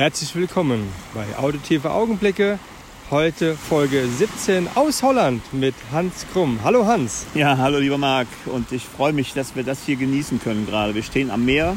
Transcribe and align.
Herzlich 0.00 0.34
willkommen 0.34 0.88
bei 1.12 1.26
Auditive 1.36 1.90
Augenblicke. 1.90 2.58
Heute 3.10 3.54
Folge 3.54 4.08
17 4.08 4.66
aus 4.74 5.02
Holland 5.02 5.42
mit 5.52 5.74
Hans 5.92 6.24
Krumm. 6.32 6.60
Hallo 6.64 6.86
Hans. 6.86 7.26
Ja, 7.34 7.58
hallo 7.58 7.76
lieber 7.76 7.98
Marc. 7.98 8.26
Und 8.46 8.72
ich 8.72 8.82
freue 8.82 9.12
mich, 9.12 9.34
dass 9.34 9.56
wir 9.56 9.62
das 9.62 9.84
hier 9.84 9.96
genießen 9.96 10.40
können 10.40 10.64
gerade. 10.64 10.94
Wir 10.94 11.02
stehen 11.02 11.30
am 11.30 11.44
Meer, 11.44 11.76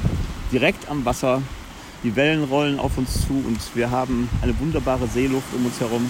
direkt 0.53 0.89
am 0.89 1.03
Wasser. 1.03 1.41
Die 2.05 2.15
Wellen 2.15 2.45
rollen 2.45 2.79
auf 2.79 2.97
uns 2.97 3.27
zu 3.27 3.33
und 3.45 3.59
wir 3.75 3.91
haben 3.91 4.29
eine 4.41 4.57
wunderbare 4.57 5.07
Seeluft 5.07 5.53
um 5.53 5.65
uns 5.65 5.81
herum. 5.81 6.09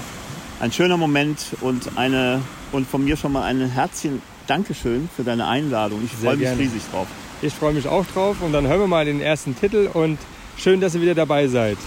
Ein 0.60 0.72
schöner 0.72 0.98
Moment 0.98 1.40
und, 1.62 1.98
eine, 1.98 2.42
und 2.72 2.88
von 2.88 3.04
mir 3.04 3.18
schon 3.18 3.32
mal 3.32 3.42
ein 3.42 3.60
Herzchen 3.68 4.22
Dankeschön 4.46 5.10
für 5.16 5.24
deine 5.24 5.48
Einladung. 5.48 6.04
Ich 6.06 6.12
freue 6.12 6.38
mich 6.38 6.60
riesig 6.60 6.84
drauf. 6.92 7.08
Ich 7.42 7.56
freue 7.56 7.74
mich 7.74 7.88
auch 7.88 8.06
drauf 8.06 8.38
und 8.44 8.54
dann 8.54 8.68
hören 8.68 8.82
wir 8.82 8.88
mal 8.88 9.04
den 9.04 9.20
ersten 9.20 9.56
Titel 9.60 9.90
und 9.92 10.20
schön, 10.58 10.80
dass 10.80 10.94
ihr 10.94 11.02
wieder 11.02 11.16
dabei 11.16 11.48
seid. 11.48 11.80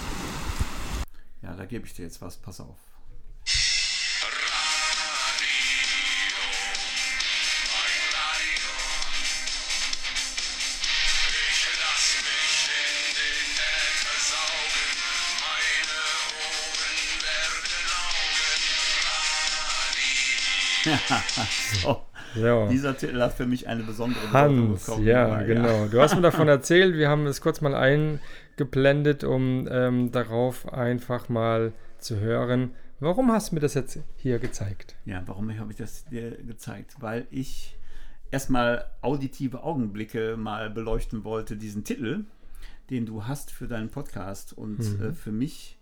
Ja, 1.66 1.70
gebe 1.70 1.84
ich 1.84 1.94
dir 1.94 2.04
jetzt 2.04 2.22
was. 2.22 2.36
Pass 2.36 2.60
auf. 2.60 2.76
Ich 3.44 3.56
lass 11.82 12.22
mich 12.22 12.70
in 12.70 13.16
den 13.18 13.50
Äther 13.58 14.16
saugen, 14.30 14.94
meine 15.42 15.98
Ohren 16.38 17.02
werden 17.26 17.82
Augen. 17.98 18.54
Radio. 21.82 22.62
So, 22.62 22.68
dieser 22.70 22.96
Titel 22.96 23.20
hat 23.20 23.32
für 23.34 23.46
mich 23.46 23.66
eine 23.66 23.82
besondere 23.82 24.24
Bedeutung 24.24 24.70
Hans, 24.70 24.84
bekommen. 24.86 25.04
ja, 25.04 25.42
genau. 25.42 25.86
Du 25.86 26.00
hast 26.00 26.14
mir 26.14 26.22
davon 26.22 26.46
erzählt. 26.46 26.94
Wir 26.94 27.08
haben 27.08 27.26
es 27.26 27.40
kurz 27.40 27.60
mal 27.60 27.74
eingeblendet, 28.58 29.22
um 29.24 29.68
ähm, 29.70 30.10
darauf 30.12 30.72
einfach 30.72 31.28
mal 31.28 31.72
zu 31.98 32.18
hören. 32.20 32.70
Warum 33.00 33.30
hast 33.30 33.50
du 33.50 33.56
mir 33.56 33.60
das 33.60 33.74
jetzt 33.74 33.98
hier 34.16 34.38
gezeigt? 34.38 34.96
Ja, 35.04 35.22
warum 35.26 35.56
habe 35.58 35.70
ich 35.72 35.76
das 35.78 36.06
dir 36.06 36.30
gezeigt? 36.42 36.94
Weil 37.00 37.26
ich 37.30 37.76
erstmal 38.30 38.86
auditive 39.02 39.62
Augenblicke 39.62 40.36
mal 40.38 40.70
beleuchten 40.70 41.24
wollte, 41.24 41.56
diesen 41.56 41.84
Titel, 41.84 42.24
den 42.88 43.04
du 43.04 43.26
hast 43.26 43.50
für 43.50 43.68
deinen 43.68 43.90
Podcast. 43.90 44.54
Und 44.54 44.80
äh, 45.00 45.12
für 45.12 45.32
mich 45.32 45.78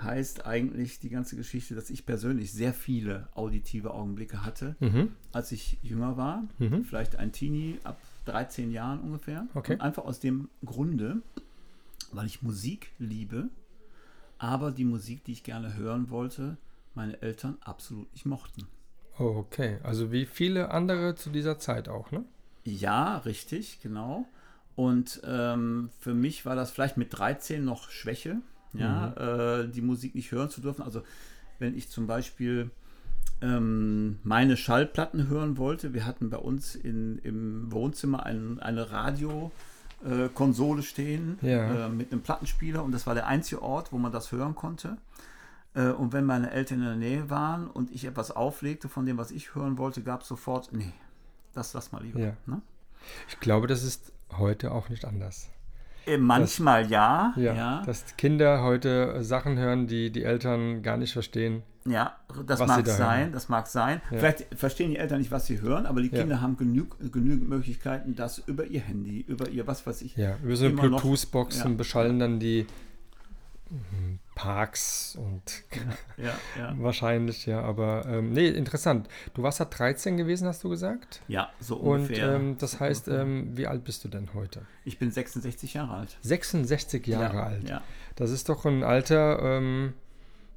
heißt 0.00 0.46
eigentlich 0.46 1.00
die 1.00 1.10
ganze 1.10 1.34
Geschichte, 1.36 1.74
dass 1.74 1.90
ich 1.90 2.06
persönlich 2.06 2.52
sehr 2.52 2.72
viele 2.72 3.28
auditive 3.34 3.92
Augenblicke 3.92 4.44
hatte, 4.44 4.76
Mhm. 4.78 5.12
als 5.32 5.50
ich 5.50 5.78
jünger 5.82 6.16
war. 6.16 6.44
Mhm. 6.58 6.84
Vielleicht 6.84 7.16
ein 7.16 7.32
Teenie 7.32 7.78
ab 7.82 8.00
13 8.26 8.70
Jahren 8.70 9.00
ungefähr. 9.00 9.46
Okay. 9.54 9.76
Einfach 9.80 10.04
aus 10.04 10.20
dem 10.20 10.48
Grunde, 10.64 11.22
weil 12.12 12.26
ich 12.26 12.42
Musik 12.42 12.92
liebe, 12.98 13.48
aber 14.38 14.70
die 14.70 14.84
Musik, 14.84 15.24
die 15.24 15.32
ich 15.32 15.44
gerne 15.44 15.74
hören 15.74 16.10
wollte, 16.10 16.56
meine 16.94 17.20
Eltern 17.22 17.56
absolut 17.60 18.12
nicht 18.12 18.26
mochten. 18.26 18.66
Okay, 19.18 19.78
also 19.82 20.10
wie 20.10 20.26
viele 20.26 20.70
andere 20.70 21.14
zu 21.14 21.30
dieser 21.30 21.58
Zeit 21.58 21.88
auch, 21.88 22.10
ne? 22.10 22.24
Ja, 22.64 23.18
richtig, 23.18 23.80
genau. 23.82 24.26
Und 24.74 25.20
ähm, 25.24 25.90
für 25.98 26.14
mich 26.14 26.46
war 26.46 26.56
das 26.56 26.70
vielleicht 26.70 26.96
mit 26.96 27.16
13 27.16 27.64
noch 27.64 27.90
Schwäche, 27.90 28.38
ja, 28.72 29.60
äh, 29.60 29.68
die 29.68 29.82
Musik 29.82 30.14
nicht 30.14 30.32
hören 30.32 30.48
zu 30.48 30.60
dürfen. 30.60 30.82
Also 30.82 31.02
wenn 31.58 31.76
ich 31.76 31.90
zum 31.90 32.06
Beispiel 32.06 32.70
ähm, 33.42 34.18
meine 34.22 34.56
Schallplatten 34.56 35.28
hören 35.28 35.58
wollte, 35.58 35.92
wir 35.92 36.06
hatten 36.06 36.30
bei 36.30 36.38
uns 36.38 36.74
in, 36.74 37.18
im 37.18 37.70
Wohnzimmer 37.70 38.24
ein, 38.24 38.60
eine 38.60 38.90
Radiokonsole 38.90 39.52
äh, 40.04 40.28
Konsole 40.28 40.82
stehen 40.82 41.38
Ja. 41.42 41.86
äh, 41.86 41.88
mit 41.88 42.12
einem 42.12 42.22
Plattenspieler 42.22 42.82
und 42.84 42.92
das 42.92 43.06
war 43.06 43.14
der 43.14 43.26
einzige 43.26 43.62
Ort, 43.62 43.92
wo 43.92 43.98
man 43.98 44.12
das 44.12 44.32
hören 44.32 44.54
konnte. 44.54 44.96
Äh, 45.74 45.88
Und 45.90 46.12
wenn 46.12 46.24
meine 46.26 46.50
Eltern 46.50 46.78
in 46.80 46.84
der 46.84 46.96
Nähe 46.96 47.30
waren 47.30 47.66
und 47.68 47.90
ich 47.92 48.04
etwas 48.04 48.30
auflegte 48.30 48.88
von 48.88 49.06
dem, 49.06 49.16
was 49.18 49.30
ich 49.30 49.54
hören 49.54 49.78
wollte, 49.78 50.02
gab 50.02 50.20
es 50.22 50.28
sofort, 50.28 50.70
nee, 50.72 50.92
das 51.54 51.72
lass 51.72 51.92
mal 51.92 52.02
lieber. 52.02 52.20
Ja. 52.20 52.32
Ne? 52.46 52.60
Ich 53.28 53.40
glaube, 53.40 53.66
das 53.66 53.82
ist 53.82 54.12
heute 54.36 54.72
auch 54.72 54.88
nicht 54.90 55.04
anders. 55.04 55.48
Äh, 56.06 56.18
Manchmal 56.18 56.90
ja, 56.90 57.32
Ja, 57.36 57.54
ja, 57.54 57.82
dass 57.86 58.16
Kinder 58.16 58.62
heute 58.62 59.22
Sachen 59.22 59.58
hören, 59.58 59.86
die 59.86 60.10
die 60.10 60.24
Eltern 60.24 60.82
gar 60.82 60.96
nicht 60.96 61.12
verstehen. 61.12 61.62
ja, 61.84 62.16
das 62.46 62.60
mag 62.60 62.84
da 62.84 62.90
sein, 62.92 63.20
hören. 63.20 63.32
das 63.32 63.48
mag 63.48 63.66
sein. 63.66 64.00
Ja. 64.10 64.18
Vielleicht 64.18 64.46
verstehen 64.54 64.90
die 64.90 64.96
Eltern 64.96 65.18
nicht, 65.18 65.30
was 65.30 65.46
sie 65.46 65.60
hören, 65.60 65.86
aber 65.86 66.00
die 66.02 66.08
Ja. 66.10 66.20
Kinder 66.20 66.40
haben 66.40 66.56
genug, 66.56 66.96
genügend 67.12 67.48
Möglichkeiten, 67.48 68.14
das 68.14 68.38
über 68.46 68.66
ihr 68.66 68.80
Handy, 68.80 69.20
über 69.26 69.48
ihr 69.48 69.66
was 69.66 69.86
weiß 69.86 70.02
ich. 70.02 70.16
Ja, 70.16 70.36
über 70.42 70.56
so 70.56 70.66
eine 70.66 70.74
Bluetooth-Box 70.74 71.58
ja. 71.60 71.64
und 71.66 71.76
beschallen 71.76 72.18
dann 72.18 72.38
die 72.40 72.66
Parks 74.34 75.16
und 75.20 75.42
Ja, 76.16 76.32
ja. 76.58 76.74
wahrscheinlich, 76.78 77.46
ja, 77.46 77.60
aber 77.62 78.04
ähm, 78.06 78.32
nee, 78.32 78.48
interessant. 78.48 79.08
Du 79.34 79.42
warst 79.42 79.60
ja 79.60 79.66
13 79.66 80.16
gewesen, 80.16 80.48
hast 80.48 80.64
du 80.64 80.68
gesagt? 80.70 81.20
ja 81.28 81.50
so 81.60 81.76
Und 81.76 82.02
ungefähr. 82.02 82.34
ähm, 82.34 82.56
das 82.58 82.80
heißt, 82.80 83.08
ähm, 83.08 83.56
wie 83.56 83.66
alt 83.66 83.84
bist 83.84 84.04
du 84.04 84.08
denn 84.08 84.30
heute? 84.34 84.62
ich 84.84 84.98
bin 84.98 85.10
66 85.10 85.74
Jahre 85.74 85.94
alt. 85.94 86.16
66 86.22 87.06
Jahre 87.06 87.36
ja, 87.36 87.42
alt. 87.42 87.68
Ja. 87.68 87.82
Das 88.16 88.30
ist 88.30 88.48
doch 88.48 88.64
ein 88.64 88.82
Alter, 88.82 89.40
ähm, 89.42 89.92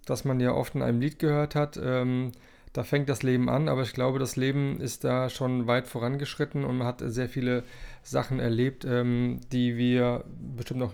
das 0.06 0.26
man 0.26 0.40
ja 0.40 0.52
oft 0.52 0.76
in 0.76 0.82
einem 0.82 1.00
Lied 1.02 1.20
gehört 1.20 1.54
hat. 1.56 1.78
Ähm, 1.82 2.32
da 2.74 2.84
fängt 2.84 3.08
das 3.08 3.24
Leben 3.24 3.50
an, 3.50 3.70
aber 3.70 3.84
ich 3.84 3.94
glaube, 3.94 4.20
das 4.20 4.36
Leben 4.36 4.82
ist 4.82 5.04
da 5.04 5.30
schon 5.30 5.66
weit 5.68 5.88
vorangeschritten 5.88 6.66
und 6.66 6.78
man 6.78 6.88
hat 6.88 7.02
sehr 7.06 7.30
viele 7.30 7.64
Sachen 8.04 8.40
erlebt, 8.40 8.84
ähm, 8.84 9.40
die 9.52 9.78
wir 9.78 10.26
bestimmt 10.56 10.80
noch 10.82 10.94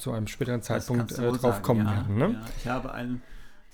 zu 0.00 0.12
einem 0.12 0.26
späteren 0.26 0.62
Zeitpunkt 0.62 1.12
äh, 1.12 1.16
drauf 1.16 1.40
sagen, 1.40 1.62
kommen 1.62 1.86
ja, 1.86 1.94
werden. 1.96 2.16
Ne? 2.16 2.30
Ja. 2.32 2.46
Ich 2.58 2.66
habe 2.68 2.92
ein 2.92 3.22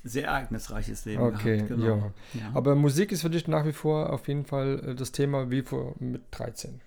sehr 0.04 0.26
ereignisreiches 0.28 1.04
Leben 1.04 1.22
Okay, 1.22 1.56
gehabt. 1.56 1.68
Genau. 1.68 1.86
ja. 1.86 1.96
Ja. 2.40 2.50
Aber 2.54 2.74
Musik 2.74 3.12
ist 3.12 3.22
für 3.22 3.30
dich 3.30 3.48
nach 3.48 3.64
wie 3.64 3.72
vor 3.72 4.12
auf 4.12 4.28
jeden 4.28 4.44
Fall 4.44 4.80
äh, 4.90 4.94
das 4.94 5.12
Thema 5.12 5.50
wie 5.50 5.62
vor 5.62 5.94
mit 5.98 6.22
13. 6.32 6.80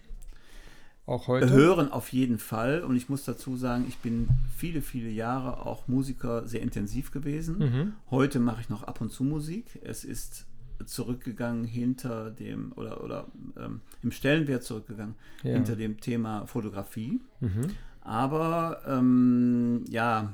Auch 1.05 1.27
heute. 1.27 1.49
Hören 1.49 1.91
auf 1.91 2.09
jeden 2.13 2.37
Fall. 2.37 2.83
Und 2.83 2.95
ich 2.95 3.09
muss 3.09 3.25
dazu 3.25 3.57
sagen, 3.57 3.85
ich 3.87 3.97
bin 3.97 4.29
viele, 4.55 4.81
viele 4.83 5.09
Jahre 5.09 5.65
auch 5.65 5.87
Musiker 5.87 6.47
sehr 6.47 6.61
intensiv 6.61 7.11
gewesen. 7.11 7.57
Mhm. 7.57 7.93
Heute 8.11 8.39
mache 8.39 8.61
ich 8.61 8.69
noch 8.69 8.83
ab 8.83 9.01
und 9.01 9.11
zu 9.11 9.23
Musik. 9.23 9.79
Es 9.83 10.03
ist 10.03 10.45
zurückgegangen 10.85 11.65
hinter 11.65 12.29
dem, 12.29 12.73
oder, 12.75 13.03
oder 13.03 13.25
ähm, 13.57 13.81
im 14.03 14.11
Stellenwert 14.11 14.63
zurückgegangen, 14.63 15.15
Ja. 15.43 15.53
hinter 15.53 15.75
dem 15.75 15.99
Thema 15.99 16.45
Fotografie. 16.45 17.19
Mhm. 17.39 17.67
Aber 18.09 18.81
ähm, 18.87 19.85
ja, 19.87 20.33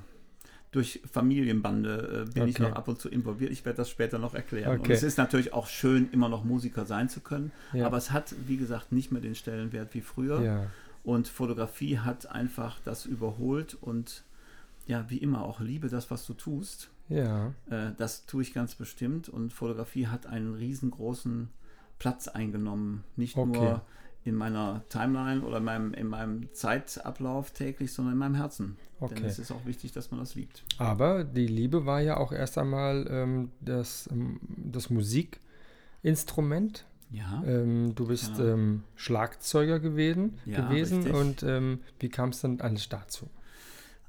durch 0.71 1.01
Familienbande 1.11 2.25
äh, 2.29 2.33
bin 2.33 2.47
ich 2.47 2.55
Okay. 2.55 2.69
noch 2.69 2.75
ab 2.77 2.87
und 2.87 2.99
zu 3.01 3.09
involviert. 3.09 3.51
Ich 3.51 3.65
werde 3.65 3.77
das 3.77 3.89
später 3.89 4.17
noch 4.17 4.33
erklären. 4.33 4.71
Und 4.75 4.79
Okay. 4.81 4.93
es 4.93 5.03
ist 5.03 5.17
natürlich 5.17 5.51
auch 5.53 5.67
schön, 5.67 6.09
immer 6.11 6.29
noch 6.29 6.45
Musiker 6.45 6.85
sein 6.85 7.09
zu 7.09 7.19
können. 7.19 7.51
Ja. 7.73 7.85
Aber 7.85 7.97
es 7.97 8.11
hat, 8.11 8.33
wie 8.47 8.55
gesagt, 8.57 8.91
nicht 8.93 9.11
mehr 9.11 9.21
den 9.21 9.35
Stellenwert 9.35 9.93
wie 9.93 10.01
früher. 10.01 10.41
Ja. 10.41 10.67
Und 11.03 11.27
Fotografie 11.27 11.99
hat 11.99 12.31
einfach 12.31 12.79
das 12.85 13.05
überholt 13.05 13.77
und 13.79 14.23
ja, 14.87 15.05
wie 15.09 15.17
immer 15.17 15.43
auch 15.43 15.59
liebe 15.59 15.89
das, 15.89 16.09
was 16.11 16.25
du 16.25 16.33
tust. 16.33 16.89
Ja. 17.09 17.53
Äh, 17.69 17.91
das 17.97 18.25
tue 18.25 18.41
ich 18.41 18.53
ganz 18.53 18.75
bestimmt 18.75 19.27
und 19.27 19.51
Fotografie 19.51 20.07
hat 20.07 20.27
einen 20.27 20.55
riesengroßen 20.55 21.49
Platz 21.99 22.27
eingenommen. 22.29 23.03
Nicht 23.17 23.35
Okay. 23.37 23.51
nur 23.59 23.81
in 24.25 24.35
meiner 24.35 24.83
Timeline 24.89 25.41
oder 25.43 25.57
in 25.57 25.63
meinem, 25.63 25.93
in 25.93 26.07
meinem 26.07 26.51
Zeitablauf 26.53 27.51
täglich, 27.51 27.93
sondern 27.93 28.13
in 28.13 28.19
meinem 28.19 28.35
Herzen. 28.35 28.75
Denn 28.99 29.09
Okay. 29.19 29.25
es 29.27 29.39
ist 29.39 29.51
auch 29.51 29.65
wichtig, 29.65 29.91
dass 29.93 30.11
man 30.11 30.19
das 30.19 30.35
liebt. 30.35 30.63
Aber 30.77 31.23
die 31.23 31.47
Liebe 31.47 31.85
war 31.85 32.01
ja 32.01 32.17
auch 32.17 32.31
erst 32.31 32.57
einmal 32.57 33.05
ähm, 33.09 33.51
das, 33.61 34.09
ähm, 34.11 34.39
das 34.47 34.89
Musikinstrument. 34.89 36.85
Ja. 37.11 37.43
Ähm, 37.45 37.93
du 37.95 38.07
bist 38.07 38.37
Genau. 38.37 38.49
ähm, 38.53 38.83
Schlagzeuger 38.95 39.79
gewesen, 39.79 40.39
Ja, 40.45 40.61
gewesen 40.67 41.03
richtig. 41.03 41.13
und 41.13 41.43
ähm, 41.43 41.79
wie 41.99 42.09
kam 42.09 42.29
es 42.29 42.41
dann 42.41 42.59
alles 42.61 42.89
dazu? 42.89 43.29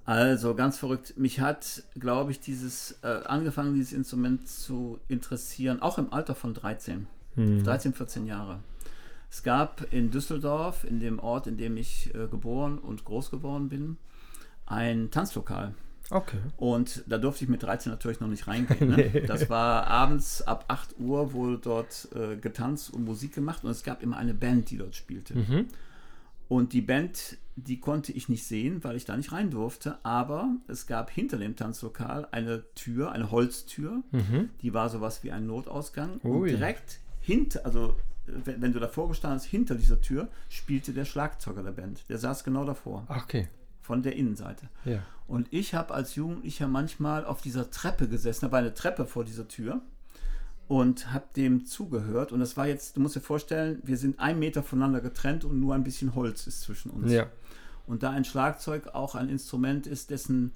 Also 0.07 0.55
ganz 0.55 0.79
verrückt. 0.79 1.15
Mich 1.19 1.41
hat, 1.41 1.83
glaube 1.99 2.31
ich, 2.31 2.41
dieses 2.41 2.93
äh, 3.03 3.09
angefangen, 3.27 3.75
dieses 3.75 3.93
Instrument 3.93 4.49
zu 4.49 4.99
interessieren, 5.09 5.83
auch 5.83 5.99
im 5.99 6.13
Alter 6.13 6.35
von 6.35 6.55
13. 6.55 7.07
Hm. 7.35 7.65
13, 7.65 7.93
14 7.93 8.27
Jahre. 8.27 8.61
Es 9.31 9.43
gab 9.43 9.93
in 9.93 10.11
Düsseldorf, 10.11 10.85
in 10.85 11.01
dem 11.01 11.19
Ort, 11.19 11.47
in 11.47 11.57
dem 11.57 11.77
ich 11.77 12.15
äh, 12.15 12.27
geboren 12.29 12.79
und 12.79 13.05
groß 13.05 13.31
geworden 13.31 13.69
bin, 13.69 13.97
ein 14.67 15.11
Tanzlokal. 15.11 15.75
Okay. 16.11 16.39
Und 16.57 17.03
da 17.09 17.19
durfte 17.19 17.45
ich 17.45 17.51
mit 17.51 17.63
13 17.63 17.91
natürlich 17.91 18.21
noch 18.21 18.29
nicht 18.29 18.47
reingehen. 18.47 18.91
Ne? 18.91 19.23
Das 19.27 19.51
war 19.51 19.87
abends 19.89 20.43
ab 20.43 20.67
8 20.69 21.01
Uhr 21.01 21.33
wurde 21.33 21.59
dort 21.59 22.09
äh, 22.15 22.37
getanzt 22.37 22.93
und 22.93 23.05
Musik 23.05 23.35
gemacht 23.35 23.65
und 23.65 23.71
es 23.71 23.83
gab 23.83 24.03
immer 24.03 24.17
eine 24.17 24.35
Band, 24.35 24.71
die 24.71 24.79
dort 24.79 24.95
spielte. 24.95 25.35
Mhm. 25.35 25.67
Und 26.49 26.73
die 26.73 26.81
Band, 26.81 27.39
die 27.57 27.81
konnte 27.81 28.13
ich 28.13 28.29
nicht 28.29 28.45
sehen, 28.45 28.85
weil 28.85 28.97
ich 28.97 29.05
da 29.05 29.17
nicht 29.17 29.33
rein 29.33 29.51
durfte. 29.51 29.99
Aber 30.05 30.55
es 30.69 30.87
gab 30.87 31.11
hinter 31.11 31.39
dem 31.39 31.57
Tanzlokal 31.57 32.29
eine 32.31 32.63
Tür, 32.75 33.11
eine 33.11 33.33
Holztür. 33.33 34.03
Mhm. 34.13 34.51
Die 34.63 34.73
war 34.73 34.89
sowas 34.89 35.25
wie 35.25 35.33
ein 35.33 35.47
Notausgang. 35.47 36.21
Ui. 36.23 36.31
Und 36.31 36.47
direkt 36.47 37.01
hinter, 37.21 37.67
also 37.67 37.97
wenn, 38.27 38.63
wenn 38.63 38.73
du 38.73 38.81
davor 38.81 39.09
gestanden 39.09 39.39
hast, 39.39 39.47
hinter 39.47 39.75
dieser 39.75 40.01
Tür, 40.01 40.29
spielte 40.49 40.93
der 40.93 41.05
Schlagzeuger 41.05 41.63
der 41.63 41.73
Band. 41.73 42.09
Der 42.09 42.19
saß 42.19 42.45
genau 42.45 42.65
davor. 42.65 43.05
Ach, 43.09 43.25
okay. 43.25 43.49
von 43.81 44.03
der 44.03 44.17
Innenseite. 44.17 44.69
Ja. 44.85 45.01
Und 45.29 45.49
ich 45.51 45.75
habe 45.75 45.95
als 45.95 46.15
Jugendlicher 46.15 46.69
manchmal 46.69 47.25
auf 47.25 47.41
dieser 47.41 47.71
Treppe 47.71 48.09
gesessen, 48.09 48.47
da 48.47 48.53
war 48.53 48.61
eine 48.61 48.75
Treppe 48.75 49.07
vor 49.07 49.25
dieser 49.25 49.49
Tür 49.49 49.81
und 50.69 51.13
habe 51.13 51.27
dem 51.37 51.67
zugehört. 51.67 52.33
Und 52.33 52.41
das 52.41 52.57
war 52.57 52.67
jetzt, 52.67 52.97
du 52.97 53.01
musst 53.01 53.17
dir 53.17 53.21
vorstellen, 53.21 53.81
wir 53.85 53.97
sind 53.97 54.19
ein 54.19 54.39
Meter 54.39 54.63
voneinander 54.63 55.01
getrennt 55.01 55.45
und 55.45 55.61
nur 55.61 55.75
ein 55.75 55.85
bisschen 55.85 56.15
Holz 56.15 56.47
ist 56.47 56.63
zwischen 56.63 56.91
uns. 56.91 57.13
Ja. 57.13 57.27
Und 57.87 58.03
da 58.03 58.11
ein 58.11 58.25
Schlagzeug 58.25 58.89
auch 58.95 59.15
ein 59.15 59.29
Instrument 59.29 59.87
ist, 59.87 60.11
dessen 60.11 60.53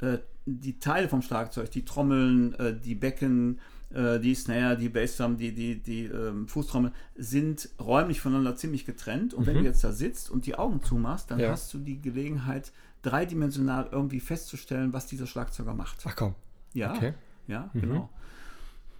äh, 0.00 0.18
die 0.46 0.80
Teile 0.80 1.08
vom 1.08 1.22
Schlagzeug, 1.22 1.70
die 1.70 1.84
Trommeln, 1.84 2.54
äh, 2.54 2.74
die 2.76 2.96
Becken, 2.96 3.60
äh, 3.94 4.18
die 4.20 4.34
Snare, 4.34 4.76
die 4.76 4.88
Bassdrum, 4.88 5.36
die, 5.36 5.52
die, 5.54 5.80
die 5.82 6.04
ähm, 6.06 6.48
Fußtrommel, 6.48 6.92
sind 7.16 7.68
räumlich 7.80 8.20
voneinander 8.20 8.56
ziemlich 8.56 8.84
getrennt. 8.84 9.34
Und 9.34 9.46
wenn 9.46 9.54
du 9.56 9.62
jetzt 9.62 9.82
da 9.84 9.92
sitzt 9.92 10.30
und 10.30 10.46
die 10.46 10.54
Augen 10.56 10.82
zumachst, 10.82 11.30
dann 11.30 11.38
Mhm. 11.38 11.44
Ja. 11.44 11.50
hast 11.50 11.72
du 11.74 11.78
die 11.78 12.00
Gelegenheit, 12.00 12.72
dreidimensional 13.02 13.88
irgendwie 13.90 14.20
festzustellen, 14.20 14.92
was 14.92 15.06
dieser 15.06 15.26
Schlagzeuger 15.26 15.74
macht. 15.74 15.98
Ach 16.04 16.16
komm. 16.16 16.34
Ja, 16.72 16.92
Okay. 16.92 17.14
ja, 17.48 17.68
Mhm. 17.72 17.80
genau. 17.80 18.08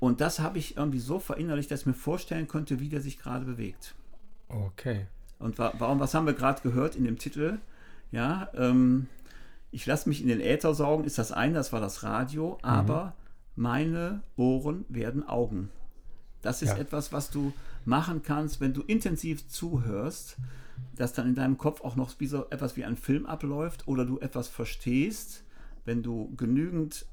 Und 0.00 0.21
das 0.21 0.41
habe 0.41 0.59
ich 0.59 0.77
irgendwie 0.77 0.99
so 0.99 1.19
verinnerlicht, 1.21 1.71
dass 1.71 1.81
ich 1.83 1.87
mir 1.87 1.94
vorstellen 1.94 2.49
könnte, 2.49 2.81
wie 2.81 2.89
der 2.89 3.00
sich 3.00 3.19
gerade 3.19 3.44
bewegt. 3.44 3.94
Okay. 4.49 5.06
Und 5.39 5.59
wa 5.59 5.73
warum, 5.79 6.00
was 6.00 6.15
haben 6.15 6.27
wir 6.27 6.35
gerade 6.35 6.61
gehört 6.62 6.97
in 6.97 7.05
dem 7.05 7.19
Titel? 7.19 7.59
Ja, 8.11 8.49
ähm, 8.55 9.06
ich 9.71 9.87
lasse 9.87 10.09
mich 10.09 10.21
in 10.21 10.29
den 10.29 10.41
Äther 10.41 10.75
saugen, 10.75 11.05
ist 11.05 11.19
das 11.19 11.33
eine, 11.33 11.55
das 11.55 11.73
war 11.73 11.81
das 11.81 12.03
Radio, 12.03 12.59
Mhm. 12.62 12.69
aber 12.69 13.15
meine 13.57 14.23
Ohren 14.37 14.85
werden 14.89 15.27
Augen. 15.29 15.69
Das 16.43 16.63
ist 16.63 16.71
Ja. 16.71 16.79
etwas, 16.79 17.13
was 17.13 17.31
du 17.31 17.53
machen 17.85 18.23
kannst, 18.23 18.61
wenn 18.61 18.73
du 18.75 18.83
intensiv 18.83 19.47
zuhörst, 19.49 20.37
dass 20.97 21.13
dann 21.13 21.29
in 21.29 21.35
deinem 21.35 21.59
Kopf 21.59 21.81
auch 21.83 21.95
noch 21.97 22.19
wie 22.19 22.27
so 22.27 22.47
etwas 22.51 22.77
wie 22.77 22.85
ein 22.85 22.97
Film 22.97 23.27
abläuft 23.27 23.87
oder 23.87 24.05
du 24.05 24.19
etwas 24.19 24.49
verstehst, 24.49 25.45
wenn 25.85 26.03
du 26.03 26.35
genügend 26.37 27.07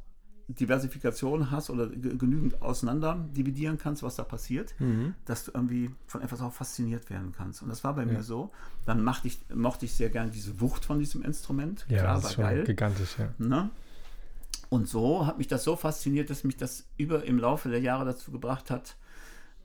Diversifikation 0.48 1.52
hast 1.52 1.70
oder 1.70 1.88
ge- 1.88 2.18
genügend 2.18 2.62
auseinander 2.64 3.24
dividieren 3.38 3.78
kannst, 3.78 4.02
was 4.02 4.16
da 4.16 4.24
passiert, 4.24 4.74
Mhm. 4.80 5.14
dass 5.26 5.46
du 5.46 5.52
irgendwie 5.54 5.92
von 6.08 6.22
etwas 6.22 6.42
auch 6.42 6.52
fasziniert 6.54 7.10
werden 7.12 7.34
kannst. 7.38 7.62
Und 7.62 7.70
das 7.70 7.84
war 7.84 7.94
bei 7.96 8.06
mir 8.06 8.24
so. 8.24 8.50
Dann 8.86 9.08
ich, 9.24 9.38
mochte 9.54 9.86
ich 9.86 9.94
sehr 9.94 10.10
gerne 10.10 10.32
diese 10.32 10.60
Wucht 10.60 10.86
von 10.86 10.98
diesem 10.98 11.22
Instrument. 11.22 11.86
Ja, 11.88 12.00
Klar, 12.00 12.16
das 12.16 12.24
war 12.24 12.30
ist 12.30 12.36
schon 12.36 12.44
geil. 12.46 12.64
gigantisch, 12.64 13.16
ja. 13.20 13.30
Ne? 13.38 13.70
Und 14.70 14.88
so 14.88 15.26
hat 15.26 15.38
mich 15.40 15.48
das 15.48 15.64
so 15.64 15.76
fasziniert, 15.76 16.30
dass 16.30 16.44
mich 16.44 16.56
das 16.58 16.86
über 16.98 17.24
im 17.26 17.40
Laufe 17.40 17.70
der 17.70 17.80
Jahre 17.82 18.06
dazu 18.06 18.32
gebracht 18.32 18.70
hat, 18.70 18.96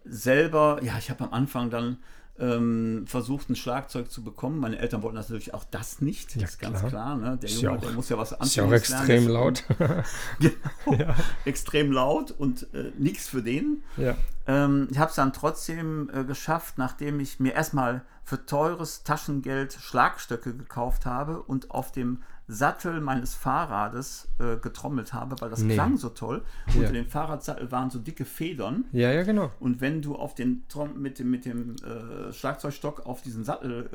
selber, 0.04 0.78
ja, 0.82 0.96
ich 0.98 1.10
habe 1.10 1.24
am 1.24 1.32
Anfang 1.32 1.70
dann 1.70 1.98
ähm, 2.38 3.04
versucht, 3.06 3.48
ein 3.48 3.54
Schlagzeug 3.54 4.10
zu 4.10 4.24
bekommen. 4.24 4.58
Meine 4.58 4.78
Eltern 4.78 5.02
wollten 5.02 5.14
das 5.16 5.28
natürlich 5.28 5.54
auch 5.54 5.62
das 5.70 6.00
nicht, 6.00 6.34
Ja, 6.34 6.42
das 6.42 6.50
ist 6.52 6.58
ganz 6.58 6.78
klar. 6.80 6.90
klar. 6.90 7.16
Ne? 7.16 7.36
Der 7.36 7.48
Ist 7.48 7.60
Junge, 7.60 7.74
ja 7.74 7.78
auch- 7.78 7.84
der 7.84 7.92
muss 7.94 8.08
ja 8.08 8.18
was 8.18 8.32
Ist 8.32 8.56
ja 8.56 8.64
auch 8.64 8.68
lernen. 8.70 8.72
extrem 8.80 9.24
Das- 9.24 9.32
laut. 9.32 9.64
Genau, 10.40 11.14
extrem 11.44 11.92
laut 11.92 12.32
und 12.32 12.66
äh, 12.74 12.90
nichts 12.98 13.28
für 13.28 13.42
den. 13.42 13.82
ja. 13.96 14.16
Ähm, 14.46 14.88
ich 14.90 14.98
habe 14.98 15.10
es 15.10 15.16
dann 15.16 15.32
trotzdem 15.32 16.10
äh, 16.12 16.24
geschafft, 16.24 16.76
nachdem 16.76 17.20
ich 17.20 17.40
mir 17.40 17.52
erstmal 17.54 18.02
für 18.24 18.44
teures 18.44 19.02
Taschengeld 19.04 19.72
Schlagstöcke 19.72 20.54
gekauft 20.56 21.06
habe 21.06 21.40
und 21.42 21.70
auf 21.70 21.92
dem 21.92 22.22
Sattel 22.46 23.00
meines 23.00 23.34
Fahrrades 23.34 24.28
äh, 24.38 24.56
getrommelt 24.58 25.14
habe, 25.14 25.40
weil 25.40 25.48
das 25.48 25.60
Nee. 25.62 25.74
klang 25.74 25.96
so 25.96 26.10
toll. 26.10 26.42
Ja. 26.68 26.80
Unter 26.80 26.92
dem 26.92 27.06
Fahrradsattel 27.06 27.72
waren 27.72 27.88
so 27.90 27.98
dicke 27.98 28.24
Federn. 28.26 28.84
ja, 28.92 29.10
ja, 29.12 29.22
genau. 29.22 29.50
Und 29.60 29.80
wenn 29.80 30.02
du 30.02 30.14
auf 30.16 30.34
den 30.34 30.68
Trom 30.68 31.00
mit 31.00 31.18
dem, 31.18 31.30
mit 31.30 31.46
dem 31.46 31.76
äh, 31.76 32.32
Schlagzeugstock 32.32 33.06
auf 33.06 33.22
diesen 33.22 33.44
Sattel 33.44 33.88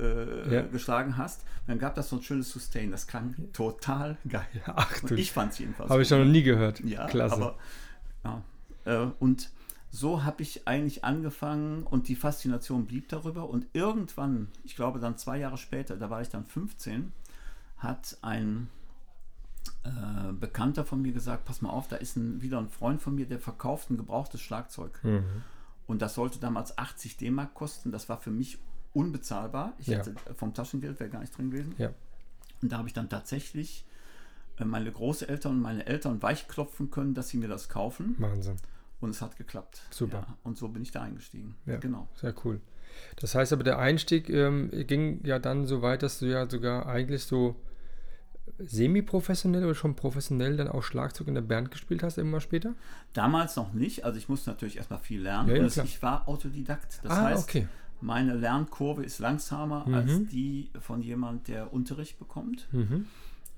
äh, 0.50 0.56
Ja. 0.56 0.62
geschlagen 0.64 1.16
hast, 1.18 1.44
dann 1.68 1.78
gab 1.78 1.94
das 1.94 2.10
so 2.10 2.16
ein 2.16 2.24
schönes 2.24 2.50
Sustain. 2.50 2.90
Das 2.90 3.06
klang 3.06 3.36
total 3.54 4.18
geil. 4.28 4.48
Ach 4.66 5.00
du, 5.02 5.14
Und 5.14 5.20
ich 5.20 5.32
fand 5.32 5.52
es 5.54 5.60
jedenfalls. 5.60 5.90
habe 5.92 6.02
ich 6.02 6.10
noch 6.10 6.26
nie 6.26 6.42
gehört. 6.44 6.80
Ja, 6.80 7.06
Klasse. 7.06 7.36
aber 7.36 7.56
ja, 8.24 8.42
äh, 8.86 9.08
und 9.20 9.52
so 9.92 10.24
habe 10.24 10.42
ich 10.44 10.68
eigentlich 10.68 11.04
angefangen 11.04 11.84
und 11.84 12.08
die 12.08 12.16
Faszination 12.16 12.86
blieb 12.86 13.10
darüber. 13.10 13.50
Und 13.50 13.66
irgendwann, 13.74 14.48
ich 14.64 14.76
glaube 14.76 15.00
dann 15.00 15.18
zwei 15.18 15.38
Jahre 15.38 15.58
später, 15.58 15.98
da 15.98 16.10
war 16.10 16.22
ich 16.22 16.30
dann 16.30 16.46
15, 16.46 17.12
hat 17.80 18.18
ein 18.22 18.70
äh, 19.84 20.32
Bekannter 20.34 20.86
von 20.86 21.02
mir 21.02 21.12
gesagt, 21.12 21.46
pass 21.46 21.62
mal 21.62 21.70
auf, 21.70 21.88
da 21.88 21.96
ist 21.98 22.16
ein, 22.16 22.42
wieder 22.42 22.58
ein 22.60 22.70
Freund 22.70 23.02
von 23.02 23.16
mir, 23.16 23.26
der 23.26 23.40
verkauft 23.40 23.90
ein 23.90 23.98
gebrauchtes 23.98 24.42
Schlagzeug. 24.42 25.00
Mhm. 25.04 25.24
Und 25.88 26.02
das 26.02 26.14
sollte 26.14 26.40
damals 26.40 26.78
80 26.78 27.18
D-Mark 27.18 27.54
kosten. 27.56 27.92
Das 27.92 28.10
war 28.10 28.18
für 28.20 28.32
mich 28.32 28.60
unbezahlbar. 28.94 29.74
Ich 29.80 29.88
Ja. 29.88 29.98
hätte 30.00 30.14
vom 30.36 30.54
Taschengeld 30.54 31.00
wäre 31.00 31.10
gar 31.10 31.20
nicht 31.20 31.36
drin 31.36 31.50
gewesen. 31.52 31.74
Ja. 31.78 31.92
Und 32.62 32.72
da 32.72 32.78
habe 32.78 32.88
ich 32.88 32.94
dann 32.94 33.10
tatsächlich 33.10 33.86
äh, 34.60 34.66
meine 34.66 34.92
Großeltern 34.92 35.54
und 35.54 35.62
meine 35.62 35.86
Eltern 35.88 36.22
weichklopfen 36.22 36.92
können, 36.92 37.14
dass 37.14 37.30
sie 37.30 37.38
mir 37.38 37.48
das 37.48 37.70
kaufen. 37.70 38.16
Wahnsinn. 38.20 38.58
Und 39.00 39.12
es 39.12 39.22
hat 39.22 39.38
geklappt. 39.38 39.82
Super. 39.92 40.26
Ja, 40.28 40.38
und 40.44 40.58
so 40.58 40.68
bin 40.68 40.82
ich 40.84 40.92
da 40.92 41.02
eingestiegen. 41.02 41.56
Ja. 41.66 41.78
Genau. 41.78 42.08
Sehr 42.16 42.36
cool. 42.44 42.60
Das 43.16 43.34
heißt 43.34 43.54
aber, 43.54 43.64
der 43.64 43.80
Einstieg 43.80 44.30
ähm, 44.30 44.70
ging 44.88 45.24
ja 45.26 45.40
dann 45.40 45.66
so 45.68 45.82
weit, 45.82 46.04
dass 46.04 46.20
du 46.20 46.26
ja 46.26 46.50
sogar 46.50 46.86
eigentlich 46.88 47.24
so 47.24 47.56
semi-professionell 48.66 49.64
oder 49.64 49.76
schon 49.76 49.96
professionell 49.96 50.58
dann 50.58 50.68
auch 50.68 50.84
Schlagzeug 50.84 51.28
in 51.28 51.36
der 51.36 51.42
Band 51.42 51.72
gespielt 51.72 52.04
hast, 52.04 52.18
immer 52.18 52.42
später? 52.42 52.74
Damals 53.14 53.56
noch 53.56 53.74
nicht. 53.74 54.06
Also 54.06 54.18
ich 54.18 54.30
musste 54.30 54.50
natürlich 54.50 54.78
erstmal 54.78 55.00
viel 55.00 55.22
lernen. 55.22 55.50
Ja, 55.50 55.56
ja, 55.56 55.64
Also 55.64 55.84
ich 55.84 56.02
war 56.02 56.28
Autodidakt. 56.28 57.00
Das 57.04 57.12
ah, 57.12 57.24
heißt, 57.24 57.44
okay. 57.50 57.68
meine 58.02 58.36
Lernkurve 58.36 59.04
ist 59.04 59.20
langsamer 59.20 59.86
Mhm. 59.88 59.94
als 59.94 60.12
die 60.30 60.70
von 60.80 61.02
jemand, 61.02 61.48
der 61.48 61.74
Unterricht 61.74 62.20
bekommt. 62.20 62.68
Mhm. 62.72 63.06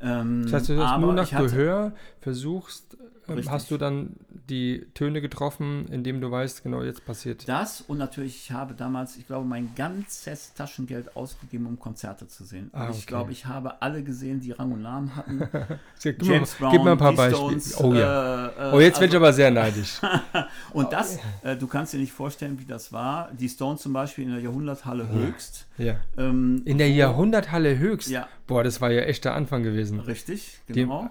Ähm, 0.01 0.43
Das 0.43 0.53
heißt, 0.53 0.69
du 0.69 0.77
hast 0.87 0.99
nur 0.99 1.13
nach 1.13 1.31
hatte- 1.31 1.45
Gehör 1.45 1.91
versuchst, 2.19 2.97
Richtig. 3.27 3.49
hast 3.49 3.71
du 3.71 3.77
dann 3.77 4.15
die 4.49 4.85
Töne 4.93 5.21
getroffen, 5.21 5.85
indem 5.89 6.19
du 6.19 6.29
weißt, 6.29 6.63
genau 6.63 6.81
jetzt 6.83 7.05
passiert. 7.05 7.47
Das 7.47 7.79
und 7.81 7.97
natürlich, 7.99 8.35
ich 8.35 8.51
habe 8.51 8.73
damals, 8.73 9.15
ich 9.15 9.25
glaube, 9.27 9.45
mein 9.47 9.73
ganzes 9.75 10.53
Taschengeld 10.53 11.15
ausgegeben, 11.15 11.65
um 11.67 11.79
Konzerte 11.79 12.27
zu 12.27 12.43
sehen. 12.43 12.69
Ah, 12.73 12.85
Und 12.87 12.91
Ich 12.91 12.97
okay. 12.97 13.05
glaube, 13.07 13.31
ich 13.31 13.45
habe 13.45 13.81
alle 13.81 14.03
gesehen, 14.03 14.41
die 14.41 14.51
Rang 14.51 14.73
und 14.73 14.81
Namen 14.81 15.15
hatten. 15.15 15.39
Gib, 16.03 16.21
mir, 16.21 16.33
James 16.33 16.59
mal- 16.59 16.65
Brown, 16.67 16.71
gib 16.73 16.83
mir 16.83 16.91
ein 16.91 16.97
paar 16.97 17.13
Beispiele. 17.13 17.61
Oh 17.77 17.93
ja. 17.93 18.47
äh, 18.47 18.69
äh, 18.71 18.73
oh, 18.73 18.79
jetzt 18.81 18.95
werde 18.99 19.05
ich 19.05 19.13
also- 19.13 19.17
aber 19.17 19.33
sehr 19.33 19.51
neidisch. 19.51 20.01
Und 20.73 20.91
das, 20.91 21.19
äh, 21.43 21.55
du 21.55 21.67
kannst 21.67 21.93
dir 21.93 21.99
nicht 21.99 22.11
vorstellen, 22.11 22.59
wie 22.59 22.65
das 22.65 22.91
war. 22.91 23.29
Die 23.31 23.47
Stones 23.47 23.81
zum 23.81 23.93
Beispiel 23.93 24.25
in 24.25 24.31
der 24.31 24.41
Jahrhunderthalle 24.41 25.07
höchst. 25.07 25.67
ja. 25.77 25.95
Ähm, 26.17 26.61
In 26.65 26.77
der 26.77 26.89
Jahrhunderthalle 26.89 27.77
höchst. 27.77 28.09
Ja. 28.09 28.27
Boah, 28.51 28.63
das 28.63 28.81
war 28.81 28.91
ja 28.91 29.01
echt 29.03 29.23
der 29.25 29.33
Anfang 29.33 29.63
gewesen. 29.63 29.99
richtig, 30.01 30.59
genau. 30.67 31.09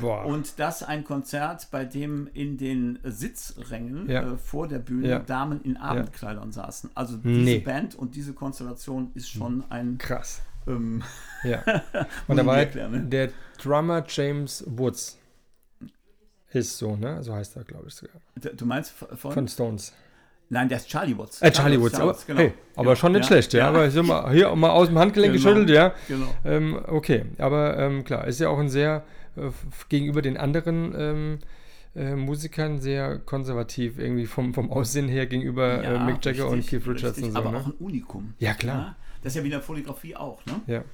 Boah. 0.00 0.24
Und 0.24 0.58
das 0.58 0.82
ein 0.82 1.04
Konzert, 1.04 1.68
bei 1.70 1.84
dem 1.84 2.28
in 2.32 2.56
den 2.56 2.98
Sitzrängen 3.04 4.08
Ja. 4.10 4.32
äh, 4.32 4.38
vor 4.38 4.66
der 4.66 4.78
Bühne 4.78 5.08
Ja. 5.08 5.18
Damen 5.18 5.60
in 5.62 5.76
Abendkleidern 5.76 6.50
saßen. 6.50 6.90
Also 6.94 7.16
diese 7.18 7.28
Nee. 7.40 7.58
Band 7.58 7.94
und 7.94 8.14
diese 8.16 8.32
Konstellation 8.32 9.10
ist 9.14 9.28
schon 9.30 9.62
ein 9.70 9.98
Krass. 9.98 10.40
ähm, 10.66 11.02
Ja. 11.44 11.62
Und 12.26 12.36
da 12.38 12.46
war 12.46 12.56
erklären, 12.58 12.92
ne? 12.92 13.00
der 13.02 13.30
Drummer 13.62 14.04
James 14.08 14.64
Woods. 14.66 15.18
Ist 16.52 16.78
so, 16.78 16.96
ne? 16.96 17.22
So 17.22 17.34
heißt 17.34 17.56
er, 17.56 17.64
glaube 17.64 17.88
ich 17.88 17.94
sogar. 17.94 18.20
du 18.36 18.66
meinst 18.66 18.92
von? 18.92 19.32
Von 19.32 19.48
Stones. 19.48 19.92
Nein, 20.52 20.68
der 20.68 20.76
ist 20.76 20.88
Charlie 20.88 21.16
Watts. 21.16 21.40
Äh, 21.40 21.50
Charlie 21.50 21.80
Woods. 21.80 21.94
Aber, 21.98 22.14
genau. 22.26 22.38
hey, 22.40 22.52
aber 22.76 22.82
Genau. 22.90 22.94
schon 22.96 23.12
nicht 23.12 23.22
Ja, 23.22 23.26
schlecht, 23.28 23.52
ja. 23.54 23.68
Aber 23.68 23.86
ich 23.86 23.94
sag 23.94 24.04
mal, 24.04 24.30
hier 24.32 24.54
mal 24.54 24.68
aus 24.68 24.88
dem 24.88 24.98
Handgelenk 24.98 25.32
Genau. 25.32 25.44
geschüttelt, 25.44 25.70
ja. 25.70 25.94
Genau. 26.08 26.26
Ähm, 26.44 26.78
okay, 26.88 27.24
aber 27.38 27.78
ähm, 27.78 28.04
klar, 28.04 28.26
ist 28.26 28.38
ja 28.38 28.50
auch 28.50 28.58
ein 28.58 28.68
sehr, 28.68 29.02
äh, 29.36 29.48
gegenüber 29.88 30.20
den 30.20 30.36
anderen 30.36 30.94
ähm, 30.94 31.38
äh, 31.96 32.14
Musikern 32.16 32.80
sehr 32.80 33.18
konservativ, 33.18 33.98
irgendwie 33.98 34.26
vom, 34.26 34.52
vom 34.52 34.70
Aussehen 34.70 35.08
her 35.08 35.24
gegenüber 35.26 35.82
äh, 35.82 35.94
Ja, 35.94 36.04
Mick 36.04 36.22
Jagger 36.22 36.48
und 36.48 36.58
richtig, 36.58 36.84
Keith 36.84 36.94
Richards 36.96 37.16
richtig, 37.16 37.24
und 37.24 37.32
so. 37.32 37.38
Aber 37.38 37.50
ne? 37.52 37.56
auch 37.58 37.66
ein 37.66 37.72
Unikum. 37.80 38.34
Ja, 38.38 38.52
klar. 38.52 38.96
Das 39.22 39.32
ist 39.32 39.36
ja 39.36 39.42
wie 39.44 39.46
in 39.46 39.52
der 39.52 39.62
Fotografie 39.62 40.16
auch, 40.16 40.44
ne? 40.44 40.60
Ja, 40.66 40.84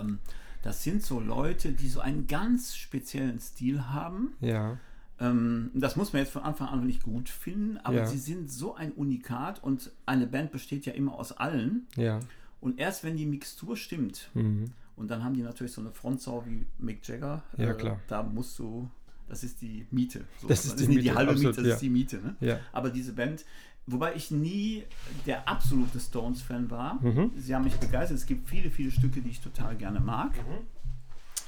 Ähm, 0.00 0.18
das 0.62 0.82
sind 0.82 1.02
so 1.04 1.20
Leute, 1.20 1.72
die 1.72 1.88
so 1.88 2.00
einen 2.00 2.26
ganz 2.26 2.74
speziellen 2.74 3.38
Stil 3.38 3.82
haben. 3.90 4.32
ja, 4.40 4.78
Ähm, 5.20 5.70
das 5.74 5.96
muss 5.96 6.12
man 6.12 6.20
jetzt 6.22 6.30
von 6.32 6.42
Anfang 6.42 6.68
an 6.68 6.84
nicht 6.86 7.02
gut 7.02 7.28
finden, 7.28 7.76
aber 7.78 7.96
Ja. 7.98 8.06
sie 8.06 8.18
sind 8.18 8.50
so 8.50 8.74
ein 8.76 8.92
Unikat 8.92 9.62
und 9.62 9.90
eine 10.06 10.26
Band 10.26 10.52
besteht 10.52 10.86
ja 10.86 10.92
immer 10.92 11.14
aus 11.14 11.32
allen. 11.32 11.86
ja. 11.96 12.20
Und 12.60 12.80
erst 12.80 13.04
wenn 13.04 13.16
die 13.16 13.24
Mixtur 13.26 13.76
stimmt, 13.76 14.30
Mhm. 14.34 14.72
und 14.96 15.08
dann 15.12 15.22
haben 15.22 15.34
die 15.34 15.42
natürlich 15.42 15.70
so 15.72 15.80
eine 15.80 15.92
Frontsau 15.92 16.44
wie 16.44 16.66
Mick 16.78 17.06
Jagger, 17.06 17.42
äh, 17.56 17.66
Ja, 17.66 17.72
klar. 17.74 18.00
da 18.08 18.22
musst 18.24 18.58
du, 18.58 18.90
das 19.28 19.44
ist 19.44 19.60
die 19.62 19.86
Miete. 19.92 20.24
So. 20.40 20.48
Das 20.48 20.64
ist 20.64 20.78
die 20.80 20.88
Miete, 20.88 21.02
die 21.02 21.12
halbe 21.12 21.30
absolut, 21.32 21.52
Miete, 21.52 21.62
das 21.62 21.68
ja. 21.68 21.74
ist 21.74 21.82
die 21.82 21.88
Miete. 21.90 22.16
Ne? 22.18 22.34
Ja. 22.40 22.58
Aber 22.72 22.90
diese 22.90 23.12
Band, 23.12 23.44
wobei 23.86 24.14
ich 24.16 24.32
nie 24.32 24.82
der 25.24 25.48
absolute 25.48 26.00
Stones-Fan 26.00 26.68
war, 26.68 26.94
Mhm. 27.00 27.30
sie 27.36 27.54
haben 27.54 27.62
mich 27.64 27.76
begeistert. 27.76 28.18
Es 28.18 28.26
gibt 28.26 28.48
viele, 28.48 28.70
viele 28.72 28.90
Stücke, 28.90 29.20
die 29.20 29.30
ich 29.30 29.40
total 29.40 29.76
gerne 29.76 30.00
mag. 30.00 30.32
Mhm. 30.36 30.66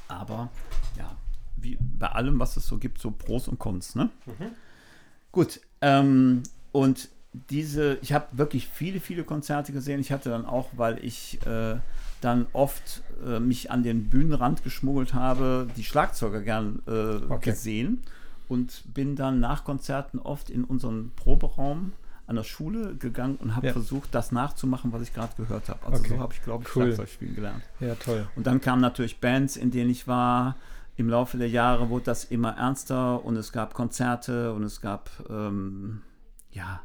Aber 0.08 0.50
ja, 0.96 1.16
wie 1.62 1.78
bei 1.80 2.08
allem, 2.08 2.38
was 2.40 2.56
es 2.56 2.66
so 2.66 2.78
gibt, 2.78 3.00
so 3.00 3.10
Pros 3.10 3.48
und 3.48 3.58
Cons. 3.58 3.94
Ne? 3.94 4.10
Gut, 5.32 5.60
ähm, 5.80 6.42
und 6.72 7.08
diese, 7.48 7.98
ich 8.02 8.12
habe 8.12 8.26
wirklich 8.32 8.66
viele, 8.66 8.98
viele 9.00 9.22
Konzerte 9.24 9.72
gesehen. 9.72 10.00
Ich 10.00 10.10
hatte 10.10 10.30
dann 10.30 10.44
auch, 10.44 10.68
weil 10.76 11.04
ich 11.04 11.38
äh, 11.46 11.76
dann 12.20 12.46
oft 12.52 13.02
äh, 13.24 13.38
mich 13.38 13.70
an 13.70 13.82
den 13.82 14.10
Bühnenrand 14.10 14.64
geschmuggelt 14.64 15.14
habe, 15.14 15.68
die 15.76 15.84
Schlagzeuger 15.84 16.40
gern 16.42 16.82
äh, 16.86 16.90
Okay. 17.32 17.50
gesehen 17.52 18.02
und 18.48 18.82
bin 18.92 19.14
dann 19.14 19.38
nach 19.38 19.64
Konzerten 19.64 20.18
oft 20.18 20.50
in 20.50 20.64
unseren 20.64 21.12
Proberaum 21.14 21.92
an 22.26 22.36
der 22.36 22.44
Schule 22.44 22.94
gegangen 22.96 23.36
und 23.36 23.54
habe 23.56 23.68
Ja. 23.68 23.72
versucht, 23.72 24.14
das 24.14 24.32
nachzumachen, 24.32 24.92
was 24.92 25.02
ich 25.02 25.14
gerade 25.14 25.34
gehört 25.36 25.68
habe. 25.68 25.86
Also 25.86 25.98
Okay. 26.00 26.14
so 26.14 26.20
habe 26.20 26.34
ich, 26.34 26.42
glaube 26.42 26.64
ich, 26.64 26.74
Cool. 26.74 26.86
Schlagzeug 26.86 27.08
spielen 27.08 27.34
gelernt. 27.36 27.62
Ja, 27.80 27.94
toll. 27.94 28.26
Und 28.34 28.46
dann 28.46 28.60
kamen 28.60 28.82
natürlich 28.82 29.18
Bands, 29.20 29.56
in 29.56 29.70
denen 29.70 29.90
ich 29.90 30.06
war. 30.08 30.56
Im 31.00 31.08
Laufe 31.08 31.38
der 31.38 31.48
Jahre 31.48 31.88
wurde 31.88 32.04
das 32.04 32.24
immer 32.24 32.58
ernster 32.58 33.24
und 33.24 33.34
es 33.36 33.52
gab 33.52 33.72
Konzerte 33.72 34.52
und 34.52 34.64
es 34.64 34.82
gab, 34.82 35.08
ähm, 35.30 36.02
ja, 36.52 36.82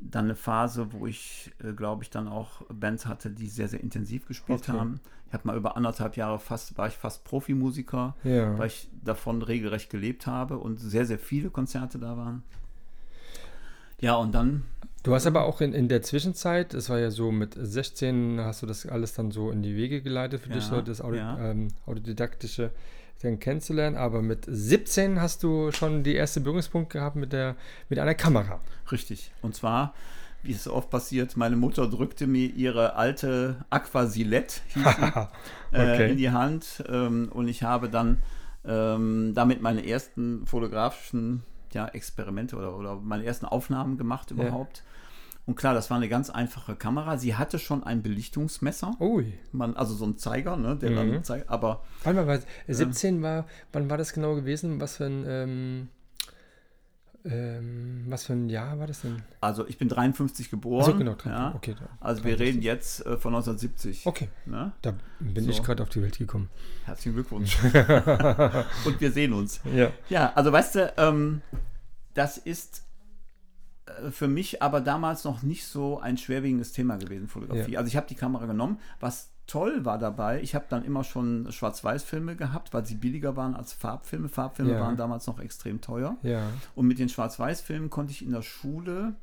dann 0.00 0.24
eine 0.24 0.34
Phase, 0.34 0.90
wo 0.94 1.06
ich, 1.06 1.52
äh, 1.62 1.74
glaube 1.74 2.02
ich, 2.02 2.08
dann 2.08 2.28
auch 2.28 2.62
Bands 2.72 3.04
hatte, 3.04 3.28
die 3.28 3.48
sehr, 3.48 3.68
sehr 3.68 3.80
intensiv 3.82 4.26
gespielt 4.26 4.60
Okay. 4.66 4.72
haben. 4.72 5.00
Ich 5.26 5.34
habe 5.34 5.48
mal 5.48 5.54
über 5.58 5.76
anderthalb 5.76 6.16
Jahre 6.16 6.38
fast, 6.38 6.78
war 6.78 6.88
ich 6.88 6.94
fast 6.94 7.24
Profimusiker, 7.24 8.16
Ja. 8.24 8.56
weil 8.56 8.68
ich 8.68 8.88
davon 9.04 9.42
regelrecht 9.42 9.90
gelebt 9.90 10.26
habe 10.26 10.56
und 10.56 10.78
sehr, 10.78 11.04
sehr 11.04 11.18
viele 11.18 11.50
Konzerte 11.50 11.98
da 11.98 12.16
waren. 12.16 12.42
Ja, 14.00 14.14
und 14.16 14.34
dann 14.34 14.64
Du 15.02 15.14
hast 15.14 15.26
aber 15.26 15.44
auch 15.44 15.60
in, 15.60 15.74
in 15.74 15.88
der 15.88 16.00
Zwischenzeit, 16.00 16.72
es 16.72 16.88
war 16.88 16.98
ja 16.98 17.10
so 17.10 17.30
mit 17.30 17.54
16, 17.60 18.40
hast 18.40 18.62
du 18.62 18.66
das 18.66 18.86
alles 18.86 19.12
dann 19.12 19.30
so 19.30 19.50
in 19.50 19.62
die 19.62 19.76
Wege 19.76 20.00
geleitet 20.00 20.40
für 20.40 20.48
dich, 20.48 20.64
Ja, 20.64 20.70
so 20.76 20.80
das 20.80 21.02
Auto, 21.02 21.16
ja. 21.16 21.38
ähm, 21.50 21.68
Autodidaktische 21.84 22.70
dann 23.22 23.38
kennenzulernen. 23.38 23.96
Aber 23.96 24.22
mit 24.22 24.44
17 24.46 25.20
hast 25.20 25.42
du 25.42 25.72
schon 25.72 26.02
die 26.02 26.14
erste 26.14 26.40
Berührungspunkt 26.40 26.90
gehabt 26.92 27.16
mit, 27.16 27.32
der, 27.32 27.56
mit 27.88 27.98
einer 27.98 28.14
Kamera. 28.14 28.60
Richtig. 28.90 29.32
Und 29.42 29.54
zwar, 29.54 29.94
wie 30.42 30.52
es 30.52 30.64
so 30.64 30.72
oft 30.74 30.90
passiert, 30.90 31.36
meine 31.36 31.56
Mutter 31.56 31.88
drückte 31.88 32.26
mir 32.26 32.46
ihre 32.46 32.94
alte 32.96 33.64
Aquasilette 33.70 34.60
äh, 35.72 35.94
Okay. 35.94 36.10
in 36.10 36.16
die 36.16 36.30
Hand 36.30 36.84
ähm, 36.88 37.28
und 37.32 37.48
ich 37.48 37.62
habe 37.62 37.88
dann 37.88 38.22
ähm, 38.64 39.32
damit 39.34 39.62
meine 39.62 39.86
ersten 39.86 40.46
fotografischen 40.46 41.42
ja, 41.72 41.86
Experimente 41.88 42.56
oder, 42.56 42.76
oder 42.76 42.96
meine 42.96 43.24
ersten 43.24 43.46
Aufnahmen 43.46 43.98
gemacht 43.98 44.30
überhaupt. 44.30 44.82
Und 45.46 45.54
klar, 45.54 45.74
das 45.74 45.90
war 45.90 45.96
eine 45.96 46.08
ganz 46.08 46.28
einfache 46.28 46.74
Kamera. 46.74 47.18
Sie 47.18 47.36
hatte 47.36 47.58
schon 47.60 47.84
ein 47.84 48.02
Belichtungsmesser, 48.02 48.96
Ui. 49.00 49.32
man, 49.52 49.76
also 49.76 49.94
so 49.94 50.04
ein 50.04 50.18
Zeiger, 50.18 50.56
ne, 50.56 50.74
der 50.76 50.90
Mhm. 50.90 50.96
dann 51.12 51.24
zeigt, 51.24 51.48
aber 51.48 51.84
mal, 52.04 52.26
was- 52.26 52.46
17 52.66 53.22
war, 53.22 53.46
wann 53.72 53.88
war 53.88 53.96
das 53.96 54.12
genau 54.12 54.34
gewesen? 54.34 54.80
Was 54.80 54.96
für 54.96 55.04
ein, 55.06 55.24
ähm, 55.28 55.88
ähm, 57.24 58.04
was 58.08 58.24
für 58.24 58.32
ein 58.34 58.48
Jahr 58.48 58.78
war 58.78 58.86
das 58.86 59.02
denn? 59.02 59.22
also 59.40 59.66
ich 59.66 59.78
bin 59.78 59.88
53 59.88 60.50
geboren. 60.50 60.82
Achso, 60.84 60.96
genau, 60.98 61.16
ja. 61.24 61.52
okay. 61.54 61.74
Also 62.00 62.22
wir 62.24 62.36
53. 62.36 62.40
reden 62.46 62.62
jetzt 62.62 63.00
äh, 63.06 63.16
von 63.16 63.34
1970. 63.34 64.06
Okay, 64.06 64.28
Ne? 64.46 64.72
da 64.82 64.94
bin 65.20 65.44
So. 65.44 65.50
ich 65.50 65.62
gerade 65.62 65.82
auf 65.82 65.88
die 65.88 66.02
Welt 66.02 66.18
gekommen. 66.18 66.50
Herzlichen 66.84 67.14
Glückwunsch. 67.14 67.56
Und 68.84 69.00
wir 69.00 69.10
sehen 69.12 69.32
uns. 69.32 69.60
Ja. 69.74 69.90
Ja, 70.08 70.32
also 70.34 70.52
weißt 70.52 70.74
du, 70.76 70.92
ähm, 70.98 71.42
das 72.14 72.38
ist 72.38 72.84
für 74.10 74.28
mich 74.28 74.62
aber 74.62 74.80
damals 74.80 75.24
noch 75.24 75.42
nicht 75.42 75.64
so 75.66 76.00
ein 76.00 76.16
schwerwiegendes 76.18 76.72
Thema 76.72 76.96
gewesen, 76.96 77.28
Fotografie. 77.28 77.72
Ja. 77.72 77.78
Also 77.78 77.88
ich 77.88 77.96
habe 77.96 78.06
die 78.08 78.14
Kamera 78.14 78.46
genommen. 78.46 78.78
Was 79.00 79.30
toll 79.46 79.84
war 79.84 79.96
dabei, 79.98 80.40
ich 80.42 80.54
habe 80.56 80.64
dann 80.68 80.84
immer 80.84 81.04
schon 81.04 81.46
Schwarz-Weiß-Filme 81.52 82.34
gehabt, 82.34 82.74
weil 82.74 82.84
sie 82.84 82.96
billiger 82.96 83.36
waren 83.36 83.54
als 83.54 83.72
Farbfilme. 83.72 84.28
Farbfilme 84.28 84.72
Ja. 84.72 84.80
waren 84.80 84.96
damals 84.96 85.26
noch 85.28 85.38
extrem 85.38 85.80
teuer. 85.80 86.16
Ja. 86.22 86.42
Und 86.74 86.88
mit 86.88 86.98
den 86.98 87.08
Schwarz-Weiß-Filmen 87.08 87.88
konnte 87.88 88.10
ich 88.12 88.24
in 88.24 88.32
der 88.32 88.42
Schule 88.42 89.14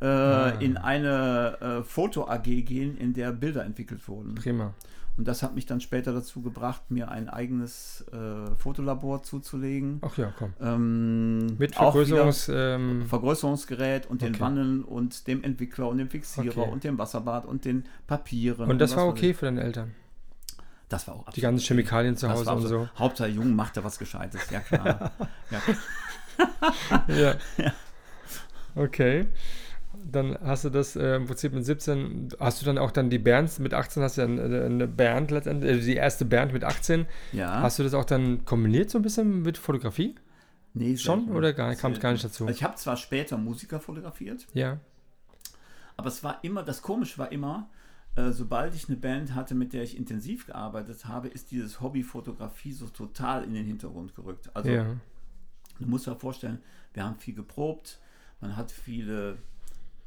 äh, 0.00 0.06
Ah. 0.06 0.48
in 0.60 0.76
eine 0.76 1.58
äh, 1.60 1.82
Foto-AG 1.82 2.44
gehen, 2.62 2.96
in 2.96 3.12
der 3.14 3.32
Bilder 3.32 3.64
entwickelt 3.64 4.06
wurden. 4.08 4.36
Prima. 4.36 4.72
Und 5.18 5.26
das 5.26 5.42
hat 5.42 5.54
mich 5.56 5.66
dann 5.66 5.80
später 5.80 6.12
dazu 6.12 6.40
gebracht, 6.42 6.90
mir 6.90 7.10
ein 7.10 7.28
eigenes 7.28 8.04
äh, 8.12 8.54
Fotolabor 8.56 9.24
zuzulegen. 9.24 10.00
Ach 10.02 10.16
ja, 10.16 10.32
komm. 10.38 10.54
Ähm, 10.60 11.56
Mit 11.58 11.74
Vergrößerungs... 11.74 12.48
Ähm, 12.54 13.04
Vergrößerungsgerät 13.08 14.06
und 14.06 14.22
den 14.22 14.34
Okay. 14.34 14.40
Wannen 14.40 14.84
und 14.84 15.26
dem 15.26 15.42
Entwickler 15.42 15.88
und 15.88 15.98
dem 15.98 16.08
Fixierer 16.08 16.58
Okay. 16.62 16.70
und 16.70 16.84
dem 16.84 16.98
Wasserbad 16.98 17.46
und 17.46 17.64
den 17.64 17.84
Papieren. 18.06 18.70
und 18.70 18.78
das 18.78 18.92
was 18.92 18.98
war 18.98 19.08
okay 19.08 19.34
für 19.34 19.46
deine 19.46 19.60
Eltern? 19.62 19.92
Das 20.88 21.06
war 21.08 21.16
auch 21.16 21.28
Die 21.30 21.40
ganzen 21.40 21.66
Chemikalien 21.66 22.16
zu 22.16 22.30
Hause 22.30 22.50
und 22.50 22.62
so. 22.66 22.88
Hauptsache 22.96 23.28
Jung 23.28 23.54
macht 23.56 23.76
da 23.76 23.82
was 23.84 23.98
Gescheites, 23.98 24.48
ja 24.50 24.60
klar. 24.60 25.10
ja, 27.08 27.34
Ja. 27.58 27.72
Okay. 28.76 29.26
Dann 30.10 30.38
hast 30.42 30.64
du 30.64 30.70
das 30.70 30.96
äh, 30.96 31.16
im 31.16 31.26
Prinzip 31.26 31.52
mit 31.52 31.64
17, 31.64 32.30
hast 32.40 32.60
du 32.62 32.66
dann 32.66 32.78
auch 32.78 32.90
dann 32.90 33.10
die 33.10 33.18
Bands, 33.18 33.58
mit 33.58 33.74
18 33.74 34.02
hast 34.02 34.16
du 34.16 34.22
ja 34.22 34.26
eine, 34.26 34.64
eine 34.64 34.86
Band 34.88 35.30
letztendlich, 35.30 35.70
äh, 35.70 35.80
die 35.80 35.94
erste 35.96 36.24
Band 36.24 36.52
mit 36.52 36.64
18. 36.64 37.06
ja. 37.32 37.60
Hast 37.60 37.78
du 37.78 37.82
das 37.82 37.94
auch 37.94 38.04
dann 38.04 38.44
kombiniert 38.44 38.90
so 38.90 38.98
ein 38.98 39.02
bisschen 39.02 39.42
mit 39.42 39.58
Fotografie? 39.58 40.14
nee, 40.74 40.96
Schon 40.96 41.28
oder 41.30 41.52
gar, 41.52 41.74
kam 41.74 41.92
es 41.92 42.00
gar 42.00 42.12
nicht 42.12 42.24
dazu? 42.24 42.46
Also 42.46 42.56
ich 42.56 42.62
habe 42.62 42.76
zwar 42.76 42.96
später 42.96 43.36
Musiker 43.36 43.80
fotografiert, 43.80 44.46
Ja. 44.54 44.78
aber 45.96 46.08
es 46.08 46.22
war 46.22 46.38
immer, 46.42 46.62
das 46.62 46.82
Komische 46.82 47.18
war 47.18 47.32
immer, 47.32 47.68
äh, 48.16 48.30
sobald 48.30 48.74
ich 48.74 48.88
eine 48.88 48.96
Band 48.96 49.34
hatte, 49.34 49.54
mit 49.54 49.72
der 49.72 49.82
ich 49.82 49.96
intensiv 49.96 50.46
gearbeitet 50.46 51.04
habe, 51.06 51.28
ist 51.28 51.50
dieses 51.50 51.80
Hobby 51.80 52.02
Fotografie 52.02 52.72
so 52.72 52.86
total 52.86 53.44
in 53.44 53.54
den 53.54 53.64
Hintergrund 53.66 54.14
gerückt. 54.14 54.50
Also 54.54 54.70
ja. 54.70 54.86
Du 55.80 55.86
musst 55.86 56.06
dir 56.06 56.16
vorstellen, 56.16 56.60
wir 56.94 57.04
haben 57.04 57.16
viel 57.16 57.34
geprobt, 57.34 57.98
man 58.40 58.56
hat 58.56 58.70
viele, 58.72 59.38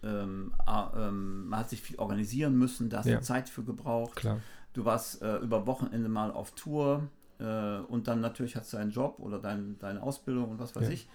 ähm, 0.03 0.53
ähm, 0.95 1.47
man 1.49 1.59
hat 1.59 1.69
sich 1.69 1.81
viel 1.81 1.97
organisieren 1.97 2.57
müssen, 2.57 2.89
da 2.89 2.97
hast 2.99 3.07
Ja. 3.07 3.17
du 3.17 3.21
Zeit 3.23 3.49
für 3.49 3.63
gebraucht. 3.63 4.15
Klar. 4.15 4.39
Du 4.73 4.85
warst 4.85 5.21
äh, 5.21 5.37
über 5.37 5.65
Wochenende 5.67 6.09
mal 6.09 6.31
auf 6.31 6.51
Tour 6.51 7.03
äh, 7.39 7.79
und 7.79 8.07
dann 8.07 8.21
natürlich 8.21 8.55
hast 8.55 8.71
du 8.73 8.77
einen 8.77 8.91
Job 8.91 9.19
oder 9.19 9.37
dein, 9.39 9.77
deine 9.79 10.01
Ausbildung 10.01 10.49
und 10.49 10.59
was 10.59 10.75
weiß 10.75 10.85
Ja. 10.87 10.89
ich. 10.91 11.07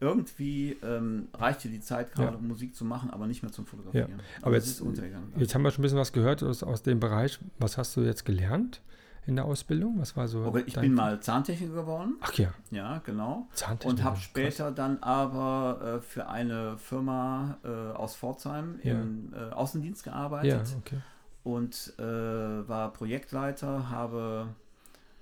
Irgendwie 0.00 0.76
ähm, 0.82 1.28
reicht 1.34 1.62
dir 1.62 1.70
die 1.70 1.80
Zeit 1.80 2.12
gerade, 2.12 2.32
Ja. 2.32 2.36
um 2.38 2.48
Musik 2.48 2.74
zu 2.74 2.84
machen, 2.84 3.10
aber 3.10 3.28
nicht 3.28 3.42
mehr 3.44 3.52
zum 3.52 3.66
Fotografieren. 3.66 4.10
Ja. 4.10 4.16
Also 4.36 4.46
Aber 4.46 4.56
es 4.56 4.80
jetzt-. 4.80 5.02
Jetzt 5.36 5.54
haben 5.54 5.62
wir 5.62 5.70
schon 5.70 5.80
ein 5.80 5.84
bisschen 5.84 5.98
was 5.98 6.12
gehört 6.12 6.42
aus, 6.42 6.62
aus 6.64 6.82
dem 6.82 6.98
Bereich. 6.98 7.38
Was 7.60 7.78
hast 7.78 7.96
du 7.96 8.00
jetzt 8.00 8.24
gelernt 8.24 8.80
in 9.26 9.36
der 9.36 9.44
Ausbildung? 9.44 9.98
Was 10.00 10.16
war 10.16 10.26
so? 10.28 10.44
Okay, 10.44 10.64
ich 10.66 10.74
bin 10.74 10.94
mal 10.94 11.20
Zahntechniker 11.20 11.74
geworden, 11.74 12.16
Ach 12.20 12.32
ja, 12.34 12.52
ja, 12.70 12.98
genau. 13.04 13.46
Zahntechnik. 13.54 13.98
Und 13.98 14.04
habe 14.04 14.16
krass. 14.16 14.24
später 14.24 14.70
dann 14.72 14.98
aber 15.00 15.98
äh, 15.98 16.00
für 16.00 16.28
eine 16.28 16.76
Firma 16.78 17.58
äh, 17.64 17.68
aus 17.68 18.16
Pforzheim 18.16 18.80
Ja. 18.82 18.92
im 18.94 19.32
äh, 19.34 19.52
Außendienst 19.54 20.04
Ja, 20.06 20.12
gearbeitet 20.12 20.76
okay. 20.78 20.96
und 21.44 21.94
äh, 21.98 22.02
war 22.02 22.92
Projektleiter, 22.92 23.88
habe 23.90 24.48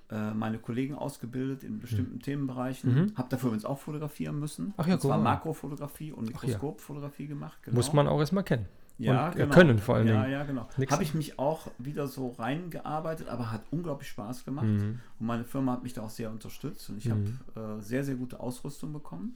äh, 0.09 0.31
meine 0.31 0.57
Kollegen 0.57 0.95
ausgebildet 0.95 1.63
in 1.63 1.79
bestimmten 1.79 2.19
Themenbereichen, 2.19 2.93
Mhm. 2.93 3.13
habe 3.15 3.29
dafür 3.29 3.47
übrigens 3.47 3.65
auch 3.65 3.79
fotografieren 3.79 4.39
müssen. 4.39 4.73
Ach 4.77 4.87
ja, 4.87 4.95
und 4.95 5.01
zwar. 5.01 5.17
Makrofotografie 5.19 6.11
und 6.11 6.31
Ach 6.35 6.41
ja. 6.43 6.47
Mikroskopfotografie 6.47 7.27
gemacht. 7.27 7.59
Genau. 7.63 7.75
Muss 7.75 7.93
man 7.93 8.07
auch 8.07 8.19
erstmal 8.19 8.43
kennen. 8.43 8.65
Ja, 9.03 9.29
und, 9.29 9.39
äh, 9.39 9.47
können 9.47 9.79
vor 9.79 9.95
allen 9.95 10.07
ja, 10.07 10.21
Dingen. 10.21 10.31
Ja, 10.31 10.43
genau. 10.43 10.67
Habe 10.89 11.03
ich 11.03 11.13
mich 11.13 11.37
auch 11.39 11.67
wieder 11.77 12.07
so 12.07 12.29
reingearbeitet, 12.29 13.27
aber 13.29 13.51
hat 13.51 13.61
unglaublich 13.71 14.09
Spaß 14.09 14.45
gemacht. 14.45 14.65
Mhm. 14.67 14.99
Und 15.19 15.25
meine 15.25 15.43
Firma 15.43 15.73
hat 15.73 15.83
mich 15.83 15.93
da 15.93 16.01
auch 16.03 16.09
sehr 16.09 16.29
unterstützt 16.31 16.89
und 16.89 16.97
ich 16.97 17.05
Mhm. 17.05 17.39
habe 17.55 17.77
äh, 17.79 17.81
sehr, 17.81 18.03
sehr 18.03 18.15
gute 18.15 18.39
Ausrüstung 18.39 18.93
bekommen. 18.93 19.35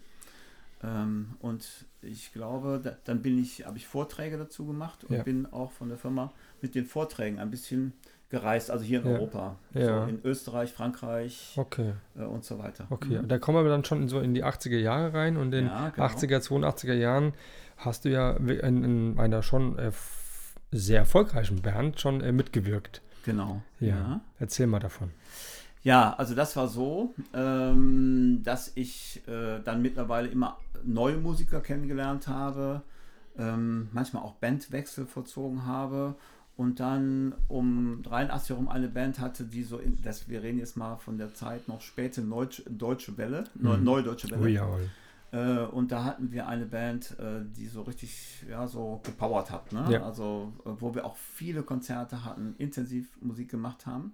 Ähm, 0.84 1.30
und 1.40 1.68
ich 2.02 2.34
glaube, 2.34 2.80
da, 2.84 2.96
dann 3.06 3.22
bin 3.22 3.38
ich, 3.40 3.66
habe 3.66 3.78
ich 3.78 3.88
Vorträge 3.88 4.38
dazu 4.38 4.66
gemacht 4.66 5.04
und 5.06 5.16
Ja. 5.16 5.24
bin 5.24 5.46
auch 5.52 5.72
von 5.72 5.90
der 5.90 5.98
Firma 5.98 6.32
mit 6.62 6.76
den 6.76 6.86
Vorträgen 6.86 7.40
ein 7.40 7.50
bisschen 7.50 7.94
gereist, 8.30 8.70
also 8.72 8.84
hier 8.84 9.00
in 9.02 9.08
Ja. 9.08 9.14
Europa, 9.14 9.56
Ja. 9.74 10.04
so 10.06 10.10
in 10.10 10.20
Österreich, 10.26 10.74
Frankreich 10.74 11.54
Okay, 11.58 11.94
äh, 12.18 12.24
und 12.24 12.44
so 12.44 12.60
weiter. 12.60 12.88
okay. 12.90 13.22
Mhm. 13.22 13.28
Da 13.28 13.38
kommen 13.40 13.64
wir 13.64 13.70
dann 13.70 13.86
schon 13.86 14.08
so 14.10 14.20
in 14.20 14.34
die 14.34 14.44
80er 14.44 14.78
Jahre 14.80 15.14
rein 15.14 15.38
und 15.38 15.54
in 15.54 15.68
Ja, 15.68 15.90
genau. 15.90 16.06
80er, 16.08 16.40
82er 16.42 16.94
Jahren 16.96 17.34
hast 17.78 18.06
du 18.06 18.10
ja 18.10 18.32
in, 18.32 18.84
in 18.84 19.20
einer 19.20 19.44
schon 19.44 19.78
äh, 19.78 19.92
sehr 20.72 21.00
erfolgreichen 21.00 21.62
Band 21.62 22.00
schon 22.00 22.22
äh, 22.22 22.32
mitgewirkt. 22.32 23.02
Genau. 23.24 23.62
Ja. 23.80 23.88
ja. 23.88 24.22
Erzähl 24.40 24.68
mal 24.68 24.80
davon. 24.80 25.12
Ja, 25.84 26.14
also 26.18 26.34
das 26.34 26.56
war 26.56 26.68
so, 26.68 27.14
ähm, 27.34 28.42
dass 28.44 28.72
ich 28.76 29.22
äh, 29.28 29.60
dann 29.64 29.82
mittlerweile 29.82 30.28
immer 30.28 30.58
neue 30.84 31.18
Musiker 31.18 31.62
kennengelernt 31.62 32.28
habe, 32.28 32.82
ähm, 33.38 33.90
manchmal 33.92 34.24
auch 34.24 34.34
Bandwechsel 34.34 35.06
vollzogen 35.06 35.66
habe 35.66 36.16
und 36.58 36.80
dann 36.80 37.36
um 37.48 38.02
83 38.04 38.50
herum 38.50 38.68
eine 38.70 38.88
Band 38.88 39.20
hatte, 39.20 39.44
die 39.44 39.64
so, 39.64 39.78
in, 39.78 40.02
das, 40.02 40.30
wir 40.30 40.42
reden 40.42 40.58
jetzt 40.58 40.78
mal 40.78 40.96
von 40.96 41.18
der 41.18 41.34
Zeit 41.34 41.68
noch 41.68 41.82
späte 41.82 42.22
Neutsch, 42.22 42.64
Deutsche 42.68 43.18
Welle, 43.18 43.44
Mhm. 43.54 43.84
Neue 43.84 44.04
Deutsche 44.04 44.32
Welle. 44.32 44.42
Oh 44.42 44.48
jawohl. 44.48 44.90
Äh, 45.32 45.60
und 45.66 45.92
da 45.92 46.04
hatten 46.04 46.32
wir 46.32 46.48
eine 46.48 46.66
Band, 46.66 47.18
äh, 47.20 47.42
die 47.46 47.68
so 47.68 47.82
richtig, 47.82 48.46
ja, 48.50 48.68
so 48.68 49.02
gepowert 49.04 49.52
hat, 49.52 49.72
ne? 49.74 49.86
Ja. 49.90 50.04
Also, 50.04 50.54
äh, 50.66 50.70
wo 50.80 50.94
wir 50.96 51.06
auch 51.06 51.16
viele 51.16 51.64
Konzerte 51.64 52.24
hatten, 52.24 52.56
intensiv 52.58 53.10
Musik 53.22 53.50
gemacht 53.50 53.86
haben. 53.86 54.14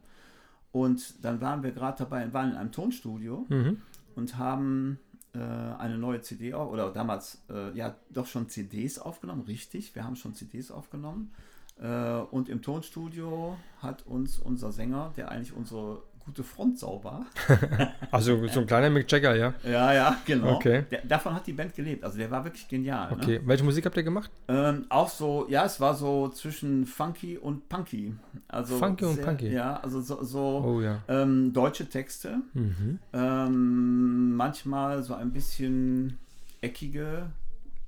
Und 0.71 1.23
dann 1.23 1.41
waren 1.41 1.63
wir 1.63 1.71
gerade 1.71 1.97
dabei, 1.99 2.31
waren 2.33 2.51
in 2.51 2.55
einem 2.57 2.71
Tonstudio 2.71 3.45
Mhm. 3.49 3.81
und 4.15 4.37
haben 4.37 4.99
äh, 5.33 5.37
eine 5.39 5.97
neue 5.97 6.21
CD 6.21 6.53
oder 6.53 6.91
damals, 6.91 7.41
äh, 7.49 7.71
ja, 7.77 7.95
doch 8.09 8.25
schon 8.27 8.49
CDs 8.49 8.99
aufgenommen, 8.99 9.41
richtig. 9.43 9.95
Wir 9.95 10.03
haben 10.03 10.15
schon 10.17 10.33
CDs 10.33 10.71
aufgenommen. 10.71 11.31
Äh, 11.79 12.15
und 12.31 12.49
im 12.49 12.61
Tonstudio 12.61 13.55
hat 13.79 14.05
uns 14.05 14.39
unser 14.39 14.71
Sänger, 14.73 15.13
der 15.15 15.29
eigentlich 15.31 15.53
unsere 15.53 16.03
gute 16.25 16.43
Frontsau 16.43 17.03
war, 17.03 17.25
Also 18.11 18.47
so 18.47 18.59
ein 18.61 18.65
kleiner 18.67 18.89
Mick 18.89 19.11
Jagger, 19.11 19.35
ja. 19.35 19.53
ja, 19.63 19.93
ja, 19.93 20.17
genau. 20.25 20.55
Okay. 20.55 20.85
Der, 20.91 21.01
davon 21.05 21.33
hat 21.33 21.47
die 21.47 21.53
Band 21.53 21.75
gelebt. 21.75 22.03
Also 22.03 22.17
der 22.17 22.29
war 22.31 22.43
wirklich 22.43 22.67
genial. 22.67 23.09
Ne? 23.11 23.17
Okay, 23.17 23.41
welche 23.45 23.63
Musik 23.63 23.85
habt 23.85 23.97
ihr 23.97 24.03
gemacht? 24.03 24.29
Ähm, 24.47 24.85
auch 24.89 25.09
so, 25.09 25.47
ja, 25.49 25.65
es 25.65 25.79
war 25.79 25.95
so 25.95 26.29
zwischen 26.29 26.85
funky 26.85 27.37
und 27.37 27.67
punky. 27.69 28.15
Also 28.47 28.77
Funky 28.77 29.05
und 29.05 29.21
punky. 29.21 29.49
Ja, 29.51 29.77
also 29.77 30.01
so, 30.01 30.23
so 30.23 30.63
Oh 30.65 30.81
ja. 30.81 31.01
ähm, 31.07 31.51
deutsche 31.53 31.87
Texte. 31.89 32.41
Mhm. 32.53 32.99
Ähm, 33.13 34.35
manchmal 34.35 35.03
so 35.03 35.13
ein 35.13 35.31
bisschen 35.31 36.17
eckige, 36.61 37.31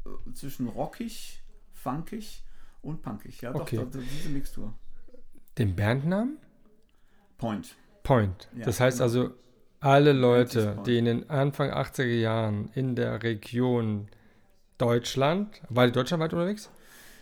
äh, 0.06 0.32
zwischen 0.34 0.68
rockig, 0.68 1.42
funkig 1.74 2.44
und 2.82 3.02
punkig. 3.02 3.42
Ja, 3.42 3.52
doch, 3.54 3.62
Okay. 3.62 3.78
doch, 3.78 3.88
diese 3.92 4.30
Mixtur. 4.30 4.74
Den 5.58 5.76
Bandnamen? 5.76 6.38
Point. 7.38 7.76
Point. 8.04 8.50
Das 8.64 8.80
heißt 8.80 8.98
genau. 8.98 9.06
also, 9.06 9.30
alle 9.80 10.14
Leute, 10.14 10.78
die 10.86 10.98
in 10.98 11.06
den 11.06 11.30
Anfang 11.30 11.72
80er 11.72 12.06
Jahren 12.06 12.70
in 12.74 12.96
der 12.96 13.22
Region 13.22 14.08
Deutschland, 14.78 15.62
war 15.70 15.86
die 15.86 15.92
deutschlandweit 15.92 16.34
unterwegs? 16.34 16.70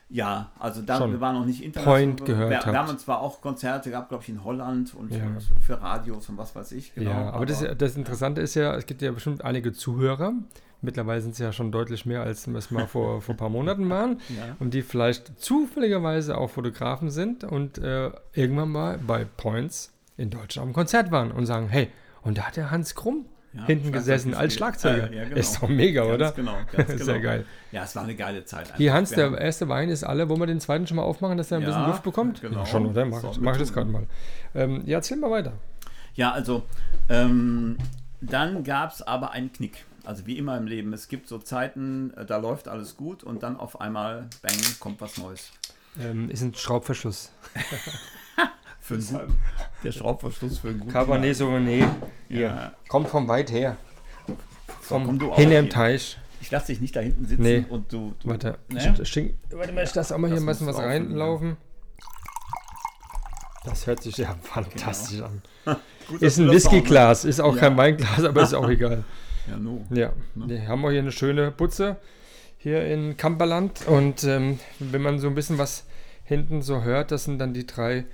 Ja, 0.09 0.51
also 0.59 0.81
da, 0.81 0.97
Schon 0.97 1.13
wir 1.13 1.21
waren 1.21 1.35
noch 1.35 1.45
nicht 1.45 1.63
international. 1.63 2.03
Point 2.03 2.25
gehört 2.25 2.49
wir, 2.49 2.73
wir 2.73 2.79
haben 2.79 2.89
uns 2.89 3.03
zwar 3.03 3.21
auch 3.21 3.39
Konzerte 3.39 3.89
gehabt, 3.89 4.09
glaube 4.09 4.23
ich, 4.23 4.29
in 4.29 4.43
Holland 4.43 4.93
und, 4.93 5.11
Ja. 5.11 5.21
für 5.61 5.81
Radios 5.81 6.27
und 6.27 6.37
was 6.37 6.53
weiß 6.53 6.73
ich. 6.73 6.93
Genau, 6.93 7.11
ja, 7.11 7.29
aber, 7.31 7.45
das, 7.45 7.65
das 7.77 7.95
Interessante 7.95 8.41
ist 8.41 8.55
ja, 8.55 8.75
es 8.75 8.85
gibt 8.85 9.01
ja 9.01 9.11
bestimmt 9.11 9.43
einige 9.43 9.71
Zuhörer. 9.71 10.33
Mittlerweile 10.81 11.21
sind 11.21 11.31
es 11.31 11.37
ja 11.37 11.53
schon 11.53 11.71
deutlich 11.71 12.05
mehr, 12.05 12.23
als 12.23 12.45
es 12.45 12.71
mal 12.71 12.87
vor, 12.87 13.21
vor 13.21 13.35
ein 13.35 13.37
paar 13.37 13.49
Monaten 13.49 13.89
waren. 13.89 14.19
Ja. 14.29 14.55
Und 14.59 14.73
die 14.73 14.81
vielleicht 14.81 15.39
zufälligerweise 15.39 16.37
auch 16.37 16.49
Fotografen 16.49 17.09
sind 17.09 17.45
und 17.45 17.77
äh, 17.77 18.11
irgendwann 18.33 18.69
mal 18.69 18.97
bei 18.97 19.25
Points 19.25 19.90
in 20.17 20.29
Deutschland 20.29 20.67
am 20.69 20.73
Konzert 20.73 21.11
waren 21.11 21.31
und 21.31 21.45
sagen, 21.45 21.67
hey, 21.69 21.89
und 22.21 22.37
da 22.37 22.43
hat 22.43 22.55
der 22.57 22.69
Hans 22.71 22.93
Krumm 22.95 23.25
Ja, 23.53 23.65
hinten 23.65 23.91
gesessen 23.91 24.33
als. 24.33 24.53
Schlagzeuger. 24.53 25.09
Äh, 25.11 25.15
ja, 25.17 25.23
genau. 25.25 25.35
Ist 25.37 25.61
doch 25.61 25.67
mega, 25.67 26.01
Ganz 26.03 26.13
oder? 26.13 26.31
Genau, 26.33 26.55
ganz 26.71 26.89
genau. 26.91 27.03
Sehr 27.03 27.19
geil. 27.19 27.45
Ja, 27.71 27.83
es 27.83 27.95
war 27.95 28.03
eine 28.03 28.15
geile 28.15 28.45
Zeit. 28.45 28.61
einfach. 28.67 28.77
Hier, 28.77 28.93
Hans, 28.93 29.11
Wir 29.15 29.29
der 29.31 29.41
erste 29.41 29.67
Wein 29.69 29.89
ist 29.89 30.03
alle. 30.03 30.29
Wollen 30.29 30.39
wir 30.39 30.47
den 30.47 30.59
zweiten 30.59 30.85
schon 30.87 30.97
mal 30.97 31.03
aufmachen, 31.03 31.37
dass 31.37 31.51
er 31.51 31.57
ein 31.57 31.63
Ja, 31.63 31.69
bisschen 31.69 31.85
Luft 31.87 32.03
bekommt? 32.03 32.41
genau. 32.41 32.59
Ja, 32.59 32.65
schon, 32.65 32.85
oder? 32.85 33.05
Mach, 33.05 33.23
wir 33.23 33.31
mach 33.41 33.53
ich 33.53 33.59
das 33.59 33.73
gerade 33.73 33.89
mal. 33.89 34.05
Ähm, 34.53 34.83
ja, 34.85 34.97
erzähl 34.97 35.17
mal 35.17 35.31
weiter. 35.31 35.53
Ja, 36.13 36.31
also 36.31 36.63
ähm, 37.09 37.77
dann 38.21 38.63
gab 38.63 38.91
es 38.93 39.01
aber 39.01 39.31
einen 39.31 39.51
Knick. 39.51 39.85
Also 40.03 40.25
wie 40.25 40.37
immer 40.37 40.57
im 40.57 40.65
Leben. 40.67 40.93
Es 40.93 41.07
gibt 41.07 41.27
so 41.27 41.37
Zeiten, 41.37 42.11
äh, 42.17 42.25
da 42.25 42.37
läuft 42.37 42.67
alles 42.67 42.97
gut 42.97 43.23
und 43.23 43.43
dann 43.43 43.55
auf 43.57 43.79
einmal, 43.81 44.27
bang, 44.41 44.53
kommt 44.79 44.99
was 45.01 45.17
Neues. 45.17 45.51
Ähm, 45.99 46.29
ist 46.29 46.41
ein 46.41 46.53
Schraubverschluss. 46.55 47.31
Für 48.81 48.95
einen 48.95 49.07
guten, 49.07 49.37
der 49.83 49.91
Schraubverschluss 49.91 50.57
für 50.59 50.69
einen 50.69 50.79
guten 50.79 50.91
Cabernet 50.91 51.35
Sauvignon. 51.35 51.87
Ja. 52.29 52.73
Kommt 52.89 53.07
vom 53.09 53.27
weit 53.27 53.51
her. 53.51 53.77
Vom 54.81 55.05
komm 55.05 55.31
auch 55.31 55.35
hin 55.37 55.51
im. 55.51 55.69
Teich. 55.69 56.17
Ich 56.41 56.49
lasse 56.49 56.67
dich 56.67 56.81
nicht 56.81 56.95
da 56.95 56.99
hinten 57.01 57.25
sitzen 57.25 57.43
Nee. 57.43 57.65
und 57.69 57.93
du. 57.93 58.13
du 58.21 58.27
Warte, 58.29 58.57
Ne? 58.69 58.95
ich, 59.01 59.17
ich, 59.17 59.33
warte 59.51 59.71
mal, 59.73 59.83
ich 59.83 59.93
lasse 59.93 60.15
auch 60.15 60.17
mal 60.19 60.29
hier 60.31 60.37
ein 60.39 60.45
bisschen 60.45 60.65
was 60.67 60.75
laufen, 60.77 60.87
reinlaufen. 60.89 61.57
Das 63.63 63.85
hört 63.85 64.01
sich 64.01 64.17
ja 64.17 64.35
fantastisch 64.41 65.21
an. 65.21 65.41
Gut, 66.07 66.21
Ist 66.21 66.39
ein 66.39 66.49
auch- 66.49 66.53
Whiskyglas, 66.53 67.25
ist 67.25 67.39
auch 67.39 67.53
Ja. 67.55 67.59
kein 67.61 67.77
Weinglas, 67.77 68.23
aber 68.23 68.41
ist 68.41 68.53
auch 68.55 68.67
egal. 68.69 69.03
Ja, 69.47 69.57
no. 69.57 69.85
Ja, 69.91 70.13
wir 70.35 70.67
haben 70.67 70.81
wir 70.81 70.89
hier 70.91 70.99
eine 71.01 71.11
schöne 71.11 71.51
Butze 71.51 71.97
hier 72.57 72.85
in 72.85 73.17
Kamperland 73.17 73.87
und 73.87 74.23
ähm, 74.23 74.59
wenn 74.79 75.01
man 75.01 75.19
so 75.19 75.27
ein 75.27 75.35
bisschen 75.35 75.57
was 75.59 75.85
hinten 76.23 76.61
so 76.61 76.81
hört, 76.83 77.11
das 77.11 77.23
sind 77.25 77.37
dann 77.39 77.53
die 77.53 77.65
drei 77.67 78.05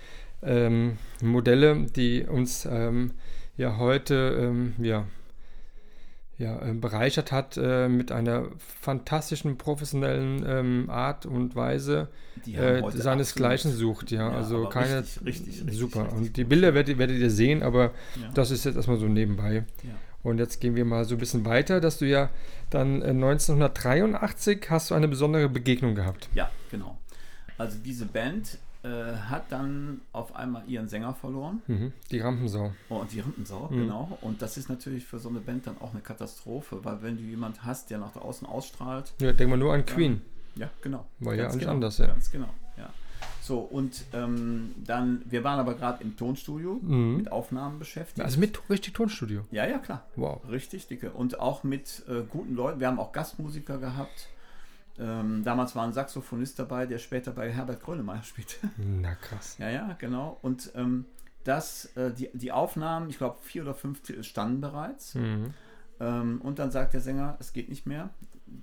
ähm, 0.44 0.98
Modelle, 1.22 1.86
die 1.96 2.24
uns 2.24 2.66
ähm, 2.70 3.12
ja 3.58 3.78
heute 3.78 4.38
ähm, 4.40 4.74
ja, 4.78 5.06
ja, 6.38 6.62
äh, 6.62 6.74
bereichert 6.74 7.32
hat 7.32 7.58
äh, 7.58 7.88
mit 7.90 8.12
einer 8.12 8.46
fantastischen 8.82 9.58
professionellen 9.58 10.46
ähm, 10.48 10.90
Art 10.90 11.26
und 11.26 11.56
Weise, 11.56 12.10
äh, 12.46 12.84
seinesgleichen 12.92 13.72
sucht. 13.72 14.12
Ja, 14.12 14.30
Ja, 14.30 14.38
also 14.38 14.66
keine 14.70 15.00
richtig, 15.00 15.26
richtig, 15.26 15.62
richtig, 15.62 15.78
super. 15.78 16.14
und 16.14 16.38
die. 16.38 16.44
Bilder 16.44 16.76
werdet, 16.76 17.00
werdet 17.00 17.18
ihr 17.18 17.32
sehen, 17.32 17.64
aber 17.64 17.86
Ja. 18.22 18.30
das 18.36 18.52
ist 18.52 18.66
jetzt 18.66 18.76
erstmal 18.76 18.98
so 18.98 19.08
nebenbei. 19.08 19.66
Ja. 19.84 19.90
Und 20.22 20.38
jetzt 20.40 20.60
gehen 20.62 20.76
wir 20.76 20.86
mal 20.86 21.06
so 21.06 21.16
ein 21.16 21.20
bisschen 21.20 21.46
weiter, 21.46 21.80
dass 21.80 21.98
du 21.98 22.06
ja 22.06 22.30
dann 22.70 23.02
äh, 23.02 23.06
1983 23.10 24.70
hast 24.70 24.92
du 24.92 24.96
eine 24.96 25.08
besondere 25.08 25.50
Begegnung 25.50 25.96
gehabt. 25.96 26.30
Ja, 26.36 26.50
genau. 26.70 26.98
Also 27.58 27.78
diese 27.84 28.06
Band 28.06 28.54
äh, 28.54 28.58
hat 29.30 29.52
dann 29.52 30.02
auf 30.14 30.36
einmal 30.36 30.64
ihren 30.68 30.88
Sänger 30.88 31.14
verloren. 31.14 31.62
Mhm. 31.68 31.94
Die 32.12 32.20
Rampensau. 32.20 32.72
Oh, 32.90 32.96
und 32.98 33.12
die 33.12 33.20
Rimpensau, 33.20 33.68
Mhm. 33.72 33.78
genau. 33.78 34.18
Und 34.22 34.42
das 34.42 34.58
ist 34.58 34.70
natürlich 34.70 35.06
für 35.06 35.20
so 35.20 35.30
eine 35.30 35.40
Band 35.40 35.68
dann 35.68 35.78
auch 35.80 35.92
eine 35.92 36.02
Katastrophe, 36.02 36.80
weil 36.84 37.02
wenn 37.02 37.18
du 37.18 37.24
jemand 37.24 37.64
hast, 37.64 37.90
der 37.90 37.98
nach 38.00 38.16
außen 38.16 38.48
ausstrahlt, 38.48 39.14
Ja, 39.20 39.32
denk 39.34 39.50
mal 39.50 39.58
nur 39.58 39.74
an 39.74 39.86
Queen. 39.86 40.22
ja, 40.56 40.70
genau. 40.82 41.06
War 41.20 41.34
ja 41.36 41.44
Ganz 41.44 41.54
alles 41.54 41.60
genau, 41.62 41.72
anders, 41.74 41.98
ja. 42.00 42.08
Ganz 42.08 42.32
genau, 42.32 42.50
ja. 42.78 42.90
So, 43.42 43.60
und 43.60 44.04
ähm, 44.14 44.76
dann, 44.86 45.22
wir 45.26 45.44
waren 45.44 45.60
aber 45.60 45.74
gerade 45.76 46.04
im 46.04 46.18
Tonstudio 46.18 46.80
Mhm. 46.82 47.18
mit 47.18 47.32
Aufnahmen 47.32 47.80
beschäftigt. 47.80 48.22
Also 48.26 48.40
mit 48.40 48.60
richtig 48.70 48.94
Tonstudio. 48.94 49.42
ja, 49.52 49.66
ja, 49.66 49.78
klar. 49.80 50.06
Wow. 50.18 50.42
Richtig 50.50 50.88
dicke. 50.88 51.12
Und 51.12 51.40
auch 51.40 51.64
mit 51.64 52.04
äh, 52.10 52.24
guten 52.30 52.56
Leuten. 52.56 52.80
Wir 52.82 52.88
haben 52.88 53.00
auch 53.00 53.12
Gastmusiker 53.14 53.78
gehabt. 53.78 54.28
Ähm, 55.00 55.44
damals 55.44 55.76
war 55.76 55.84
ein 55.84 55.94
Saxophonist 55.94 56.58
dabei, 56.58 56.86
der 56.86 56.98
später 56.98 57.32
bei 57.32 57.52
Herbert 57.52 57.82
Grönemeyer 57.82 58.24
spielte. 58.24 58.56
Na 58.78 59.16
krass. 59.16 59.58
Ja, 59.60 59.70
ja, 59.70 59.96
genau. 60.00 60.38
Und 60.42 60.72
ähm, 60.76 61.06
das, 61.44 61.86
äh, 61.96 62.12
die, 62.12 62.30
die 62.34 62.52
Aufnahmen, 62.52 63.10
ich 63.10 63.18
glaube 63.18 63.38
vier 63.42 63.62
oder 63.62 63.74
fünf 63.74 64.02
standen 64.22 64.62
bereits. 64.62 65.16
Mhm. 65.16 65.54
Ähm, 66.00 66.42
und 66.42 66.60
dann 66.60 66.72
sagt 66.72 66.94
der 66.94 67.02
Sänger, 67.02 67.38
es 67.40 67.54
geht 67.54 67.70
nicht 67.70 67.86
mehr. 67.86 68.10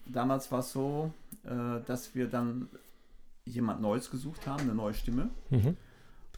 Damals 0.07 0.51
war 0.51 0.61
es 0.61 0.73
so, 0.73 1.13
äh, 1.45 1.81
dass 1.87 2.15
wir 2.15 2.29
dann 2.29 2.69
jemand 3.45 3.81
Neues 3.81 4.11
gesucht 4.11 4.47
haben, 4.47 4.63
eine 4.63 4.75
neue 4.75 4.95
Stimme. 4.95 5.31
Mhm. 5.51 5.77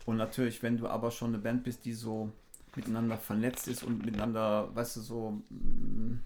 Und 0.04 0.16
natürlich, 0.16 0.62
wenn 0.62 0.78
du 0.78 0.88
aber 0.88 1.10
schon 1.10 1.28
eine 1.28 1.38
Band 1.38 1.64
bist, 1.64 1.84
die 1.84 1.92
so 1.92 2.30
miteinander 2.76 3.16
vernetzt 3.16 3.68
ist 3.68 3.82
und 3.82 4.04
miteinander, 4.04 4.74
weißt 4.74 4.96
du, 4.96 5.00
so 5.00 5.42
mm, 5.48 6.20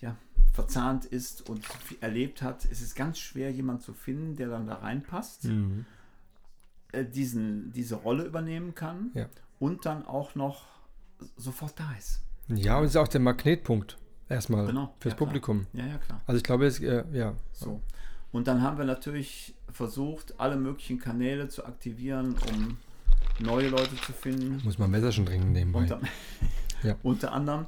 ja, 0.00 0.16
verzahnt 0.54 1.04
ist 1.04 1.48
und 1.50 1.62
erlebt 2.00 2.40
hat, 2.40 2.64
ist 2.64 2.80
es 2.80 2.94
ganz 2.94 3.18
schwer, 3.18 3.50
jemanden 3.52 3.82
zu 3.82 3.92
finden, 3.92 4.36
der 4.36 4.48
dann 4.48 4.66
da 4.66 4.76
reinpasst, 4.76 5.44
Mhm. 5.44 5.84
äh, 6.92 7.04
diesen, 7.04 7.72
diese 7.72 7.96
Rolle 7.96 8.24
übernehmen 8.24 8.74
kann 8.74 9.10
Ja. 9.14 9.26
und 9.58 9.84
dann 9.84 10.06
auch 10.06 10.34
noch 10.36 10.64
sofort 11.36 11.78
da 11.78 11.92
ist. 11.98 12.22
Ja, 12.48 12.78
und 12.78 12.84
ist 12.86 12.96
auch 12.96 13.08
der 13.08 13.20
Magnetpunkt 13.20 13.98
erstmal 14.28 14.66
Genau, 14.66 14.94
fürs 15.00 15.12
ja, 15.12 15.16
klar. 15.16 15.26
Publikum. 15.26 15.66
Ja, 15.72 15.86
ja, 15.86 15.98
klar. 15.98 16.20
Also 16.26 16.36
ich 16.38 16.44
glaube, 16.44 16.66
es, 16.66 16.78
äh, 16.80 17.04
ja. 17.12 17.34
So. 17.52 17.80
Und 18.30 18.46
dann 18.48 18.62
haben 18.62 18.78
wir 18.78 18.84
natürlich 18.84 19.54
versucht, 19.72 20.38
alle 20.38 20.56
möglichen 20.56 20.98
Kanäle 20.98 21.48
zu 21.48 21.64
aktivieren, 21.66 22.36
um 22.52 22.76
neue 23.40 23.68
Leute 23.70 23.96
zu 23.96 24.12
finden. 24.12 24.60
Muss 24.64 24.78
man 24.78 24.90
Messerchen 24.90 25.26
trinken 25.26 25.50
nebenbei. 25.52 25.80
Unter, 25.80 26.00
Ja. 26.84 26.94
unter 27.02 27.32
anderem 27.32 27.66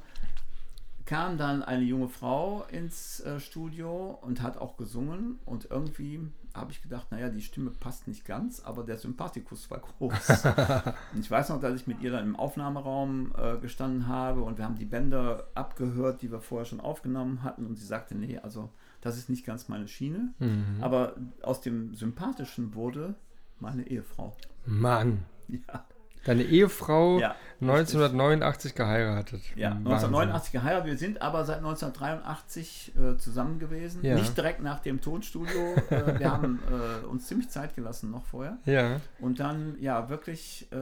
kam 1.06 1.38
dann 1.38 1.62
eine 1.62 1.82
junge 1.84 2.08
Frau 2.08 2.64
ins 2.70 3.20
äh, 3.20 3.38
Studio 3.40 4.18
und 4.22 4.42
hat 4.42 4.58
auch 4.58 4.76
gesungen 4.76 5.38
und 5.44 5.68
irgendwie 5.70 6.20
habe 6.54 6.72
ich 6.72 6.82
gedacht, 6.82 7.12
naja, 7.12 7.28
die 7.28 7.42
Stimme 7.42 7.70
passt 7.70 8.08
nicht 8.08 8.24
ganz, 8.24 8.60
aber 8.60 8.82
der 8.82 8.96
Sympathikus 8.96 9.70
war 9.70 9.78
groß. 9.80 10.44
und 11.14 11.20
ich 11.20 11.30
weiß 11.30 11.50
noch, 11.50 11.60
dass 11.60 11.74
ich 11.78 11.86
mit 11.86 12.00
ihr 12.00 12.10
dann 12.10 12.24
im 12.24 12.34
Aufnahmeraum 12.36 13.32
äh, 13.36 13.58
gestanden 13.58 14.08
habe 14.08 14.42
und 14.42 14.56
wir 14.58 14.64
haben 14.64 14.76
die 14.76 14.86
Bänder 14.86 15.46
abgehört, 15.54 16.22
die 16.22 16.32
wir 16.32 16.40
vorher 16.40 16.64
schon 16.64 16.80
aufgenommen 16.80 17.42
hatten 17.42 17.66
und 17.66 17.76
sie 17.76 17.84
sagte, 17.86 18.14
nee, 18.14 18.38
also 18.38 18.70
das 19.02 19.16
ist 19.18 19.28
nicht 19.30 19.44
ganz 19.46 19.68
meine 19.68 19.86
Schiene, 19.86 20.32
Mhm. 20.38 20.78
aber 20.80 21.14
aus 21.42 21.60
dem 21.60 21.94
Sympathischen 21.94 22.74
wurde 22.74 23.14
meine 23.60 23.86
Ehefrau. 23.86 24.34
Mann, 24.64 25.24
Ja. 25.48 25.84
Deine 26.26 26.42
Ehefrau 26.42 27.18
Ja, 27.18 27.36
1989 27.60 28.74
geheiratet. 28.74 29.40
Ja, 29.56 29.70
Wahnsinn. 29.70 29.86
1989 29.86 30.52
geheiratet. 30.52 30.86
Wir 30.86 30.98
sind 30.98 31.22
aber 31.22 31.44
seit 31.44 31.58
1983 31.58 32.92
äh, 32.96 33.16
zusammen 33.16 33.58
gewesen. 33.58 34.04
Ja. 34.04 34.14
Nicht 34.14 34.36
direkt 34.36 34.62
nach 34.62 34.80
dem 34.80 35.00
Tonstudio. 35.00 35.74
äh, 35.90 36.18
wir 36.18 36.30
haben 36.30 36.60
äh, 36.70 37.06
uns 37.06 37.26
ziemlich 37.26 37.48
Zeit 37.48 37.74
gelassen 37.74 38.10
noch 38.10 38.24
vorher. 38.26 38.58
Ja, 38.66 39.00
Und 39.20 39.40
dann, 39.40 39.76
ja, 39.80 40.08
wirklich 40.08 40.68
äh, 40.70 40.76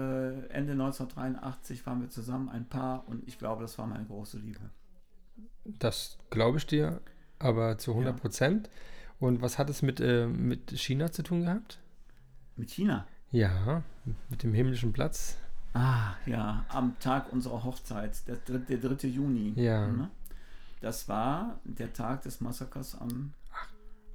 Ende 0.48 0.72
1983 0.72 1.86
waren 1.86 2.00
wir 2.00 2.10
zusammen, 2.10 2.48
ein 2.48 2.66
Paar. 2.68 3.04
Und 3.06 3.26
ich 3.28 3.38
glaube, 3.38 3.62
das 3.62 3.78
war 3.78 3.86
meine 3.86 4.04
große 4.04 4.38
Liebe. 4.38 4.60
das 5.64 6.18
glaube 6.30 6.58
ich 6.58 6.66
dir, 6.66 7.00
aber 7.38 7.78
zu 7.78 7.92
100 7.92 8.16
Prozent. 8.20 8.70
Und 9.20 9.42
was 9.42 9.58
hat 9.58 9.70
es 9.70 9.82
mit, 9.82 10.00
äh, 10.00 10.26
mit 10.26 10.72
China 10.72 11.12
zu 11.12 11.22
tun 11.22 11.42
gehabt? 11.42 11.78
Mit 12.56 12.70
China. 12.70 13.06
Ja, 13.34 13.82
mit 14.30 14.42
dem 14.44 14.54
himmlischen 14.54 14.92
Platz. 14.92 15.36
Ah, 15.72 16.14
ja, 16.24 16.64
am 16.68 16.96
Tag 17.00 17.32
unserer 17.32 17.64
Hochzeit, 17.64 18.22
der, 18.28 18.36
der 18.58 18.78
3. 18.78 19.08
Juni. 19.08 19.52
Ja. 19.56 19.88
Ne? 19.88 20.08
Das 20.80 21.08
war 21.08 21.58
der 21.64 21.92
Tag 21.92 22.22
des 22.22 22.40
Massakers 22.40 22.94
am 23.00 23.32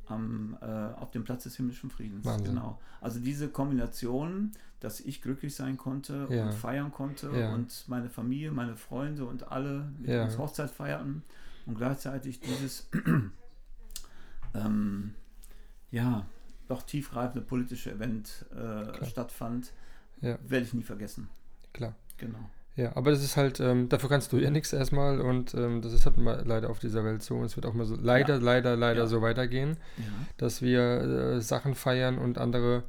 am, 0.08 0.58
äh, 0.62 0.65
auf 0.65 1.12
dem 1.12 1.23
Platz 1.23 1.43
des 1.43 1.58
himmlischen 1.58 1.91
Friedens. 1.91 2.25
Wahnsinn. 2.25 2.55
Genau. 2.55 2.79
Also 2.99 3.19
diese 3.19 3.47
Kombination, 3.49 4.53
dass 4.79 5.01
ich 5.01 5.21
glücklich 5.21 5.53
sein 5.53 5.77
konnte 5.77 6.27
Ja. 6.32 6.45
und 6.45 6.53
feiern 6.55 6.91
konnte 6.91 7.29
Ja. 7.38 7.53
und 7.53 7.84
meine 7.88 8.10
Familie, 8.10 8.51
meine 8.51 8.75
Freunde 8.75 9.25
und 9.25 9.51
alle 9.51 9.91
mit 9.99 10.10
Ja. 10.10 10.23
uns 10.23 10.38
Hochzeit 10.39 10.71
feierten 10.71 11.21
und 11.67 11.75
gleichzeitig 11.77 12.39
dieses 12.39 12.89
ähm, 14.55 15.13
ja 15.91 16.25
doch 16.69 16.84
tiefgreifende 16.84 17.41
politische 17.45 17.91
Event 17.91 18.45
äh, 18.55 19.05
stattfand, 19.05 19.73
Ja. 20.21 20.38
werde 20.47 20.65
ich 20.65 20.73
nie 20.73 20.84
vergessen. 20.84 21.29
Klar. 21.73 21.93
Genau. 22.17 22.39
Ja, 22.75 22.95
aber 22.95 23.12
das 23.12 23.21
ist 23.23 23.36
halt, 23.36 23.60
ähm, 23.60 23.89
dafür 23.89 24.08
kannst 24.08 24.32
du 24.32 24.38
ja 24.38 24.49
nichts 24.49 24.71
erstmal 24.71 25.19
und 25.19 25.53
ähm, 25.53 25.82
das 25.82 25.91
ist 25.91 26.05
halt 26.05 26.15
mal 26.17 26.43
leider 26.45 26.69
auf 26.69 26.79
dieser 26.79 27.03
Welt 27.03 27.21
so. 27.21 27.36
Und 27.36 27.43
es 27.45 27.58
wird 27.58 27.65
auch 27.65 27.73
mal 27.73 27.86
so 27.86 27.95
leider, 27.95 28.36
Ja. 28.36 28.41
leider, 28.41 28.75
leider 28.77 29.01
Ja. 29.01 29.08
so 29.08 29.21
weitergehen, 29.21 29.75
dass 30.38 30.62
wir 30.62 30.82
äh, 31.01 31.41
Sachen 31.41 31.75
feiern 31.75 32.17
und 32.17 32.38
andere 32.38 32.84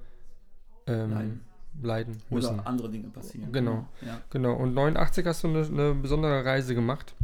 ähm, 0.87 1.11
Leiden. 1.11 1.41
leiden 1.83 2.23
müssen. 2.31 2.55
Oder 2.55 2.67
andere 2.67 2.91
Dinge 2.91 3.09
passieren. 3.09 3.51
Genau. 3.53 3.89
Ja. 4.03 4.21
Genau. 4.31 4.55
Und 4.55 4.75
89 4.75 5.27
hast 5.27 5.43
du 5.45 5.49
eine, 5.49 5.65
eine 5.67 5.95
besondere 5.95 6.45
Reise 6.45 6.75
gemacht. 6.77 7.15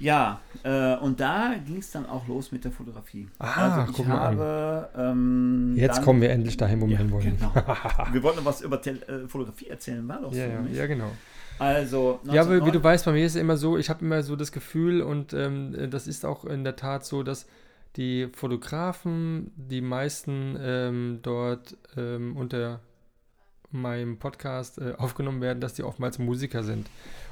Ja, 0.00 0.40
äh, 0.64 0.96
und 0.96 1.20
da 1.20 1.54
ging 1.66 1.76
es 1.78 1.90
dann 1.92 2.06
auch 2.06 2.26
los 2.26 2.50
mit 2.52 2.64
der 2.64 2.72
Fotografie. 2.72 3.28
Ah, 3.38 3.76
also 3.78 3.90
ich 3.90 3.96
guck 3.98 4.08
mal 4.08 4.14
an. 4.18 4.38
habe. 4.38 4.88
Ähm, 4.96 5.74
Jetzt 5.76 5.98
dann- 5.98 6.04
kommen 6.04 6.22
wir 6.22 6.30
endlich 6.30 6.56
dahin, 6.56 6.80
wo 6.80 6.86
wir 6.86 6.92
ja, 6.94 6.98
hin 6.98 7.10
wollen. 7.12 7.36
Genau. 7.38 7.52
wir 8.12 8.22
wollten 8.22 8.38
noch 8.38 8.44
was 8.46 8.62
über 8.62 8.80
Tel 8.80 9.02
äh, 9.02 9.28
Fotografie 9.28 9.68
erzählen, 9.68 10.06
war 10.08 10.20
doch 10.22 10.32
Ja, 10.32 10.46
so. 10.46 10.52
ja, 10.52 10.60
nicht? 10.62 10.76
ja, 10.76 10.86
genau. 10.86 11.10
Also, 11.58 12.20
Ja, 12.24 12.40
aber 12.40 12.52
wie 12.52 12.54
1909 12.54 12.72
du 12.72 12.82
weißt, 12.82 13.04
bei 13.04 13.12
mir 13.12 13.26
ist 13.26 13.34
es 13.34 13.40
immer 13.40 13.58
so, 13.58 13.76
ich 13.76 13.90
habe 13.90 14.02
immer 14.02 14.22
so 14.22 14.34
das 14.34 14.50
Gefühl 14.50 15.02
und 15.02 15.34
ähm, 15.34 15.90
das 15.90 16.06
ist 16.06 16.24
auch 16.24 16.46
in 16.46 16.64
der 16.64 16.76
Tat 16.76 17.04
so, 17.04 17.22
dass 17.22 17.46
die 17.96 18.28
Fotografen, 18.34 19.52
die 19.56 19.82
meisten 19.82 20.56
ähm, 20.58 21.18
dort 21.22 21.76
ähm, 21.98 22.36
unter 22.36 22.80
meinem 23.72 24.18
Podcast 24.18 24.78
äh, 24.78 24.94
aufgenommen 24.96 25.40
werden, 25.42 25.60
dass 25.60 25.74
die 25.74 25.82
oftmals 25.82 26.18
Musiker 26.18 26.62
sind. 26.62 26.88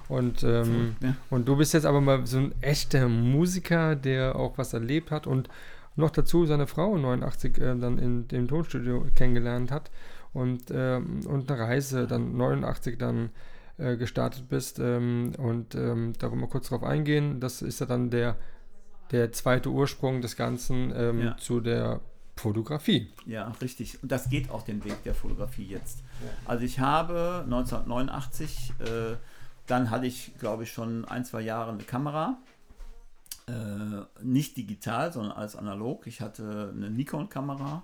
Und, 0.09 0.43
ähm, 0.43 0.97
ja. 1.01 1.15
und 1.31 1.47
du 1.49 1.57
bist 1.57 1.75
jetzt 1.75 1.85
aber 1.85 2.01
mal 2.01 2.27
so 2.27 2.39
ein 2.39 2.55
echter 2.63 3.09
Musiker, 3.09 3.95
der 3.95 4.37
auch 4.37 4.57
was 4.57 4.73
erlebt 4.73 5.11
hat 5.11 5.27
und 5.27 5.49
noch 5.97 6.11
dazu 6.11 6.47
seine 6.47 6.67
Frau 6.67 6.97
89 6.97 7.59
äh, 7.59 7.77
dann 7.77 7.99
in 7.99 8.29
dem 8.29 8.49
Tonstudio 8.49 9.07
kennengelernt 9.15 9.71
hat 9.71 9.91
und, 10.33 10.65
ähm, 10.71 11.21
und 11.27 11.51
eine 11.51 11.61
Reise 11.61 12.07
dann 12.07 12.37
89 12.37 12.97
dann 12.99 13.31
äh, 13.77 13.97
gestartet 13.97 14.49
bist 14.49 14.79
ähm, 14.79 15.33
und 15.39 15.75
ähm, 15.75 16.13
da 16.19 16.31
wollen 16.31 16.41
wir 16.41 16.49
kurz 16.49 16.69
drauf 16.69 16.83
eingehen. 16.83 17.41
Das 17.41 17.63
ist 17.63 17.81
ja 17.81 17.87
dann 17.87 18.11
der, 18.11 18.37
der 19.11 19.33
zweite 19.33 19.71
Ursprung 19.71 20.21
des 20.21 20.37
Ganzen 20.37 20.93
ähm, 20.97 21.21
Ja. 21.21 21.37
zu 21.37 21.61
der 21.61 22.01
Fotografie. 22.37 23.09
Ja, 23.27 23.53
richtig. 23.61 24.01
Und 24.03 24.13
das 24.13 24.31
geht 24.31 24.51
auch 24.51 24.63
den 24.63 24.85
Weg 24.85 25.03
der 25.03 25.15
Fotografie 25.15 25.67
jetzt. 25.67 26.05
Also 26.45 26.65
ich 26.65 26.79
habe 26.79 27.43
1989, 27.45 28.75
äh, 28.79 29.17
dann 29.69 29.91
hatte 29.91 30.07
ich, 30.07 30.37
glaube 30.39 30.65
ich, 30.65 30.73
schon 30.73 31.05
ein, 31.05 31.25
zwei 31.25 31.43
Jahre 31.43 31.73
eine 31.73 31.85
Kamera. 31.85 32.39
Äh, 33.47 34.23
nicht 34.23 34.57
digital, 34.57 35.13
sondern 35.13 35.33
als 35.33 35.57
analog. 35.57 36.07
Ich 36.07 36.21
hatte 36.21 36.73
eine 36.75 36.91
Nikon-Kamera 36.91 37.83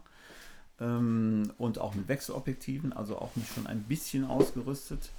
ähm, 0.80 1.52
und 1.58 1.78
auch 1.78 1.94
mit 1.94 2.08
Wechselobjektiven, 2.08 2.92
also 2.92 3.18
auch 3.18 3.36
mich 3.36 3.48
schon 3.48 3.66
ein 3.66 3.82
bisschen 3.84 4.24
ausgerüstet. 4.24 5.10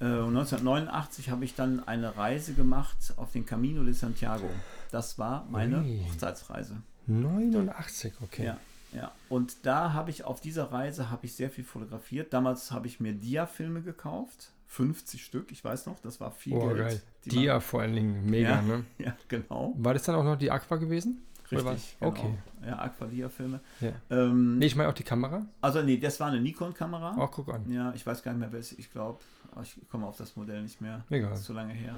Äh, 0.00 0.04
und 0.04 0.36
1989 0.36 1.30
habe 1.30 1.44
ich 1.44 1.54
dann 1.54 1.86
eine 1.86 2.16
Reise 2.16 2.54
gemacht 2.54 3.14
auf 3.16 3.32
den 3.32 3.46
Camino 3.46 3.82
de 3.84 3.92
Santiago. 3.92 4.48
Das 4.90 5.18
war 5.18 5.46
meine 5.50 5.82
Ui. 5.82 6.04
Hochzeitsreise. 6.08 6.76
89, 7.06 8.14
okay. 8.22 8.44
Ja, 8.46 8.58
ja. 8.92 9.12
Und 9.28 9.64
da 9.64 9.92
habe 9.92 10.10
ich 10.10 10.24
auf 10.24 10.40
dieser 10.40 10.72
Reise 10.72 11.10
habe 11.10 11.26
ich 11.26 11.34
sehr 11.34 11.50
viel 11.50 11.64
fotografiert. 11.64 12.32
Damals 12.32 12.72
habe 12.72 12.86
ich 12.86 13.00
mir 13.00 13.12
Dia-Filme 13.12 13.82
gekauft, 13.82 14.52
50 14.68 15.24
Stück. 15.24 15.50
Ich 15.52 15.64
weiß 15.64 15.86
noch, 15.86 15.98
das 16.00 16.20
war 16.20 16.30
viel 16.30 16.54
Oh, 16.54 16.66
Geld. 16.68 16.78
geil. 16.78 17.02
Die 17.24 17.28
Dia 17.30 17.52
waren- 17.54 17.60
vor 17.60 17.80
allen 17.82 17.94
Dingen, 17.94 18.26
mega, 18.28 18.50
ja, 18.50 18.62
ne? 18.62 18.84
ja, 18.98 19.16
genau. 19.28 19.74
War 19.76 19.94
das 19.94 20.02
dann 20.04 20.14
auch 20.16 20.24
noch 20.24 20.36
die 20.36 20.50
Aqua 20.50 20.76
gewesen? 20.76 21.22
Richtig. 21.50 21.96
Genau. 22.00 22.10
Okay. 22.10 22.34
Ja, 22.66 22.78
Aqua-Dia-Filme. 22.80 23.60
Ja. 23.80 23.92
Ähm, 24.10 24.58
Nee, 24.58 24.66
ich 24.66 24.74
meine 24.74 24.88
auch 24.88 24.94
die 24.94 25.04
Kamera. 25.04 25.46
Also 25.60 25.80
nee, 25.82 25.96
das 25.96 26.18
war 26.18 26.26
eine 26.28 26.40
Nikon-Kamera. 26.40 27.16
Auch 27.18 27.30
guck 27.30 27.54
an. 27.54 27.70
Ja, 27.70 27.92
ich 27.94 28.04
weiß 28.04 28.24
gar 28.24 28.32
nicht 28.32 28.40
mehr, 28.40 28.52
welche. 28.52 28.74
Ich 28.74 28.90
glaube, 28.90 29.20
ich 29.62 29.76
komme 29.88 30.06
auf 30.06 30.16
das 30.16 30.34
Modell 30.34 30.62
nicht 30.62 30.80
mehr. 30.80 31.04
Egal. 31.08 31.30
Das 31.30 31.40
ist 31.40 31.46
so 31.46 31.52
lange 31.52 31.72
her. 31.72 31.94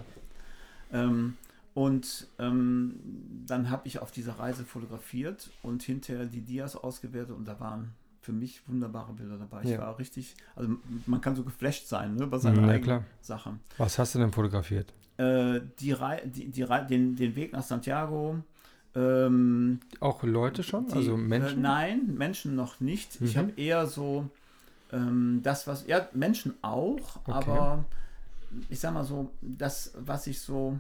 Ähm, 0.93 1.37
und 1.73 2.27
ähm, 2.39 3.01
dann 3.47 3.71
habe 3.71 3.87
ich 3.89 4.01
auf 4.01 4.11
dieser 4.11 4.39
Reise 4.39 4.65
fotografiert 4.65 5.51
und 5.63 5.83
hinterher 5.83 6.27
die 6.27 6.43
Dias 6.43 6.77
ausgewertet 6.77 7.35
und 7.35 7.47
da 7.49 7.59
waren 7.61 7.93
für 8.29 8.33
mich 8.35 8.61
wunderbare 8.69 9.15
Bilder 9.15 9.39
dabei. 9.39 9.63
Ich 9.63 9.71
Ja. 9.71 9.79
war 9.79 9.99
richtig, 9.99 10.35
also 10.55 10.77
man 11.07 11.23
kann 11.23 11.35
so 11.35 11.43
geflasht 11.45 11.87
sein 11.89 12.15
ne, 12.17 12.27
bei 12.27 12.37
seiner 12.37 12.61
Na 12.61 12.69
eigenen 12.69 12.83
klar. 12.85 13.05
Sache. 13.23 13.55
Was 13.79 13.99
hast 13.99 14.15
du 14.15 14.19
denn 14.19 14.33
fotografiert? 14.33 14.93
Äh, 15.17 15.63
die 15.81 15.93
Rei 15.93 16.21
die, 16.27 16.51
die 16.51 16.63
Rei 16.63 16.83
den, 16.83 17.17
den 17.17 17.35
Weg 17.37 17.55
nach 17.55 17.63
Santiago. 17.63 18.37
Ähm, 18.95 19.81
Auch 20.01 20.23
Leute 20.25 20.63
schon? 20.63 20.89
die- 20.89 20.93
also 20.93 21.17
Menschen? 21.17 21.61
Äh, 21.61 21.63
nein, 21.63 22.15
Menschen 22.19 22.55
noch 22.55 22.81
nicht. 22.81 23.19
Ich 23.23 23.35
Mhm. 23.35 23.39
habe 23.39 23.53
eher 23.57 23.87
so 23.87 24.29
ähm, 24.93 25.41
das, 25.43 25.67
was, 25.67 25.87
ja, 25.87 26.07
Menschen 26.13 26.53
auch, 26.61 27.17
Okay. 27.25 27.33
aber 27.33 27.85
ich 28.69 28.79
sag 28.81 28.93
mal 28.93 29.05
so, 29.05 29.31
das, 29.41 29.93
was 29.99 30.27
ich 30.27 30.39
so 30.41 30.79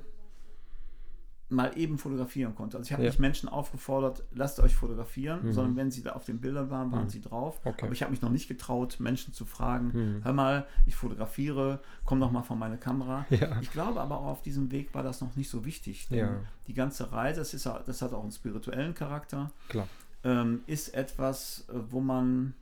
mal 1.51 1.73
eben 1.79 1.97
fotografieren 1.97 2.55
konnte. 2.55 2.77
Also 2.77 2.89
ich 2.89 2.93
habe 2.93 3.03
Ja. 3.05 3.09
nicht 3.09 3.19
Menschen 3.21 3.49
aufgefordert, 3.49 4.23
lasst 4.33 4.61
euch 4.61 4.75
fotografieren, 4.75 5.47
Mhm. 5.47 5.53
sondern 5.53 5.77
wenn 5.77 5.91
sie 5.91 6.03
da 6.03 6.13
auf 6.13 6.25
den 6.27 6.41
Bildern 6.41 6.69
waren, 6.69 6.93
waren 6.93 7.05
Mhm. 7.05 7.09
sie 7.09 7.23
drauf. 7.23 7.59
Okay. 7.65 7.85
Aber 7.85 7.93
ich 7.93 8.03
habe 8.03 8.11
mich 8.11 8.21
noch 8.21 8.29
nicht 8.31 8.49
getraut, 8.49 8.97
Menschen 9.01 9.33
zu 9.33 9.47
fragen, 9.47 9.87
Mhm. 10.19 10.25
hör 10.25 10.33
mal, 10.35 10.67
ich 10.85 10.95
fotografiere, 10.95 11.81
komm 12.05 12.21
doch 12.21 12.31
mal 12.31 12.43
vor 12.43 12.57
meine 12.57 12.77
Kamera. 12.77 13.25
Ja. 13.31 13.59
Ich 13.63 13.71
glaube 13.73 14.01
aber 14.01 14.19
auch 14.19 14.27
auf 14.27 14.43
diesem 14.43 14.71
Weg 14.71 14.93
war 14.95 15.03
das 15.03 15.21
noch 15.23 15.37
nicht 15.37 15.49
so 15.49 15.65
wichtig. 15.65 16.09
Denn 16.09 16.19
Ja. 16.19 16.31
Die 16.67 16.75
ganze 16.75 17.13
Reise, 17.13 17.41
das, 17.41 17.55
ist, 17.55 17.65
das 17.65 18.03
hat 18.03 18.13
auch 18.13 18.23
einen 18.23 18.33
spirituellen 18.33 18.95
Charakter 18.95 19.51
Klar. 19.71 19.89
ähm, 20.25 20.61
ist 20.67 20.93
etwas, 20.95 21.65
äh, 21.71 21.79
wo 21.91 22.01
man 22.01 22.53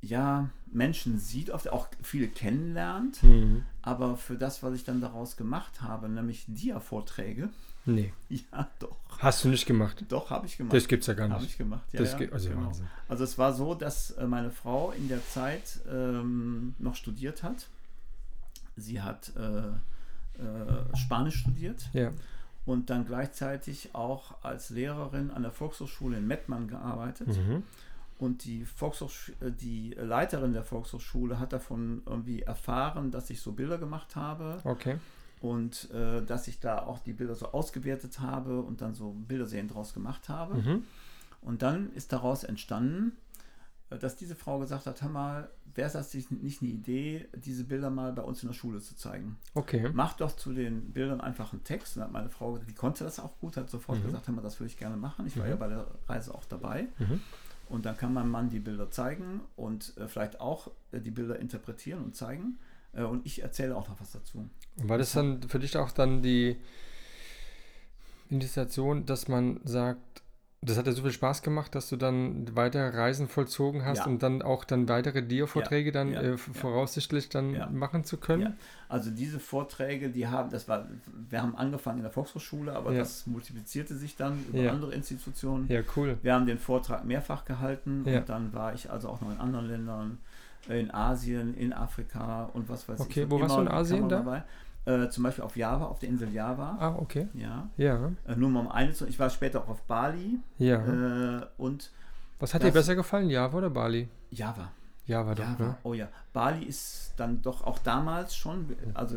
ja 0.00 0.50
Menschen 0.70 1.18
sieht, 1.18 1.50
oft 1.50 1.68
auch 1.72 1.88
viele 2.02 2.28
kennenlernt, 2.28 3.22
Mhm. 3.24 3.64
aber 3.82 4.16
für 4.16 4.36
das, 4.36 4.62
was 4.62 4.74
ich 4.74 4.84
dann 4.84 5.00
daraus 5.00 5.36
gemacht 5.36 5.82
habe, 5.82 6.08
nämlich 6.08 6.44
Dia-Vorträge, 6.46 7.48
Nee. 7.86 8.12
ja, 8.28 8.68
doch, 8.78 8.96
Hast 9.18 9.44
du 9.44 9.48
nicht 9.48 9.64
gemacht. 9.66 10.04
doch, 10.08 10.28
habe 10.30 10.46
ich 10.46 10.56
gemacht. 10.58 10.74
Das 10.74 10.86
gibt's 10.88 11.06
ja 11.06 11.14
gar 11.14 11.28
Habe 11.30 11.40
nicht. 11.40 11.52
ich 11.52 11.58
gemacht, 11.58 11.84
ja. 11.92 12.00
Das 12.00 12.18
ja, 12.18 12.28
also 12.32 12.50
genau. 12.50 12.72
Also 13.08 13.24
es 13.24 13.38
war 13.38 13.52
so, 13.54 13.74
dass 13.74 14.10
äh, 14.12 14.26
meine 14.26 14.50
Frau 14.50 14.90
in 14.92 15.08
der 15.08 15.24
Zeit 15.26 15.80
ähm, 15.90 16.74
noch 16.78 16.94
studiert 16.96 17.42
hat. 17.42 17.68
Sie 18.76 19.00
hat 19.00 19.32
äh, 19.36 19.68
äh, 19.68 20.96
Spanisch 20.96 21.36
studiert 21.38 21.88
Ja. 21.94 22.12
und 22.66 22.90
dann 22.90 23.06
gleichzeitig 23.06 23.94
auch 23.94 24.42
als 24.44 24.68
Lehrerin 24.70 25.30
an 25.30 25.42
der 25.42 25.50
Volkshochschule 25.52 26.18
in 26.18 26.26
Mettmann 26.26 26.68
gearbeitet. 26.68 27.28
Mhm. 27.28 27.62
Und 28.18 28.44
die, 28.44 28.64
Volkshochsch 28.64 29.30
äh, 29.40 29.50
die 29.50 29.94
Leiterin 29.98 30.52
der 30.52 30.64
Volkshochschule 30.64 31.38
hat 31.38 31.52
davon 31.54 32.02
irgendwie 32.06 32.42
erfahren, 32.42 33.10
dass 33.10 33.30
ich 33.30 33.40
so 33.40 33.52
Bilder 33.52 33.78
gemacht 33.78 34.16
habe 34.16 34.60
Okay. 34.64 34.98
Und 35.50 35.90
äh, 35.92 36.22
dass 36.24 36.48
ich 36.48 36.60
da 36.60 36.78
auch 36.80 36.98
die 37.00 37.12
Bilder 37.12 37.34
so 37.34 37.46
ausgewertet 37.52 38.20
habe 38.20 38.60
und 38.60 38.80
dann 38.80 38.94
so 38.94 39.12
Bilderserien 39.12 39.68
draus 39.68 39.94
gemacht 39.94 40.28
habe. 40.28 40.54
Mhm. 40.56 40.84
Und 41.42 41.62
dann 41.62 41.92
ist 41.92 42.12
daraus 42.12 42.42
entstanden, 42.44 43.12
äh, 43.90 43.98
dass 43.98 44.16
diese 44.16 44.34
Frau 44.34 44.58
gesagt 44.58 44.86
hat, 44.86 45.02
hör 45.02 45.08
mal, 45.08 45.50
wäre 45.74 45.86
es 45.86 45.92
das 45.92 46.14
nicht 46.14 46.62
eine 46.62 46.70
Idee, 46.70 47.28
diese 47.36 47.64
Bilder 47.64 47.90
mal 47.90 48.12
bei 48.12 48.22
uns 48.22 48.42
in 48.42 48.48
der 48.48 48.54
Schule 48.54 48.80
zu 48.80 48.96
zeigen? 48.96 49.36
Okay. 49.54 49.90
Mach 49.92 50.14
doch 50.14 50.32
zu 50.34 50.52
den 50.52 50.92
Bildern 50.92 51.20
einfach 51.20 51.52
einen 51.52 51.62
Text. 51.64 51.96
Und 51.96 52.02
hat 52.02 52.12
meine 52.12 52.30
Frau, 52.30 52.58
die 52.58 52.74
konnte 52.74 53.04
das 53.04 53.20
auch 53.20 53.38
gut, 53.38 53.56
hat 53.56 53.70
sofort 53.70 53.98
Mhm. 54.00 54.04
gesagt, 54.06 54.26
hör 54.28 54.34
mal, 54.34 54.42
das 54.42 54.58
würde 54.58 54.70
ich 54.70 54.78
gerne 54.78 54.96
machen. 54.96 55.26
Ich 55.26 55.36
war 55.36 55.44
Mhm. 55.44 55.50
ja 55.50 55.56
bei 55.56 55.68
der 55.68 55.86
Reise 56.08 56.34
auch 56.34 56.44
dabei. 56.46 56.88
Mhm. 56.98 57.20
Und 57.68 57.84
dann 57.84 57.96
kann 57.96 58.12
mein 58.14 58.28
Mann 58.28 58.48
die 58.48 58.60
Bilder 58.60 58.90
zeigen 58.90 59.40
und 59.56 59.96
äh, 59.98 60.06
vielleicht 60.08 60.40
auch 60.40 60.70
äh, 60.92 61.00
die 61.00 61.10
Bilder 61.10 61.38
interpretieren 61.38 62.02
und 62.02 62.14
zeigen. 62.16 62.58
Äh, 62.96 63.02
und 63.02 63.24
ich 63.26 63.42
erzähle 63.42 63.76
auch 63.76 63.88
noch 63.88 64.00
was 64.00 64.12
dazu. 64.12 64.38
Und 64.78 64.88
war 64.88 64.98
das 64.98 65.12
dann 65.12 65.42
für 65.48 65.58
dich 65.58 65.76
auch 65.76 65.90
dann 65.92 66.22
die 66.22 66.56
Initiation, 68.30 69.06
dass 69.06 69.28
man 69.28 69.60
sagt, 69.64 70.00
das 70.62 70.76
hat 70.78 70.86
ja 70.86 70.92
so 70.92 71.02
viel 71.02 71.12
Spaß 71.12 71.42
gemacht, 71.42 71.74
dass 71.76 71.88
du 71.90 71.96
dann 71.96 72.56
weitere 72.56 72.88
Reisen 72.88 73.28
vollzogen 73.28 73.84
hast 73.84 73.98
Ja. 73.98 74.06
und 74.06 74.22
dann 74.22 74.42
auch 74.42 74.64
dann 74.64 74.88
weitere 74.88 75.22
Dia-Vorträge 75.22 75.92
dann 75.92 76.12
ja, 76.12 76.20
äh, 76.22 76.30
ja. 76.30 76.36
voraussichtlich 76.36 77.28
dann 77.28 77.54
Ja. 77.54 77.68
machen 77.68 78.02
zu 78.04 78.16
können? 78.16 78.42
Ja. 78.42 78.52
Also 78.88 79.10
diese 79.10 79.38
Vorträge, 79.38 80.10
die 80.10 80.26
haben, 80.26 80.50
das 80.50 80.66
war, 80.66 80.88
wir 81.28 81.40
haben 81.42 81.54
angefangen 81.56 81.98
in 81.98 82.02
der 82.02 82.10
Volkshochschule, 82.10 82.74
aber 82.74 82.92
Ja. 82.92 83.00
das 83.00 83.26
multiplizierte 83.28 83.94
sich 83.94 84.16
dann 84.16 84.44
über 84.48 84.58
Ja. 84.58 84.72
andere 84.72 84.92
Institutionen. 84.92 85.68
Ja, 85.68 85.82
cool. 85.94 86.18
Wir 86.22 86.34
haben 86.34 86.46
den 86.46 86.58
Vortrag 86.58 87.04
mehrfach 87.04 87.44
gehalten 87.44 88.02
Ja. 88.04 88.18
und 88.20 88.28
dann 88.28 88.52
war 88.52 88.74
ich 88.74 88.90
also 88.90 89.08
auch 89.08 89.20
noch 89.20 89.30
in 89.30 89.38
anderen 89.38 89.68
Ländern, 89.68 90.18
in 90.68 90.90
Asien, 90.92 91.54
in 91.54 91.72
Afrika 91.72 92.50
und 92.54 92.68
was 92.68 92.88
weiß 92.88 93.00
Okay, 93.00 93.22
ich. 93.24 93.30
wo 93.30 93.40
warst 93.40 93.56
du 93.56 93.60
in 93.60 93.68
Asien 93.68 94.08
da? 94.08 94.16
Dabei. 94.18 94.42
Äh, 94.84 95.08
zum 95.10 95.24
Beispiel 95.24 95.42
auf 95.44 95.56
Java, 95.56 95.86
auf 95.86 95.98
der 95.98 96.08
Insel 96.08 96.32
Java. 96.32 96.76
Ah, 96.78 96.94
okay. 96.98 97.26
Ja. 97.34 97.68
Ja, 97.76 98.12
Äh, 98.26 98.36
nur 98.36 98.50
mal 98.50 98.60
um 98.60 98.68
eine 98.70 98.92
zu. 98.92 99.06
Ich 99.06 99.18
war 99.18 99.28
später 99.30 99.60
auch 99.62 99.68
auf 99.68 99.82
Bali 99.82 100.38
ja. 100.58 101.38
äh, 101.38 101.46
und 101.58 101.90
Was 102.38 102.54
hat 102.54 102.62
dir 102.62 102.70
besser 102.70 102.94
gefallen, 102.94 103.28
Java 103.28 103.58
oder 103.58 103.70
Bali? 103.70 104.08
Java. 104.30 104.70
Java 105.06 105.34
doch, 105.36 105.44
Java, 105.44 105.64
ne? 105.64 105.76
oh 105.84 105.94
ja. 105.94 106.08
Bali 106.32 106.64
ist 106.64 107.14
dann 107.16 107.40
doch 107.42 107.64
auch 107.64 107.78
damals 107.78 108.34
schon, 108.36 108.74
also 108.94 109.16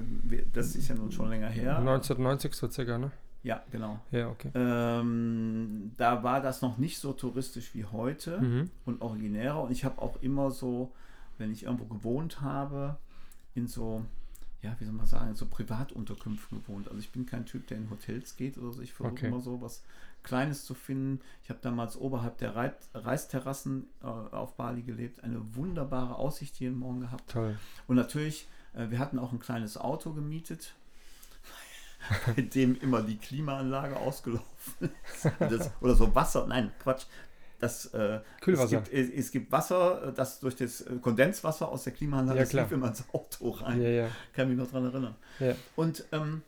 das 0.54 0.76
ist 0.76 0.88
ja 0.88 0.96
nun 0.96 1.12
schon 1.12 1.30
länger 1.30 1.48
her. 1.50 1.78
1990 1.80 2.54
so 2.54 2.70
circa, 2.70 2.98
ne? 3.00 3.12
Ja, 3.42 3.62
genau. 3.72 4.00
Ja, 4.12 4.28
okay. 4.30 4.52
Ähm, 4.54 5.92
da 5.98 6.24
war 6.24 6.42
das 6.42 6.62
noch 6.62 6.78
nicht 6.78 7.00
so 7.00 7.14
touristisch 7.14 7.74
wie 7.74 7.86
heute 7.86 8.40
Mhm. 8.40 8.70
und 8.86 9.02
originärer. 9.02 9.62
Und 9.64 9.72
ich 9.72 9.86
habe 9.86 10.02
auch 10.02 10.22
immer 10.22 10.52
so, 10.52 10.92
wenn 11.40 11.52
ich 11.52 11.64
irgendwo 11.64 11.86
gewohnt 11.86 12.42
habe, 12.42 12.98
in 13.56 13.68
so, 13.68 14.06
ja, 14.62 14.76
wie 14.80 14.86
soll 14.86 14.94
man 14.94 15.06
sagen, 15.06 15.36
so 15.36 15.46
Privatunterkünften 15.48 16.62
gewohnt. 16.62 16.88
Also 16.88 17.00
ich 17.00 17.12
bin 17.12 17.26
kein 17.26 17.46
Typ, 17.46 17.68
der 17.68 17.78
in 17.78 17.90
Hotels 17.90 18.36
geht 18.36 18.58
oder 18.58 18.72
so. 18.74 18.82
Ich 18.82 18.94
versuche 18.94 19.14
Okay. 19.14 19.28
immer 19.28 19.42
so 19.42 19.62
was 19.62 19.84
Kleines 20.22 20.66
zu 20.66 20.74
finden. 20.74 21.22
Ich 21.44 21.50
habe 21.50 21.60
damals 21.62 21.96
oberhalb 21.98 22.38
der 22.40 22.56
Reit 22.56 22.76
Reisterrassen 22.94 23.88
äh, 24.02 24.06
auf 24.06 24.56
Bali 24.58 24.82
gelebt. 24.84 25.24
Eine 25.24 25.56
wunderbare 25.56 26.16
Aussicht 26.16 26.60
jeden 26.60 26.78
Morgen 26.78 27.00
gehabt. 27.00 27.30
Toll. 27.32 27.58
Und 27.88 27.96
natürlich, 27.96 28.48
äh, 28.74 28.90
wir 28.90 29.00
hatten 29.00 29.18
auch 29.18 29.32
ein 29.32 29.40
kleines 29.40 29.78
Auto 29.78 30.12
gemietet, 30.12 30.76
bei 32.36 32.42
dem 32.42 32.76
immer 32.80 33.02
die 33.02 33.18
Klimaanlage 33.18 33.96
ausgelaufen 33.98 34.90
ist. 35.14 35.32
Das, 35.40 35.72
oder 35.82 35.96
so 35.96 36.14
Wasser, 36.16 36.46
nein, 36.48 36.72
Quatsch. 36.80 37.06
Das, 37.60 37.88
äh, 37.94 38.20
Kühlwasser. 38.42 38.78
Es 38.84 38.90
gibt, 38.90 38.94
es, 38.94 39.10
es 39.10 39.32
gibt 39.32 39.52
Wasser, 39.52 40.08
äh, 40.08 40.14
das 40.14 40.40
durch 40.40 40.56
das 40.56 40.82
äh, 40.82 40.96
Kondenswasser 41.02 41.70
aus 41.70 41.84
der 41.84 41.94
Klimaanlage 41.94 42.40
Ja, 42.40 42.46
klar. 42.46 42.64
lief 42.64 42.72
immer 42.72 42.88
ins 42.88 43.04
Auto 43.14 43.50
rein. 43.50 43.82
Ja, 43.82 43.90
ja. 43.90 44.08
Kann 44.34 44.48
mich 44.50 44.58
noch 44.58 44.70
dran 44.70 44.86
erinnern. 44.86 45.16
ja. 45.40 45.54
Und 45.76 46.06
ähm, 46.12 46.42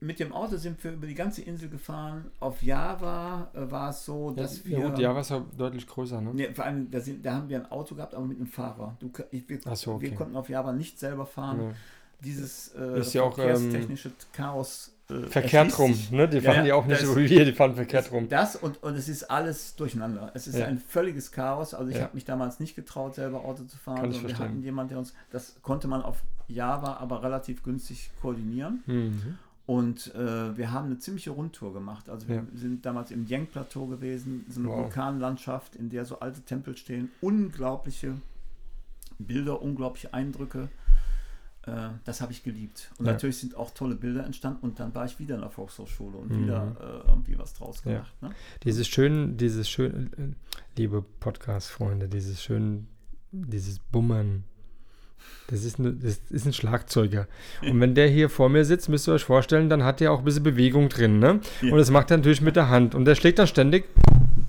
mit 0.00 0.20
dem 0.20 0.32
Auto 0.32 0.56
sind 0.56 0.82
wir 0.84 0.92
über 0.92 1.06
die 1.06 1.14
ganze 1.14 1.42
Insel 1.42 1.68
gefahren. 1.68 2.30
Auf 2.40 2.62
Java 2.62 3.50
äh, 3.54 3.70
war 3.70 3.90
es 3.90 4.04
so, 4.04 4.30
dass 4.30 4.64
ja, 4.64 4.78
wir. 4.78 4.90
gut, 4.90 4.98
Java 4.98 5.20
ist 5.20 5.30
ja 5.30 5.44
deutlich 5.56 5.86
größer, 5.86 6.20
ne? 6.20 6.30
Nee, 6.34 6.52
vor 6.52 6.64
allem, 6.64 6.90
da, 6.90 7.00
sind, 7.00 7.24
da 7.24 7.34
haben 7.34 7.48
wir 7.48 7.58
ein 7.58 7.70
Auto 7.70 7.94
gehabt, 7.94 8.14
aber 8.14 8.24
mit 8.24 8.36
einem 8.38 8.46
Fahrer. 8.46 8.96
Du, 9.00 9.10
ich, 9.30 9.48
wir, 9.48 9.60
so, 9.74 9.92
okay. 9.92 10.10
wir 10.10 10.14
konnten 10.14 10.36
auf 10.36 10.48
Java 10.48 10.72
nicht 10.72 10.98
selber 10.98 11.26
fahren. 11.26 11.68
Nee. 11.68 11.74
Dieses 12.20 12.74
äh, 12.74 13.00
Ist 13.00 13.12
ja 13.14 13.22
auch, 13.22 13.38
ähm, 13.38 13.56
verkehrstechnische 13.56 14.12
Chaos. 14.32 14.93
Äh, 15.10 15.26
Verkehrt 15.28 15.78
rum, 15.78 15.94
ne? 16.12 16.26
Die 16.28 16.40
fahren 16.40 16.58
ja, 16.60 16.64
ja 16.64 16.74
auch 16.76 16.86
nicht 16.86 17.02
so 17.02 17.14
wie 17.16 17.28
wir, 17.28 17.44
die 17.44 17.52
fahren 17.52 17.74
verkehrt 17.74 18.10
rum. 18.10 18.26
Das 18.28 18.56
und, 18.56 18.82
und 18.82 18.94
es 18.94 19.08
ist 19.08 19.24
alles 19.30 19.76
durcheinander. 19.76 20.30
Es 20.34 20.46
ist 20.46 20.56
Ja. 20.56 20.66
ein 20.66 20.78
völliges 20.78 21.30
Chaos. 21.30 21.74
Also 21.74 21.90
ich 21.90 21.96
Ja. 21.98 22.04
habe 22.04 22.14
mich 22.14 22.24
damals 22.24 22.58
nicht 22.58 22.74
getraut, 22.74 23.14
selber 23.14 23.44
Auto 23.44 23.64
zu 23.64 23.76
fahren. 23.76 24.10
Sondern 24.12 24.28
wir 24.28 24.38
hatten 24.38 24.62
jemanden, 24.62 24.90
der 24.90 24.98
uns, 24.98 25.12
das 25.30 25.56
konnte 25.62 25.88
man 25.88 26.00
auf 26.02 26.22
Java 26.48 26.94
aber 26.96 27.22
relativ 27.22 27.62
günstig 27.62 28.10
koordinieren. 28.22 28.82
Mhm. 28.86 29.38
Und 29.66 30.14
äh, 30.14 30.56
wir 30.56 30.72
haben 30.72 30.86
eine 30.86 30.98
ziemliche 30.98 31.30
Rundtour 31.30 31.72
gemacht. 31.74 32.08
Also 32.10 32.28
wir 32.28 32.46
sind 32.54 32.84
damals 32.86 33.10
im 33.10 33.26
Yang-Plateau 33.26 33.86
gewesen, 33.86 34.44
so 34.48 34.60
eine 34.60 34.68
Wow. 34.70 34.76
Vulkanlandschaft, 34.84 35.76
in 35.76 35.88
der 35.90 36.04
so 36.06 36.20
alte 36.20 36.40
Tempel 36.42 36.76
stehen. 36.76 37.10
Unglaubliche 37.22 38.14
Bilder, 39.18 39.62
unglaubliche 39.62 40.12
Eindrücke. 40.12 40.68
Äh, 41.66 41.88
das 42.04 42.20
habe 42.20 42.32
ich 42.32 42.42
geliebt. 42.42 42.90
Und 42.98 43.06
Ja. 43.06 43.12
natürlich 43.12 43.38
sind 43.38 43.56
auch 43.56 43.70
tolle 43.72 43.94
Bilder 43.94 44.24
entstanden. 44.24 44.58
Und 44.62 44.80
dann 44.80 44.94
war 44.94 45.04
ich 45.06 45.18
wieder 45.18 45.36
in 45.36 45.40
der 45.40 45.50
Volkshochschule 45.50 46.16
und 46.18 46.30
Mhm. 46.30 46.42
wieder 46.44 46.76
äh, 47.04 47.08
irgendwie 47.08 47.38
was 47.38 47.54
draus 47.54 47.82
Ja. 47.84 47.92
gemacht. 47.92 48.12
Ne? 48.22 48.30
Dieses 48.64 48.86
schön, 48.86 49.36
dieses 49.36 49.68
schön, 49.68 50.10
äh, 50.18 50.78
liebe 50.80 51.02
Podcast-Freunde, 51.20 52.08
dieses 52.08 52.42
schön, 52.42 52.86
dieses 53.32 53.78
Bummern. 53.78 54.44
Das 55.48 55.64
ist, 55.64 55.78
ne, 55.78 55.92
das 55.92 56.20
ist 56.30 56.46
ein 56.46 56.52
Schlagzeuger. 56.52 57.26
Und 57.62 57.80
wenn 57.80 57.94
der 57.94 58.08
hier 58.08 58.28
vor 58.28 58.48
mir 58.48 58.64
sitzt, 58.64 58.88
müsst 58.88 59.08
ihr 59.08 59.12
euch 59.14 59.24
vorstellen, 59.24 59.68
dann 59.70 59.82
hat 59.82 60.00
der 60.00 60.12
auch 60.12 60.18
ein 60.18 60.24
bisschen 60.24 60.42
Bewegung 60.42 60.88
drin, 60.90 61.18
ne? 61.18 61.40
Ja. 61.62 61.72
Und 61.72 61.78
das 61.78 61.90
macht 61.90 62.10
er 62.10 62.18
natürlich 62.18 62.40
mit 62.42 62.56
der 62.56 62.68
Hand. 62.68 62.94
Und 62.94 63.04
der 63.06 63.14
schlägt 63.14 63.38
dann 63.38 63.46
ständig 63.46 63.84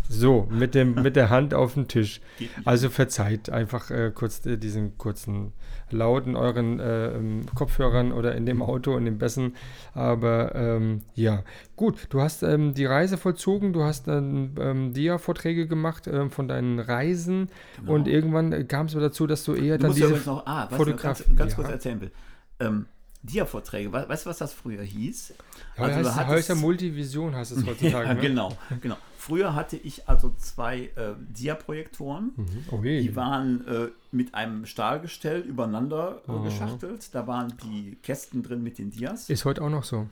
so 0.09 0.47
mit, 0.51 0.75
dem, 0.75 0.93
mit 1.03 1.15
der 1.15 1.29
Hand 1.29 1.53
auf 1.53 1.73
den 1.75 1.87
Tisch. 1.87 2.21
Also 2.63 2.89
verzeiht 2.89 3.49
einfach 3.49 3.89
äh, 3.91 4.11
kurz 4.13 4.45
äh, 4.45 4.57
diesen 4.57 4.97
kurzen 4.97 5.53
Laut 5.91 6.25
in 6.25 6.35
euren 6.35 6.79
äh, 6.79 7.09
ähm, 7.15 7.41
Kopfhörern 7.53 8.11
oder 8.11 8.33
in 8.35 8.47
dem 8.47 8.63
Auto, 8.63 8.97
in 8.97 9.05
dem 9.05 9.19
Bessen. 9.19 9.55
Aber 9.93 10.55
ähm, 10.55 11.03
ja, 11.13 11.43
gut, 11.75 12.07
du 12.09 12.21
hast 12.21 12.41
ähm, 12.41 12.73
die 12.73 12.85
Reise 12.85 13.17
vollzogen, 13.17 13.71
du 13.71 13.83
hast 13.83 14.07
dann 14.07 14.55
ähm, 14.59 14.93
Dia-Vorträge 14.93 15.67
gemacht 15.67 16.07
ähm, 16.07 16.31
von 16.31 16.47
deinen 16.47 16.79
Reisen 16.79 17.49
Genau. 17.77 17.93
und 17.93 18.07
irgendwann 18.07 18.51
äh, 18.51 18.63
kam 18.63 18.87
es 18.87 18.93
dazu, 18.93 19.27
dass 19.27 19.43
du 19.43 19.53
eher 19.53 19.77
Du 19.77 19.83
dann 19.83 19.91
ja 19.91 19.95
diese... 19.95 20.05
übrigens 20.07 20.25
noch, 20.25 20.45
ah, 20.47 20.63
noch 20.63 20.69
ganz, 20.71 20.81
Fotograf- 20.81 21.35
ganz 21.35 21.51
ja. 21.51 21.55
kurz 21.55 21.69
erzählen 21.69 22.01
will. 22.01 22.11
Ähm, 22.59 22.85
Dia-Vorträge, 23.21 23.91
we- 23.93 24.05
weißt 24.07 24.25
du, 24.25 24.29
was 24.31 24.37
das 24.39 24.53
früher 24.53 24.81
hieß? 24.83 25.33
Ja, 25.77 25.83
Also 25.83 25.99
du 26.01 26.05
heißt, 26.07 26.15
hattest- 26.17 26.31
heißt 26.35 26.49
ja 26.49 26.55
Multivision, 26.55 27.35
heißt 27.35 27.51
es 27.51 27.65
heutzutage. 27.65 28.07
Ja, 28.07 28.13
ne? 28.15 28.21
genau, 28.21 28.57
genau. 28.81 28.97
Früher 29.25 29.55
hatte 29.55 29.75
ich 29.77 30.07
also 30.07 30.33
zwei 30.37 30.91
äh, 30.95 31.13
Dia-Projektoren. 31.29 32.31
Mhm. 32.35 32.45
Oh 32.71 32.79
je. 32.83 33.01
Die 33.01 33.15
waren 33.15 33.67
äh, 33.67 33.87
mit 34.11 34.35
einem 34.35 34.65
Stahlgestell 34.67 35.41
übereinander 35.41 36.21
äh, 36.27 36.31
Mhm. 36.31 36.43
geschachtelt. 36.43 37.09
Da 37.15 37.25
waren 37.25 37.53
die 37.63 37.97
Kästen 38.03 38.43
drin 38.43 38.61
mit 38.61 38.77
den 38.77 38.91
Dias. 38.91 39.29
Ist 39.29 39.45
heute 39.45 39.63
auch 39.63 39.69
noch 39.69 39.83
so. 39.83 40.07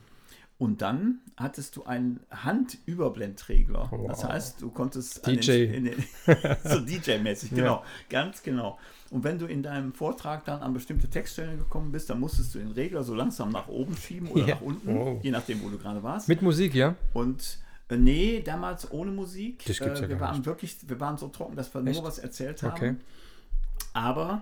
Und 0.57 0.81
dann 0.81 1.19
hattest 1.37 1.75
du 1.75 1.83
einen 1.83 2.21
Handüberblendregler. 2.31 3.87
Wow. 3.91 4.07
Das 4.07 4.23
heißt, 4.23 4.61
du 4.61 4.69
konntest 4.69 5.25
an 5.27 5.35
DJ. 5.35 5.51
Den, 5.51 5.73
in 5.73 5.83
den, 5.85 5.95
so 6.63 6.79
DJ-mäßig, 6.79 7.51
Ja. 7.51 7.55
genau, 7.57 7.83
ganz 8.09 8.41
genau. 8.43 8.79
Und 9.09 9.23
wenn 9.23 9.37
du 9.37 9.45
in 9.45 9.61
deinem 9.61 9.93
Vortrag 9.93 10.45
dann 10.45 10.61
an 10.61 10.73
bestimmte 10.73 11.07
Textstellen 11.09 11.57
gekommen 11.59 11.91
bist, 11.91 12.09
dann 12.09 12.19
musstest 12.19 12.55
du 12.55 12.59
den 12.59 12.71
Regler 12.71 13.03
so 13.03 13.13
langsam 13.13 13.51
nach 13.51 13.67
oben 13.67 13.95
schieben 13.97 14.27
oder 14.29 14.45
Ja. 14.47 14.55
nach 14.55 14.61
unten, 14.61 14.95
Wow. 14.95 15.19
je 15.23 15.31
nachdem, 15.31 15.61
wo 15.63 15.69
du 15.69 15.77
gerade 15.77 16.01
warst. 16.01 16.27
Mit 16.29 16.41
Musik, 16.41 16.73
ja? 16.73 16.95
Und 17.13 17.59
nee, 17.97 18.41
damals 18.41 18.91
ohne 18.91 19.11
Musik. 19.11 19.63
Das 19.65 19.79
gibt's 19.79 19.99
ja 19.99 20.05
äh, 20.05 20.09
wir 20.09 20.15
gar 20.17 20.27
waren 20.29 20.37
nicht. 20.37 20.45
wirklich, 20.45 20.77
wir 20.87 20.99
waren 20.99 21.17
so 21.17 21.27
trocken, 21.29 21.55
dass 21.55 21.73
wir 21.73 21.85
Echt? 21.85 21.99
nur 21.99 22.07
was 22.07 22.19
erzählt 22.19 22.61
haben. 22.63 22.71
Okay. 22.73 22.95
Aber 23.93 24.41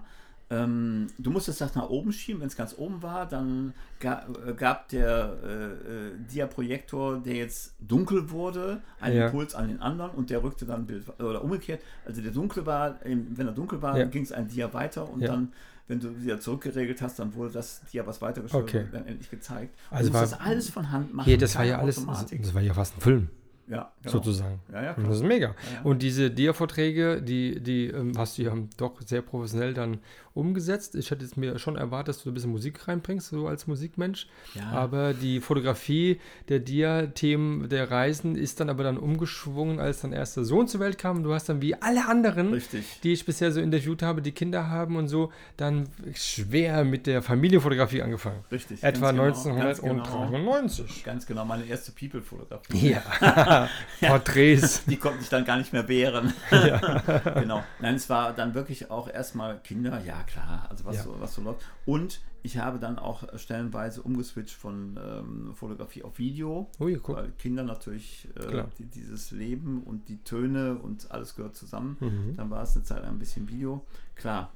ähm, 0.50 1.08
du 1.18 1.30
musstest 1.32 1.62
das 1.62 1.76
nach 1.76 1.90
oben 1.90 2.12
schieben. 2.12 2.42
Wenn 2.42 2.48
es 2.48 2.56
ganz 2.58 2.76
oben 2.78 3.02
war, 3.02 3.26
dann 3.26 3.74
ga, 4.00 4.26
äh, 4.46 4.54
gab 4.54 4.90
der 4.90 5.38
äh, 5.44 5.48
äh, 5.48 6.12
Dia-Projektor, 6.30 7.20
der 7.20 7.36
jetzt 7.36 7.74
dunkel 7.80 8.30
wurde, 8.32 8.82
einen 9.00 9.18
Ja. 9.18 9.26
Impuls 9.28 9.56
an 9.56 9.70
den 9.70 9.82
anderen 9.82 10.12
und 10.12 10.30
der 10.30 10.44
rückte 10.44 10.66
dann 10.66 10.86
Bild 10.86 11.08
oder 11.22 11.44
umgekehrt. 11.44 11.82
Also 12.06 12.22
der 12.22 12.32
dunkle 12.32 12.66
war, 12.66 13.00
wenn 13.04 13.48
er 13.48 13.54
dunkel 13.54 13.82
war, 13.82 13.98
Ja. 13.98 14.06
ging 14.06 14.24
es 14.24 14.32
ein 14.34 14.48
Dia 14.48 14.74
weiter 14.74 15.10
und 15.10 15.22
Ja. 15.22 15.30
dann 15.30 15.54
wenn 15.88 16.00
du 16.00 16.22
wieder 16.24 16.40
zurückgeregelt 16.40 17.02
hast, 17.02 17.20
dann 17.20 17.34
wurde 17.34 17.52
das 17.52 17.82
Dia, 17.92 18.08
was 18.08 18.22
weitergestellt 18.22 18.64
Okay. 18.64 18.86
dann 18.94 19.06
endlich 19.08 19.30
gezeigt. 19.30 19.76
Und 19.90 19.98
Also 19.98 20.10
du 20.12 20.18
musst 20.18 20.32
war- 20.32 20.38
das 20.40 20.48
alles 20.48 20.70
von 20.70 20.90
Hand 20.90 21.14
machen. 21.14 21.26
Hier, 21.26 21.38
das 21.38 21.54
war 21.58 21.66
ja 21.66 21.80
alles, 21.80 21.96
das 22.06 22.54
war 22.54 22.62
ja 22.62 22.74
fast 22.74 22.96
ein 22.98 23.02
Film. 23.02 23.30
Ja, 23.72 23.92
genau. 24.02 24.12
sozusagen. 24.12 24.60
Ja, 24.72 24.84
ja, 24.84 24.94
Und 24.94 25.08
das 25.08 25.18
ist 25.18 25.24
mega. 25.24 25.56
Und 25.84 26.02
diese 26.02 26.30
Dia-Vorträge, 26.30 27.22
die, 27.22 27.62
die 27.62 27.88
ähm, 27.88 28.14
hast 28.18 28.38
du 28.38 28.44
ja 28.44 28.54
doch 28.78 29.02
sehr 29.02 29.22
professionell 29.22 29.74
dann 29.74 30.00
umgesetzt. 30.34 30.96
Ich 30.96 31.12
hätte 31.12 31.24
jetzt 31.24 31.38
mir 31.38 31.58
schon 31.60 31.76
erwartet, 31.76 32.10
dass 32.10 32.24
du 32.24 32.32
ein 32.32 32.34
bisschen 32.34 32.52
Musik 32.52 32.88
reinbringst, 32.88 33.30
so 33.30 33.48
als 33.48 33.68
Musikmensch. 33.68 34.28
Aber 34.72 35.14
die 35.14 35.40
Fotografie 35.40 36.20
der 36.50 36.60
Dia-Themen 36.60 37.70
der 37.70 37.92
Reisen 37.92 38.36
ist 38.36 38.60
dann 38.60 38.70
aber 38.70 38.84
dann 38.84 38.98
umgeschwungen, 38.98 39.80
als 39.80 40.02
dein 40.02 40.14
erster 40.14 40.44
Sohn 40.44 40.68
zur 40.68 40.80
Welt 40.80 40.98
kam. 40.98 41.24
Du 41.24 41.34
hast 41.34 41.50
dann 41.50 41.62
wie 41.62 41.76
alle 41.76 42.08
anderen, 42.08 42.54
Richtig. 42.54 43.02
die 43.04 43.14
ich 43.14 43.26
bisher 43.26 43.52
so 43.52 43.62
interviewt 43.62 44.04
habe, 44.04 44.22
die 44.22 44.32
Kinder 44.32 44.70
haben 44.70 44.96
und 44.96 45.08
so, 45.08 45.32
dann 45.58 45.88
schwer 46.14 46.84
mit 46.84 47.08
der 47.08 47.22
Familienfotografie 47.22 48.02
angefangen. 48.02 48.44
Richtig. 48.52 48.84
Etwa 48.84 49.12
ganz 49.12 49.44
genau, 49.44 49.56
ganz 49.58 49.82
genau. 49.82 49.94
1993. 50.04 51.04
Ganz 51.04 51.26
genau, 51.26 51.46
meine 51.46 51.66
erste 51.66 51.92
People-Fotografie. 51.92 52.92
Ja, 52.92 53.02
Porträts. 54.00 54.84
Die 54.88 54.97
konnten 54.97 55.19
sich 55.19 55.30
dann 55.30 55.45
gar 55.45 55.58
nicht 55.58 55.74
mehr 55.74 55.88
wehren. 55.88 56.34
genau. 57.36 57.63
Nein, 57.80 57.95
es 57.95 58.10
war 58.10 58.34
dann 58.34 58.54
wirklich 58.54 58.89
auch 58.91 59.10
erstmal 59.10 59.60
Kinder, 59.60 60.02
ja 60.06 60.24
klar, 60.24 60.67
also 60.69 60.86
was, 60.86 61.04
so, 61.04 61.15
was 61.19 61.34
so 61.34 61.41
läuft. 61.41 61.62
Und 61.86 62.21
ich 62.43 62.58
habe 62.58 62.80
dann 62.80 62.97
auch 62.97 63.24
stellenweise 63.38 64.02
umgeswitcht 64.02 64.56
von 64.56 65.00
ähm, 65.04 65.54
Fotografie 65.54 66.04
auf 66.04 66.17
Video. 66.17 66.69
Ui, 66.80 66.97
guck. 66.97 67.17
Weil 67.17 67.32
Kinder 67.38 67.63
natürlich 67.63 68.28
äh, 68.36 68.63
die, 68.80 68.86
dieses 68.86 69.32
Leben 69.32 69.84
und 69.84 70.10
die 70.10 70.17
Töne 70.24 70.76
und 70.76 71.12
alles 71.12 71.36
gehört 71.36 71.56
zusammen. 71.56 71.97
Mhm. 72.00 72.36
Dann 72.36 72.50
war 72.50 72.63
es 72.63 72.76
eine 72.76 72.84
Zeit 72.84 73.04
ein 73.04 73.19
bisschen 73.19 73.47
Video. 73.47 73.86
Klar. 74.15 74.52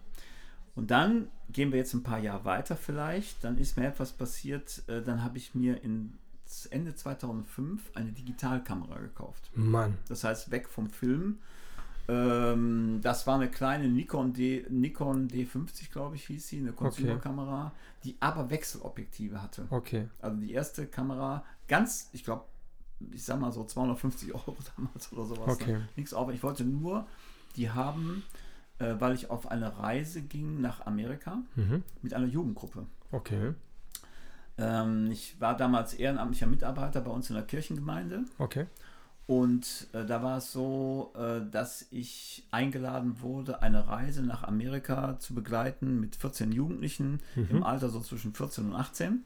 Und 0.76 0.92
dann 0.92 1.30
gehen 1.50 1.72
wir 1.72 1.80
jetzt 1.80 1.94
ein 1.94 2.04
paar 2.04 2.20
Jahre 2.20 2.44
weiter 2.44 2.76
vielleicht. 2.76 3.44
Dann 3.44 3.58
ist 3.58 3.78
mir 3.78 3.88
etwas 3.88 4.12
passiert. 4.12 4.84
Äh, 4.88 5.02
dann 5.02 5.24
habe 5.24 5.38
ich 5.38 5.54
mir 5.54 5.84
in 5.84 6.18
Ende 6.68 6.96
2005 6.96 7.92
eine 7.96 8.12
Digitalkamera 8.12 9.00
gekauft. 9.00 9.52
Mann. 9.56 9.98
Das 10.08 10.24
heißt, 10.24 10.52
weg 10.52 10.70
vom 10.70 10.90
Film. 10.90 11.40
Ähm, 12.08 13.00
das 13.02 13.26
war 13.26 13.36
eine 13.36 13.50
kleine 13.50 13.88
Nikon, 13.90 14.34
D, 14.34 14.66
Nikon 14.70 15.28
D50, 15.28 15.92
glaube 15.92 16.16
ich, 16.16 16.26
hieß 16.28 16.48
sie, 16.48 16.60
eine 16.60 16.72
Consumer-Kamera, 16.72 17.72
die 18.04 18.16
aber 18.20 18.50
Wechselobjektive 18.50 19.42
hatte. 19.42 19.66
Okay. 19.72 20.08
Also 20.22 20.38
die 20.38 20.52
erste 20.54 20.86
Kamera, 20.86 21.44
ganz, 21.68 22.10
ich 22.14 22.24
glaube, 22.24 22.46
ich 23.12 23.24
sag 23.24 23.40
mal 23.40 23.52
so 23.52 23.64
250 23.66 24.34
Euro 24.36 24.56
damals 24.78 25.12
oder 25.12 25.26
sowas. 25.26 25.56
Okay. 25.56 25.74
Ne? 25.74 25.90
Nichts 25.96 26.14
auf. 26.14 26.32
Ich 26.32 26.44
wollte 26.44 26.64
nur 26.64 27.08
die 27.56 27.72
haben, 27.72 28.24
äh, 28.80 28.94
weil 29.00 29.16
ich 29.16 29.30
auf 29.32 29.50
eine 29.50 29.80
Reise 29.80 30.22
ging 30.22 30.62
nach 30.62 30.86
Amerika 30.86 31.40
Mhm. 31.56 31.82
mit 32.04 32.14
einer 32.14 32.28
Jugendgruppe. 32.28 32.86
Okay. 33.12 33.54
Ähm, 34.58 35.12
ich 35.12 35.40
war 35.42 35.58
damals 35.58 35.94
ehrenamtlicher 35.94 36.48
Mitarbeiter 36.48 37.02
bei 37.02 37.12
uns 37.12 37.30
in 37.30 37.36
der 37.36 37.46
Kirchengemeinde 37.46 38.24
Okay. 38.38 38.68
Und 39.28 39.88
äh, 39.94 40.06
da 40.06 40.22
war 40.22 40.38
es 40.38 40.52
so, 40.52 41.12
äh, 41.18 41.42
dass 41.50 41.88
ich 41.90 42.46
eingeladen 42.52 43.22
wurde, 43.22 43.62
eine 43.64 43.88
Reise 43.88 44.22
nach 44.22 44.44
Amerika 44.44 45.18
zu 45.20 45.34
begleiten 45.34 46.00
mit 46.00 46.16
14 46.16 46.52
Jugendlichen 46.52 47.22
im 47.50 47.64
Alter 47.64 47.90
so 47.90 48.02
zwischen 48.02 48.36
14 48.36 48.66
und 48.68 48.76
18 48.76 49.24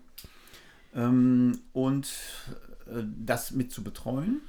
ähm, 0.96 1.60
und 1.74 2.08
äh, 2.88 3.04
das 3.26 3.52
mit 3.52 3.74
zu 3.74 3.84
betreuen. 3.84 4.42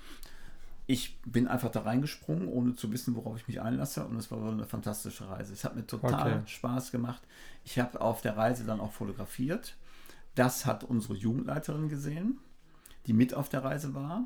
Ich 0.86 1.18
bin 1.22 1.46
einfach 1.46 1.70
da 1.70 1.80
reingesprungen, 1.80 2.48
ohne 2.48 2.74
zu 2.74 2.90
wissen, 2.92 3.14
worauf 3.14 3.36
ich 3.36 3.46
mich 3.46 3.60
einlasse. 3.60 4.04
Und 4.04 4.16
es 4.16 4.30
war 4.30 4.52
eine 4.52 4.66
fantastische 4.66 5.28
Reise. 5.28 5.52
Es 5.52 5.62
hat 5.64 5.76
mir 5.76 5.86
total 5.86 6.32
Okay. 6.32 6.40
Spaß 6.46 6.90
gemacht. 6.90 7.22
Ich 7.64 7.78
habe 7.78 8.00
auf 8.00 8.22
der 8.22 8.36
Reise 8.36 8.64
dann 8.64 8.80
auch 8.80 8.92
fotografiert. 8.92 9.76
Das 10.34 10.66
hat 10.66 10.84
unsere 10.84 11.14
Jugendleiterin 11.14 11.88
gesehen, 11.88 12.38
die 13.06 13.12
mit 13.12 13.34
auf 13.34 13.48
der 13.48 13.64
Reise 13.64 13.94
war. 13.94 14.24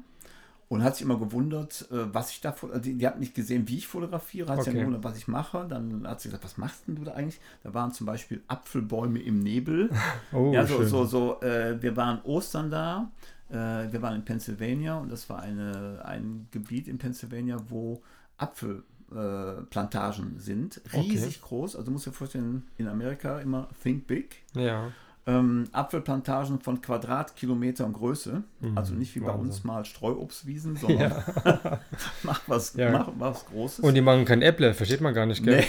Und 0.69 0.83
hat 0.83 0.97
sich 0.97 1.05
immer 1.05 1.19
gewundert, 1.19 1.87
äh, 1.93 2.13
was 2.13 2.31
ich 2.31 2.41
da 2.41 2.51
fo- 2.51 2.79
die, 2.79 2.95
die 2.95 3.07
hat 3.07 3.21
nicht 3.21 3.35
gesehen, 3.35 3.69
wie 3.69 3.77
ich 3.77 3.87
fotografiere, 3.87 4.49
hat 4.51 4.61
sich 4.61 4.69
Okay. 4.69 4.79
ja 4.79 4.85
gewundert, 4.85 5.05
was 5.05 5.17
ich 5.19 5.29
mache. 5.29 5.67
Dann 5.69 6.07
hat 6.09 6.21
sie 6.23 6.29
gesagt, 6.29 6.43
was 6.45 6.57
machst 6.57 6.89
denn 6.89 6.97
du 6.97 7.05
da 7.05 7.13
eigentlich? 7.13 7.39
Da 7.63 7.75
waren 7.75 7.93
zum 7.93 8.07
Beispiel 8.07 8.43
Apfelbäume 8.49 9.21
im 9.21 9.41
Nebel. 9.41 9.91
Oh, 10.33 10.53
ja, 10.53 10.67
so, 10.67 10.79
schön. 10.79 10.89
so, 10.89 11.05
so 11.05 11.41
äh, 11.43 11.81
wir 11.83 11.97
waren 11.97 12.21
Ostern 12.23 12.71
da, 12.71 13.11
äh, 13.51 13.55
wir 13.93 14.01
waren 14.01 14.17
in 14.17 14.25
Pennsylvania 14.25 14.97
und 14.99 15.13
das 15.13 15.29
war 15.29 15.41
eine, 15.43 16.03
ein 16.05 16.49
Gebiet 16.51 16.89
in 16.89 16.97
Pennsylvania, 16.99 17.59
wo 17.69 18.03
Apfelplantagen 18.39 19.63
äh, 19.63 19.67
Plantagen 19.67 20.39
sind. 20.39 20.81
Riesig 20.93 21.43
groß. 21.43 21.77
Also 21.77 21.85
du 21.87 21.93
musst 21.93 22.07
dir 22.07 22.13
vorstellen, 22.13 22.67
in 22.79 22.89
Amerika 22.89 23.39
immer 23.41 23.69
think 23.83 24.07
big. 24.07 24.43
Ja, 24.55 24.91
Ähm, 25.27 25.65
Apfelplantagen 25.73 26.61
von 26.61 26.83
Quadratkilometern 26.83 27.93
Größe. 27.95 28.43
Also 28.75 28.93
nicht 28.95 29.15
wie 29.15 29.21
bei 29.21 29.27
Mhm. 29.27 29.31
Wahnsinn. 29.31 29.47
uns 29.47 29.65
mal 29.65 29.85
Streuobstwiesen, 29.87 30.77
sondern 30.81 31.13
mach, 32.23 32.43
was, 32.47 32.75
Ja. 32.75 32.91
mach 32.91 33.09
was 33.19 33.47
Großes. 33.47 33.81
und 33.81 33.95
die 33.95 34.03
machen 34.03 34.25
kein 34.27 34.43
Äpple, 34.43 34.75
versteht 34.75 35.01
man 35.01 35.15
gar 35.15 35.25
nicht, 35.27 35.43
gell? 35.43 35.65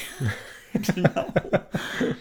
Nee. 0.73 0.79
genau. 0.93 1.25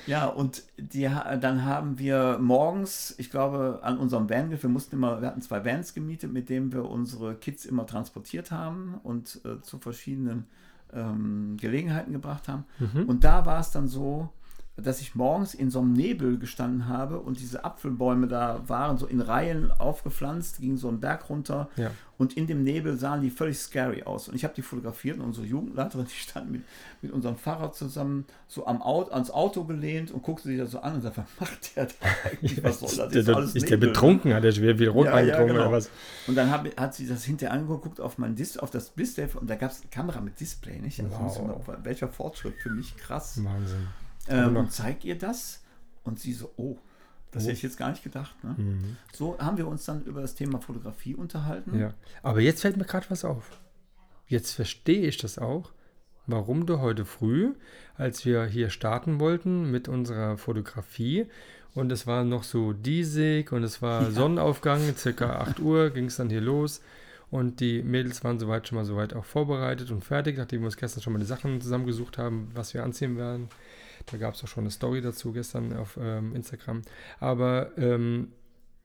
Ja, 0.07 0.27
und 0.27 0.63
die, 0.79 1.11
dann 1.41 1.65
haben 1.65 1.99
wir 1.99 2.39
morgens, 2.41 3.15
ich 3.19 3.31
glaube, 3.33 3.81
an 3.83 3.99
unserem 3.99 4.31
Van, 4.31 4.51
wir 4.51 4.69
mussten 4.69 4.95
immer, 4.95 5.21
wir 5.21 5.27
hatten 5.29 5.43
zwei 5.43 5.65
Vans 5.65 5.93
gemietet, 5.93 6.33
mit 6.33 6.49
denen 6.49 6.73
wir 6.73 6.85
unsere 6.89 7.35
Kids 7.35 7.65
immer 7.65 7.85
transportiert 7.87 8.53
haben 8.53 8.95
und 9.03 9.41
äh, 9.45 9.61
zu 9.61 9.79
verschiedenen 9.79 10.47
ähm, 10.93 11.57
Gelegenheiten 11.61 12.13
gebracht 12.13 12.47
haben. 12.47 12.65
Mhm. 12.79 13.07
Und 13.07 13.25
da 13.25 13.45
war 13.45 13.59
es 13.59 13.73
dann 13.73 13.89
so, 13.89 14.29
dass 14.77 15.01
ich 15.01 15.15
morgens 15.15 15.55
in 15.55 15.71
so 15.71 15.81
einem 15.81 15.93
Nebel 15.93 16.37
gestanden 16.39 16.89
habe 16.89 17.21
und 17.21 17.39
diese 17.39 17.65
Apfelbäume 17.65 18.27
da 18.27 18.61
waren 18.67 18.99
so 18.99 19.07
in 19.07 19.21
Reihen 19.21 19.71
aufgepflanzt, 19.71 20.59
ging 20.61 20.77
so 20.77 20.89
einen 20.89 20.99
Berg 20.99 21.29
runter 21.31 21.69
Ja. 21.77 21.93
und 22.19 22.37
in 22.37 22.49
dem 22.49 22.65
Nebel 22.65 22.97
sahen 22.99 23.21
die 23.21 23.31
völlig 23.31 23.57
scary 23.59 24.03
aus. 24.03 24.29
Und 24.29 24.35
ich 24.35 24.43
habe 24.43 24.53
die 24.53 24.63
fotografiert 24.63 25.19
und 25.19 25.27
unsere 25.27 25.47
Jugendleiterin, 25.47 26.07
die 26.07 26.13
stand 26.15 26.51
mit, 26.51 26.63
mit 27.03 27.13
unserem 27.13 27.37
Fahrrad 27.37 27.77
zusammen 27.77 28.25
so 28.49 28.67
am 28.67 28.83
Auto, 28.83 29.13
ans 29.13 29.31
Auto 29.31 29.63
gelehnt 29.63 30.11
und 30.11 30.23
guckte 30.25 30.49
sich 30.49 30.59
das 30.59 30.73
so 30.73 30.81
an 30.81 30.95
und 30.97 31.03
sagte, 31.03 31.23
was 31.39 31.49
macht 31.49 31.77
der 31.77 31.87
da 31.87 31.93
eigentlich? 32.29 32.65
Was 32.65 32.81
soll 32.81 32.89
das? 33.07 33.15
Ist 33.15 33.29
der, 33.29 33.39
ist 33.39 33.55
der 33.55 33.63
Nebel, 33.63 33.79
ne? 33.79 33.87
betrunken? 33.87 34.35
Hat 34.35 34.43
der 34.43 34.51
schwer 34.53 34.77
viel 34.77 34.89
Rotwein 34.89 35.29
Ja, 35.29 35.39
ja, 35.39 35.45
genau. 35.45 35.55
oder 35.61 35.71
was? 35.73 35.89
Und 36.27 36.35
dann 36.35 36.51
hab, 36.51 36.67
hat 36.81 36.95
sie 36.97 37.07
das 37.07 37.23
hinterher 37.23 37.55
angeguckt 37.55 38.01
auf 38.01 38.19
mein 38.19 38.35
Dis 38.35 38.57
auf 38.59 38.71
das 38.71 38.93
Display 38.95 39.29
und 39.41 39.49
da 39.49 39.55
gab 39.55 39.71
es 39.71 39.83
eine 39.83 39.91
Kamera 39.91 40.21
mit 40.21 40.41
Display, 40.41 40.81
nicht? 40.81 40.99
Also 41.01 41.15
Wow. 41.47 41.65
mal- 41.69 41.79
welcher 41.85 42.09
Fortschritt 42.09 42.55
für 42.61 42.71
mich 42.71 42.97
krass. 42.97 43.39
Wahnsinn. 43.45 43.87
Ähm, 44.29 44.57
und 44.57 44.73
zeigt 44.73 45.05
ihr 45.05 45.19
das? 45.19 45.63
Und 46.03 46.21
sie 46.21 46.33
so, 46.33 46.51
oh, 46.57 46.77
das 47.31 47.43
Oh. 47.43 47.47
hätte 47.47 47.57
ich 47.57 47.63
jetzt 47.63 47.79
gar 47.79 47.91
nicht 47.91 48.05
gedacht. 48.05 48.35
Ne? 48.45 48.55
Mhm. 48.57 48.97
So 49.13 49.39
haben 49.39 49.57
wir 49.57 49.67
uns 49.67 49.85
dann 49.85 50.03
über 50.05 50.21
das 50.21 50.35
Thema 50.35 50.61
Fotografie 50.61 51.15
unterhalten. 51.15 51.79
Ja. 51.79 51.95
Aber 52.23 52.41
jetzt 52.41 52.61
fällt 52.63 52.77
mir 52.77 52.85
gerade 52.85 53.07
was 53.11 53.25
auf. 53.25 53.51
Jetzt 54.27 54.53
verstehe 54.53 55.07
ich 55.07 55.19
das 55.19 55.39
auch, 55.39 55.73
warum 56.27 56.67
du 56.67 56.81
heute 56.81 57.05
früh, 57.05 57.55
als 57.97 58.25
wir 58.25 58.45
hier 58.47 58.71
starten 58.71 59.21
wollten 59.21 59.71
mit 59.71 59.89
unserer 59.89 60.39
Fotografie, 60.39 61.27
und 61.75 61.91
es 61.91 62.07
war 62.07 62.23
noch 62.23 62.45
so 62.45 62.73
diesig 62.73 63.51
und 63.51 63.65
es 63.65 63.83
war 63.83 64.11
Sonnenaufgang, 64.13 64.95
circa 64.97 65.41
8 65.41 65.59
Uhr 65.59 65.91
ging 65.91 66.05
es 66.05 66.17
dann 66.17 66.31
hier 66.31 66.41
los. 66.41 66.81
Und 67.31 67.59
die 67.59 67.83
Mädels 67.83 68.23
waren 68.23 68.39
soweit 68.39 68.69
schon 68.69 68.77
mal 68.77 68.85
soweit 68.85 69.13
auch 69.13 69.25
vorbereitet 69.25 69.91
und 69.91 70.05
fertig, 70.05 70.39
nachdem 70.39 70.61
wir 70.61 70.67
uns 70.67 70.77
gestern 70.77 71.03
schon 71.03 71.13
mal 71.13 71.19
die 71.19 71.25
Sachen 71.25 71.61
zusammengesucht 71.61 72.17
haben, 72.17 72.49
was 72.55 72.75
wir 72.75 72.85
anziehen 72.85 73.17
werden. 73.17 73.49
Da 74.07 74.17
gab 74.19 74.35
es 74.35 74.45
auch 74.45 74.49
schon 74.49 74.65
eine 74.65 74.71
Story 74.71 75.01
dazu 75.01 75.33
gestern 75.33 75.73
auf 75.75 75.99
ähm, 76.01 76.35
Instagram. 76.35 76.83
Aber 77.21 77.71
ähm, 77.79 78.29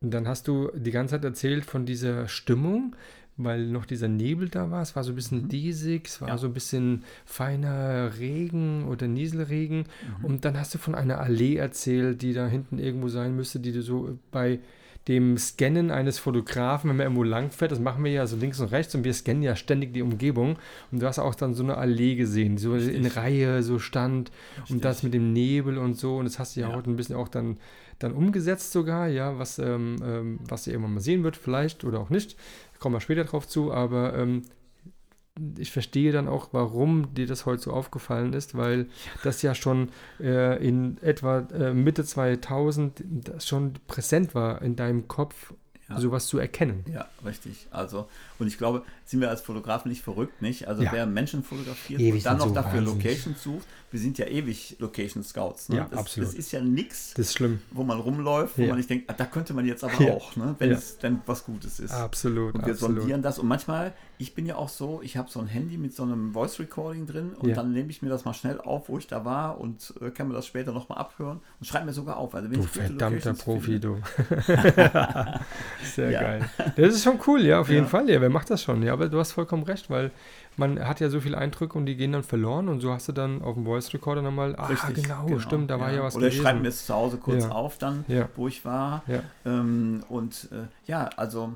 dann 0.01 0.27
hast 0.27 0.47
du 0.47 0.71
die 0.75 0.91
ganze 0.91 1.15
Zeit 1.15 1.25
erzählt 1.25 1.65
von 1.65 1.85
dieser 1.85 2.27
Stimmung, 2.27 2.95
weil 3.35 3.67
noch 3.67 3.85
dieser 3.85 4.07
Nebel 4.07 4.49
da 4.49 4.69
war. 4.71 4.81
Es 4.81 4.95
war 4.95 5.03
so 5.03 5.11
ein 5.11 5.15
bisschen 5.15 5.47
diesig, 5.49 6.07
es 6.07 6.21
war 6.21 6.29
Ja. 6.29 6.37
so 6.37 6.47
ein 6.47 6.53
bisschen 6.53 7.03
feiner 7.25 8.17
Regen 8.19 8.85
oder 8.87 9.07
Nieselregen. 9.07 9.85
Und 10.23 10.45
dann 10.45 10.57
hast 10.59 10.73
du 10.73 10.77
von 10.77 10.95
einer 10.95 11.19
Allee 11.19 11.55
erzählt, 11.55 12.21
die 12.21 12.33
da 12.33 12.47
hinten 12.47 12.79
irgendwo 12.79 13.07
sein 13.07 13.35
müsste, 13.35 13.59
die 13.59 13.71
du 13.71 13.81
so 13.81 14.17
bei 14.31 14.59
dem 15.07 15.37
Scannen 15.37 15.89
eines 15.89 16.19
Fotografen, 16.19 16.89
wenn 16.89 16.97
man 16.97 17.05
irgendwo 17.05 17.23
langfährt, 17.23 17.71
das 17.71 17.79
machen 17.79 18.03
wir 18.03 18.11
ja 18.11 18.27
so 18.27 18.35
links 18.35 18.59
und 18.59 18.71
rechts 18.71 18.93
und 18.93 19.03
wir 19.03 19.13
scannen 19.13 19.41
ja 19.41 19.55
ständig 19.55 19.93
die 19.93 20.01
Umgebung. 20.03 20.57
Und 20.91 21.01
du 21.01 21.07
hast 21.07 21.17
auch 21.19 21.33
dann 21.35 21.53
so 21.53 21.63
eine 21.63 21.77
Allee 21.77 22.15
gesehen, 22.15 22.57
die 22.57 22.61
so 22.61 22.75
in 22.75 23.05
Reihe 23.07 23.63
so 23.63 23.79
stand 23.79 24.31
und 24.69 24.85
das 24.85 25.01
mit 25.03 25.13
dem 25.13 25.33
Nebel 25.33 25.77
und 25.77 25.95
so. 25.97 26.17
Und 26.17 26.25
das 26.25 26.37
hast 26.37 26.55
du 26.55 26.59
ja, 26.61 26.69
Ja. 26.69 26.75
heute 26.75 26.91
ein 26.91 26.95
bisschen 26.95 27.15
auch 27.15 27.27
dann, 27.29 27.57
dann 27.97 28.11
umgesetzt 28.11 28.71
sogar, 28.71 29.07
ja, 29.07 29.39
was, 29.39 29.57
ähm, 29.57 29.95
ähm, 30.03 30.39
was 30.47 30.67
ihr 30.67 30.73
irgendwann 30.73 30.95
mal 30.95 30.99
sehen 31.01 31.23
wird, 31.23 31.37
vielleicht 31.37 31.83
oder 31.83 31.99
auch 31.99 32.09
nicht. 32.11 32.35
Kommen 32.79 32.95
wir 32.95 33.01
später 33.01 33.23
drauf 33.23 33.47
zu, 33.47 33.73
aber 33.73 34.15
ähm, 34.17 34.43
ich 35.57 35.71
verstehe 35.71 36.11
dann 36.11 36.27
auch, 36.27 36.49
warum 36.51 37.13
dir 37.13 37.27
das 37.27 37.45
heute 37.45 37.61
so 37.63 37.71
aufgefallen 37.73 38.33
ist, 38.33 38.55
weil 38.57 38.87
das 39.23 39.41
ja 39.41 39.55
schon 39.55 39.89
äh, 40.19 40.65
in 40.65 40.97
etwa 41.01 41.39
äh, 41.53 41.73
Mitte 41.73 42.03
2000 42.03 43.03
das 43.05 43.47
schon 43.47 43.73
präsent 43.87 44.35
war 44.35 44.61
in 44.61 44.75
deinem 44.75 45.07
Kopf, 45.07 45.53
Ja. 45.89 45.99
sowas 45.99 46.27
zu 46.27 46.37
erkennen. 46.37 46.83
Ja, 46.91 47.07
richtig. 47.25 47.67
Also, 47.71 48.07
und 48.39 48.47
ich 48.47 48.57
glaube, 48.57 48.83
sind 49.05 49.21
wir 49.21 49.29
als 49.29 49.41
Fotografen 49.41 49.89
nicht 49.89 50.01
verrückt, 50.01 50.41
nicht? 50.41 50.67
Also, 50.67 50.83
Ja. 50.83 50.91
wer 50.91 51.05
Menschen 51.05 51.43
fotografiert 51.43 51.99
Ewig 52.01 52.13
und 52.21 52.25
dann 52.25 52.37
noch 52.37 52.47
so 52.47 52.53
dafür 52.53 52.79
wahnsinnig. 52.85 53.03
Locations 53.03 53.43
sucht, 53.43 53.67
wir 53.91 53.99
sind 53.99 54.17
ja 54.19 54.27
ewig 54.27 54.75
Location 54.79 55.23
Scouts. 55.23 55.69
Ne? 55.69 55.77
Ja, 55.77 55.87
das, 55.89 55.99
absolut. 55.99 56.29
Das 56.29 56.35
ist 56.35 56.51
ja 56.51 56.61
nichts, 56.61 57.13
Das 57.15 57.27
ist 57.27 57.33
schlimm. 57.37 57.59
wo 57.71 57.83
man 57.83 57.99
rumläuft, 57.99 58.57
wo 58.57 58.61
Ja. 58.61 58.67
man 58.69 58.77
nicht 58.77 58.89
denkt, 58.89 59.09
ah, 59.09 59.13
da 59.17 59.25
könnte 59.25 59.53
man 59.53 59.65
jetzt 59.65 59.83
aber 59.83 60.01
Ja. 60.03 60.13
auch, 60.13 60.35
ne? 60.35 60.55
wenn 60.59 60.71
es 60.71 60.97
denn 60.99 61.21
was 61.25 61.43
Gutes 61.43 61.79
ist. 61.79 61.91
Absolut, 61.91 62.53
Und 62.55 62.65
wir 62.65 62.73
absolut. 62.73 62.97
sondieren 62.99 63.21
das. 63.23 63.39
Und 63.39 63.47
manchmal, 63.47 63.93
ich 64.19 64.35
bin 64.35 64.45
ja 64.45 64.55
auch 64.57 64.69
so, 64.69 65.01
ich 65.03 65.17
habe 65.17 65.29
so 65.29 65.39
ein 65.39 65.47
Handy 65.47 65.77
mit 65.77 65.95
so 65.95 66.03
einem 66.03 66.33
Voice 66.33 66.59
Recording 66.59 67.07
drin 67.07 67.31
und 67.33 67.57
dann 67.57 67.71
nehme 67.71 67.89
ich 67.89 68.01
mir 68.01 68.09
das 68.09 68.25
mal 68.25 68.33
schnell 68.33 68.59
auf, 68.61 68.89
wo 68.89 68.97
ich 68.99 69.07
da 69.07 69.25
war 69.25 69.59
und 69.59 69.93
äh, 70.01 70.11
kann 70.11 70.27
mir 70.27 70.33
das 70.35 70.45
später 70.45 70.71
nochmal 70.71 70.99
abhören 70.99 71.39
und 71.59 71.65
schreibe 71.65 71.87
mir 71.87 71.93
sogar 71.93 72.17
auf. 72.17 72.35
Also 72.35 72.49
wenn 72.51 72.59
Du 72.59 72.65
ich 72.65 72.69
verdammter 72.71 73.33
Profi, 73.33 73.79
finde- 73.79 73.79
du. 73.79 73.97
Sehr 75.95 76.11
geil. 76.11 76.49
Das 76.75 76.93
ist 76.95 77.03
schon 77.03 77.19
cool, 77.27 77.41
ja, 77.41 77.59
auf 77.59 77.69
jeden. 77.69 77.87
Fall. 77.87 78.09
Ja, 78.09 78.21
wer 78.21 78.28
macht 78.29 78.49
das 78.49 78.63
schon? 78.63 78.81
Ja, 78.83 78.93
aber 78.93 79.09
du 79.09 79.19
hast 79.19 79.31
vollkommen 79.33 79.63
recht, 79.63 79.89
weil 79.89 80.11
man 80.57 80.79
hat 80.87 80.99
ja 80.99 81.09
so 81.09 81.19
viele 81.21 81.37
Eindrücke 81.37 81.77
und 81.77 81.85
die 81.85 81.95
gehen 81.95 82.11
dann 82.11 82.23
verloren 82.23 82.67
und 82.69 82.79
so 82.81 82.91
hast 82.93 83.07
du 83.07 83.11
dann 83.11 83.41
auf 83.41 83.55
dem 83.55 83.65
Voice 83.65 83.93
Recorder 83.93 84.21
nochmal, 84.21 84.55
ah, 84.57 84.67
Richtig, 84.67 84.95
genau, 85.03 85.39
stimmt, 85.39 85.69
da 85.69 85.79
war 85.79 85.91
ja 85.91 86.03
was 86.03 86.15
Oder 86.15 86.27
ich 86.27 86.33
gewesen. 86.33 86.43
schreibe 86.43 86.59
mir 86.61 86.67
es 86.69 86.85
zu 86.85 86.93
Hause 86.93 87.17
kurz 87.17 87.43
Ja. 87.43 87.51
auf 87.51 87.77
dann, 87.77 88.05
Ja. 88.07 88.29
wo 88.35 88.47
ich 88.47 88.63
war. 88.65 89.03
Ja. 89.07 89.23
Ähm, 89.45 90.03
und 90.09 90.49
äh, 90.51 90.65
ja, 90.89 91.09
also 91.15 91.53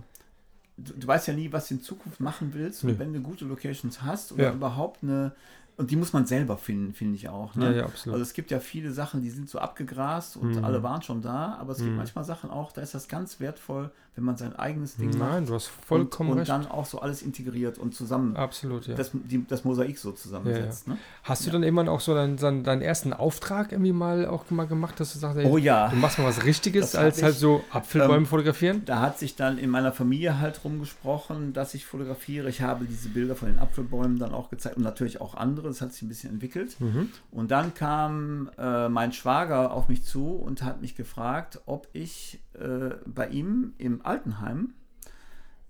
du, 0.78 0.94
du 0.94 1.08
weißt 1.08 1.28
ja 1.28 1.34
nie, 1.34 1.52
was 1.52 1.68
du 1.68 1.76
in 1.76 1.82
Zukunft 1.82 2.20
machen 2.20 2.54
willst. 2.54 2.84
Und 2.84 3.00
wenn 3.00 3.14
du 3.14 3.20
gute 3.22 3.46
Locations 3.46 4.02
hast 4.02 4.32
oder 4.32 4.44
Ja. 4.46 4.52
überhaupt 4.54 5.04
eine, 5.04 5.32
und 5.78 5.90
die 5.92 5.96
muss 5.96 6.14
man 6.14 6.26
selber 6.26 6.58
finden, 6.58 6.94
finde 6.94 7.16
ich 7.16 7.30
auch. 7.30 7.56
Ne? 7.56 7.66
Ja, 7.66 7.72
ja, 7.72 7.84
absolut. 7.86 8.14
Also 8.16 8.24
es 8.24 8.34
gibt 8.34 8.52
ja 8.52 8.60
viele 8.60 8.92
Sachen, 8.92 9.22
die 9.22 9.30
sind 9.30 9.50
so 9.50 9.60
abgegrast 9.60 10.38
und 10.38 10.56
Mhm. 10.58 10.64
alle 10.66 10.84
waren 10.84 11.02
schon 11.02 11.22
da, 11.22 11.58
aber 11.60 11.72
es 11.72 11.80
gibt 11.80 11.92
Mhm. 11.92 11.98
manchmal 11.98 12.24
Sachen 12.26 12.50
auch, 12.50 12.72
da 12.72 12.82
ist 12.82 12.94
das 12.94 13.08
ganz 13.08 13.40
wertvoll, 13.40 13.90
wenn 14.16 14.26
man 14.26 14.38
sein 14.38 14.56
eigenes 14.56 14.96
Ding 14.98 15.18
macht. 15.18 15.32
Nein, 15.32 15.46
du 15.48 15.56
hast 15.56 15.66
vollkommen 15.88 16.30
und, 16.30 16.34
und 16.34 16.40
recht. 16.42 16.50
dann 16.52 16.68
auch 16.68 16.86
so 16.86 17.00
alles 17.00 17.24
integriert 17.24 17.80
und 17.80 17.96
zusammen 17.96 18.36
Absolut, 18.36 18.86
ja. 18.86 18.94
das, 18.94 19.10
die, 19.14 19.44
das 19.48 19.64
Mosaik 19.66 19.98
so 19.98 20.12
zusammensetzt. 20.12 20.88
Ne? 20.88 20.98
Hast 21.24 21.42
du 21.42 21.48
ja. 21.48 21.54
dann 21.54 21.64
irgendwann 21.64 21.90
auch 21.90 22.00
so 22.00 22.14
deinen, 22.14 22.38
deinen, 22.38 22.64
deinen 22.64 22.84
ersten 22.84 23.12
Auftrag 23.12 23.72
irgendwie 23.72 23.92
mal 23.92 24.28
auch 24.28 24.52
mal 24.52 24.68
gemacht, 24.68 25.00
dass 25.00 25.14
du 25.14 25.20
sagst, 25.20 25.40
ey, 25.40 25.48
Oh 25.50 25.58
ja. 25.58 25.88
du 25.90 25.96
machst 25.96 26.20
mal 26.20 26.26
was 26.26 26.44
Richtiges, 26.46 26.96
als 26.96 27.24
halt 27.24 27.34
ich. 27.34 27.40
so 27.40 27.64
Apfelbäume 27.72 28.18
Ähm, 28.18 28.26
fotografieren? 28.28 28.84
Da 28.86 29.00
hat 29.02 29.18
sich 29.18 29.36
dann 29.36 29.58
in 29.58 29.72
meiner 29.72 29.92
Familie 29.92 30.40
halt 30.40 30.64
rumgesprochen, 30.64 31.54
dass 31.54 31.74
ich 31.74 31.86
fotografiere. 31.88 32.50
Ich 32.50 32.62
habe 32.62 32.86
diese 32.86 33.10
Bilder 33.10 33.36
von 33.36 33.48
den 33.50 33.58
Apfelbäumen 33.58 34.20
dann 34.20 34.34
auch 34.34 34.52
gezeigt 34.52 34.78
und 34.78 34.84
natürlich 34.84 35.22
auch 35.22 35.34
andere. 35.34 35.63
Das 35.70 35.82
hat 35.82 35.94
sich 35.94 36.02
ein 36.04 36.08
bisschen 36.08 36.34
entwickelt. 36.34 36.80
Mhm. 36.80 37.10
Und 37.32 37.52
dann 37.52 37.74
kam 37.74 38.50
äh, 38.58 38.90
mein 38.90 39.12
Schwager 39.14 39.72
auf 39.72 39.90
mich 39.90 40.04
zu 40.04 40.32
und 40.36 40.64
hat 40.64 40.82
mich 40.82 40.96
gefragt, 40.96 41.62
ob 41.66 41.88
ich 41.94 42.40
äh, 42.54 42.96
bei 43.06 43.28
ihm 43.30 43.74
im 43.78 44.06
Altenheim 44.06 44.74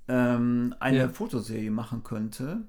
ähm, 0.07 0.75
eine 0.79 0.97
Ja. 0.97 1.09
Fotoserie 1.09 1.71
machen 1.71 2.03
könnte 2.03 2.61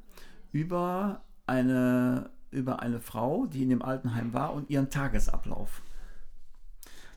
über 0.53 1.23
eine, 1.47 2.31
über 2.51 2.81
eine 2.81 3.01
Frau, 3.01 3.47
die 3.47 3.63
in 3.65 3.71
dem 3.71 3.83
Altenheim 3.83 4.33
war 4.33 4.53
und 4.55 4.71
ihren 4.71 4.91
Tagesablauf. 4.91 5.83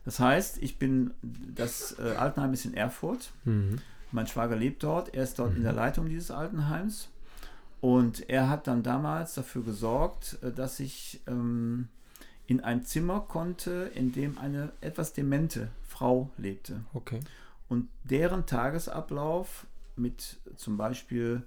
Das 0.06 0.20
heißt, 0.20 0.64
ich 0.64 0.80
bin, 0.80 1.12
das 1.22 1.98
äh, 2.00 2.16
Altenheim 2.18 2.54
ist 2.54 2.66
in 2.66 2.74
Erfurt. 2.74 3.32
Mhm. 3.44 3.80
Mein 4.12 4.26
Schwager 4.26 4.56
lebt 4.56 4.84
dort, 4.84 5.14
er 5.14 5.24
ist 5.24 5.38
dort 5.38 5.56
in 5.58 5.64
der 5.64 5.74
Leitung 5.74 6.08
dieses 6.08 6.32
Altenheims. 6.32 7.10
Und 7.82 8.30
er 8.30 8.50
hat 8.50 8.68
dann 8.68 8.82
damals 8.84 9.36
dafür 9.36 9.64
gesorgt, 9.64 10.38
äh, 10.42 10.52
dass 10.52 10.80
ich 10.80 11.22
ähm, 11.28 11.88
in 12.48 12.62
ein 12.62 12.84
Zimmer 12.84 13.20
konnte, 13.28 13.92
in 13.94 14.12
dem 14.14 14.38
eine 14.38 14.72
etwas 14.82 15.14
demente 15.14 15.70
Frau 15.88 16.30
lebte. 16.38 16.82
Okay. 16.94 17.20
Und 17.70 17.90
deren 18.04 18.46
Tagesablauf 18.46 19.68
mit 19.96 20.38
zum 20.56 20.78
Beispiel 20.78 21.44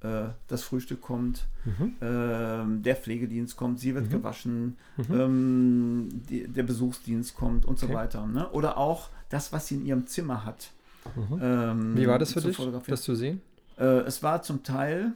äh, 0.00 0.28
das 0.46 0.62
Frühstück 0.62 1.00
kommt, 1.00 1.46
Mhm. 1.64 1.94
ähm, 2.00 2.82
der 2.84 2.94
Pflegedienst 2.96 3.56
kommt, 3.56 3.80
sie 3.80 3.94
wird 3.96 4.06
Mhm. 4.06 4.10
gewaschen, 4.10 4.76
Mhm. 4.96 5.20
ähm, 5.20 6.08
die, 6.28 6.46
der 6.46 6.62
Besuchsdienst 6.62 7.34
kommt 7.34 7.64
und 7.66 7.78
so 7.80 7.86
Okay. 7.86 7.94
weiter. 7.96 8.26
Ne? 8.26 8.48
Oder 8.50 8.78
auch 8.78 9.08
das, 9.28 9.52
was 9.52 9.66
sie 9.66 9.74
in 9.74 9.84
ihrem 9.86 10.06
Zimmer 10.06 10.44
hat. 10.44 10.70
Mhm. 11.16 11.38
ähm, 11.42 11.96
Wie 11.96 12.06
war 12.06 12.18
das 12.18 12.32
für 12.32 12.40
dich, 12.40 12.56
das 12.86 13.02
zu 13.02 13.14
sehen? 13.16 13.40
Äh, 13.76 13.84
es 14.06 14.22
war 14.22 14.42
zum 14.42 14.62
Teil 14.62 15.12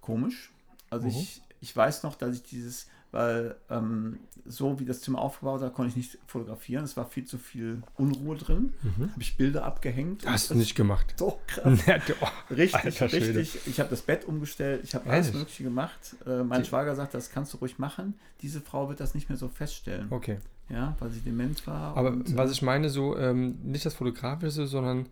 komisch. 0.00 0.50
Also 0.90 1.06
Mhm. 1.06 1.12
ich, 1.12 1.42
ich 1.60 1.76
weiß 1.76 2.02
noch, 2.02 2.14
dass 2.16 2.34
ich 2.36 2.42
dieses, 2.42 2.86
weil 3.12 3.56
ähm, 3.70 4.18
so 4.46 4.80
wie 4.80 4.84
das 4.84 5.00
Zimmer 5.02 5.20
aufgebaut 5.20 5.60
war, 5.60 5.70
konnte 5.70 5.90
ich 5.90 5.96
nicht 5.96 6.18
fotografieren. 6.26 6.82
Es 6.84 6.96
war 6.96 7.04
viel 7.06 7.24
zu 7.26 7.36
viel 7.38 7.82
Unruhe 7.96 8.36
drin. 8.36 8.72
Mhm. 8.82 9.10
Habe 9.12 9.20
ich 9.22 9.36
Bilder 9.36 9.64
abgehängt. 9.64 10.24
Hast 10.26 10.50
du 10.50 10.54
nicht 10.54 10.74
gemacht. 10.74 11.14
So 11.18 11.38
krass. 11.46 11.78
Oh, 12.20 12.26
Richtig, 12.54 13.00
richtig. 13.02 13.60
Ich 13.66 13.78
habe 13.80 13.90
das 13.90 14.02
Bett 14.02 14.24
umgestellt, 14.24 14.80
ich 14.84 14.94
habe 14.94 15.08
alles? 15.10 15.32
Mögliche 15.32 15.62
gemacht. 15.64 16.16
Äh, 16.26 16.42
mein 16.42 16.62
Die- 16.62 16.68
Schwager 16.68 16.94
sagt, 16.96 17.14
das 17.14 17.30
kannst 17.30 17.52
du 17.52 17.58
ruhig 17.58 17.78
machen. 17.78 18.14
Diese 18.42 18.60
Frau 18.60 18.88
wird 18.88 19.00
das 19.00 19.14
nicht 19.14 19.28
mehr 19.28 19.36
so 19.38 19.48
feststellen, 19.48 20.06
Okay. 20.10 20.38
ja, 20.70 20.96
weil 20.98 21.10
sie 21.10 21.20
dement 21.20 21.66
war. 21.66 21.96
Aber 21.96 22.10
und, 22.10 22.36
was 22.36 22.50
äh, 22.50 22.52
ich 22.54 22.62
meine, 22.62 22.88
so 22.88 23.16
ähm, 23.18 23.58
nicht 23.62 23.84
das 23.84 23.94
Fotografische, 23.94 24.66
sondern 24.66 25.06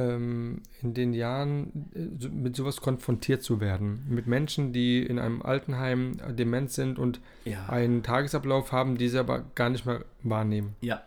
ähm, 0.00 0.62
in 0.82 0.94
den 0.94 1.12
Jahren 1.12 1.90
äh, 1.94 2.08
so- 2.18 2.30
mit 2.30 2.56
sowas 2.56 2.80
konfrontiert 2.80 3.42
zu 3.42 3.60
werden. 3.60 4.04
Mit 4.08 4.26
Menschen, 4.26 4.72
die 4.72 5.04
in 5.04 5.18
einem 5.18 5.42
Altenheim 5.42 6.16
dement 6.36 6.70
sind 6.70 6.98
und 6.98 7.20
ja, 7.44 7.66
einen 7.68 8.02
Tagesablauf 8.02 8.72
haben, 8.72 8.96
die 8.96 9.08
sie 9.08 9.18
aber 9.18 9.44
gar 9.54 9.68
nicht 9.70 9.84
mehr 9.86 10.04
wahrnehmen. 10.22 10.74
ja. 10.80 11.02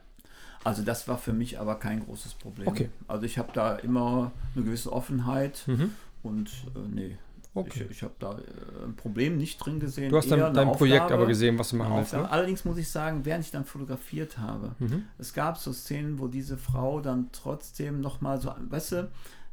Also 0.66 0.82
das 0.82 1.10
war 1.10 1.18
für 1.18 1.34
mich 1.34 1.60
aber 1.60 1.76
kein 1.76 2.00
großes 2.06 2.36
Problem. 2.36 2.70
Okay. 2.70 2.88
Also 3.10 3.26
ich 3.26 3.38
habe 3.38 3.50
da 3.54 3.76
immer 3.76 4.32
eine 4.56 4.64
gewisse 4.64 4.94
Offenheit 4.94 5.64
Mhm. 5.68 5.92
und 6.24 6.48
äh, 6.74 6.80
nee, 6.90 7.18
Okay. 7.56 7.84
ich, 7.86 7.98
ich 7.98 8.04
habe 8.04 8.14
da 8.20 8.32
äh, 8.32 8.86
ein 8.86 8.96
Problem 8.96 9.38
nicht 9.38 9.58
drin 9.58 9.80
gesehen. 9.80 10.10
Du 10.10 10.18
hast 10.18 10.32
dann 10.32 10.54
dein 10.54 10.72
Projekt 10.72 11.04
Aufgabe, 11.04 11.22
aber 11.22 11.28
gesehen, 11.28 11.60
was 11.60 11.70
du 11.70 11.76
machen 11.76 11.98
willst. 11.98 12.14
Ne? 12.14 12.30
Allerdings 12.30 12.66
muss 12.66 12.78
ich 12.78 12.90
sagen, 12.90 13.26
während 13.26 13.46
ich 13.46 13.52
dann 13.52 13.66
fotografiert 13.66 14.38
habe, 14.38 14.76
Mhm. 14.80 15.04
Es 15.18 15.34
gab 15.34 15.58
so 15.58 15.72
Szenen, 15.72 16.20
wo 16.20 16.28
diese 16.28 16.58
Frau 16.58 17.00
dann 17.00 17.30
trotzdem 17.32 18.02
nochmal 18.02 18.42
so, 18.42 18.54
weißt 18.70 18.92
du, 18.94 19.12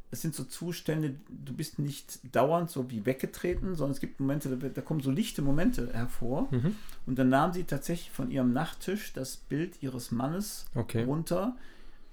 es 0.09 0.21
sind 0.21 0.35
so 0.35 0.43
Zustände, 0.43 1.15
du 1.29 1.53
bist 1.53 1.79
nicht 1.79 2.19
dauernd 2.35 2.69
so 2.69 2.89
wie 2.91 3.05
weggetreten, 3.05 3.75
sondern 3.75 3.93
es 3.93 4.01
gibt 4.01 4.19
Momente, 4.19 4.57
da, 4.57 4.67
da 4.67 4.81
kommen 4.81 4.99
so 4.99 5.09
lichte 5.09 5.41
Momente 5.41 5.93
hervor. 5.93 6.47
Mhm. 6.51 6.75
Und 7.05 7.17
dann 7.17 7.29
nahm 7.29 7.53
sie 7.53 7.63
tatsächlich 7.63 8.11
von 8.11 8.29
ihrem 8.29 8.51
Nachttisch 8.51 9.13
das 9.13 9.37
Bild 9.37 9.81
ihres 9.81 10.11
Mannes 10.11 10.65
Okay. 10.75 11.03
runter, 11.03 11.55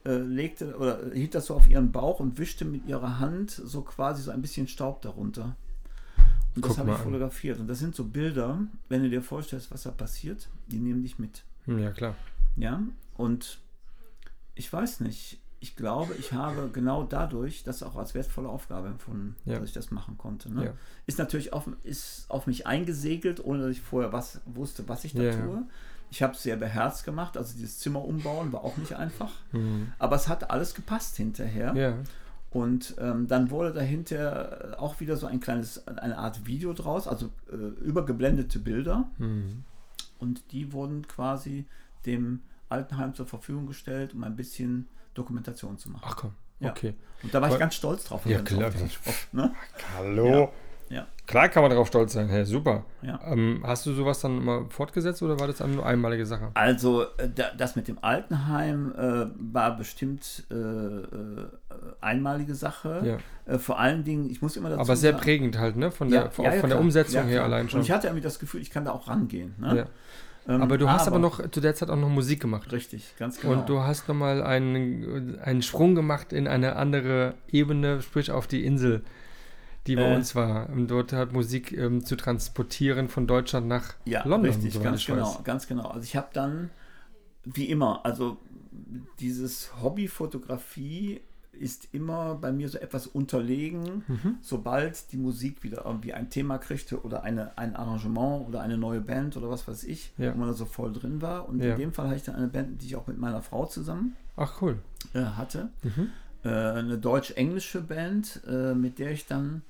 äh, 0.05 0.16
legte 0.16 0.76
oder 0.76 1.11
hielt 1.12 1.34
das 1.34 1.47
so 1.47 1.55
auf 1.55 1.68
ihren 1.68 1.91
Bauch 1.91 2.20
und 2.20 2.39
wischte 2.39 2.64
mit 2.64 2.86
ihrer 2.86 3.18
Hand 3.18 3.51
so 3.51 3.82
quasi 3.82 4.22
so 4.22 4.30
ein 4.30 4.43
bisschen 4.43 4.68
Staub 4.68 5.03
darunter. 5.03 5.57
Und 6.64 6.70
das 6.70 6.78
habe 6.78 6.90
ich 6.92 6.96
fotografiert. 6.98 7.59
Und 7.59 7.66
das 7.68 7.78
sind 7.78 7.94
so 7.94 8.04
Bilder, 8.04 8.59
wenn 8.88 9.02
du 9.02 9.11
dir 9.11 9.22
vorstellst, 9.22 9.70
was 9.70 9.82
da 9.84 9.90
passiert, 9.90 10.48
die 10.68 10.78
nehmen 10.78 11.02
dich 11.02 11.18
mit. 11.18 11.42
Hm, 11.64 11.78
Ja, 11.78 11.90
klar. 11.92 12.14
Ja, 12.56 12.82
und 13.16 13.59
ich 14.54 14.72
weiß 14.72 15.00
nicht. 15.00 15.40
Ich 15.61 15.74
glaube, 15.74 16.14
ich 16.14 16.32
habe 16.32 16.70
genau 16.72 17.02
dadurch 17.02 17.64
das 17.64 17.82
auch 17.82 17.96
als 17.96 18.14
wertvolle 18.14 18.48
Aufgabe 18.48 18.86
empfunden, 18.88 19.34
Ja. 19.44 19.59
dass 19.59 19.68
ich 19.70 19.74
das 19.74 19.90
machen 19.90 20.16
konnte. 20.16 20.52
Ne? 20.54 20.66
Ja. 20.66 20.72
Ist 21.06 21.18
natürlich 21.18 21.52
auf, 21.52 21.68
ist 21.82 22.26
auf 22.30 22.46
mich 22.46 22.66
eingesegelt, 22.68 23.44
ohne 23.44 23.62
dass 23.62 23.70
ich 23.72 23.80
vorher 23.80 24.12
was 24.12 24.40
wusste, 24.46 24.88
was 24.88 25.02
ich 25.04 25.14
da 25.14 25.22
Ja, 25.24 25.30
ja. 25.32 25.40
tue. 25.44 25.62
Ich 26.11 26.22
habe 26.22 26.32
es 26.34 26.42
sehr 26.44 26.56
beherzt 26.56 27.04
gemacht, 27.04 27.36
also 27.36 27.54
dieses 27.56 27.78
Zimmer 27.80 28.04
umbauen 28.04 28.52
war 28.52 28.62
auch 28.64 28.76
nicht 28.76 28.94
einfach. 28.94 29.32
Mhm. 29.52 29.92
Aber 29.98 30.14
es 30.16 30.28
hat 30.28 30.48
alles 30.50 30.74
gepasst 30.74 31.16
hinterher. 31.16 31.74
Ja. 32.59 32.64
Und 32.64 32.94
ähm, 32.98 33.26
dann 33.28 33.50
wurde 33.50 33.72
dahinter 33.72 34.76
auch 34.78 35.00
wieder 35.00 35.16
so 35.16 35.26
ein 35.26 35.40
kleines, 35.40 35.86
eine 35.88 36.18
Art 36.18 36.46
Video 36.46 36.72
draus, 36.72 37.06
also 37.09 37.30
äh, 37.50 37.54
übergeblendete 37.84 38.59
Bilder. 38.59 39.09
Mhm. 39.18 39.64
Und 40.18 40.52
die 40.52 40.72
wurden 40.72 41.06
quasi 41.06 41.64
dem 42.06 42.40
Altenheim 42.68 43.14
zur 43.14 43.26
Verfügung 43.26 43.66
gestellt, 43.66 44.14
um 44.14 44.24
ein 44.24 44.36
bisschen 44.36 44.88
Dokumentation 45.14 45.78
zu 45.78 45.90
machen. 45.90 46.04
Ach 46.06 46.16
komm. 46.16 46.32
Ja. 46.61 46.70
Okay. 46.70 46.94
Und 47.22 47.32
da 47.32 47.40
war 47.40 47.48
ich 47.48 47.54
Aber- 47.54 47.61
ganz 47.61 47.74
stolz 47.74 48.04
drauf. 48.04 48.26
Ja, 48.26 48.40
klar. 48.42 48.68
oft- 48.68 49.32
ne? 49.34 49.52
Hallo. 49.96 50.52
Ja. 50.90 51.06
Klar 51.26 51.50
kann 51.50 51.62
man 51.62 51.70
darauf 51.70 51.88
stolz 51.88 52.14
sein. 52.14 52.28
Hey, 52.28 52.46
super. 52.46 52.84
Ja. 53.02 53.20
Ähm, 53.26 53.62
hast 53.64 53.84
du 53.84 53.92
sowas 53.92 54.20
dann 54.20 54.42
mal 54.42 54.64
fortgesetzt 54.70 55.22
oder 55.22 55.38
war 55.38 55.46
das 55.46 55.61
eine 55.61 55.74
nur 55.74 55.84
einmalige 55.86 56.24
Sache? 56.24 56.50
Also 56.54 57.02
äh, 57.18 57.28
da- 57.32 57.52
das 57.56 57.76
mit 57.76 57.88
dem 57.88 58.02
Altenheim 58.02 58.92
äh, 58.96 59.26
war 59.52 59.76
bestimmt 59.76 60.44
äh, 60.50 60.54
äh, 60.54 61.46
einmalige 62.01 62.55
Sache. 62.55 63.18
Ja. 63.46 63.53
Äh, 63.55 63.59
vor 63.59 63.78
allen 63.78 64.05
Dingen, 64.05 64.30
ich 64.30 64.42
muss 64.42 64.57
immer 64.57 64.68
dazu 64.70 64.80
Aber 64.80 64.96
sehr 64.96 65.12
sagen, 65.12 65.22
prägend 65.22 65.59
halt, 65.59 65.76
ne? 65.76 65.90
Von 65.90 66.11
der, 66.11 66.24
Ja, 66.24 66.30
von, 66.30 66.44
ja, 66.44 66.53
von 66.53 66.70
der. 66.70 66.78
Umsetzung 66.80 67.24
her 67.26 67.44
allein 67.44 67.68
schon. 67.68 67.80
Und 67.80 67.86
ich 67.86 67.90
hatte 67.92 68.07
irgendwie 68.09 68.22
das 68.22 68.38
Gefühl, 68.38 68.61
ich 68.61 68.70
kann 68.70 68.84
da 68.84 68.92
auch 68.92 69.09
rangehen. 69.09 69.55
Ne? 69.59 69.86
Ähm, 70.49 70.62
Aber 70.62 70.78
du 70.78 70.88
hast 70.88 71.07
aber 71.07 71.18
noch 71.18 71.51
zu 71.51 71.61
der 71.61 71.74
Zeit 71.74 71.90
auch 71.90 71.96
noch 71.96 72.09
Musik 72.09 72.40
gemacht. 72.40 72.72
Richtig, 72.72 73.14
ganz 73.18 73.40
genau. 73.40 73.53
Und 73.55 73.68
du 73.68 73.80
hast 73.80 74.09
nochmal 74.09 74.42
einen, 74.42 75.38
einen 75.40 75.62
Sprung 75.62 75.94
gemacht 75.94 76.32
in 76.32 76.46
eine 76.49 76.76
andere 76.76 77.34
Ebene, 77.51 78.01
sprich 78.01 78.30
auf 78.30 78.46
die 78.46 78.64
Insel, 78.64 79.03
die 79.86 79.96
bei 79.96 80.11
Äh. 80.11 80.14
uns 80.16 80.34
war, 80.34 80.70
um 80.70 80.86
dort 80.86 81.12
halt 81.12 81.32
Musik 81.32 81.72
ähm, 81.72 82.05
zu 82.05 82.16
transportieren 82.16 83.09
von 83.09 83.26
Deutschland 83.26 83.66
nach 83.68 83.94
Ja, 84.07 84.22
London, 84.26 84.51
richtig, 84.53 84.72
soweit 84.72 84.84
ganz 84.84 85.05
genau, 85.07 85.34
weiß. 85.34 85.44
ganz 85.44 85.66
genau. 85.66 85.88
Also 85.88 86.05
ich 86.05 86.16
habe 86.16 86.28
dann, 86.32 86.70
wie 87.44 87.66
immer, 87.66 88.01
also 88.07 88.38
dieses 89.20 89.70
Hobby 89.82 90.09
Fotografie 90.09 91.20
ist 91.61 91.88
immer 91.92 92.34
bei 92.36 92.52
mir 92.52 92.68
so 92.68 92.78
etwas 92.78 93.06
unterlegen, 93.06 94.02
Mhm. 94.09 94.36
sobald 94.40 95.12
die 95.12 95.16
Musik 95.16 95.62
wieder 95.62 95.84
irgendwie 95.84 96.12
ein 96.14 96.30
Thema 96.30 96.59
kriegte 96.59 97.02
oder 97.02 97.22
eine, 97.24 97.56
ein 97.59 97.76
Arrangement 97.76 98.48
oder 98.48 98.61
eine 98.61 98.78
neue 98.78 99.00
Band 99.00 99.36
oder 99.36 99.50
was 99.50 99.66
weiß 99.68 99.84
ich, 99.84 100.12
Ja. 100.18 100.34
wo 100.34 100.38
man 100.38 100.48
da 100.48 100.54
so 100.54 100.64
voll 100.64 100.92
drin 100.92 101.20
war. 101.22 101.48
Und 101.48 101.62
Ja. 101.62 101.72
in 101.72 101.78
dem 101.78 101.92
Fall 101.92 102.06
hatte 102.06 102.16
ich 102.16 102.22
dann 102.24 102.36
eine 102.36 102.48
Band, 102.48 102.80
die 102.82 102.86
ich 102.86 102.96
auch 102.96 103.06
mit 103.06 103.18
meiner 103.18 103.42
Frau 103.42 103.66
zusammen 103.66 104.16
Ach 104.36 104.62
cool. 104.62 104.78
äh, 105.14 105.20
hatte. 105.22 105.70
Mhm. 105.82 106.09
Äh, 106.44 106.48
eine 106.48 106.98
deutsch-englische 106.98 107.80
Band, 107.82 108.40
äh, 108.48 108.74
mit 108.74 108.98
der 108.98 109.11
ich 109.12 109.26
dann 109.26 109.62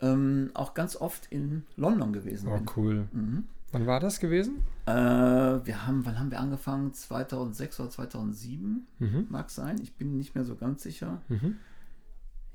ähm, 0.00 0.50
auch 0.54 0.74
ganz 0.74 0.96
oft 0.96 1.26
in 1.30 1.64
London 1.76 2.12
gewesen 2.12 2.48
Oh 2.50 2.56
bin. 2.56 2.66
cool. 2.76 3.04
Mhm. 3.12 3.44
Wann 3.72 3.86
war 3.86 4.00
das 4.00 4.20
gewesen? 4.20 4.62
Äh, 4.86 4.92
wir 4.92 5.86
haben, 5.86 6.04
wann 6.04 6.18
haben 6.18 6.30
wir 6.30 6.38
angefangen? 6.40 6.92
2006 6.92 7.80
oder 7.80 7.90
2007 7.90 8.86
Mhm. 8.98 9.26
mag 9.30 9.50
sein. 9.50 9.78
Ich 9.82 9.94
bin 9.94 10.16
nicht 10.16 10.34
mehr 10.34 10.44
so 10.44 10.56
ganz 10.56 10.82
sicher. 10.82 11.22
Mhm. 11.28 11.56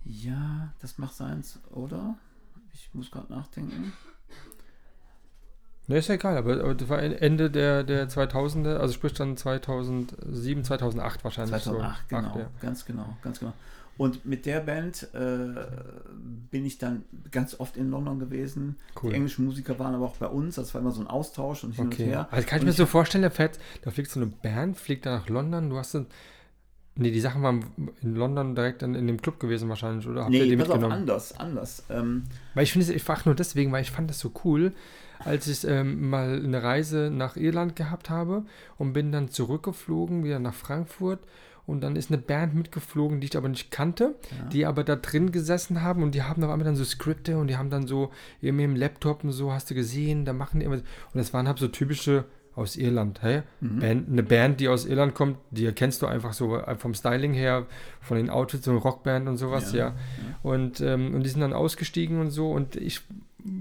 Ja, 0.06 0.74
das 0.80 0.98
macht 1.00 1.16
sein, 1.16 1.44
oder? 1.72 2.16
Ich 2.74 2.90
muss 2.94 3.10
gerade 3.12 3.34
nachdenken. 3.34 3.92
Ne, 5.88 5.98
ist 6.00 6.10
ja 6.10 6.16
egal, 6.16 6.38
aber, 6.38 6.60
aber 6.60 6.76
das 6.76 6.90
war 6.90 7.00
Ende 7.02 7.50
der, 7.50 7.84
der 7.84 8.10
2000er, 8.10 8.76
also 8.78 8.94
sprich 8.94 9.14
dann 9.14 9.38
2007, 9.38 10.64
2008 10.66 11.24
wahrscheinlich. 11.24 11.64
2008, 11.64 11.98
so. 12.10 12.16
genau, 12.16 12.28
Acht, 12.30 12.36
ja. 12.40 12.50
ganz 12.62 12.86
genau, 12.86 13.18
ganz 13.22 13.40
genau. 13.40 13.54
Und 13.98 14.26
mit 14.26 14.46
der 14.46 14.60
Band 14.60 15.08
äh, 15.14 15.66
bin 16.52 16.66
ich 16.66 16.78
dann 16.78 17.04
ganz 17.32 17.60
oft 17.60 17.78
in 17.78 17.90
London 17.90 18.20
gewesen. 18.20 18.76
Cool. 19.02 19.10
Die 19.10 19.16
englischen 19.16 19.46
Musiker 19.46 19.80
waren 19.80 19.96
aber 19.96 20.06
auch 20.06 20.18
bei 20.18 20.28
uns. 20.28 20.56
Das 20.56 20.74
war 20.74 20.82
immer 20.82 20.92
so 20.92 21.02
ein 21.02 21.08
Austausch 21.08 21.64
und 21.64 21.74
hin 21.74 21.86
und 21.86 21.94
Okay. 21.94 22.06
her. 22.06 22.28
Also 22.32 22.48
kann 22.48 22.58
ich 22.58 22.62
Und 22.64 22.68
mir 22.68 22.74
so 22.74 22.86
vorstellen, 22.86 23.24
da 23.24 23.30
fährt, 23.30 23.60
da 23.82 23.92
fliegt 23.92 24.12
so 24.12 24.20
eine 24.20 24.28
Band, 24.28 24.78
fliegt 24.78 25.06
da 25.06 25.18
nach 25.18 25.30
London, 25.30 25.70
du 25.70 25.78
hast 25.78 25.96
dann. 25.96 26.06
Nee, 27.00 27.12
die 27.12 27.20
Sachen 27.20 27.44
waren 27.44 27.64
in 28.02 28.16
London 28.16 28.56
direkt 28.56 28.82
in, 28.82 28.96
in 28.96 29.06
dem 29.06 29.22
Club 29.22 29.40
gewesen 29.40 29.70
wahrscheinlich, 29.70 30.08
oder? 30.08 30.24
Habt 30.26 30.34
ihr 30.34 30.42
Nee, 30.44 30.50
die 30.50 30.58
pass 30.58 30.70
auf, 30.70 30.76
mitgenommen? 30.78 31.00
anders, 31.02 31.38
anders. 31.40 31.84
Ähm, 31.92 32.24
Weil 32.56 32.64
ich 32.64 32.72
finde, 32.74 32.88
es- 32.88 32.96
ich 32.96 33.04
frage 33.04 33.22
nur 33.26 33.36
deswegen, 33.36 33.72
weil 33.72 33.84
ich 33.84 33.92
fand 33.92 34.10
das 34.10 34.18
so 34.20 34.32
cool, 34.44 34.74
als 35.20 35.46
ich 35.48 35.64
ähm, 35.68 36.10
mal 36.10 36.42
eine 36.44 36.64
Reise 36.64 37.12
nach 37.14 37.36
Irland 37.38 37.76
gehabt 37.76 38.10
habe 38.10 38.46
und 38.80 38.94
bin 38.94 39.12
dann 39.12 39.30
zurückgeflogen, 39.30 40.24
wieder 40.24 40.40
nach 40.40 40.56
Frankfurt. 40.56 41.20
Und 41.68 41.82
dann 41.82 41.96
ist 41.96 42.10
eine 42.10 42.18
Band 42.18 42.56
mitgeflogen, 42.56 43.20
die 43.22 43.28
ich 43.28 43.38
aber 43.38 43.50
nicht 43.50 43.70
kannte, 43.70 44.16
Ja. 44.32 44.46
die 44.50 44.66
aber 44.66 44.84
da 44.84 44.96
drin 44.96 45.32
gesessen 45.32 45.84
haben 45.84 46.02
und 46.02 46.16
die 46.16 46.24
haben 46.24 46.44
auf 46.44 46.50
einmal 46.50 46.66
dann 46.66 46.76
so 46.78 46.84
Skripte 46.86 47.38
und 47.38 47.48
die 47.48 47.58
haben 47.58 47.70
dann 47.70 47.86
so 47.86 48.10
eben 48.42 48.58
im 48.60 48.76
Laptop 48.76 49.24
und 49.24 49.32
so, 49.34 49.52
hast 49.54 49.70
du 49.70 49.76
gesehen, 49.76 50.24
da 50.26 50.34
machen 50.34 50.60
die 50.62 50.66
immer. 50.66 50.76
Und 50.78 50.84
das 51.14 51.34
waren 51.34 51.46
halt 51.48 51.60
so 51.60 51.68
typische 51.68 52.24
aus 52.56 52.76
Irland, 52.76 53.22
hey? 53.22 53.44
Mhm. 53.62 53.80
Band, 53.80 54.10
eine 54.10 54.24
Band, 54.24 54.60
die 54.60 54.68
aus 54.68 54.86
Irland 54.88 55.14
kommt, 55.14 55.38
die 55.52 55.66
erkennst 55.66 56.02
du 56.02 56.08
einfach 56.08 56.34
so 56.34 56.58
äh, 56.58 56.76
vom 56.76 56.96
Styling 56.96 57.34
her, 57.34 57.68
von 58.02 58.18
den 58.18 58.32
Outfits, 58.32 58.66
so 58.66 58.72
eine 58.72 58.80
Rockband 58.80 59.28
und 59.28 59.38
sowas, 59.38 59.74
ja. 59.74 59.90
Ja, 59.90 59.96
Und, 60.42 60.82
ähm, 60.82 61.14
und 61.14 61.22
die 61.24 61.30
sind 61.30 61.42
dann 61.42 61.54
ausgestiegen 61.54 62.20
und 62.20 62.32
so 62.32 62.52
und 62.52 62.76
ich 62.76 63.02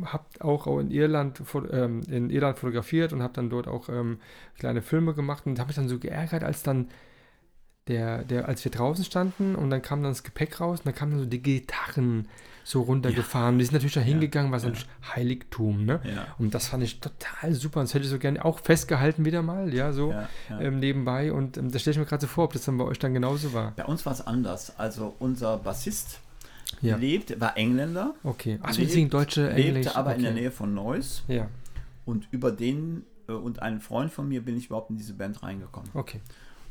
habe 0.07 0.25
auch 0.41 0.67
in 0.79 0.91
Irland, 0.91 1.43
ähm, 1.73 2.01
in 2.09 2.31
Irland 2.31 2.59
fotografiert 2.59 3.13
und 3.13 3.23
habe 3.23 3.35
dann 3.35 3.51
dort 3.51 3.69
auch 3.69 3.89
ähm, 3.91 4.19
kleine 4.59 4.81
Filme 4.81 5.13
gemacht 5.13 5.45
und 5.47 5.59
habe 5.59 5.69
mich 5.69 5.77
dann 5.77 5.89
so 5.89 5.99
geärgert, 5.99 6.43
als 6.43 6.63
dann 6.63 6.89
der, 7.89 8.25
der, 8.25 8.49
als 8.49 8.65
wir 8.65 8.73
draußen 8.73 9.05
standen 9.05 9.55
und 9.55 9.71
dann 9.71 9.81
kam 9.83 10.03
dann 10.03 10.11
das 10.13 10.23
Gepäck 10.25 10.61
raus 10.61 10.81
und 10.81 10.87
dann 10.87 10.95
kamen 10.95 11.13
dann 11.13 11.21
so 11.21 11.27
die 11.27 11.43
Gitarren 11.43 12.27
so 12.65 12.83
runtergefahren. 12.83 13.59
Die 13.61 13.65
sind 13.65 13.75
natürlich 13.75 13.95
da 13.95 14.01
hingegangen, 14.01 14.51
was 14.51 14.65
natürlich 14.65 14.89
Heiligtum, 15.15 15.85
ne? 15.85 16.01
Ja. 16.03 16.27
Und 16.39 16.53
das 16.53 16.67
fand 16.67 16.83
ich 16.83 16.99
total 16.99 17.55
super. 17.55 17.79
Und 17.79 17.87
das 17.89 17.95
hätte 17.95 18.05
ich 18.07 18.11
so 18.11 18.19
gerne 18.19 18.45
auch 18.45 18.59
festgehalten 18.59 19.25
wieder 19.25 19.41
mal, 19.43 19.73
ja, 19.73 19.93
so 19.93 20.11
Ja, 20.11 20.29
ja. 20.51 20.61
Ähm, 20.61 20.81
nebenbei. 20.81 21.33
Und 21.33 21.57
ähm, 21.59 21.71
das 21.71 21.83
stelle 21.83 21.93
ich 21.93 21.99
mir 22.01 22.07
gerade 22.07 22.23
so 22.23 22.27
vor, 22.27 22.45
ob 22.45 22.53
das 22.55 22.65
dann 22.65 22.77
bei 22.77 22.85
euch 22.85 22.99
dann 22.99 23.15
genauso 23.15 23.53
war. 23.53 23.71
Bei 23.77 23.85
uns 23.85 24.05
war 24.05 24.13
es 24.15 24.27
anders. 24.27 24.77
Also 24.81 25.15
unser 25.21 25.59
Bassist 25.59 26.19
Ja. 26.81 26.97
lebt, 26.97 27.39
war 27.41 27.57
Engländer, 27.57 28.15
Okay. 28.25 28.59
Achso, 28.63 28.81
Lebt- 28.81 28.89
die 28.91 28.95
singen 28.95 29.11
deutsche, 29.11 29.49
Englisch. 29.51 29.75
lebte 29.85 29.95
aber 29.97 30.11
okay. 30.11 30.19
in 30.19 30.25
der 30.25 30.33
Nähe 30.33 30.51
von 30.51 30.75
Neuss. 30.75 31.23
Ja, 31.29 31.47
Und 32.05 32.27
über 32.33 32.51
den 32.51 33.05
äh, 33.29 33.33
und 33.33 33.63
einen 33.63 33.81
Freund 33.81 34.11
von 34.13 34.29
mir 34.29 34.45
bin 34.45 34.57
ich 34.57 34.67
überhaupt 34.67 34.91
in 34.91 34.97
diese 34.97 35.15
Band 35.15 35.41
reingekommen. 35.45 35.89
okay. 35.95 36.21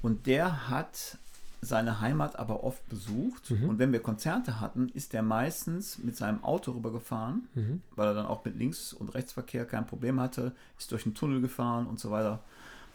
Und 0.05 0.27
der 0.27 0.69
hat 0.69 1.17
seine 1.61 1.99
Heimat 1.99 2.37
aber 2.37 2.63
oft 2.63 2.87
besucht. 2.89 3.49
Und 3.49 3.79
wenn 3.79 3.91
wir 3.91 3.99
Konzerte 4.01 4.59
hatten, 4.59 4.89
ist 4.89 5.13
der 5.13 5.23
meistens 5.23 5.97
mit 5.97 6.15
seinem 6.15 6.43
Auto 6.43 6.71
rübergefahren, 6.73 7.47
weil 7.95 8.07
er 8.09 8.13
dann 8.13 8.27
auch 8.27 8.45
mit 8.45 8.55
Links- 8.57 8.93
und 8.93 9.15
Rechtsverkehr 9.15 9.65
kein 9.65 9.87
Problem 9.87 10.19
hatte, 10.19 10.51
ist 10.77 10.91
durch 10.91 11.05
einen 11.05 11.15
Tunnel 11.15 11.41
gefahren 11.41 11.87
und 11.87 11.99
so 11.99 12.11
weiter 12.11 12.39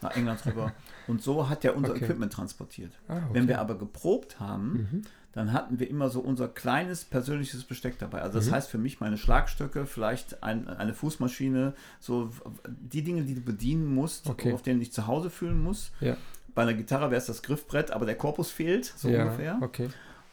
nach 0.02 0.16
England 0.16 0.46
rüber. 0.46 0.72
Und 1.08 1.20
so 1.22 1.48
hat 1.50 1.62
er 1.64 1.76
unser 1.76 1.90
Okay. 1.90 2.04
Equipment 2.04 2.32
transportiert. 2.32 2.92
Ah, 3.08 3.16
okay. 3.16 3.24
Wenn 3.32 3.48
wir 3.48 3.61
aber 3.61 3.76
geprobt 3.76 4.40
haben, 4.40 5.02
dann 5.32 5.52
hatten 5.52 5.78
wir 5.78 5.90
immer 5.90 6.08
so 6.08 6.20
unser 6.20 6.48
kleines 6.48 7.04
persönliches 7.04 7.64
Besteck 7.64 7.98
dabei. 7.98 8.22
Also 8.22 8.38
das 8.38 8.50
heißt 8.50 8.70
für 8.70 8.78
mich 8.78 9.00
meine 9.00 9.18
Schlagstöcke, 9.18 9.84
vielleicht 9.84 10.42
ein, 10.42 10.68
eine 10.68 10.94
Fußmaschine, 10.94 11.74
so 12.00 12.30
die 12.66 13.02
Dinge, 13.02 13.24
die 13.24 13.34
du 13.34 13.40
bedienen 13.42 13.92
musst, 13.94 14.28
Okay. 14.30 14.52
auf 14.54 14.62
denen 14.62 14.80
ich 14.80 14.90
zu 14.92 15.06
Hause 15.06 15.28
fühlen 15.28 15.62
muss. 15.62 15.90
Ja, 16.00 16.16
Bei 16.55 16.62
einer 16.62 16.74
Gitarre 16.74 17.11
wäre 17.11 17.20
es 17.20 17.26
das 17.26 17.42
Griffbrett, 17.42 17.90
aber 17.90 18.07
der 18.07 18.16
Korpus 18.16 18.51
fehlt, 18.51 18.84
so 18.84 19.09
ja, 19.09 19.24
ungefähr. 19.24 19.59
okay. 19.61 19.88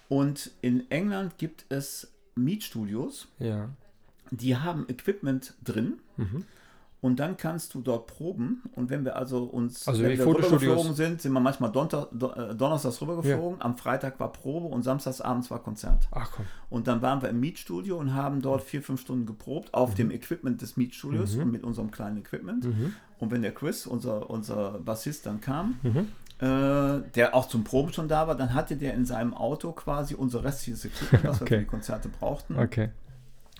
Und 0.09 0.51
in 0.61 0.89
England 0.89 1.37
gibt 1.37 1.65
es 1.69 2.11
Mietstudios, 2.35 3.27
Ja, 3.39 3.69
die 4.31 4.55
haben 4.55 4.87
Equipment 4.89 5.53
drin. 5.63 5.99
Mhm. 6.17 6.45
Und 7.07 7.19
dann 7.21 7.37
kannst 7.37 7.73
du 7.73 7.79
dort 7.81 8.07
proben. 8.07 8.63
Und 8.75 8.89
wenn 8.89 9.05
wir 9.05 9.15
also 9.15 9.43
uns 9.45 9.87
Also 9.87 10.03
wenn 10.03 10.17
wir 10.17 10.25
rübergeflogen 10.27 10.93
sind, 10.93 11.21
sind 11.21 11.31
wir 11.31 11.39
manchmal 11.39 11.71
Donter, 11.71 12.09
Do, 12.11 12.31
äh, 12.33 12.53
donnerstags 12.53 13.01
rübergeflogen. 13.01 13.61
Am 13.61 13.77
Freitag 13.77 14.19
war 14.19 14.33
Probe 14.33 14.67
und 14.67 14.83
samstags 14.83 15.21
abends 15.21 15.49
war 15.49 15.59
Konzert. 15.63 16.07
ach 16.11 16.31
komm. 16.35 16.45
Und 16.69 16.87
dann 16.87 17.01
waren 17.01 17.21
wir 17.21 17.29
im 17.29 17.39
Mietstudio 17.39 17.97
und 17.97 18.13
haben 18.13 18.41
dort 18.41 18.61
vier, 18.61 18.81
fünf 18.83 18.99
Stunden 18.99 19.25
geprobt 19.25 19.73
auf 19.73 19.95
dem 19.95 20.11
Equipment 20.11 20.61
des 20.61 20.75
Mietstudios 20.75 21.35
und 21.35 21.49
mit 21.51 21.63
unserem 21.63 21.91
kleinen 21.91 22.17
Equipment. 22.17 22.67
Und 23.19 23.31
wenn 23.31 23.41
der 23.41 23.53
Chris, 23.53 23.87
unser, 23.87 24.29
unser 24.29 24.79
Bassist, 24.79 25.25
dann 25.25 25.39
kam, 25.39 25.79
äh, 26.39 27.09
der 27.15 27.33
auch 27.33 27.47
zum 27.47 27.63
Proben 27.63 27.93
schon 27.93 28.07
da 28.09 28.27
war, 28.27 28.35
dann 28.35 28.53
hatte 28.53 28.75
der 28.75 28.93
in 28.95 29.05
seinem 29.05 29.33
Auto 29.33 29.71
quasi 29.71 30.13
unser 30.13 30.43
restliches 30.43 30.85
Equipment, 30.85 31.23
was 31.23 31.39
wir 31.39 31.45
Okay. 31.45 31.55
für 31.55 31.59
die 31.61 31.67
Konzerte 31.67 32.09
brauchten. 32.09 32.59
Okay. 32.59 32.89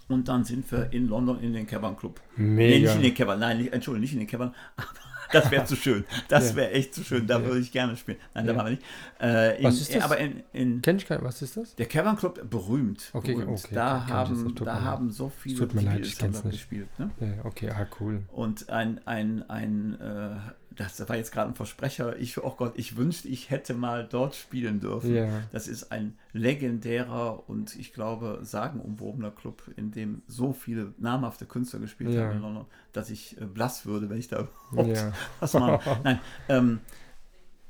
Und 0.09 0.27
dann 0.29 0.43
sind 0.45 0.71
wir 0.71 0.91
in 0.93 1.07
London 1.07 1.39
in 1.41 1.51
den 1.53 1.67
Cavern 1.67 1.97
Club. 1.97 2.21
Mega. 2.37 2.55
Nee, 2.55 2.79
nicht 2.79 2.95
in 2.95 3.01
den 3.01 3.13
Cavern, 3.13 3.39
nein, 3.39 3.57
nicht, 3.57 3.73
Entschuldigung, 3.73 4.01
nicht 4.01 4.13
in 4.13 4.19
den 4.19 4.27
Cavern. 4.27 4.53
Aber 4.77 4.87
das 5.33 5.51
wäre 5.51 5.65
zu 5.65 5.75
schön. 5.75 6.05
Das 6.29 6.51
Ja. 6.51 6.55
wäre 6.55 6.71
echt 6.71 6.95
zu 6.95 7.03
schön. 7.03 7.27
Da 7.27 7.39
Ja. 7.39 7.45
würde 7.45 7.59
ich 7.59 7.73
gerne 7.73 7.97
spielen. 7.97 8.17
Nein, 8.33 8.45
Ja. 8.45 8.53
da 8.53 8.57
waren 8.57 8.65
wir 8.67 8.71
nicht. 8.71 8.83
Äh, 9.19 9.57
in, 9.57 9.63
Was 9.65 9.81
ist 9.81 9.93
das? 9.93 10.03
Aber 10.03 10.17
in, 10.17 10.43
in 10.53 10.81
Kenn 10.81 10.95
ich 10.95 11.09
nicht. 11.09 11.21
Was 11.23 11.41
ist 11.41 11.57
das? 11.57 11.75
der 11.75 11.85
Cavern 11.87 12.15
Club 12.15 12.49
berühmt. 12.49 13.09
Okay, 13.11 13.33
berühmt. 13.33 13.49
okay, 13.65 13.75
da 13.75 14.03
okay, 14.03 14.11
haben, 14.13 14.55
da 14.63 14.81
haben 14.81 15.11
so 15.11 15.27
viele 15.29 15.57
tut 15.59 15.73
mir 15.73 15.81
leid, 15.81 16.05
ich 16.05 16.17
kenn's 16.17 16.41
nicht. 16.45 16.53
gespielt. 16.53 16.87
Ne? 16.97 17.09
Okay, 17.43 17.69
ah, 17.71 17.85
cool. 17.99 18.21
Und 18.31 18.69
ein, 18.69 19.01
ein, 19.05 19.43
ein 19.49 19.99
äh, 19.99 20.29
das 20.77 21.07
war 21.09 21.15
jetzt 21.15 21.31
gerade 21.31 21.49
ein 21.49 21.55
Versprecher. 21.55 22.17
Ich, 22.17 22.37
oh 22.43 22.53
Gott, 22.57 22.73
ich 22.75 22.95
wünschte, 22.97 23.27
ich 23.27 23.49
hätte 23.49 23.73
mal 23.73 24.07
dort 24.07 24.35
spielen 24.35 24.79
dürfen. 24.79 25.13
Ja. 25.13 25.27
Das 25.51 25.67
ist 25.67 25.91
ein 25.91 26.17
legendärer 26.33 27.49
und 27.49 27.75
ich 27.75 27.93
glaube 27.93 28.39
sagenumwobener 28.43 29.31
Club, 29.31 29.63
in 29.75 29.91
dem 29.91 30.21
so 30.27 30.53
viele 30.53 30.93
namhafte 30.99 31.45
Künstler 31.45 31.79
gespielt 31.79 32.11
Ja. 32.13 32.25
haben 32.27 32.37
in 32.37 32.41
London, 32.41 32.65
dass 32.93 33.09
ich 33.09 33.39
äh, 33.41 33.45
blass 33.45 33.85
würde, 33.85 34.09
wenn 34.09 34.19
ich 34.19 34.27
da 34.27 34.47
überhaupt 34.71 34.95
Ja. 34.95 35.11
was 35.39 35.53
mache. 35.53 35.99
Nein, 36.03 36.19
ähm, 36.49 36.79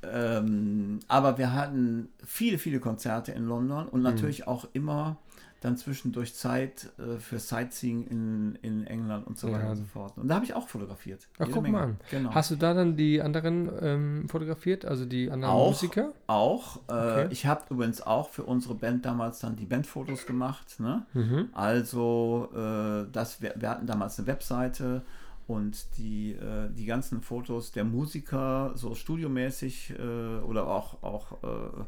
ähm, 0.03 0.99
aber 1.07 1.37
wir 1.37 1.53
hatten 1.53 2.09
viele, 2.23 2.57
viele 2.59 2.79
Konzerte 2.79 3.31
in 3.31 3.45
London 3.45 3.85
Mhm. 3.85 3.89
und 3.89 4.01
natürlich 4.03 4.47
auch 4.47 4.67
immer 4.73 5.17
dann 5.61 5.75
zwischendurch 5.75 6.35
Zeit 6.35 6.89
äh, 6.99 7.17
für 7.19 7.39
Sightseeing 7.39 8.05
in, 8.07 8.59
in 8.61 8.85
England 8.85 9.25
und 9.25 9.39
so 9.39 9.47
Ja. 9.47 9.53
weiter 9.55 9.69
und 9.71 9.77
so 9.77 9.83
fort. 9.85 10.17
Und 10.17 10.27
da 10.27 10.35
habe 10.35 10.45
ich 10.45 10.53
auch 10.53 10.67
fotografiert. 10.67 11.27
Ach, 11.39 11.47
guck 11.51 11.63
Menge. 11.63 11.77
mal 11.77 11.83
an. 11.83 11.97
Genau. 12.11 12.31
Hast 12.33 12.51
du 12.51 12.55
da 12.55 12.73
dann 12.75 12.95
die 12.95 13.21
anderen 13.21 13.69
ähm, 13.81 14.29
fotografiert, 14.29 14.85
also 14.85 15.05
die 15.05 15.31
anderen 15.31 15.53
Auch. 15.55 15.67
Musiker? 15.69 16.13
Auch. 16.27 16.77
Äh, 16.87 16.93
Okay. 17.17 17.27
Ich 17.31 17.45
habe 17.45 17.63
übrigens 17.69 18.01
auch 18.01 18.29
für 18.29 18.43
unsere 18.43 18.75
Band 18.75 19.05
damals 19.05 19.39
dann 19.39 19.55
die 19.55 19.65
Bandfotos 19.65 20.25
gemacht. 20.25 20.79
Ne? 20.79 21.05
Mhm. 21.13 21.49
Also, 21.53 22.49
äh, 22.53 23.05
das, 23.11 23.41
wir, 23.41 23.53
wir 23.57 23.69
hatten 23.69 23.87
damals 23.87 24.19
eine 24.19 24.27
Webseite 24.27 25.01
und 25.47 25.97
die, 25.97 26.33
äh, 26.33 26.69
die 26.75 26.85
ganzen 26.85 27.21
Fotos 27.21 27.71
der 27.71 27.85
Musiker, 27.85 28.71
so 28.75 28.93
studiomäßig 28.95 29.95
äh, 29.97 30.39
oder 30.43 30.67
auch, 30.67 31.01
auch 31.01 31.31
äh, 31.43 31.83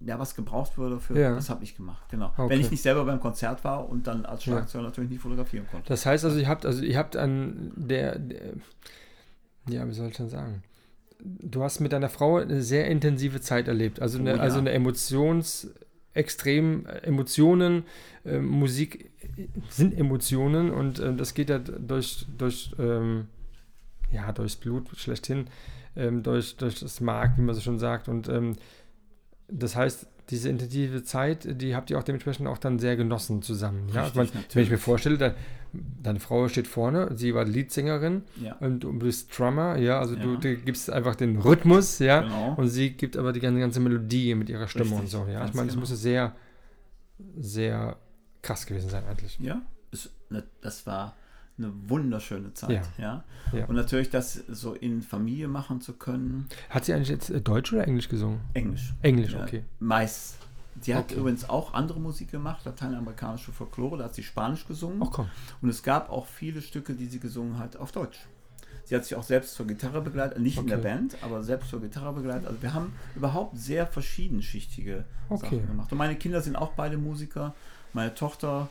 ja, 0.00 0.18
was 0.18 0.34
gebraucht 0.34 0.76
würde, 0.78 1.00
für, 1.00 1.18
Ja. 1.18 1.34
das 1.34 1.48
habe 1.50 1.64
ich 1.64 1.76
gemacht. 1.76 2.02
Genau. 2.10 2.32
Okay. 2.36 2.50
Wenn 2.50 2.60
ich 2.60 2.70
nicht 2.70 2.82
selber 2.82 3.04
beim 3.04 3.20
Konzert 3.20 3.64
war 3.64 3.88
und 3.88 4.06
dann 4.06 4.24
als 4.26 4.44
Ja. 4.44 4.52
Schlagzeuger 4.54 4.84
natürlich 4.84 5.10
nicht 5.10 5.20
fotografieren 5.22 5.66
konnte. 5.70 5.88
Das 5.88 6.04
heißt 6.06 6.24
also, 6.24 6.38
ihr 6.38 6.48
habt, 6.48 6.66
also 6.66 6.82
ihr 6.82 6.98
habt 6.98 7.16
an 7.16 7.72
der, 7.76 8.18
der 8.18 8.40
ja, 9.68 9.86
wie 9.86 9.92
soll 9.92 10.08
ich 10.08 10.16
denn 10.16 10.28
sagen? 10.28 10.62
Du 11.20 11.62
hast 11.62 11.80
mit 11.80 11.92
deiner 11.92 12.08
Frau 12.08 12.36
eine 12.36 12.62
sehr 12.62 12.86
intensive 12.86 13.40
Zeit 13.40 13.66
erlebt. 13.68 14.00
Also 14.00 14.18
eine, 14.18 14.34
Oh 14.34 14.36
ja. 14.36 14.42
also 14.42 14.58
eine 14.58 14.70
Emotions, 14.70 15.68
extrem 16.14 16.86
äh, 16.86 16.98
Emotionen, 17.00 17.84
äh, 18.24 18.38
Musik 18.38 19.10
sind 19.68 19.96
Emotionen 19.96 20.70
und 20.70 20.98
äh, 21.00 21.14
das 21.14 21.34
geht 21.34 21.50
ja 21.50 21.58
durch, 21.58 22.26
durch 22.36 22.74
ähm, 22.78 23.26
ja, 24.10 24.32
durchs 24.32 24.56
Blut 24.56 24.88
schlechthin, 24.96 25.48
ähm, 25.96 26.22
durch, 26.22 26.56
durch 26.56 26.80
das 26.80 27.00
Mark, 27.00 27.36
wie 27.36 27.42
man 27.42 27.54
so 27.54 27.60
schon 27.60 27.78
sagt. 27.78 28.08
Und 28.08 28.28
ähm, 28.28 28.56
das 29.48 29.76
heißt, 29.76 30.06
diese 30.30 30.50
intensive 30.50 31.02
Zeit, 31.02 31.60
die 31.60 31.74
habt 31.74 31.90
ihr 31.90 31.98
auch 31.98 32.02
dementsprechend 32.02 32.46
auch 32.48 32.58
dann 32.58 32.78
sehr 32.78 32.96
genossen 32.96 33.40
zusammen. 33.40 33.88
Ja? 33.94 34.06
Ich 34.06 34.14
Richtig, 34.14 34.34
mein, 34.34 34.44
wenn 34.52 34.62
ich 34.62 34.70
mir 34.70 34.76
vorstelle, 34.78 35.16
da, 35.16 35.34
deine 36.02 36.20
Frau 36.20 36.48
steht 36.48 36.66
vorne, 36.66 37.10
sie 37.16 37.34
war 37.34 37.44
Leadsängerin 37.46 38.22
Ja. 38.36 38.56
und 38.56 38.80
du 38.80 38.92
bist 38.98 39.36
Drummer, 39.38 39.78
ja, 39.78 39.98
also 39.98 40.16
du, 40.16 40.34
Ja. 40.34 40.36
du 40.40 40.56
gibst 40.56 40.90
einfach 40.90 41.14
den 41.16 41.38
Rhythmus, 41.38 41.98
ja, 41.98 42.20
Genau. 42.22 42.54
und 42.58 42.68
sie 42.68 42.90
gibt 42.90 43.16
aber 43.16 43.32
die 43.32 43.40
ganze, 43.40 43.58
ganze 43.60 43.80
Melodie 43.80 44.34
mit 44.34 44.50
ihrer 44.50 44.68
Stimme 44.68 44.84
Richtig, 44.84 45.00
und 45.00 45.06
so, 45.08 45.26
ja. 45.32 45.46
Ich 45.46 45.54
meine, 45.54 45.68
das 45.68 45.76
genau. 45.76 45.88
muss 45.88 45.98
sehr, 46.00 46.34
sehr 47.38 47.96
krass 48.42 48.66
gewesen 48.66 48.90
sein 48.90 49.04
eigentlich. 49.08 49.38
Ja, 49.40 49.62
es, 49.92 50.10
ne, 50.30 50.44
das 50.60 50.86
war 50.86 51.16
eine 51.58 51.72
wunderschöne 51.88 52.54
Zeit. 52.54 52.88
Ja. 52.98 53.24
Ja. 53.52 53.66
Und 53.66 53.74
natürlich 53.74 54.10
das 54.10 54.34
so 54.48 54.74
in 54.74 55.02
Familie 55.02 55.48
machen 55.48 55.80
zu 55.80 55.92
können. 55.94 56.46
Hat 56.70 56.84
sie 56.84 56.92
eigentlich 56.94 57.08
jetzt 57.08 57.30
äh, 57.30 57.40
Deutsch 57.40 57.72
oder 57.72 57.86
Englisch 57.86 58.08
gesungen? 58.08 58.40
Englisch. 58.54 58.94
Englisch, 59.02 59.34
okay. 59.34 59.64
Meist. 59.80 60.36
Sie 60.80 60.94
hat 60.94 61.06
Okay. 61.06 61.16
übrigens 61.18 61.48
auch 61.48 61.74
andere 61.74 61.98
Musik 61.98 62.30
gemacht, 62.30 62.64
lateinamerikanische 62.64 63.50
Folklore, 63.50 63.98
da 63.98 64.04
hat 64.04 64.14
sie 64.14 64.22
Spanisch 64.22 64.64
gesungen. 64.66 65.00
Komm. 65.00 65.26
Und 65.60 65.68
es 65.68 65.82
gab 65.82 66.08
auch 66.10 66.26
viele 66.26 66.62
Stücke, 66.62 66.94
die 66.94 67.06
sie 67.06 67.18
gesungen 67.18 67.58
hat, 67.58 67.76
auf 67.76 67.90
Deutsch. 67.90 68.20
Sie 68.84 68.94
hat 68.94 69.04
sich 69.04 69.16
auch 69.16 69.22
selbst 69.24 69.54
zur 69.54 69.66
Gitarre 69.66 70.00
begleitet, 70.00 70.38
nicht 70.38 70.56
in 70.56 70.66
der 70.68 70.78
Okay. 70.78 70.88
Band, 70.88 71.16
aber 71.22 71.42
selbst 71.42 71.68
zur 71.68 71.80
Gitarre 71.80 72.12
begleitet. 72.14 72.46
Also 72.46 72.62
wir 72.62 72.72
haben 72.74 72.92
überhaupt 73.16 73.58
sehr 73.58 73.86
verschiedenschichtige 73.86 75.04
Okay. 75.28 75.56
Sachen 75.56 75.66
gemacht. 75.66 75.92
Und 75.92 75.98
meine 75.98 76.16
Kinder 76.16 76.40
sind 76.40 76.56
auch 76.56 76.72
beide 76.72 76.96
Musiker. 76.96 77.54
Meine 77.92 78.14
Tochter 78.14 78.68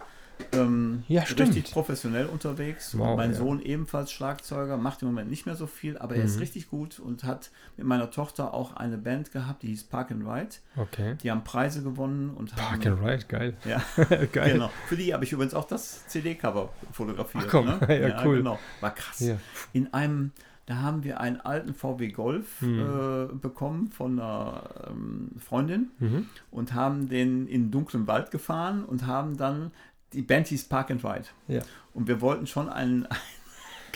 ähm, 0.51 1.03
Ja, 1.07 1.25
stimmt. 1.25 1.49
richtig 1.55 1.71
professionell 1.71 2.27
unterwegs. 2.27 2.97
Wow, 2.97 3.17
mein 3.17 3.31
ja. 3.31 3.38
Sohn 3.38 3.61
ebenfalls 3.61 4.11
Schlagzeuger, 4.11 4.77
macht 4.77 5.01
im 5.01 5.07
Moment 5.09 5.29
nicht 5.29 5.45
mehr 5.45 5.55
so 5.55 5.67
viel, 5.67 5.97
aber 5.97 6.15
er 6.15 6.23
ist 6.23 6.35
Mhm. 6.35 6.39
richtig 6.41 6.69
gut 6.69 6.99
und 6.99 7.23
hat 7.23 7.51
mit 7.75 7.85
meiner 7.88 8.09
Tochter 8.11 8.53
auch 8.53 8.75
eine 8.75 8.97
Band 8.97 9.31
gehabt, 9.31 9.63
die 9.63 9.67
hieß 9.67 9.85
Park 9.85 10.11
and 10.11 10.23
Ride. 10.27 10.49
Okay. 10.75 11.15
Die 11.23 11.31
haben 11.31 11.43
Preise 11.43 11.83
gewonnen 11.83 12.29
und 12.31 12.55
Park 12.55 12.85
haben, 12.85 12.99
and 12.99 13.05
Ride, 13.05 13.25
geil. 13.27 13.57
ja, 13.65 13.81
geil. 14.31 14.53
genau. 14.53 14.69
Für 14.88 14.95
die 14.95 15.13
habe 15.13 15.23
ich 15.23 15.31
übrigens 15.31 15.53
auch 15.53 15.65
das 15.65 16.07
CD-Cover 16.07 16.69
fotografiert. 16.91 17.43
Ach 17.47 17.51
komm, 17.51 17.65
ne? 17.65 17.79
ja, 18.09 18.23
cool. 18.25 18.38
Genau. 18.38 18.59
War 18.81 18.93
krass. 18.93 19.19
Ja. 19.19 19.38
In 19.73 19.93
einem, 19.93 20.31
da 20.65 20.77
haben 20.81 21.03
wir 21.03 21.19
einen 21.21 21.39
alten 21.39 21.73
VW 21.73 22.09
Golf 22.09 22.59
Hm. 22.59 22.79
äh, 22.79 23.33
bekommen 23.35 23.88
von 23.88 24.19
einer 24.19 24.63
ähm, 24.89 25.29
Freundin 25.39 25.91
Mhm. 25.99 26.25
und 26.51 26.73
haben 26.73 27.07
den 27.09 27.47
in 27.47 27.71
dunklen 27.71 28.05
Wald 28.07 28.31
gefahren 28.31 28.83
und 28.83 29.05
haben 29.07 29.38
dann 29.38 29.71
die 30.14 30.22
Band 30.22 30.47
hieß 30.47 30.66
Park 30.66 30.91
and 30.91 31.03
Ride. 31.03 31.26
Ja. 31.47 31.62
Und 31.93 32.08
wir 32.08 32.22
wollten 32.22 32.47
schon 32.47 32.70
ein, 32.70 33.05
ein 33.10 33.18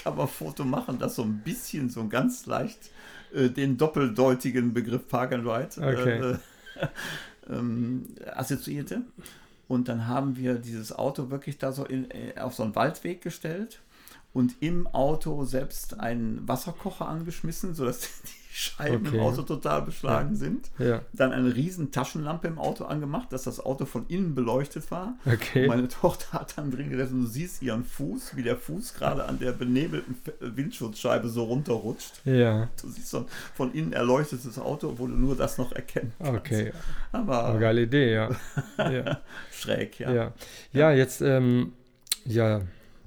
Coverfoto 0.03 0.63
machen, 0.63 0.99
das 0.99 1.15
so 1.15 1.23
ein 1.23 1.39
bisschen, 1.39 1.89
so 1.89 2.07
ganz 2.07 2.45
leicht 2.45 2.91
äh, 3.33 3.49
den 3.49 3.77
doppeldeutigen 3.77 4.73
Begriff 4.73 5.07
Park 5.07 5.33
and 5.33 5.45
Ride 5.45 5.69
Okay. 5.77 6.33
äh, 6.79 6.87
ähm, 7.49 8.05
assoziierte. 8.33 9.03
Und 9.67 9.87
dann 9.87 10.07
haben 10.07 10.35
wir 10.35 10.55
dieses 10.55 10.91
Auto 10.91 11.29
wirklich 11.29 11.57
da 11.57 11.71
so 11.71 11.85
in, 11.85 12.11
äh, 12.11 12.37
auf 12.39 12.53
so 12.53 12.63
einen 12.63 12.75
Waldweg 12.75 13.21
gestellt 13.21 13.81
und 14.33 14.55
im 14.59 14.87
Auto 14.87 15.45
selbst 15.45 15.99
einen 15.99 16.47
Wasserkocher 16.47 17.07
angeschmissen, 17.07 17.73
sodass 17.73 18.01
die 18.23 18.40
Scheiben 18.53 19.07
Okay. 19.07 19.15
im 19.15 19.21
Auto 19.23 19.43
total 19.43 19.81
beschlagen 19.83 20.35
sind. 20.35 20.69
Ja, 20.77 21.03
Dann 21.13 21.31
eine 21.31 21.55
riesen 21.55 21.91
Taschenlampe 21.91 22.49
im 22.49 22.59
Auto 22.59 22.83
angemacht, 22.83 23.31
dass 23.31 23.43
das 23.43 23.61
Auto 23.61 23.85
von 23.85 24.05
innen 24.09 24.35
beleuchtet 24.35 24.91
war. 24.91 25.13
okay. 25.25 25.67
Meine 25.67 25.87
Tochter 26.01 26.33
hat 26.39 26.57
dann 26.57 26.69
drin 26.69 26.89
gesessen 26.89 27.19
und 27.19 27.21
du 27.21 27.27
siehst 27.29 27.61
ihren 27.61 27.85
Fuß, 27.85 28.35
wie 28.35 28.43
der 28.43 28.57
Fuß 28.57 28.93
gerade 28.95 29.23
an 29.23 29.39
der 29.39 29.53
benebelten 29.53 30.17
F- 30.25 30.33
Windschutzscheibe 30.41 31.29
so 31.29 31.43
runterrutscht. 31.45 32.25
Ja, 32.25 32.67
Du 32.81 32.89
siehst 32.89 33.09
so 33.09 33.19
ein 33.19 33.25
von 33.55 33.73
innen 33.73 33.93
erleuchtetes 33.93 34.59
Auto, 34.59 34.93
wo 34.97 35.07
du 35.07 35.13
nur 35.13 35.37
das 35.37 35.57
noch 35.57 35.71
erkennen 35.71 36.11
kannst. 36.19 36.37
okay. 36.37 36.73
Aber 37.13 37.45
Aber 37.45 37.59
geile 37.59 37.83
Idee, 37.83 38.13
ja. 38.13 38.29
ja. 38.77 39.21
schräg, 39.49 39.97
ja. 39.99 40.11
Ja, 40.11 40.33
ja 40.73 40.91
jetzt, 40.91 41.21
ähm, 41.21 41.71
ja, 42.25 42.59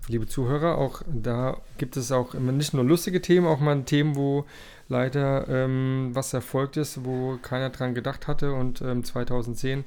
liebe 0.09 0.27
Zuhörer, 0.27 0.79
auch 0.79 1.03
da 1.07 1.61
gibt 1.79 1.97
es 1.97 2.13
auch 2.13 2.35
immer 2.35 2.53
nicht 2.53 2.75
nur 2.75 2.85
lustige 2.85 3.21
Themen, 3.23 3.47
auch 3.47 3.61
mal 3.61 3.83
Themen, 3.85 4.17
wo 4.17 4.45
leider 4.89 5.49
ähm, 5.49 6.11
was 6.13 6.33
erfolgt 6.35 6.77
ist, 6.77 7.05
wo 7.05 7.39
keiner 7.43 7.71
dran 7.71 7.95
gedacht 7.95 8.27
hatte. 8.29 8.53
Und 8.53 8.83
ähm, 8.83 9.03
2010 9.05 9.85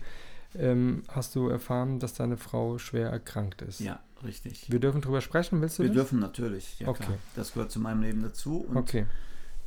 ähm, 0.58 1.04
hast 1.10 1.36
du 1.36 1.50
erfahren, 1.50 2.00
dass 2.00 2.14
deine 2.14 2.38
Frau 2.38 2.78
schwer 2.80 3.10
erkrankt 3.10 3.62
ist. 3.62 3.80
Ja, 3.80 4.00
richtig. 4.26 4.72
Wir 4.72 4.80
dürfen 4.80 5.02
drüber 5.02 5.22
sprechen, 5.22 5.62
willst 5.62 5.78
du 5.78 5.84
Wir 5.84 5.90
das? 5.90 5.96
dürfen 5.96 6.20
natürlich, 6.20 6.80
ja 6.80 6.88
Okay. 6.88 7.04
klar. 7.04 7.18
Das 7.36 7.54
gehört 7.54 7.72
zu 7.72 7.80
meinem 7.80 8.02
Leben 8.02 8.24
dazu. 8.24 8.66
Und 8.68 8.78
Okay, 8.78 9.06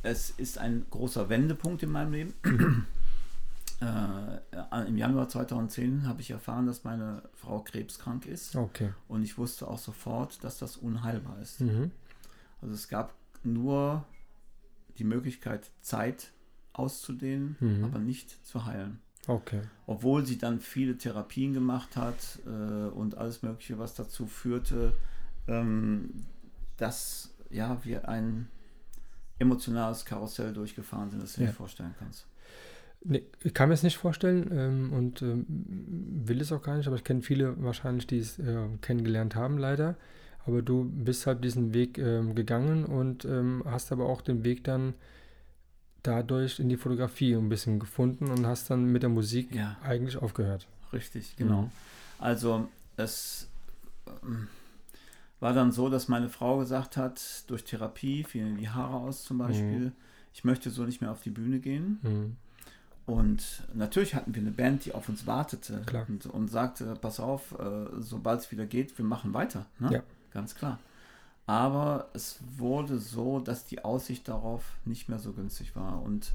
es 0.03 0.31
ist 0.31 0.57
ein 0.57 0.85
großer 0.89 1.29
Wendepunkt 1.29 1.83
in 1.83 1.91
meinem 1.91 2.11
Leben. 2.11 2.33
äh, 3.81 4.87
Im 4.87 4.97
Januar 4.97 5.27
2010 5.27 6.05
habe 6.07 6.21
ich 6.21 6.29
erfahren, 6.31 6.65
dass 6.67 6.83
meine 6.83 7.23
Frau 7.33 7.61
krebskrank 7.61 8.25
ist. 8.25 8.55
okay. 8.55 8.93
Und 9.07 9.23
ich 9.23 9.37
wusste 9.37 9.67
auch 9.67 9.79
sofort, 9.79 10.43
dass 10.43 10.59
das 10.59 10.77
unheilbar 10.77 11.39
ist. 11.39 11.61
Mhm. 11.61 11.91
Also 12.61 12.75
es 12.75 12.87
gab 12.87 13.13
nur 13.43 14.05
die 14.99 15.03
Möglichkeit, 15.03 15.71
Zeit 15.81 16.31
auszudehnen, 16.73 17.55
Mhm. 17.59 17.83
aber 17.85 17.99
nicht 17.99 18.45
zu 18.45 18.65
heilen. 18.65 18.99
Okay. 19.27 19.61
Obwohl 19.87 20.25
sie 20.25 20.37
dann 20.37 20.59
viele 20.59 20.97
Therapien 20.97 21.53
gemacht 21.53 21.95
hat 21.97 22.39
äh, 22.45 22.49
und 22.49 23.17
alles 23.17 23.41
Mögliche, 23.41 23.77
was 23.79 23.93
dazu 23.95 24.25
führte, 24.27 24.93
ähm, 25.47 26.25
dass 26.77 27.33
ja, 27.49 27.83
wir 27.83 28.07
ein 28.07 28.47
emotionales 29.39 30.05
Karussell 30.05 30.53
durchgefahren 30.53 31.09
sind, 31.09 31.21
das 31.23 31.33
du 31.33 31.39
dir 31.39 31.43
Ja. 31.45 31.49
nicht 31.49 31.57
vorstellen 31.57 31.95
kannst. 31.97 32.25
Nee, 33.03 33.23
ich 33.43 33.53
kann 33.53 33.69
mir 33.69 33.73
es 33.73 33.83
nicht 33.83 33.97
vorstellen 33.97 34.49
ähm, 34.51 34.93
und 34.93 35.21
ähm, 35.21 35.45
will 35.47 36.39
es 36.39 36.51
auch 36.51 36.61
gar 36.61 36.77
nicht, 36.77 36.87
aber 36.87 36.95
ich 36.95 37.03
kenne 37.03 37.21
viele 37.21 37.61
wahrscheinlich, 37.63 38.05
die 38.05 38.19
es 38.19 38.37
äh, 38.37 38.67
kennengelernt 38.81 39.35
haben, 39.35 39.57
leider. 39.57 39.95
Aber 40.45 40.61
du 40.61 40.85
bist 40.85 41.25
halt 41.27 41.43
diesen 41.43 41.73
Weg 41.73 41.97
ähm, 41.97 42.35
gegangen 42.35 42.85
und 42.85 43.25
ähm, 43.25 43.63
hast 43.65 43.91
aber 43.91 44.05
auch 44.05 44.21
den 44.21 44.43
Weg 44.43 44.63
dann 44.63 44.93
dadurch 46.03 46.59
in 46.59 46.69
die 46.69 46.77
Fotografie 46.77 47.35
ein 47.35 47.49
bisschen 47.49 47.79
gefunden 47.79 48.29
und 48.29 48.45
hast 48.45 48.69
dann 48.69 48.85
mit 48.85 49.03
der 49.03 49.09
Musik 49.09 49.53
Ja. 49.53 49.77
eigentlich 49.83 50.17
aufgehört. 50.17 50.67
Richtig, 50.93 51.35
genau. 51.37 51.63
Mhm. 51.63 51.71
Also 52.19 52.67
es 52.97 53.47
ähm, 54.23 54.47
war 55.39 55.53
dann 55.53 55.71
so, 55.71 55.89
dass 55.89 56.07
meine 56.07 56.29
Frau 56.29 56.59
gesagt 56.59 56.97
hat, 56.97 57.43
durch 57.47 57.63
Therapie 57.63 58.23
fielen 58.23 58.57
die 58.57 58.69
Haare 58.69 58.95
aus 58.95 59.23
zum 59.23 59.39
Beispiel, 59.39 59.91
ich 60.33 60.43
möchte 60.43 60.69
so 60.69 60.83
nicht 60.83 61.01
mehr 61.01 61.11
auf 61.11 61.21
die 61.21 61.29
Bühne 61.31 61.59
gehen. 61.59 61.99
Mhm. 62.03 62.35
Und 63.11 63.63
natürlich 63.73 64.15
hatten 64.15 64.33
wir 64.33 64.41
eine 64.41 64.51
Band, 64.51 64.85
die 64.85 64.93
auf 64.93 65.09
uns 65.09 65.27
wartete. 65.27 65.83
Und, 66.07 66.27
und 66.27 66.47
sagte, 66.47 66.95
pass 66.95 67.19
auf, 67.19 67.51
äh, 67.59 67.87
sobald 67.99 68.39
es 68.39 68.51
wieder 68.53 68.65
geht, 68.65 68.97
wir 68.97 69.03
machen 69.03 69.33
weiter. 69.33 69.65
Ne? 69.79 69.95
Ja. 69.95 70.03
Ganz 70.33 70.55
klar. 70.55 70.79
Aber 71.45 72.07
es 72.13 72.39
wurde 72.55 72.99
so, 72.99 73.41
dass 73.41 73.65
die 73.65 73.83
Aussicht 73.83 74.29
darauf 74.29 74.63
nicht 74.85 75.09
mehr 75.09 75.19
so 75.19 75.33
günstig 75.33 75.75
war. 75.75 76.01
Und 76.01 76.31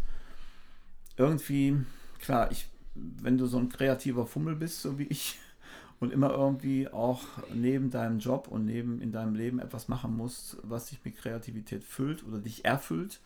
irgendwie, 1.16 1.78
klar, 2.18 2.50
ich, 2.50 2.68
wenn 2.94 3.38
du 3.38 3.46
so 3.46 3.56
ein 3.56 3.70
kreativer 3.70 4.26
Fummel 4.26 4.54
bist, 4.54 4.82
so 4.82 4.98
wie 4.98 5.04
ich, 5.04 5.38
und 5.98 6.12
immer 6.12 6.28
irgendwie 6.28 6.88
auch 6.88 7.22
neben 7.54 7.88
deinem 7.88 8.18
Job 8.18 8.48
und 8.48 8.66
neben 8.66 9.00
in 9.00 9.12
deinem 9.12 9.34
Leben 9.34 9.60
etwas 9.60 9.88
machen 9.88 10.14
musst, 10.14 10.58
was 10.62 10.90
dich 10.90 11.02
mit 11.06 11.16
Kreativität 11.16 11.84
füllt 11.84 12.22
oder 12.22 12.38
dich 12.38 12.66
erfüllt, 12.66 13.20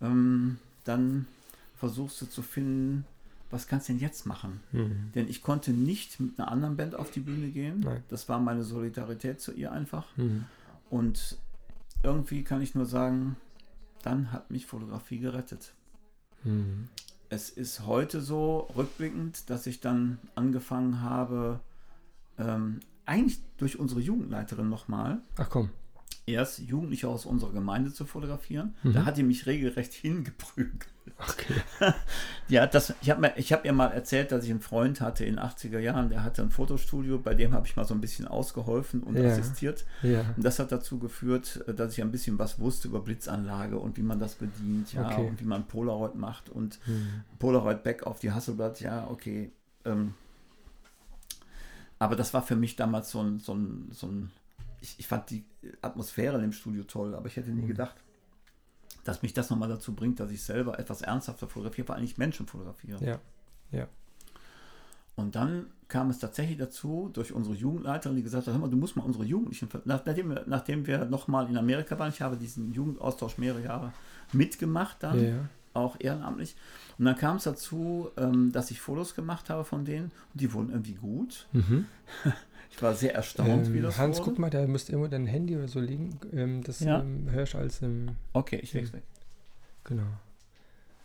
ähm, 0.00 0.56
dann 0.84 1.26
versuchst 1.78 2.20
du 2.20 2.26
zu 2.26 2.42
finden, 2.42 3.04
was 3.50 3.66
kannst 3.66 3.88
du 3.88 3.92
denn 3.92 4.02
jetzt 4.02 4.26
machen? 4.26 4.60
Mhm. 4.72 5.12
Denn 5.14 5.28
ich 5.28 5.42
konnte 5.42 5.70
nicht 5.70 6.20
mit 6.20 6.38
einer 6.38 6.50
anderen 6.50 6.76
Band 6.76 6.94
auf 6.94 7.10
die 7.10 7.20
Bühne 7.20 7.48
gehen. 7.48 7.80
Nein. 7.80 8.02
Das 8.08 8.28
war 8.28 8.40
meine 8.40 8.62
Solidarität 8.62 9.40
zu 9.40 9.52
ihr 9.52 9.72
einfach. 9.72 10.04
Mhm. 10.16 10.44
Und 10.90 11.38
irgendwie 12.02 12.44
kann 12.44 12.60
ich 12.60 12.74
nur 12.74 12.84
sagen, 12.84 13.36
dann 14.02 14.32
hat 14.32 14.50
mich 14.50 14.66
Fotografie 14.66 15.18
gerettet. 15.18 15.72
Mhm. 16.44 16.88
Es 17.30 17.50
ist 17.50 17.86
heute 17.86 18.20
so 18.20 18.68
rückblickend, 18.76 19.50
dass 19.50 19.66
ich 19.66 19.80
dann 19.80 20.18
angefangen 20.34 21.02
habe, 21.02 21.60
ähm, 22.38 22.80
eigentlich 23.04 23.40
durch 23.56 23.78
unsere 23.78 24.00
Jugendleiterin 24.00 24.68
nochmal, 24.68 25.20
Ach 25.36 25.48
komm. 25.48 25.70
Erst 26.32 26.58
Jugendliche 26.60 27.08
aus 27.08 27.26
unserer 27.26 27.52
Gemeinde 27.52 27.92
zu 27.92 28.04
fotografieren. 28.06 28.74
Mhm. 28.82 28.92
Da 28.92 29.04
hat 29.04 29.16
die 29.16 29.22
mich 29.22 29.46
regelrecht 29.46 29.92
hingeprügelt. 29.94 30.86
Okay. 31.18 31.54
Ja, 32.50 32.66
das, 32.66 32.94
ich 33.02 33.10
habe 33.10 33.28
hab 33.28 33.64
ihr 33.66 33.72
mal 33.74 33.88
erzählt, 33.88 34.32
dass 34.32 34.42
ich 34.44 34.50
einen 34.50 34.60
Freund 34.62 35.02
hatte 35.02 35.24
in 35.26 35.36
den 35.36 35.44
80er 35.44 35.78
Jahren, 35.78 36.08
der 36.08 36.22
hatte 36.24 36.40
ein 36.40 36.50
Fotostudio, 36.50 37.18
bei 37.18 37.34
dem 37.34 37.52
habe 37.52 37.66
ich 37.66 37.76
mal 37.76 37.84
so 37.84 37.92
ein 37.92 38.00
bisschen 38.00 38.26
ausgeholfen 38.26 39.02
und 39.02 39.16
Ja. 39.16 39.28
assistiert. 39.30 39.84
Ja. 40.02 40.20
Und 40.34 40.42
das 40.44 40.58
hat 40.58 40.72
dazu 40.72 40.98
geführt, 40.98 41.62
dass 41.66 41.92
ich 41.92 42.00
ein 42.02 42.10
bisschen 42.10 42.38
was 42.38 42.58
wusste 42.58 42.88
über 42.88 43.00
Blitzanlage 43.00 43.78
und 43.78 43.98
wie 43.98 44.02
man 44.02 44.18
das 44.18 44.34
bedient, 44.36 44.94
ja, 44.94 45.06
Okay. 45.10 45.26
und 45.28 45.40
wie 45.40 45.44
man 45.44 45.66
Polaroid 45.66 46.14
macht 46.14 46.48
und 46.48 46.78
Mhm. 46.86 47.22
Polaroid 47.38 47.82
Back 47.82 48.06
auf 48.06 48.18
die 48.20 48.32
Hasselblatt, 48.32 48.80
ja, 48.80 49.06
okay. 49.10 49.50
Ähm, 49.84 50.14
aber 51.98 52.16
das 52.16 52.32
war 52.32 52.42
für 52.42 52.56
mich 52.56 52.76
damals 52.76 53.10
so 53.10 53.20
ein, 53.22 53.40
so 53.40 53.54
ein, 53.54 53.88
so 53.92 54.06
ein 54.06 54.30
ich, 54.80 54.98
ich 54.98 55.06
fand 55.06 55.30
die 55.30 55.44
Atmosphäre 55.82 56.36
in 56.36 56.42
dem 56.42 56.52
Studio 56.52 56.84
toll, 56.84 57.14
aber 57.14 57.26
ich 57.26 57.36
hätte 57.36 57.50
nie 57.50 57.62
Mhm. 57.62 57.68
gedacht, 57.68 57.96
dass 59.04 59.22
mich 59.22 59.32
das 59.32 59.48
nochmal 59.50 59.68
dazu 59.68 59.94
bringt, 59.94 60.20
dass 60.20 60.30
ich 60.30 60.42
selber 60.42 60.78
etwas 60.78 61.02
ernsthafter 61.02 61.48
fotografiere, 61.48 61.86
vor 61.86 61.96
allem 61.96 62.08
Menschen 62.16 62.46
fotografiere. 62.46 63.04
Ja. 63.72 63.86
Und 65.16 65.34
dann 65.34 65.66
kam 65.88 66.10
es 66.10 66.20
tatsächlich 66.20 66.58
dazu, 66.58 67.10
durch 67.12 67.32
unsere 67.32 67.56
Jugendleiterin, 67.56 68.16
die 68.16 68.22
gesagt 68.22 68.46
hat, 68.46 68.54
hör 68.54 68.60
mal, 68.60 68.70
du 68.70 68.76
musst 68.76 68.94
mal 68.94 69.02
unsere 69.02 69.24
Jugendlichen, 69.24 69.68
nachdem 69.84 70.28
wir, 70.30 70.44
nachdem 70.46 70.86
wir 70.86 71.06
nochmal 71.06 71.48
in 71.48 71.56
Amerika 71.56 71.98
waren, 71.98 72.10
ich 72.10 72.20
habe 72.22 72.36
diesen 72.36 72.72
Jugendaustausch 72.72 73.36
mehrere 73.38 73.62
Jahre 73.64 73.92
mitgemacht 74.32 74.98
dann, 75.02 75.24
Ja. 75.24 75.48
auch 75.74 75.96
ehrenamtlich. 75.98 76.54
Und 76.98 77.06
dann 77.06 77.16
kam 77.16 77.38
es 77.38 77.44
dazu, 77.44 78.10
ähm, 78.16 78.52
dass 78.52 78.70
ich 78.70 78.80
Fotos 78.80 79.14
gemacht 79.16 79.50
habe 79.50 79.64
von 79.64 79.84
denen 79.84 80.12
und 80.32 80.40
die 80.40 80.52
wurden 80.52 80.70
irgendwie 80.70 80.94
gut. 80.94 81.48
Mhm. 81.52 81.86
Ich 82.70 82.82
war 82.82 82.94
sehr 82.94 83.14
erstaunt, 83.14 83.72
wie 83.72 83.78
Ähm, 83.78 83.82
das 83.84 83.98
Hans, 83.98 84.18
wurde. 84.18 84.30
guck 84.30 84.38
mal, 84.38 84.50
da 84.50 84.66
müsste 84.66 84.92
irgendwo 84.92 85.10
dein 85.10 85.26
Handy 85.26 85.56
oder 85.56 85.68
so 85.68 85.80
liegen. 85.80 86.18
Ähm, 86.32 86.62
das 86.62 86.80
Ja. 86.80 87.00
ähm, 87.00 87.28
hörst 87.30 87.54
du 87.54 87.58
als 87.58 87.82
im. 87.82 88.10
Okay, 88.32 88.60
ich 88.62 88.72
leg's 88.72 88.92
weg. 88.92 89.02
Genau. 89.84 90.02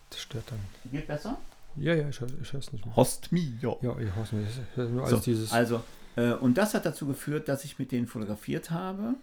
Das 0.10 0.20
stört 0.22 0.44
dann. 0.52 0.60
Geht 0.92 1.08
besser? 1.08 1.38
Ja, 1.76 1.96
ja, 1.96 2.08
ich, 2.10 2.22
ich 2.22 2.54
höre 2.54 2.60
es 2.60 2.72
nicht 2.72 2.86
mehr. 2.86 2.96
Host 2.96 3.32
me, 3.32 3.54
ja. 3.62 3.76
Ja, 3.82 3.98
ich 3.98 4.14
höre 4.16 4.24
es 4.24 4.32
nicht. 4.32 4.50
Ich 4.72 4.78
höre 4.78 4.90
nur 4.90 5.08
So, 5.08 5.16
als 5.16 5.26
dieses. 5.26 5.52
also, 5.52 5.82
äh, 6.16 6.34
und 6.34 6.56
das 6.58 6.74
hat 6.76 6.86
dazu 6.86 7.08
geführt, 7.08 7.48
dass 7.48 7.64
ich 7.66 7.80
mit 7.80 7.92
denen 7.92 8.06
fotografiert 8.06 8.70
habe. 8.70 9.16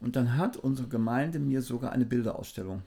Und 0.00 0.14
dann 0.16 0.36
hat 0.36 0.58
unsere 0.58 0.88
Gemeinde 0.88 1.38
mir 1.38 1.62
sogar 1.62 1.92
eine 1.92 2.04
Bilderausstellung 2.04 2.82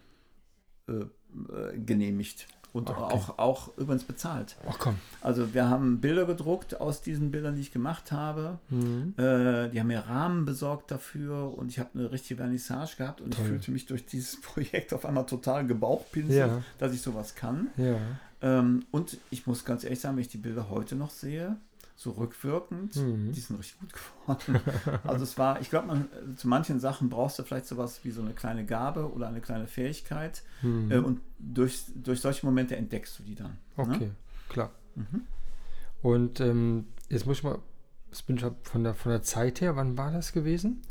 äh, 0.88 0.92
äh, 0.94 1.78
genehmigt. 1.84 2.46
Und 2.72 2.90
Okay. 2.90 3.00
auch, 3.02 3.40
auch 3.40 3.78
übrigens 3.78 4.04
bezahlt. 4.04 4.56
Ach 4.70 4.78
komm. 4.78 4.96
Also 5.22 5.54
wir 5.54 5.68
haben 5.70 6.02
Bilder 6.02 6.26
gedruckt 6.26 6.80
aus 6.80 7.02
diesen 7.02 7.32
Bildern, 7.32 7.56
die 7.56 7.62
ich 7.62 7.72
gemacht 7.72 8.12
habe. 8.12 8.60
Mhm. 8.70 9.14
Äh, 9.18 9.70
die 9.70 9.80
haben 9.80 9.88
mir 9.88 10.02
Rahmen 10.08 10.46
besorgt 10.46 10.92
dafür 10.92 11.58
und 11.58 11.70
ich 11.70 11.80
habe 11.80 11.90
eine 11.96 12.12
richtige 12.12 12.38
Vernissage 12.38 12.96
gehabt 12.98 13.22
und 13.22 13.34
Toll. 13.34 13.44
ich 13.46 13.50
fühlte 13.50 13.72
mich 13.72 13.86
durch 13.88 14.06
dieses 14.06 14.40
Projekt 14.42 14.94
auf 14.94 15.06
einmal 15.06 15.26
total 15.26 15.66
gebauchpinselt, 15.66 16.38
Ja. 16.38 16.64
dass 16.78 16.94
ich 16.94 17.02
sowas 17.02 17.34
kann. 17.36 17.68
Ja. 17.78 17.96
Ähm, 18.42 18.86
und 18.92 19.18
ich 19.32 19.48
muss 19.48 19.66
ganz 19.66 19.84
ehrlich 19.84 20.00
sagen, 20.00 20.16
wenn 20.16 20.22
ich 20.22 20.30
die 20.30 20.38
Bilder 20.38 20.70
heute 20.70 20.96
noch 20.96 21.10
sehe, 21.10 21.58
so 22.02 22.12
rückwirkend, 22.12 22.96
Mhm. 22.96 23.34
die 23.34 23.40
sind 23.42 23.58
richtig 23.58 23.78
gut 23.80 23.92
geworden. 23.94 24.62
also 25.04 25.24
es 25.24 25.38
war, 25.38 25.60
ich 25.60 25.70
glaube, 25.70 25.88
man 25.88 26.08
zu 26.38 26.48
manchen 26.48 26.80
Sachen 26.80 27.10
brauchst 27.10 27.38
du 27.38 27.44
vielleicht 27.44 27.66
sowas 27.66 28.00
wie 28.04 28.12
so 28.12 28.22
eine 28.22 28.34
kleine 28.34 28.66
Gabe 28.66 29.12
oder 29.12 29.28
eine 29.28 29.42
kleine 29.42 29.68
Fähigkeit. 29.68 30.42
Mhm. 30.62 30.90
Äh, 30.92 30.98
und 31.00 31.20
durch, 31.40 31.84
durch 31.96 32.22
solche 32.22 32.46
Momente 32.46 32.78
entdeckst 32.78 33.20
du 33.20 33.24
die 33.24 33.36
dann. 33.36 33.58
okay, 33.76 34.06
Ne? 34.06 34.16
klar. 34.48 34.72
Mhm. 34.96 35.24
Und 36.02 36.40
ähm, 36.40 36.86
jetzt 37.10 37.26
muss 37.26 37.40
ich 37.40 37.44
mal. 37.44 37.60
Jetzt 38.12 38.26
bin 38.28 38.38
ich 38.38 38.46
von 38.64 38.84
der, 38.86 38.94
von 38.96 39.12
der 39.12 39.22
Zeit 39.22 39.60
her, 39.60 39.76
wann 39.76 39.98
war 39.98 40.12
das 40.12 40.32
gewesen? 40.32 40.82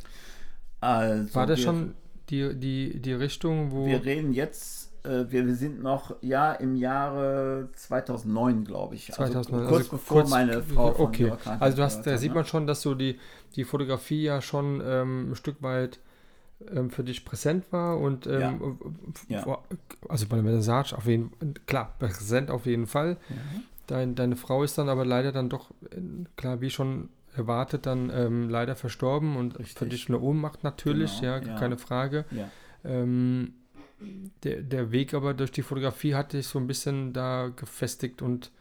Also 0.81 1.35
War 1.35 1.47
das 1.47 1.59
wir, 1.59 1.65
schon 1.65 1.95
die, 2.29 2.55
die, 2.55 3.01
die 3.01 3.13
Richtung, 3.15 3.73
wo. 3.73 3.87
Wir 3.87 4.05
reden 4.05 4.33
jetzt, 4.35 4.88
äh, 5.09 5.31
wir, 5.33 5.47
wir 5.47 5.55
sind 5.55 5.83
noch, 5.83 6.15
ja, 6.23 6.53
im 6.53 6.77
Jahre 6.77 7.69
2009, 7.75 8.65
glaube 8.65 8.95
ich. 8.95 9.11
2009, 9.13 9.61
Also 9.61 9.69
kurz 9.71 9.79
also 9.81 9.91
bevor 9.97 10.17
kurz- 10.19 10.31
meine 10.31 10.63
Frau 10.63 10.93
von 10.93 11.07
Okay, 11.07 11.33
also 11.61 11.77
du 11.77 11.83
hast, 11.83 12.07
da 12.07 12.17
sieht 12.19 12.31
ne? 12.31 12.35
man 12.37 12.45
schon, 12.45 12.67
dass 12.67 12.83
so 12.83 12.95
die, 12.95 13.19
die 13.57 13.65
Fotografie 13.65 14.23
ja 14.23 14.41
schon 14.41 14.83
ähm, 14.85 15.31
ein 15.33 15.35
Stück 15.35 15.63
weit 15.63 15.99
ähm, 16.75 16.91
für 16.91 17.05
dich 17.05 17.25
präsent 17.25 17.67
war 17.73 17.99
und 17.99 18.27
ähm, 18.27 18.79
Ja. 19.29 19.43
vor- 19.43 19.65
also 20.09 20.27
bei 20.27 20.37
der 20.37 20.45
Vernissage 20.45 20.97
auf 20.97 21.07
jeden 21.07 21.31
klar, 21.67 21.95
präsent 21.99 22.51
auf 22.51 22.67
jeden 22.67 22.87
Fall. 22.87 23.17
Dein, 23.87 24.15
deine 24.15 24.37
Frau 24.37 24.63
ist 24.65 24.77
dann 24.77 24.89
aber 24.89 25.05
leider 25.07 25.33
dann 25.33 25.49
doch, 25.49 25.71
äh, 25.91 25.97
klar, 26.37 26.61
wie 26.61 26.69
schon 26.71 27.09
erwartet, 27.37 27.87
dann 27.87 28.11
ähm, 28.13 28.49
leider 28.51 28.75
verstorben 28.75 29.37
und 29.37 29.53
für 29.55 29.61
Richtig. 29.61 29.89
dich 29.91 30.09
eine 30.09 30.19
Ohnmacht 30.19 30.65
natürlich, 30.65 31.21
Genau, 31.21 31.33
ja, 31.37 31.43
ja. 31.43 31.55
keine 31.59 31.79
Frage. 31.79 32.25
Ja. 32.33 32.51
Ähm, 32.85 33.55
der, 34.45 34.63
der 34.63 34.93
Weg 34.93 35.15
aber 35.15 35.35
durch 35.35 35.51
die 35.51 35.63
Fotografie 35.63 36.15
hat 36.15 36.33
dich 36.33 36.47
so 36.47 36.59
ein 36.59 36.67
bisschen 36.67 37.13
da 37.13 37.49
gefestigt 37.49 38.23
und 38.23 38.53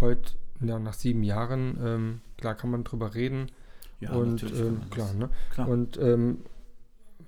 heute, 0.00 0.32
ja, 0.60 0.78
nach 0.78 0.94
sieben 0.94 1.22
Jahren, 1.22 1.78
ähm, 1.82 2.20
klar 2.36 2.54
kann 2.54 2.70
man 2.70 2.84
drüber 2.84 3.14
reden 3.14 3.50
Ja, 4.00 4.12
und 4.12 4.42
ähm, 4.42 4.82
klar, 4.90 5.12
ne? 5.14 5.30
Klar. 5.50 5.68
Und 5.68 5.98
ähm, 5.98 6.38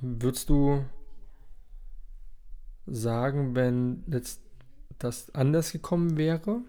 würdest 0.00 0.48
du 0.48 0.84
sagen, 2.86 3.54
wenn 3.54 4.04
jetzt 4.06 4.40
das 4.98 5.34
anders 5.34 5.72
gekommen 5.72 6.16
wäre, 6.16 6.62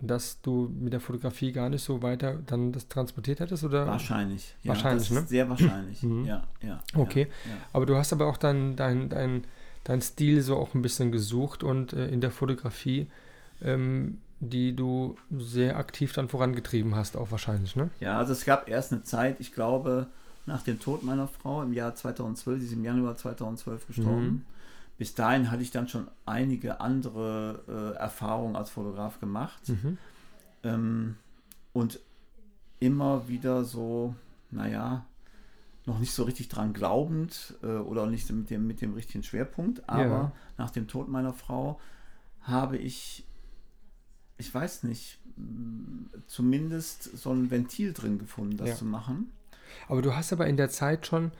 dass 0.00 0.40
du 0.42 0.72
mit 0.78 0.92
der 0.92 1.00
Fotografie 1.00 1.52
gar 1.52 1.68
nicht 1.68 1.82
so 1.82 2.02
weiter 2.02 2.38
dann 2.46 2.72
das 2.72 2.88
transportiert 2.88 3.40
hättest? 3.40 3.64
Oder? 3.64 3.86
Wahrscheinlich. 3.86 4.54
Ja, 4.62 4.70
Wahrscheinlich, 4.70 5.10
ne? 5.10 5.24
Sehr 5.26 5.48
wahrscheinlich. 5.48 6.02
Mhm. 6.08 6.24
Ja, 6.24 6.44
ja. 6.62 6.80
Okay. 6.94 7.26
Ja, 7.44 7.50
ja. 7.50 7.56
Aber 7.72 7.86
du 7.86 7.96
hast 7.96 8.12
aber 8.12 8.26
auch 8.26 8.36
dein, 8.36 8.76
dein, 8.76 9.08
dein, 9.08 9.44
dein 9.84 10.00
Stil 10.00 10.42
so 10.42 10.56
auch 10.56 10.74
ein 10.74 10.82
bisschen 10.82 11.10
gesucht 11.10 11.64
und 11.64 11.92
äh, 11.92 12.08
in 12.08 12.20
der 12.20 12.30
Fotografie, 12.30 13.08
ähm, 13.62 14.18
die 14.40 14.76
du 14.76 15.16
sehr 15.36 15.76
aktiv 15.76 16.12
dann 16.12 16.28
vorangetrieben 16.28 16.94
hast, 16.94 17.16
auch 17.16 17.32
wahrscheinlich, 17.32 17.74
ne? 17.74 17.90
Ja, 17.98 18.18
also 18.18 18.32
es 18.32 18.44
gab 18.44 18.68
erst 18.68 18.92
eine 18.92 19.02
Zeit, 19.02 19.40
ich 19.40 19.52
glaube, 19.52 20.06
nach 20.46 20.62
dem 20.62 20.78
Tod 20.78 21.02
meiner 21.02 21.26
Frau 21.26 21.62
im 21.62 21.72
Jahr 21.72 21.94
2012, 21.94 22.60
sie 22.60 22.66
ist 22.66 22.72
im 22.72 22.84
Januar 22.84 23.16
2012 23.16 23.86
gestorben. 23.88 24.26
Mhm. 24.26 24.42
Bis 24.98 25.14
dahin 25.14 25.50
hatte 25.50 25.62
ich 25.62 25.70
dann 25.70 25.88
schon 25.88 26.08
einige 26.26 26.80
andere 26.80 27.94
äh, 27.96 27.98
Erfahrungen 27.98 28.56
als 28.56 28.70
Fotograf 28.70 29.20
gemacht. 29.20 29.68
Mhm. 29.68 29.96
Ähm, 30.64 31.16
und 31.72 32.00
immer 32.80 33.28
wieder 33.28 33.64
so, 33.64 34.14
naja, 34.50 35.06
noch 35.86 36.00
nicht 36.00 36.12
so 36.12 36.24
richtig 36.24 36.48
dran 36.48 36.72
glaubend 36.74 37.54
äh, 37.62 37.66
oder 37.66 38.02
auch 38.02 38.10
nicht 38.10 38.30
mit 38.30 38.50
dem, 38.50 38.66
mit 38.66 38.80
dem 38.80 38.94
richtigen 38.94 39.22
Schwerpunkt. 39.22 39.88
Aber 39.88 40.02
Ja. 40.04 40.32
nach 40.58 40.70
dem 40.70 40.88
Tod 40.88 41.08
meiner 41.08 41.32
Frau 41.32 41.80
habe 42.42 42.76
ich, 42.76 43.24
ich 44.36 44.52
weiß 44.52 44.82
nicht, 44.82 45.18
mh, 45.36 46.10
zumindest 46.26 47.04
so 47.16 47.30
ein 47.32 47.50
Ventil 47.52 47.92
drin 47.92 48.18
gefunden, 48.18 48.56
das 48.56 48.70
Ja. 48.70 48.74
zu 48.76 48.84
machen. 48.84 49.32
Aber 49.88 50.02
du 50.02 50.14
hast 50.16 50.32
aber 50.32 50.46
in 50.48 50.56
der 50.56 50.70
Zeit 50.70 51.06
schon, 51.06 51.30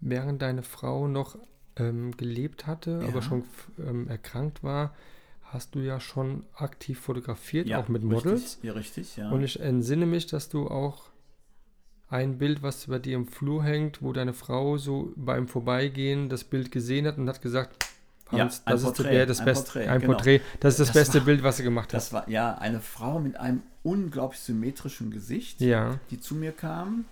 während 0.00 0.42
deine 0.42 0.62
Frau 0.62 1.08
noch 1.08 1.38
ähm, 1.76 2.16
gelebt 2.16 2.66
hatte, 2.66 3.00
Ja. 3.02 3.08
aber 3.08 3.22
schon 3.22 3.44
ähm, 3.78 4.08
erkrankt 4.08 4.62
war, 4.62 4.94
hast 5.42 5.74
du 5.74 5.78
ja 5.80 6.00
schon 6.00 6.44
aktiv 6.56 6.98
fotografiert, 7.00 7.72
auch 7.74 7.88
mit 7.88 8.02
Models. 8.02 8.42
Richtig, 8.58 8.62
ja, 8.64 8.72
richtig, 8.72 9.16
ja. 9.16 9.30
Und 9.30 9.44
ich 9.44 9.60
entsinne 9.60 10.06
mich, 10.06 10.26
dass 10.26 10.48
du 10.48 10.68
auch 10.68 11.10
ein 12.08 12.38
Bild, 12.38 12.62
was 12.62 12.86
bei 12.86 12.98
dir 12.98 13.16
im 13.16 13.26
Flur 13.26 13.64
hängt, 13.64 14.00
wo 14.02 14.12
deine 14.12 14.32
Frau 14.32 14.78
so 14.78 15.12
beim 15.16 15.48
Vorbeigehen 15.48 16.28
das 16.28 16.44
Bild 16.44 16.70
gesehen 16.70 17.06
hat 17.06 17.18
und 17.18 17.28
hat 17.28 17.42
gesagt, 17.42 17.84
Ja, 18.32 18.40
Hans, 18.40 18.64
das 18.64 18.80
ist 18.82 18.86
Porträt, 18.86 19.10
der, 19.12 19.26
das 19.26 19.40
ein 19.40 19.44
Beste, 19.44 19.64
Porträt, 19.64 19.88
ein 19.88 20.00
genau. 20.00 20.12
Porträt, 20.14 20.40
das 20.60 20.74
ist 20.74 20.80
das, 20.80 20.88
Das 20.88 20.94
beste 20.94 21.18
war- 21.18 21.24
Bild, 21.26 21.42
was 21.42 21.56
du 21.58 21.62
gemacht 21.64 21.92
hast. 21.94 22.06
das 22.08 22.12
war 22.12 22.28
ja 22.28 22.56
eine 22.58 22.80
Frau 22.80 23.18
mit 23.20 23.36
einem 23.36 23.62
unglaublich 23.82 24.40
symmetrischen 24.40 25.10
Gesicht, 25.10 25.60
Ja. 25.60 25.98
die 26.10 26.18
zu 26.20 26.34
mir 26.34 26.52
kam. 26.52 27.04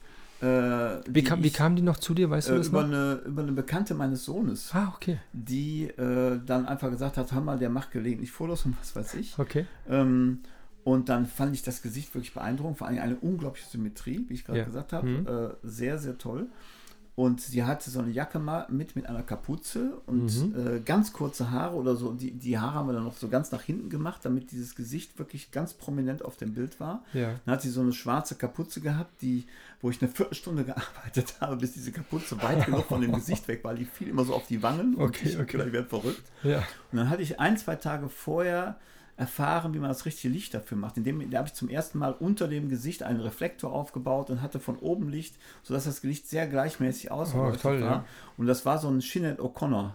Äh, 0.45 1.01
Wie 1.09 1.23
kam, 1.23 1.43
wie 1.43 1.47
ich- 1.49 1.53
kam 1.55 1.75
die 1.77 1.83
noch 1.83 1.97
zu 1.97 2.13
dir, 2.15 2.29
weißt 2.31 2.49
du 2.51 2.53
äh, 2.55 2.59
das 2.59 2.69
über, 2.69 2.83
noch? 2.83 2.89
eine, 2.89 3.15
über 3.27 3.43
eine 3.43 3.53
Bekannte 3.53 3.95
meines 3.95 4.25
Sohnes, 4.25 4.71
Ah, 4.75 4.93
okay, 4.95 5.19
die 5.33 5.85
äh, 5.89 6.39
dann 6.45 6.67
einfach 6.67 6.91
gesagt 6.91 7.17
hat, 7.17 7.33
hör 7.33 7.41
mal, 7.41 7.59
der 7.59 7.71
macht 7.71 7.91
gelegentlich 7.93 8.31
Fotos 8.33 8.65
und 8.67 8.77
was 8.81 8.95
weiß 8.95 9.15
ich. 9.15 9.39
okay. 9.39 9.67
Ähm, 9.89 10.41
und 10.85 11.09
dann 11.09 11.25
fand 11.27 11.55
ich 11.55 11.63
das 11.63 11.81
Gesicht 11.81 12.15
wirklich 12.15 12.35
beeindruckend, 12.35 12.77
vor 12.79 12.87
allem 12.89 12.99
eine 12.99 13.17
unglaubliche 13.17 13.69
Symmetrie, 13.71 14.25
wie 14.29 14.35
ich 14.35 14.45
gerade 14.45 14.59
Ja. 14.59 14.65
gesagt 14.67 14.93
habe. 14.93 15.07
Mhm. 15.07 15.27
Äh, 15.27 15.49
sehr, 15.63 15.99
sehr 15.99 16.19
toll. 16.19 16.47
Und 17.17 17.41
sie 17.41 17.63
hatte 17.63 17.91
so 17.91 18.01
eine 18.01 18.11
Jacke 18.11 18.41
mal 18.41 18.67
mit, 18.71 18.97
mit 18.97 19.07
einer 19.07 19.23
Kapuze 19.23 19.93
und 20.07 20.25
Mhm. 20.25 20.55
äh, 20.77 20.81
ganz 20.81 21.13
kurze 21.13 21.53
Haare 21.53 21.77
oder 21.77 21.95
so. 21.95 22.13
Die, 22.13 22.33
die 22.33 22.59
Haare 22.59 22.75
haben 22.75 22.89
wir 22.89 22.93
dann 22.93 23.05
noch 23.05 23.17
so 23.17 23.29
ganz 23.29 23.53
nach 23.53 23.63
hinten 23.63 23.89
gemacht, 23.89 24.21
damit 24.25 24.51
dieses 24.51 24.75
Gesicht 24.75 25.17
wirklich 25.17 25.53
ganz 25.53 25.75
prominent 25.75 26.25
auf 26.25 26.37
dem 26.37 26.55
Bild 26.55 26.81
war. 26.81 27.05
Ja. 27.13 27.35
Dann 27.47 27.55
hat 27.55 27.63
sie 27.63 27.71
so 27.71 27.83
eine 27.83 27.93
schwarze 27.93 28.35
Kapuze 28.35 28.81
gehabt, 28.81 29.23
die, 29.23 29.45
wo 29.85 29.91
ich 29.91 30.01
eine 30.01 30.11
Viertelstunde 30.11 30.65
gearbeitet 30.65 31.35
habe, 31.43 31.57
bis 31.57 31.75
diese 31.75 31.93
Kapuze 31.93 32.43
weit 32.43 32.65
genug 32.65 32.87
von 32.87 33.03
dem 33.03 33.13
Gesicht 33.13 33.47
weg 33.49 33.63
war. 33.65 33.75
Die 33.75 33.85
fiel 33.85 34.09
immer 34.09 34.25
so 34.25 34.35
auf 34.35 34.47
die 34.47 34.63
Wangen. 34.63 34.95
und 34.95 35.05
Okay, 35.11 35.29
ich 35.29 35.39
okay. 35.39 35.63
ich 35.67 35.73
werde 35.75 35.87
verrückt. 35.87 36.23
Ja. 36.43 36.61
Und 36.91 36.97
dann 36.97 37.11
hatte 37.11 37.21
ich 37.21 37.39
ein, 37.39 37.59
zwei 37.59 37.77
Tage 37.77 38.09
vorher 38.09 38.79
erfahren, 39.19 39.75
wie 39.75 39.79
man 39.79 39.91
das 39.91 40.07
richtige 40.07 40.33
Licht 40.33 40.55
dafür 40.55 40.79
macht. 40.79 40.97
In 40.97 41.05
dem, 41.05 41.31
da 41.31 41.37
habe 41.37 41.49
ich 41.49 41.55
zum 41.55 41.69
ersten 41.69 41.99
Mal 41.99 42.13
unter 42.13 42.49
dem 42.49 42.71
Gesicht 42.71 43.03
einen 43.03 43.21
Reflektor 43.21 43.73
aufgebaut 43.73 44.31
und 44.31 44.41
hatte 44.41 44.59
von 44.59 44.79
oben 44.79 45.11
Licht, 45.11 45.37
sodass 45.63 45.85
das 45.85 46.03
Licht 46.03 46.31
sehr 46.31 46.47
gleichmäßig 46.47 47.11
ausgeleuchtet 47.11 47.61
toll, 47.61 47.83
war. 47.83 47.91
ja. 47.91 48.05
Und 48.39 48.47
das 48.47 48.65
war 48.65 48.79
so 48.79 48.89
ein 48.89 49.03
Sinead 49.03 49.39
O'Connor, 49.39 49.91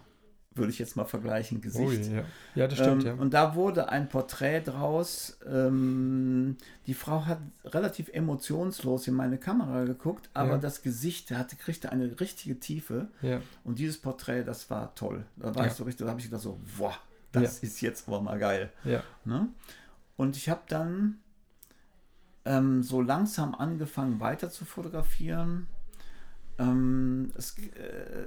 würde 0.55 0.71
ich 0.71 0.79
jetzt 0.79 0.95
mal 0.95 1.05
vergleichen, 1.05 1.61
Gesicht. 1.61 2.09
Oh, 2.11 2.15
ja. 2.15 2.23
ja, 2.55 2.67
das 2.67 2.79
stimmt, 2.79 3.03
Ähm, 3.03 3.07
ja. 3.07 3.13
Und 3.13 3.33
da 3.33 3.55
wurde 3.55 3.89
ein 3.89 4.09
Porträt 4.09 4.61
draus. 4.61 5.37
Ähm, 5.47 6.57
die 6.87 6.93
Frau 6.95 7.25
hat 7.25 7.39
relativ 7.65 8.09
emotionslos 8.09 9.07
in 9.07 9.13
meine 9.13 9.37
Kamera 9.37 9.85
geguckt, 9.85 10.29
aber 10.33 10.53
Ja. 10.53 10.57
das 10.57 10.81
Gesicht 10.81 11.31
hatte, 11.31 11.55
kriegte 11.55 11.91
eine 11.91 12.19
richtige 12.19 12.59
Tiefe. 12.59 13.07
ja. 13.21 13.41
Und 13.63 13.79
dieses 13.79 13.99
Porträt, 14.01 14.43
das 14.43 14.69
war 14.69 14.93
toll. 14.95 15.23
Da 15.37 15.53
war 15.55 15.67
ich 15.67 15.73
so 15.73 15.83
richtig, 15.83 16.05
da 16.05 16.09
habe 16.11 16.19
ich 16.19 16.25
gedacht 16.25 16.41
so, 16.41 16.59
boah, 16.77 16.95
das 17.31 17.59
ist 17.59 17.79
jetzt 17.81 18.07
aber 18.07 18.19
mal 18.21 18.39
geil. 18.39 18.71
Ja. 18.83 19.03
Ne? 19.25 19.47
Und 20.17 20.35
ich 20.35 20.49
habe 20.49 20.61
dann 20.67 21.19
ähm, 22.45 22.81
so 22.83 23.01
langsam 23.01 23.53
angefangen 23.53 24.19
weiter 24.19 24.49
zu 24.49 24.65
fotografieren. 24.65 25.67
Ähm, 26.60 27.32
es, 27.38 27.57
äh, 27.57 27.62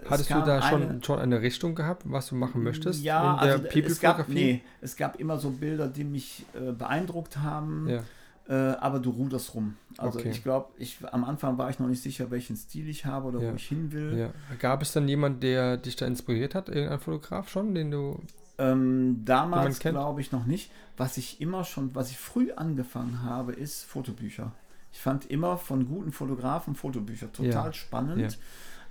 es 0.05 0.11
Hattest 0.11 0.30
du 0.30 0.35
da 0.41 0.59
eine- 0.61 0.62
schon, 0.89 1.03
schon 1.03 1.18
eine 1.18 1.43
Richtung 1.43 1.74
gehabt, 1.74 2.03
was 2.07 2.28
du 2.28 2.35
machen 2.35 2.62
möchtest? 2.62 3.03
Ja, 3.03 3.35
in 3.35 3.47
der 3.49 3.55
also 3.57 3.66
es 3.78 4.01
gab, 4.01 4.28
nee, 4.28 4.62
es 4.80 4.97
gab 4.97 5.20
immer 5.20 5.39
so 5.39 5.51
Bilder, 5.51 5.87
die 5.89 6.05
mich 6.05 6.45
äh, 6.55 6.72
beeindruckt 6.72 7.39
haben, 7.39 7.89
Ja. 7.91 8.03
äh, 8.49 8.76
aber 8.78 9.01
du 9.01 9.11
ruderst 9.11 9.55
rum. 9.55 9.76
Also 9.99 10.18
Okay. 10.18 10.30
ich 10.30 10.43
glaube, 10.43 10.70
ich, 10.78 10.99
am 11.12 11.24
Anfang 11.24 11.59
war 11.59 11.68
ich 11.68 11.78
noch 11.78 11.89
nicht 11.89 12.03
sicher, 12.03 12.30
welchen 12.30 12.57
Stil 12.57 12.89
ich 12.89 13.05
habe 13.05 13.28
oder 13.28 13.41
Ja. 13.43 13.53
wo 13.53 13.57
ich 13.57 13.68
hin 13.68 13.93
will. 13.93 14.16
Ja. 14.18 14.30
Gab 14.59 14.80
es 14.83 14.93
dann 14.93 15.07
jemand, 15.09 15.43
der 15.43 15.76
dich 15.76 15.97
da 15.97 16.07
inspiriert 16.07 16.55
hat? 16.55 16.68
Irgendein 16.70 17.01
Fotograf 17.01 17.49
schon, 17.51 17.74
den 17.74 17.91
du. 17.91 18.18
Ähm, 18.59 19.22
damals 19.24 19.78
glaube 19.80 20.20
ich 20.20 20.33
noch 20.33 20.47
nicht. 20.47 20.70
Was 20.97 21.16
ich 21.16 21.41
immer 21.41 21.64
schon, 21.64 21.95
was 21.95 22.11
ich 22.11 22.18
früh 22.18 22.53
angefangen 22.53 23.22
habe, 23.22 23.53
ist 23.53 23.83
Fotobücher. 23.85 24.53
Ich 24.93 25.01
fand 25.01 25.26
immer 25.26 25.57
von 25.57 25.86
guten 25.88 26.12
Fotografen 26.12 26.74
Fotobücher 26.74 27.32
total 27.32 27.66
Ja, 27.66 27.72
spannend. 27.72 28.20
ja. 28.20 28.28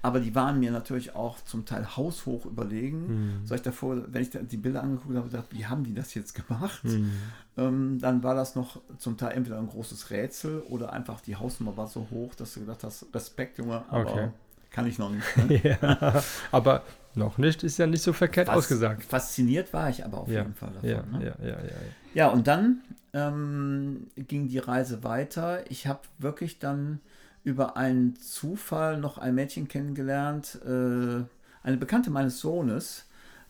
Aber 0.03 0.19
die 0.19 0.33
waren 0.33 0.59
mir 0.59 0.71
natürlich 0.71 1.13
auch 1.15 1.39
zum 1.41 1.63
Teil 1.63 1.95
haushoch 1.95 2.45
überlegen. 2.47 3.07
Hm. 3.07 3.41
So 3.45 3.53
ich 3.53 3.61
davor, 3.61 3.97
wenn 4.11 4.23
ich 4.23 4.31
da 4.31 4.39
die 4.39 4.57
Bilder 4.57 4.81
angeguckt 4.81 5.15
habe, 5.15 5.29
gedacht, 5.29 5.45
wie 5.51 5.67
haben 5.67 5.83
die 5.83 5.93
das 5.93 6.15
jetzt 6.15 6.33
gemacht? 6.33 6.81
Hm. 6.83 7.11
Ähm, 7.57 7.99
dann 8.01 8.23
war 8.23 8.33
das 8.33 8.55
noch 8.55 8.81
zum 8.97 9.15
Teil 9.17 9.33
entweder 9.37 9.59
ein 9.59 9.67
großes 9.67 10.09
Rätsel 10.09 10.61
oder 10.61 10.91
einfach 10.91 11.21
die 11.21 11.35
Hausnummer 11.35 11.77
war 11.77 11.85
so 11.87 12.07
hoch, 12.09 12.33
dass 12.33 12.55
du 12.55 12.61
gedacht 12.61 12.83
hast, 12.83 13.05
Respekt, 13.13 13.59
Junge, 13.59 13.83
aber 13.89 14.11
Okay. 14.11 14.29
kann 14.71 14.87
ich 14.87 14.97
noch 14.97 15.11
nicht. 15.11 15.23
Ne? 15.37 15.61
ja. 15.81 16.23
Aber 16.51 16.81
noch 17.13 17.37
nicht, 17.37 17.61
ist 17.61 17.77
ja 17.77 17.85
nicht 17.85 18.01
so 18.01 18.11
verkehrt 18.11 18.47
Fas- 18.47 18.57
ausgesagt. 18.57 19.03
Fasziniert 19.03 19.71
war 19.71 19.87
ich 19.91 20.03
aber 20.03 20.17
auf 20.21 20.29
Ja. 20.29 20.39
jeden 20.41 20.55
Fall 20.55 20.71
davon. 20.73 20.89
Ja, 20.89 21.03
ne? 21.03 21.25
ja, 21.39 21.45
ja, 21.45 21.57
ja, 21.59 21.63
ja. 21.63 21.71
Ja, 22.15 22.27
und 22.29 22.47
dann 22.47 22.81
ähm, 23.13 24.07
ging 24.15 24.47
die 24.47 24.57
Reise 24.59 25.03
weiter. 25.03 25.69
Ich 25.69 25.87
habe 25.87 26.01
wirklich 26.17 26.59
dann 26.59 26.99
über 27.43 27.75
einen 27.77 28.15
Zufall 28.15 28.97
noch 28.99 29.17
ein 29.17 29.35
Mädchen 29.35 29.67
kennengelernt, 29.67 30.59
äh, 30.65 31.23
eine 31.63 31.77
Bekannte 31.77 32.09
meines 32.11 32.39
Sohnes, 32.39 33.05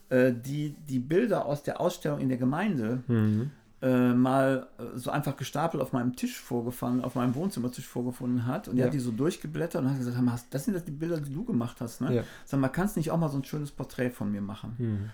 äh, 0.08 0.32
die 0.32 0.74
die 0.88 0.98
Bilder 0.98 1.46
aus 1.46 1.62
der 1.62 1.80
Ausstellung 1.80 2.18
in 2.20 2.28
der 2.28 2.38
Gemeinde 2.38 3.02
Mhm. 3.06 3.50
äh, 3.82 4.12
mal 4.14 4.68
äh, 4.78 4.96
so 4.96 5.10
einfach 5.10 5.36
gestapelt 5.36 5.82
auf 5.82 5.92
meinem 5.92 6.14
Tisch 6.16 6.38
vorgefunden, 6.40 7.02
auf 7.04 7.14
meinem 7.16 7.34
Wohnzimmertisch 7.34 7.86
vorgefunden 7.86 8.46
hat. 8.46 8.68
Und 8.68 8.76
die 8.76 8.80
Ja. 8.80 8.86
hat 8.86 8.94
die 8.94 9.00
so 9.00 9.10
durchgeblättert 9.10 9.82
und 9.82 9.90
hat 9.90 9.98
gesagt, 9.98 10.16
"Hör 10.16 10.22
mal, 10.22 10.38
das 10.50 10.64
sind 10.64 10.74
das 10.74 10.84
die 10.84 10.90
Bilder, 10.92 11.20
die 11.20 11.32
du 11.32 11.44
gemacht 11.44 11.80
hast. 11.80 12.00
Ne? 12.00 12.14
Ja. 12.14 12.22
Sag 12.44 12.60
mal, 12.60 12.68
kannst 12.68 12.94
du 12.96 13.00
nicht 13.00 13.10
auch 13.10 13.18
mal 13.18 13.28
so 13.28 13.38
ein 13.38 13.44
schönes 13.44 13.70
Porträt 13.72 14.10
von 14.10 14.30
mir 14.30 14.40
machen? 14.40 14.74
Hm. 14.78 15.10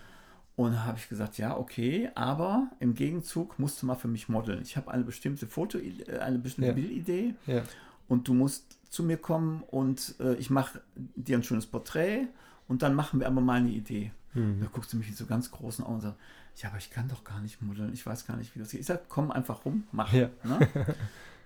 Und 0.59 0.73
da 0.73 0.83
habe 0.83 0.97
ich 0.97 1.07
gesagt, 1.07 1.37
ja, 1.37 1.55
okay, 1.55 2.09
aber 2.15 2.67
im 2.81 2.93
Gegenzug 2.93 3.57
musst 3.59 3.81
du 3.81 3.85
mal 3.85 3.95
für 3.95 4.09
mich 4.09 4.27
modeln. 4.27 4.61
Ich 4.61 4.75
habe 4.75 4.91
eine 4.91 5.05
bestimmte 5.05 5.47
Foto, 5.47 5.77
äh, 5.77 6.17
eine 6.19 6.37
bestimmte 6.37 6.71
Ja. 6.71 6.75
Bildidee 6.75 7.33
Ja. 7.47 7.61
und 8.09 8.27
du 8.27 8.33
musst 8.33 8.77
zu 8.89 9.03
mir 9.03 9.15
kommen 9.15 9.63
und 9.71 10.15
äh, 10.19 10.33
ich 10.33 10.49
mache 10.49 10.81
dir 11.15 11.37
ein 11.37 11.43
schönes 11.43 11.65
Porträt 11.65 12.27
und 12.67 12.81
dann 12.81 12.93
machen 12.93 13.21
wir 13.21 13.27
aber 13.27 13.39
meine 13.39 13.69
Idee. 13.69 14.11
Hm. 14.33 14.59
Da 14.59 14.67
guckst 14.67 14.91
du 14.91 14.97
mich 14.97 15.07
mit 15.07 15.15
so 15.17 15.25
ganz 15.25 15.49
großen 15.49 15.85
Augen 15.85 15.95
und 15.95 16.01
sagst, 16.01 16.19
ja, 16.57 16.67
aber 16.67 16.77
ich 16.77 16.89
kann 16.91 17.07
doch 17.07 17.23
gar 17.23 17.39
nicht 17.39 17.61
modeln, 17.61 17.93
ich 17.93 18.05
weiß 18.05 18.27
gar 18.27 18.35
nicht, 18.35 18.53
wie 18.53 18.59
das 18.59 18.71
geht. 18.71 18.81
Ich 18.81 18.85
sage, 18.87 19.03
komm 19.07 19.31
einfach 19.31 19.63
rum, 19.63 19.85
mach. 19.93 20.11
Ja. 20.11 20.29
Ne? 20.43 20.67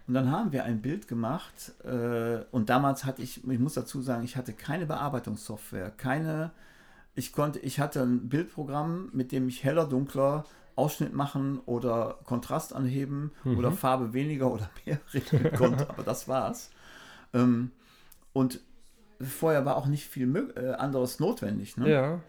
Und 0.07 0.15
dann 0.15 0.31
haben 0.31 0.51
wir 0.51 0.63
ein 0.65 0.81
Bild 0.81 1.07
gemacht 1.07 1.71
äh, 1.85 2.39
und 2.51 2.69
damals 2.69 3.05
hatte 3.05 3.21
ich, 3.21 3.47
ich 3.47 3.59
muss 3.59 3.75
dazu 3.75 4.01
sagen, 4.01 4.23
ich 4.25 4.35
hatte 4.35 4.51
keine 4.51 4.85
Bearbeitungssoftware, 4.85 5.91
keine, 5.91 6.51
ich 7.15 7.31
konnte, 7.31 7.59
ich 7.59 7.79
hatte 7.79 8.01
ein 8.01 8.29
Bildprogramm, 8.29 9.09
mit 9.13 9.31
dem 9.31 9.47
ich 9.47 9.63
heller, 9.63 9.85
dunkler 9.85 10.45
Ausschnitt 10.75 11.13
machen 11.13 11.59
oder 11.65 12.17
Kontrast 12.25 12.73
anheben 12.73 13.31
oder 13.45 13.71
Farbe 13.71 14.13
weniger 14.13 14.51
oder 14.51 14.69
mehr 14.85 14.99
regeln 15.13 15.55
konnte, 15.55 15.89
aber 15.89 16.03
das 16.03 16.27
war's. 16.27 16.71
Ähm, 17.33 17.71
und 18.33 18.59
vorher 19.21 19.65
war 19.65 19.75
auch 19.75 19.85
nicht 19.85 20.07
viel 20.07 20.35
äh, 20.55 20.71
anderes 20.71 21.19
notwendig. 21.19 21.77
Ne? 21.77 21.91
Ja. 21.91 22.19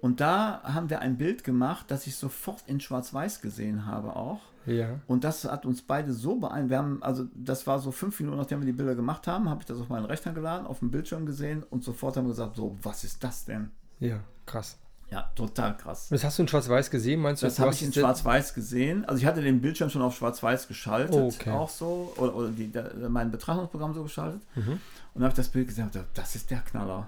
Und 0.00 0.20
da 0.20 0.62
haben 0.62 0.90
wir 0.90 1.00
ein 1.00 1.16
Bild 1.16 1.42
gemacht, 1.42 1.86
das 1.88 2.06
ich 2.06 2.16
sofort 2.16 2.64
in 2.66 2.80
Schwarz-Weiß 2.80 3.40
gesehen 3.40 3.86
habe 3.86 4.14
auch. 4.14 4.40
Ja. 4.66 5.00
Und 5.06 5.24
das 5.24 5.44
hat 5.44 5.64
uns 5.64 5.80
beide 5.80 6.12
so 6.12 6.36
beeindruckt. 6.36 6.70
Wir 6.70 6.78
haben, 6.78 7.02
also 7.02 7.24
das 7.34 7.66
war 7.66 7.78
so 7.78 7.92
fünf 7.92 8.20
Minuten, 8.20 8.36
nachdem 8.36 8.60
wir 8.60 8.66
die 8.66 8.72
Bilder 8.72 8.94
gemacht 8.94 9.26
haben, 9.26 9.48
habe 9.48 9.60
ich 9.60 9.66
das 9.66 9.80
auf 9.80 9.88
meinen 9.88 10.04
Rechner 10.04 10.32
geladen, 10.32 10.66
auf 10.66 10.80
dem 10.80 10.90
Bildschirm 10.90 11.24
gesehen 11.24 11.62
und 11.70 11.82
sofort 11.82 12.16
haben 12.16 12.24
wir 12.24 12.30
gesagt, 12.30 12.56
so, 12.56 12.76
was 12.82 13.04
ist 13.04 13.24
das 13.24 13.46
denn? 13.46 13.70
Ja. 13.98 14.20
Krass. 14.44 14.78
Ja, 15.10 15.30
total 15.36 15.76
krass. 15.76 16.08
Das 16.10 16.24
hast 16.24 16.36
du 16.38 16.42
in 16.42 16.48
Schwarz-Weiß 16.48 16.90
gesehen, 16.90 17.20
meinst 17.20 17.40
du? 17.42 17.46
Das 17.46 17.60
habe 17.60 17.72
ich 17.72 17.80
in 17.82 17.90
es- 17.90 17.94
Schwarz-Weiß 17.94 18.54
gesehen. 18.54 19.04
Also 19.04 19.20
ich 19.20 19.26
hatte 19.26 19.40
den 19.40 19.60
Bildschirm 19.60 19.88
schon 19.88 20.02
auf 20.02 20.16
Schwarz-Weiß 20.16 20.66
geschaltet, 20.66 21.14
Oh, 21.14 21.28
okay. 21.28 21.50
auch 21.50 21.68
so, 21.68 22.12
oder, 22.16 22.34
oder 22.34 22.48
die, 22.48 22.66
der, 22.72 22.90
mein 23.08 23.30
Betrachtungsprogramm 23.30 23.94
so 23.94 24.02
geschaltet. 24.02 24.40
Mhm. 24.56 24.80
Und 25.14 25.22
habe 25.22 25.30
ich 25.30 25.36
das 25.36 25.48
Bild 25.48 25.68
gesehen 25.68 25.84
und 25.84 25.94
dachte, 25.94 26.08
das 26.14 26.34
ist 26.34 26.50
der 26.50 26.58
Knaller. 26.58 27.06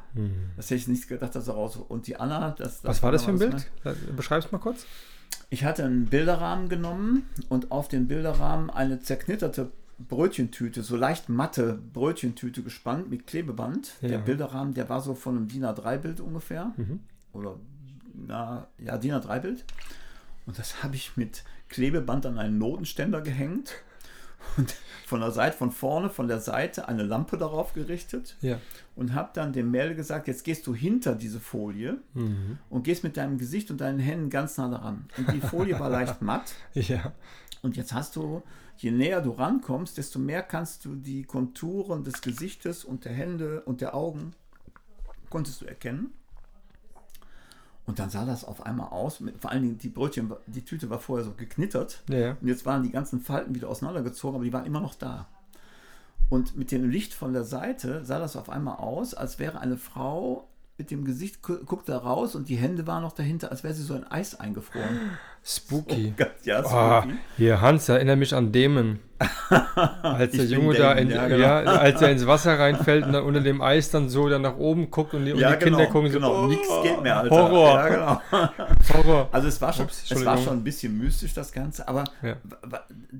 Das 0.57 0.66
hätte 0.66 0.76
ich 0.76 0.89
nicht 0.89 1.09
gedacht, 1.09 1.34
dass 1.34 1.49
er 1.49 1.55
raus. 1.55 1.76
Und 1.76 2.07
die 2.07 2.16
Anna, 2.18 2.53
das, 2.57 2.82
Was 2.84 3.03
war 3.03 3.11
das 3.12 3.24
für 3.24 3.32
ein 3.32 3.39
Bild? 3.39 3.66
ne? 3.84 3.97
Beschreib's 4.16 4.51
mal 4.53 4.59
kurz. 4.59 4.86
Ich 5.51 5.64
hatte 5.64 5.84
einen 5.84 6.07
Bilderrahmen 6.07 6.68
genommen 6.68 7.28
und 7.49 7.70
auf 7.72 7.89
den 7.89 8.07
Bilderrahmen 8.07 8.70
eine 8.70 9.01
zerknitterte 9.01 9.72
Brötchentüte, 9.99 10.83
so 10.83 10.97
leicht 10.97 11.29
matte 11.29 11.79
Brötchentüte 11.93 12.63
gespannt 12.63 13.11
mit 13.11 13.27
Klebeband. 13.27 13.95
Ja. 14.01 14.09
Der 14.09 14.19
Bilderrahmen, 14.19 14.75
der 14.75 14.89
war 14.89 15.01
so 15.01 15.15
von 15.15 15.37
einem 15.37 15.49
DIN 15.49 15.65
A3-Bild 15.65 16.21
ungefähr. 16.21 16.73
Mhm. 16.77 17.01
Oder, 17.33 17.57
na, 18.15 18.67
ja, 18.79 18.97
DIN 18.99 19.13
A3-Bild. 19.15 19.65
Und 20.47 20.59
das 20.59 20.83
habe 20.83 20.95
ich 20.97 21.17
mit 21.17 21.43
Klebeband 21.69 22.27
an 22.27 22.39
einen 22.39 22.59
Notenständer 22.59 23.21
gehängt. 23.21 23.73
Und 24.57 24.77
von 25.07 25.21
der 25.21 25.33
Seite, 25.33 25.57
von 25.57 25.73
vorne, 25.73 26.11
von 26.11 26.29
der 26.29 26.41
Seite 26.41 26.87
eine 26.89 27.03
Lampe 27.03 27.37
darauf 27.37 27.75
gerichtet 27.75 28.37
Ja. 28.41 28.61
und 28.95 29.13
habe 29.13 29.31
dann 29.35 29.53
dem 29.53 29.71
Mädel 29.73 29.97
gesagt, 29.97 30.29
jetzt 30.29 30.45
gehst 30.45 30.67
du 30.69 30.75
hinter 30.75 31.17
diese 31.17 31.41
Folie 31.41 31.99
Mhm. 32.15 32.59
und 32.71 32.85
gehst 32.85 33.03
mit 33.03 33.17
deinem 33.17 33.37
Gesicht 33.37 33.71
und 33.73 33.81
deinen 33.81 33.99
Händen 33.99 34.31
ganz 34.31 34.57
nah 34.57 34.69
daran. 34.69 35.07
Und 35.19 35.33
die 35.33 35.41
Folie 35.41 35.79
war 35.81 35.91
leicht 35.91 36.23
matt. 36.23 36.55
Ja. 36.73 37.13
Und 37.63 37.77
jetzt 37.77 37.93
hast 37.93 38.15
du, 38.15 38.43
je 38.79 38.91
näher 38.91 39.20
du 39.20 39.33
rankommst, 39.33 39.99
desto 39.99 40.18
mehr 40.18 40.43
kannst 40.43 40.85
du 40.85 40.95
die 40.95 41.24
Konturen 41.24 42.05
des 42.05 42.20
Gesichtes 42.22 42.85
und 42.85 43.05
der 43.05 43.12
Hände 43.12 43.62
und 43.62 43.81
der 43.81 43.95
Augen 43.95 44.33
konntest 45.31 45.61
du 45.61 45.66
erkennen. 45.66 46.12
Und 47.87 47.99
dann 47.99 48.11
sah 48.11 48.26
das 48.26 48.45
auf 48.45 48.66
einmal 48.66 48.89
aus, 48.89 49.20
mit, 49.20 49.41
vor 49.41 49.51
allen 49.51 49.62
Dingen 49.62 49.79
die 49.79 49.89
Brötchen, 49.89 50.31
die 50.47 50.62
Tüte 50.64 50.91
war 50.91 50.99
vorher 51.01 51.24
so 51.24 51.33
geknittert. 51.33 52.03
Ja. 52.11 52.37
Und 52.41 52.47
jetzt 52.47 52.66
waren 52.66 52.83
die 52.83 52.91
ganzen 52.91 53.20
Falten 53.20 53.55
wieder 53.55 53.68
auseinandergezogen, 53.68 54.35
aber 54.37 54.45
die 54.45 54.53
waren 54.53 54.66
immer 54.66 54.81
noch 54.81 54.95
da. 54.95 55.26
Und 56.29 56.55
mit 56.57 56.70
dem 56.70 56.91
Licht 56.91 57.14
von 57.14 57.33
der 57.33 57.45
Seite 57.45 58.05
sah 58.05 58.18
das 58.18 58.37
auf 58.37 58.51
einmal 58.51 58.76
aus, 58.76 59.14
als 59.14 59.39
wäre 59.39 59.61
eine 59.61 59.79
Frau 59.79 60.47
mit 60.76 60.91
dem 60.91 61.05
Gesicht, 61.07 61.43
gu- 61.43 61.64
guckt 61.64 61.89
da 61.89 61.97
raus 61.97 62.35
und 62.37 62.51
die 62.51 62.57
Hände 62.57 62.87
waren 62.87 63.03
noch 63.03 63.12
dahinter, 63.14 63.51
als 63.51 63.64
wäre 63.64 63.72
sie 63.74 63.83
so 63.83 63.95
in 63.95 64.05
Eis 64.05 64.35
eingefroren. 64.39 64.99
Spooky. 65.51 66.09
Oh 66.13 66.15
Gott, 66.19 66.33
ja, 66.45 66.61
Ah, 66.63 67.01
spooky. 67.03 67.17
hier, 67.39 67.61
Hans, 67.63 67.89
erinnere 67.89 68.17
mich 68.17 68.35
an 68.35 68.53
Damon. 68.53 68.99
Als 70.03 70.31
der 70.33 70.45
Junge 70.45 70.75
da, 70.77 70.93
in, 70.93 71.11
ja, 71.11 71.27
ja, 71.27 71.61
genau. 71.61 71.73
als 71.73 72.01
er 72.01 72.13
ins 72.13 72.25
Wasser 72.25 72.57
reinfällt 72.57 73.05
und 73.05 73.13
dann 73.15 73.25
unter 73.25 73.41
dem 73.41 73.61
Eis 73.61 73.91
dann 73.91 74.09
so 74.09 74.29
dann 74.29 74.43
nach 74.43 74.57
oben 74.59 74.93
guckt 74.93 75.13
und 75.15 75.25
die, 75.25 75.33
und 75.33 75.41
Ja, 75.41 75.57
die 75.57 75.65
Kinder 75.65 75.79
genau, 75.79 75.91
gucken 75.91 76.13
so, 76.13 76.19
genau. 76.21 76.45
oh, 76.45 76.47
Nix 76.47 76.69
geht 76.85 77.03
mehr, 77.03 77.19
Alter. 77.19 77.35
Horror. 77.35 77.75
Ja, 77.75 77.89
genau. 77.89 78.21
Horror. 78.95 79.29
Also 79.33 79.49
es 79.49 79.61
war 79.61 79.73
schon, 79.73 79.87
Ups, 79.87 80.09
es 80.09 80.25
war 80.25 80.39
schon 80.39 80.59
ein 80.59 80.63
bisschen 80.63 80.97
mystisch, 80.97 81.35
das 81.35 81.51
Ganze, 81.51 81.89
aber, 81.89 82.05
Ja. 82.23 82.37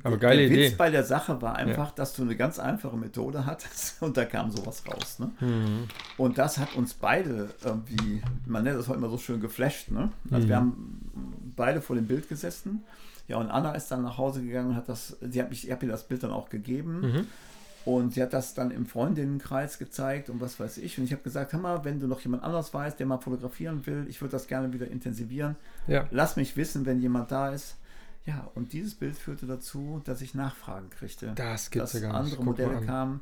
Aber 0.05 0.19
geile 0.19 0.43
der 0.43 0.51
Witz 0.51 0.67
Idee. 0.69 0.75
bei 0.79 0.91
der 0.91 1.03
Sache 1.03 1.43
war 1.43 1.57
einfach, 1.57 1.91
dass 1.91 2.13
du 2.15 2.23
eine 2.23 2.37
ganz 2.37 2.61
einfache 2.61 2.97
Methode 2.97 3.45
hattest 3.45 3.97
und 4.03 4.17
da 4.17 4.25
kam 4.25 4.53
sowas 4.53 4.85
raus. 4.87 5.19
Ne? 5.19 5.31
Mhm. 5.41 5.89
Und 6.17 6.39
das 6.39 6.59
hat 6.59 6.77
uns 6.77 6.95
beide 6.95 7.49
irgendwie, 7.65 8.23
man 8.47 8.63
nennt 8.63 8.79
das 8.79 8.87
heute 8.87 8.99
immer 8.99 9.11
so 9.11 9.19
schön 9.19 9.41
geflasht. 9.41 9.91
Ne? 9.91 10.11
Also 10.31 10.45
Mhm. 10.45 10.49
wir 10.49 10.57
haben 10.57 11.01
beide 11.59 11.83
vor 11.83 11.95
dem 11.97 12.07
Bild 12.07 12.29
gesessen. 12.31 12.85
Ja, 13.27 13.37
und 13.37 13.51
Anna 13.51 13.73
ist 13.75 13.91
dann 13.91 14.03
nach 14.03 14.17
Hause 14.17 14.43
gegangen 14.43 14.71
und 14.71 14.77
hat 14.77 14.89
das, 14.89 15.19
sie 15.21 15.43
hat 15.43 15.51
mich, 15.51 15.67
ich 15.67 15.71
habe 15.71 15.85
ihr 15.85 15.93
das 15.93 16.09
Bild 16.09 16.23
dann 16.23 16.31
auch 16.31 16.49
gegeben. 16.49 17.01
Mhm. 17.01 17.27
Und 17.85 18.15
sie 18.15 18.23
hat 18.23 18.33
das 18.33 18.55
dann 18.55 18.71
im 18.71 18.87
Freundinnenkreis 18.87 19.79
gezeigt 19.79 20.29
und 20.31 20.41
was 20.41 20.59
weiß 20.61 20.79
ich. 20.79 20.99
Und 20.99 21.05
ich 21.05 21.13
habe 21.13 21.23
gesagt, 21.23 21.53
hör 21.53 21.61
mal, 21.61 21.85
wenn 21.85 22.01
du 22.01 22.07
noch 22.07 22.21
jemand 22.21 22.43
anders 22.43 22.73
weißt, 22.75 22.99
der 22.99 23.07
mal 23.07 23.19
fotografieren 23.19 23.87
will, 23.87 24.07
ich 24.09 24.21
würde 24.21 24.33
das 24.33 24.47
gerne 24.47 24.73
wieder 24.73 24.89
intensivieren. 24.89 25.57
Ja. 25.87 26.07
Lass 26.11 26.37
mich 26.37 26.57
wissen, 26.57 26.87
wenn 26.87 27.01
jemand 27.01 27.31
da 27.31 27.51
ist. 27.51 27.77
Ja, 28.27 28.51
und 28.55 28.75
dieses 28.75 28.95
Bild 28.95 29.17
führte 29.17 29.47
dazu, 29.47 30.03
dass 30.05 30.21
ich 30.21 30.35
Nachfragen 30.35 30.91
kriegte. 30.91 31.33
Das 31.35 31.71
gibt's 31.71 31.93
dass 31.93 32.03
ja 32.03 32.09
gar 32.11 32.23
nicht. 32.23 32.33
andere 32.33 32.45
Modelle 32.45 32.81
kamen. 32.85 33.21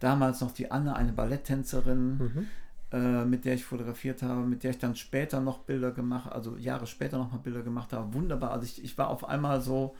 Damals 0.00 0.40
noch 0.40 0.50
die 0.52 0.70
Anne, 0.70 0.96
eine 0.96 1.12
Balletttänzerin, 1.12 2.18
Mhm. 2.18 2.46
Äh, 2.92 3.24
mit 3.24 3.44
der 3.44 3.54
ich 3.54 3.64
fotografiert 3.64 4.22
habe, 4.22 4.40
mit 4.42 4.62
der 4.64 4.70
ich 4.72 4.78
dann 4.78 4.96
später 4.96 5.40
noch 5.40 5.58
Bilder 5.60 5.90
gemacht, 5.90 6.30
also 6.32 6.56
Jahre 6.56 6.86
später 6.86 7.18
noch 7.18 7.30
mal 7.32 7.38
Bilder 7.38 7.62
gemacht 7.62 7.92
habe. 7.92 8.12
Wunderbar. 8.14 8.50
Also 8.52 8.64
ich, 8.64 8.82
ich 8.82 8.96
war 8.96 9.08
auf 9.08 9.28
einmal 9.28 9.60
so 9.60 9.94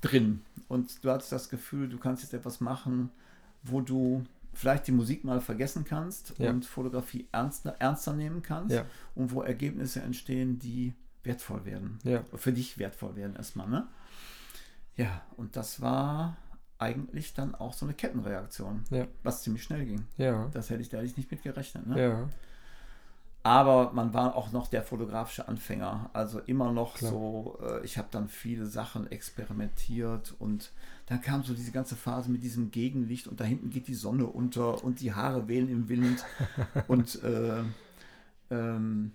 drin 0.00 0.42
und 0.68 1.04
du 1.04 1.10
hattest 1.10 1.30
das 1.32 1.48
Gefühl, 1.48 1.88
du 1.88 1.98
kannst 1.98 2.22
jetzt 2.24 2.34
etwas 2.34 2.60
machen, 2.60 3.10
wo 3.62 3.80
du 3.80 4.24
vielleicht 4.54 4.86
die 4.88 4.92
Musik 4.92 5.24
mal 5.24 5.40
vergessen 5.40 5.84
kannst 5.84 6.34
Ja. 6.38 6.50
und 6.50 6.66
Fotografie 6.66 7.26
ernster, 7.32 7.76
ernster 7.78 8.12
nehmen 8.12 8.42
kannst 8.42 8.74
Ja. 8.74 8.84
und 9.14 9.32
wo 9.32 9.42
Ergebnisse 9.42 10.02
entstehen, 10.02 10.58
die 10.58 10.92
wertvoll 11.22 11.64
werden. 11.64 11.98
Ja. 12.02 12.22
Für 12.34 12.52
dich 12.52 12.76
wertvoll 12.78 13.14
werden 13.16 13.36
erstmal, 13.36 13.68
ne? 13.68 13.86
Ja, 14.96 15.22
und 15.36 15.56
das 15.56 15.80
war 15.80 16.36
eigentlich 16.82 17.32
dann 17.32 17.54
auch 17.54 17.72
so 17.72 17.86
eine 17.86 17.94
Kettenreaktion, 17.94 18.84
Ja. 18.90 19.06
was 19.22 19.42
ziemlich 19.42 19.62
schnell 19.62 19.84
ging. 19.86 20.04
Ja. 20.18 20.48
Das 20.52 20.68
hätte 20.68 20.82
ich, 20.82 20.88
da 20.88 21.00
nicht 21.00 21.30
mit 21.30 21.42
gerechnet. 21.42 21.86
Ne? 21.86 22.02
Ja. 22.02 22.28
Aber 23.44 23.92
man 23.92 24.14
war 24.14 24.36
auch 24.36 24.52
noch 24.52 24.68
der 24.68 24.82
fotografische 24.82 25.48
Anfänger. 25.48 26.10
Also 26.12 26.40
immer 26.40 26.72
noch 26.72 26.94
Klar. 26.94 27.10
so, 27.10 27.58
äh, 27.62 27.84
ich 27.84 27.98
habe 27.98 28.08
dann 28.10 28.28
viele 28.28 28.66
Sachen 28.66 29.10
experimentiert 29.10 30.34
und 30.38 30.70
dann 31.06 31.20
kam 31.20 31.42
so 31.42 31.52
diese 31.54 31.72
ganze 31.72 31.96
Phase 31.96 32.30
mit 32.30 32.42
diesem 32.42 32.70
Gegenlicht 32.70 33.26
und 33.26 33.40
da 33.40 33.44
hinten 33.44 33.70
geht 33.70 33.88
die 33.88 33.94
Sonne 33.94 34.26
unter 34.26 34.84
und 34.84 35.00
die 35.00 35.12
Haare 35.12 35.48
wehen 35.48 35.68
im 35.68 35.88
Wind 35.88 36.24
und 36.88 37.22
äh, 37.24 37.62
ähm, 38.50 39.12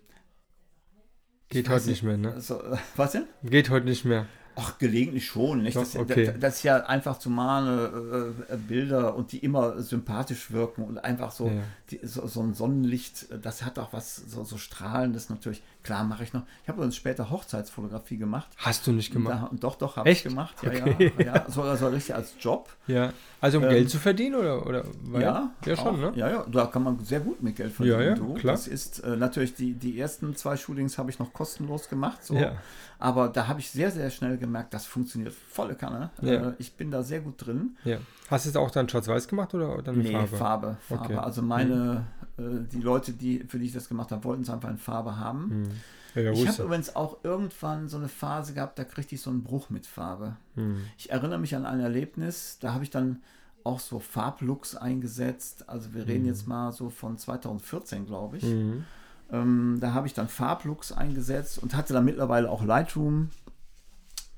Geht 1.50 1.70
heute 1.70 1.88
nicht 1.88 2.04
mehr, 2.04 2.18
ne? 2.18 2.34
Also, 2.34 2.62
was 2.98 3.14
denn? 3.14 3.26
Geht 3.44 3.70
heute 3.70 3.86
nicht 3.86 4.04
mehr. 4.04 4.26
Ach, 4.60 4.78
gelegentlich 4.78 5.26
schon. 5.26 5.62
Nicht? 5.64 5.78
Doch, 5.78 5.84
das, 5.84 5.96
okay. 5.96 6.26
das, 6.26 6.40
das 6.40 6.56
ist 6.56 6.64
ja 6.64 6.78
einfach 6.86 7.20
zu 7.20 7.30
male 7.30 8.34
äh, 8.50 8.54
äh, 8.54 8.58
Bilder 8.58 9.16
und 9.16 9.32
die 9.32 9.38
immer 9.40 9.82
sympathisch 9.82 10.52
wirken 10.52 10.84
und 10.84 10.98
einfach 10.98 11.32
so, 11.32 11.48
Ja. 11.48 11.54
Die, 11.92 12.00
so, 12.04 12.28
so 12.28 12.42
ein 12.42 12.54
Sonnenlicht, 12.54 13.32
äh, 13.32 13.40
das 13.40 13.64
hat 13.64 13.80
auch 13.80 13.94
was 13.94 14.16
so, 14.18 14.44
so 14.44 14.58
strahlendes 14.58 15.30
natürlich. 15.30 15.62
Klar 15.84 16.04
mache 16.04 16.24
ich 16.24 16.34
noch. 16.34 16.44
Ich 16.64 16.68
habe 16.68 16.78
übrigens 16.80 16.98
später 16.98 17.30
Hochzeitsfotografie 17.30 18.18
gemacht. 18.18 18.50
Hast 18.58 18.86
du 18.88 18.92
nicht 18.92 19.12
gemacht? 19.14 19.50
Da, 19.54 19.58
doch, 19.58 19.76
doch, 19.76 19.96
habe 19.96 20.10
ich 20.10 20.24
gemacht. 20.24 20.56
Ja, 20.64 20.70
Okay. 20.70 21.14
ja, 21.18 21.26
ja. 21.36 21.46
So, 21.50 21.62
also 21.62 21.88
richtig 21.88 22.14
als 22.14 22.34
Job. 22.40 22.70
Ja. 22.88 23.14
Also 23.40 23.60
um 23.60 23.64
Ähm, 23.66 23.70
Geld 23.70 23.90
zu 23.90 23.98
verdienen 24.00 24.36
oder? 24.36 24.66
oder 24.66 24.84
weil- 25.04 25.22
ja, 25.22 25.52
Ja, 25.66 25.76
schon, 25.78 25.88
auch. 25.88 25.98
ne? 25.98 26.12
Ja, 26.16 26.30
ja, 26.30 26.46
da 26.52 26.66
kann 26.66 26.84
man 26.84 27.00
sehr 27.06 27.22
gut 27.22 27.42
mit 27.42 27.56
Geld 27.56 27.72
verdienen. 27.72 28.00
Ja, 28.02 28.06
ja, 28.10 28.16
du. 28.16 28.34
klar. 28.34 28.54
Das 28.54 28.68
ist 28.68 29.00
äh, 29.00 29.16
natürlich, 29.16 29.54
die, 29.56 29.74
die 29.74 29.98
ersten 30.00 30.36
zwei 30.36 30.58
Shootings 30.58 30.98
habe 30.98 31.10
ich 31.10 31.20
noch 31.20 31.32
kostenlos 31.32 31.88
gemacht. 31.88 32.24
So. 32.24 32.36
Ja. 32.36 32.58
Aber 33.00 33.30
da 33.30 33.48
habe 33.48 33.60
ich 33.60 33.70
sehr, 33.70 33.92
sehr 33.92 34.10
schnell 34.10 34.38
gemerkt, 34.38 34.74
das 34.74 34.86
funktioniert 34.88 35.34
volle 35.50 35.76
Kanne. 35.76 36.10
Ja. 36.22 36.50
Äh, 36.50 36.54
ich 36.58 36.74
bin 36.74 36.90
da 36.92 37.04
sehr 37.04 37.22
gut 37.22 37.46
drin. 37.46 37.78
Ja. 37.86 38.00
Hast 38.30 38.46
du 38.46 38.50
es 38.50 38.56
auch 38.56 38.72
dann 38.72 38.90
schwarz-weiß 38.90 39.28
gemacht 39.28 39.54
oder 39.54 39.82
dann 39.82 40.00
Nee, 40.00 40.12
Farbe? 40.12 40.28
Farbe. 40.38 40.78
Farbe. 40.88 41.04
Okay. 41.04 41.16
Also 41.16 41.42
meine, 41.42 42.06
äh, 42.38 42.42
die 42.72 42.82
Leute, 42.82 43.14
die, 43.14 43.40
für 43.48 43.60
die 43.60 43.66
ich 43.66 43.74
das 43.74 43.88
gemacht 43.88 44.12
habe, 44.12 44.24
wollten 44.24 44.44
es 44.44 44.50
einfach 44.50 44.70
in 44.70 44.78
Farbe 44.78 45.18
haben. 45.18 45.70
Hm. 46.16 46.24
Ja, 46.24 46.32
Ich 46.32 46.48
habe 46.48 46.64
übrigens 46.64 46.96
auch 46.96 47.18
irgendwann 47.24 47.88
so 47.88 47.98
eine 47.98 48.08
Phase 48.08 48.54
gehabt, 48.54 48.80
da 48.80 48.84
kriegte 48.84 49.16
ich 49.16 49.22
so 49.22 49.30
einen 49.30 49.44
Bruch 49.44 49.70
mit 49.70 49.86
Farbe. 49.86 50.36
Hm. 50.56 50.82
Ich 50.98 51.12
erinnere 51.12 51.38
mich 51.38 51.56
an 51.56 51.66
ein 51.66 51.80
Erlebnis, 51.80 52.58
da 52.60 52.74
habe 52.74 52.84
ich 52.84 52.90
dann 52.90 53.22
auch 53.68 53.80
so 53.80 54.00
Farblooks 54.00 54.76
eingesetzt. 54.76 55.70
Also 55.70 55.94
wir 55.94 56.08
reden 56.08 56.26
jetzt 56.26 56.48
mal 56.48 56.72
so 56.72 56.90
von 56.90 57.18
2014, 57.18 58.06
glaube 58.06 58.38
ich. 58.38 58.44
Mhm. 58.44 58.86
Ähm, 59.30 59.78
da 59.82 59.94
habe 59.94 60.08
ich 60.08 60.14
dann 60.14 60.30
Farblooks 60.30 60.94
eingesetzt 60.94 61.62
und 61.62 61.76
hatte 61.76 61.92
dann 61.94 62.06
mittlerweile 62.06 62.50
auch 62.50 62.64
Lightroom. 62.64 63.30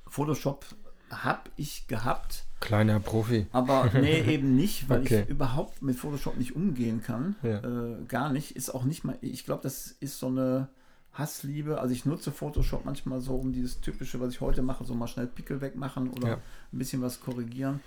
Photoshop 0.07 0.65
habe 1.11 1.49
ich 1.57 1.87
gehabt, 1.87 2.45
Kleiner 2.59 2.99
Profi. 2.99 3.47
aber 3.51 3.89
nee, 3.93 4.21
eben 4.33 4.55
nicht, 4.55 4.89
weil 4.89 5.01
Okay. 5.01 5.21
ich 5.23 5.29
überhaupt 5.29 5.81
mit 5.81 5.95
Photoshop 5.95 6.37
nicht 6.37 6.55
umgehen 6.55 7.01
kann. 7.01 7.35
Ja. 7.43 7.59
Äh, 7.59 8.03
gar 8.07 8.31
nicht. 8.31 8.51
Ist 8.55 8.69
auch 8.69 8.83
nicht 8.83 9.03
mal, 9.03 9.17
ich 9.21 9.45
glaube, 9.45 9.63
das 9.63 9.95
ist 9.99 10.19
so 10.19 10.27
eine 10.27 10.67
Hassliebe. 11.13 11.79
Also 11.79 11.93
ich 11.93 12.05
nutze 12.05 12.31
Photoshop 12.31 12.85
manchmal 12.85 13.21
so, 13.21 13.35
um 13.35 13.51
dieses 13.53 13.79
typische, 13.81 14.19
was 14.19 14.33
ich 14.33 14.41
heute 14.41 14.61
mache, 14.61 14.83
so 14.85 14.93
mal 14.93 15.07
schnell 15.07 15.27
Pickel 15.27 15.61
wegmachen 15.61 16.09
oder 16.11 16.27
Ja. 16.27 16.33
ein 16.35 16.77
bisschen 16.77 17.01
was 17.01 17.19
korrigieren. 17.21 17.79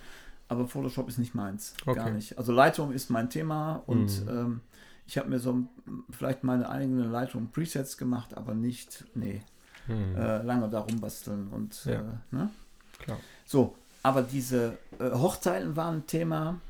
aber 0.49 0.67
Photoshop 0.69 1.09
ist 1.09 1.17
nicht 1.19 1.35
meins. 1.35 1.73
Okay. 1.87 1.99
Gar 1.99 2.11
nicht. 2.11 2.37
Also 2.37 2.53
Lightroom 2.53 2.93
ist 2.93 3.09
mein 3.09 3.31
Thema 3.31 3.83
und 3.87 4.23
Mhm. 4.25 4.29
ähm, 4.29 4.61
ich 5.07 5.17
habe 5.17 5.31
mir 5.31 5.39
so 5.39 5.63
vielleicht 6.11 6.45
meine 6.45 6.69
eigenen 6.69 7.11
Lightroom 7.11 7.51
Presets 7.51 7.97
gemacht, 7.97 8.37
aber 8.37 8.53
nicht, 8.55 9.05
nee, 9.15 9.41
Hm, 9.87 10.15
äh, 10.15 10.43
lange 10.43 10.69
darum 10.69 11.01
basteln 11.01 11.49
und 11.49 11.85
Ja. 11.87 11.93
äh, 12.01 12.03
ne? 12.35 12.51
klar. 12.99 13.19
So, 13.47 13.77
aber 14.03 14.23
diese 14.23 14.79
äh, 14.99 15.11
Hochzeiten 15.11 15.77
waren 15.77 15.97
ein 15.99 16.07
Thema. 16.07 16.61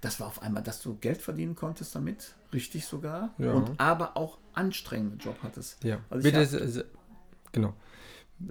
Das 0.00 0.20
war 0.20 0.28
auf 0.28 0.42
einmal, 0.42 0.62
dass 0.62 0.80
du 0.82 0.94
Geld 0.96 1.20
verdienen 1.22 1.56
konntest 1.56 1.94
damit, 1.94 2.34
richtig 2.52 2.86
sogar. 2.86 3.30
Ja. 3.38 3.52
Und 3.52 3.80
aber 3.80 4.16
auch 4.16 4.38
anstrengenden 4.54 5.18
Job 5.18 5.36
hattest. 5.42 5.82
Ja, 5.82 5.98
Also 6.10 6.22
bitte, 6.22 6.40
hab- 6.78 6.84
genau. 7.52 7.74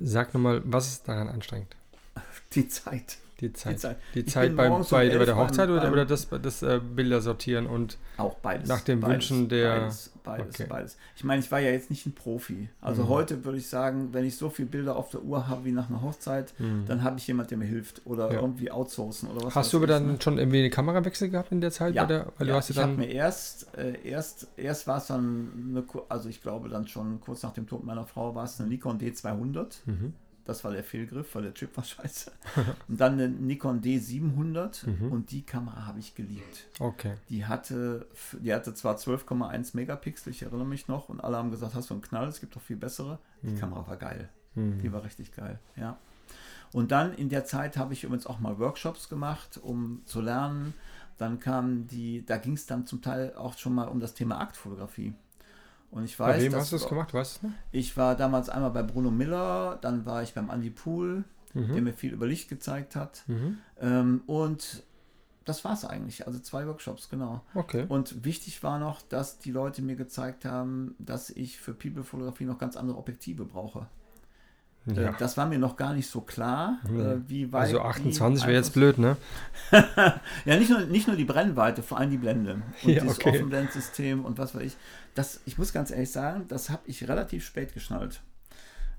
Sag 0.01 0.33
nochmal, 0.33 0.61
was 0.65 0.87
ist 0.87 1.07
daran 1.07 1.29
anstrengend? 1.29 1.75
Die 2.53 2.67
Zeit. 2.67 3.17
Die 3.39 3.53
Zeit. 3.53 3.79
Zeit. 3.79 3.97
Die 4.15 4.25
Zeit 4.25 4.55
beim, 4.55 4.69
morgens 4.69 4.91
um 4.91 4.97
bei, 4.97 5.07
bei 5.07 5.13
elf 5.13 5.25
der 5.25 5.33
beim- 5.35 5.43
Hochzeit 5.45 5.69
oder, 5.69 5.81
beim- 5.81 5.93
oder 5.93 6.05
das, 6.05 6.27
das 6.41 6.63
äh, 6.63 6.79
Bilder 6.79 7.21
sortieren 7.21 7.67
und 7.67 7.97
Auch 8.17 8.33
beides. 8.39 8.67
Nach 8.67 8.81
den 8.81 8.99
beides, 8.99 9.13
Wünschen 9.29 9.49
der- 9.49 9.79
Beides, 9.81 10.11
beides, 10.23 10.55
Okay. 10.55 10.65
beides. 10.67 10.97
Ich 11.15 11.23
meine, 11.23 11.39
ich 11.41 11.51
war 11.51 11.59
ja 11.59 11.69
jetzt 11.69 11.91
nicht 11.91 12.05
ein 12.07 12.13
Profi. 12.15 12.69
Also 12.81 13.03
Mhm. 13.03 13.09
heute 13.09 13.45
würde 13.45 13.59
ich 13.59 13.67
sagen, 13.69 14.09
wenn 14.11 14.25
ich 14.25 14.37
so 14.37 14.49
viele 14.49 14.67
Bilder 14.69 14.95
auf 14.95 15.09
der 15.11 15.21
Uhr 15.23 15.47
habe 15.47 15.65
wie 15.65 15.71
nach 15.71 15.87
einer 15.89 16.01
Hochzeit, 16.01 16.53
hm. 16.57 16.85
dann 16.87 17.03
habe 17.03 17.19
ich 17.19 17.27
jemand, 17.27 17.51
der 17.51 17.59
mir 17.59 17.65
hilft. 17.65 18.01
Oder 18.05 18.33
Ja. 18.33 18.39
irgendwie 18.41 18.71
outsourcen 18.71 19.29
oder 19.29 19.45
was 19.45 19.55
Hast 19.55 19.71
du 19.71 19.77
aber 19.77 19.87
dann 19.87 20.07
ne? 20.13 20.17
schon 20.19 20.39
irgendwie 20.39 20.61
einen 20.61 20.71
Kamerawechsel 20.71 21.29
gehabt 21.29 21.51
in 21.51 21.61
der 21.61 21.69
Zeit? 21.71 21.93
Ja, 21.93 22.03
bei 22.03 22.07
der, 22.07 22.27
weil 22.39 22.47
ja, 22.47 22.53
du 22.53 22.57
hast 22.57 22.69
ja 22.69 22.73
ich 22.75 22.81
habe 22.81 22.93
mir 22.93 23.05
erst, 23.11 23.77
äh, 23.77 23.93
erst, 24.03 24.47
erst 24.57 24.87
war 24.87 24.97
es 24.97 25.07
dann, 25.07 25.51
eine, 25.69 25.83
also 26.09 26.27
ich 26.27 26.41
glaube 26.41 26.69
dann 26.69 26.87
schon 26.87 27.21
kurz 27.21 27.43
nach 27.43 27.53
dem 27.53 27.67
Tod 27.67 27.83
meiner 27.85 28.05
Frau 28.05 28.33
war 28.33 28.45
es 28.45 28.59
eine 28.59 28.67
Nikon 28.69 28.97
D200. 28.99 29.81
Mhm. 29.85 30.13
Das 30.47 30.63
war 30.63 30.71
der 30.71 30.83
Fehlgriff, 30.83 31.35
weil 31.35 31.43
der 31.43 31.53
Chip 31.53 31.75
war 31.77 31.83
scheiße. 31.83 32.31
Und 32.87 32.99
dann 32.99 33.13
eine 33.13 33.29
Nikon 33.29 33.81
D700 33.81 34.87
Mhm. 34.87 35.11
und 35.11 35.31
die 35.31 35.43
Kamera 35.43 35.85
habe 35.85 35.99
ich 35.99 36.15
geliebt. 36.15 36.67
Okay. 36.79 37.13
Die 37.29 37.45
hatte, 37.45 38.07
die 38.39 38.53
hatte 38.53 38.73
zwar 38.73 38.95
12,1 38.95 39.75
Megapixel, 39.75 40.31
ich 40.31 40.41
erinnere 40.43 40.65
mich 40.65 40.87
noch, 40.87 41.09
und 41.09 41.19
alle 41.21 41.37
haben 41.37 41.51
gesagt, 41.51 41.75
hast 41.75 41.89
du 41.89 41.93
einen 41.95 42.01
Knall, 42.01 42.27
es 42.27 42.39
gibt 42.39 42.55
doch 42.55 42.61
viel 42.61 42.77
bessere. 42.77 43.19
Die 43.43 43.49
Mhm. 43.51 43.59
Kamera 43.59 43.87
war 43.87 43.97
geil. 43.97 44.29
Hm. 44.55 44.79
Die 44.81 44.91
war 44.91 45.03
richtig 45.03 45.33
geil, 45.35 45.59
ja. 45.75 45.97
Und 46.73 46.91
dann 46.91 47.13
in 47.13 47.29
der 47.29 47.45
Zeit 47.45 47.77
habe 47.77 47.93
ich 47.93 48.03
übrigens 48.03 48.25
auch 48.25 48.39
mal 48.39 48.57
Workshops 48.59 49.07
gemacht, 49.09 49.59
um 49.61 50.01
zu 50.05 50.19
lernen. 50.21 50.73
Dann 51.17 51.39
kam 51.39 51.87
die, 51.87 52.25
da 52.25 52.37
ging 52.37 52.53
es 52.53 52.65
dann 52.65 52.85
zum 52.85 53.01
Teil 53.01 53.33
auch 53.35 53.57
schon 53.57 53.73
mal 53.75 53.87
um 53.87 53.99
das 53.99 54.13
Thema 54.13 54.39
Aktfotografie. 54.39 55.13
Und 55.91 56.03
ich 56.03 56.17
Bei 56.17 56.29
weiß, 56.33 56.41
wem 56.43 56.51
dass 56.51 56.61
hast 56.63 56.71
du 56.73 56.77
das 56.77 56.87
gemacht? 56.89 57.13
Weißt 57.13 57.39
du? 57.43 57.51
ich 57.71 57.95
war 57.97 58.15
damals 58.15 58.49
einmal 58.49 58.71
bei 58.71 58.83
Bruno 58.83 59.09
Miller, 59.09 59.77
dann 59.81 60.05
war 60.05 60.21
ich 60.21 60.33
beim 60.33 60.49
Andy 60.49 60.69
Pool, 60.69 61.23
der 61.53 61.63
Mhm. 61.63 61.83
mir 61.85 61.93
viel 61.93 62.13
über 62.13 62.27
Licht 62.27 62.49
gezeigt 62.49 62.95
hat. 62.95 63.23
Mhm. 63.27 63.57
Ähm, 63.79 64.21
und 64.27 64.83
das 65.45 65.63
war 65.63 65.73
es 65.73 65.85
eigentlich. 65.85 66.27
Also 66.27 66.39
zwei 66.39 66.67
Workshops, 66.67 67.09
genau. 67.09 67.41
Okay. 67.55 67.85
Und 67.87 68.25
wichtig 68.25 68.61
war 68.63 68.79
noch, 68.79 69.01
dass 69.01 69.39
die 69.39 69.51
Leute 69.51 69.81
mir 69.81 69.95
gezeigt 69.95 70.43
haben, 70.45 70.93
dass 70.99 71.29
ich 71.29 71.57
für 71.59 71.73
People-Fotografie 71.73 72.43
noch 72.45 72.57
ganz 72.59 72.75
andere 72.75 72.97
Objektive 72.97 73.45
brauche. 73.45 73.87
Äh, 74.87 75.01
Ja. 75.03 75.11
Das 75.19 75.35
war 75.37 75.45
mir 75.47 75.59
noch 75.59 75.75
gar 75.75 75.93
nicht 75.93 76.09
so 76.09 76.21
klar, 76.21 76.77
Mhm. 76.89 76.99
äh, 76.99 77.29
wie 77.29 77.51
weit. 77.53 77.63
Also 77.73 77.77
die 77.79 77.83
28 77.83 78.45
wäre 78.47 78.55
jetzt 78.57 78.73
blöd, 78.73 78.97
ne? 78.97 79.17
Ja, 80.45 80.57
nicht 80.57 80.69
nur, 80.69 80.81
nicht 80.81 81.07
nur 81.07 81.15
die 81.17 81.25
Brennweite, 81.25 81.83
vor 81.83 81.97
allem 81.97 82.09
die 82.11 82.17
Blende. 82.17 82.61
Und 82.83 82.89
Ja, 82.93 83.01
dieses 83.01 83.17
okay. 83.17 83.29
Offenblendsystem 83.31 84.23
und 84.25 84.37
was 84.37 84.55
weiß 84.55 84.61
ich. 84.63 84.77
Das, 85.15 85.41
ich 85.45 85.57
muss 85.57 85.73
ganz 85.73 85.91
ehrlich 85.91 86.11
sagen, 86.11 86.45
das 86.47 86.69
habe 86.69 86.81
ich 86.85 87.07
relativ 87.07 87.43
spät 87.45 87.73
geschnallt. 87.73 88.21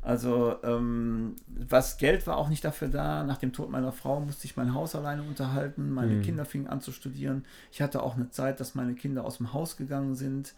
Also, 0.01 0.55
ähm, 0.63 1.35
was 1.49 1.99
Geld 1.99 2.27
war 2.27 2.37
auch 2.37 2.49
nicht 2.49 2.65
dafür 2.65 2.89
da. 2.89 3.25
Nach 3.25 3.37
dem 3.39 3.53
Tod 3.53 3.69
meiner 3.71 3.93
Frau 3.93 4.21
musste 4.21 4.47
ich 4.47 4.57
mein 4.57 4.73
Haus 4.73 4.95
alleine 4.95 5.23
unterhalten. 5.23 5.91
Meine 5.93 6.15
Mhm. 6.15 6.23
Kinder 6.23 6.45
fingen 6.45 6.69
an 6.69 6.81
zu 6.81 6.93
studieren. 6.93 7.45
Ich 7.73 7.83
hatte 7.83 8.03
auch 8.03 8.15
eine 8.17 8.31
Zeit, 8.31 8.61
dass 8.61 8.75
meine 8.75 8.95
Kinder 8.95 9.25
aus 9.25 9.39
dem 9.39 9.53
Haus 9.53 9.77
gegangen 9.77 10.15
sind. 10.15 10.55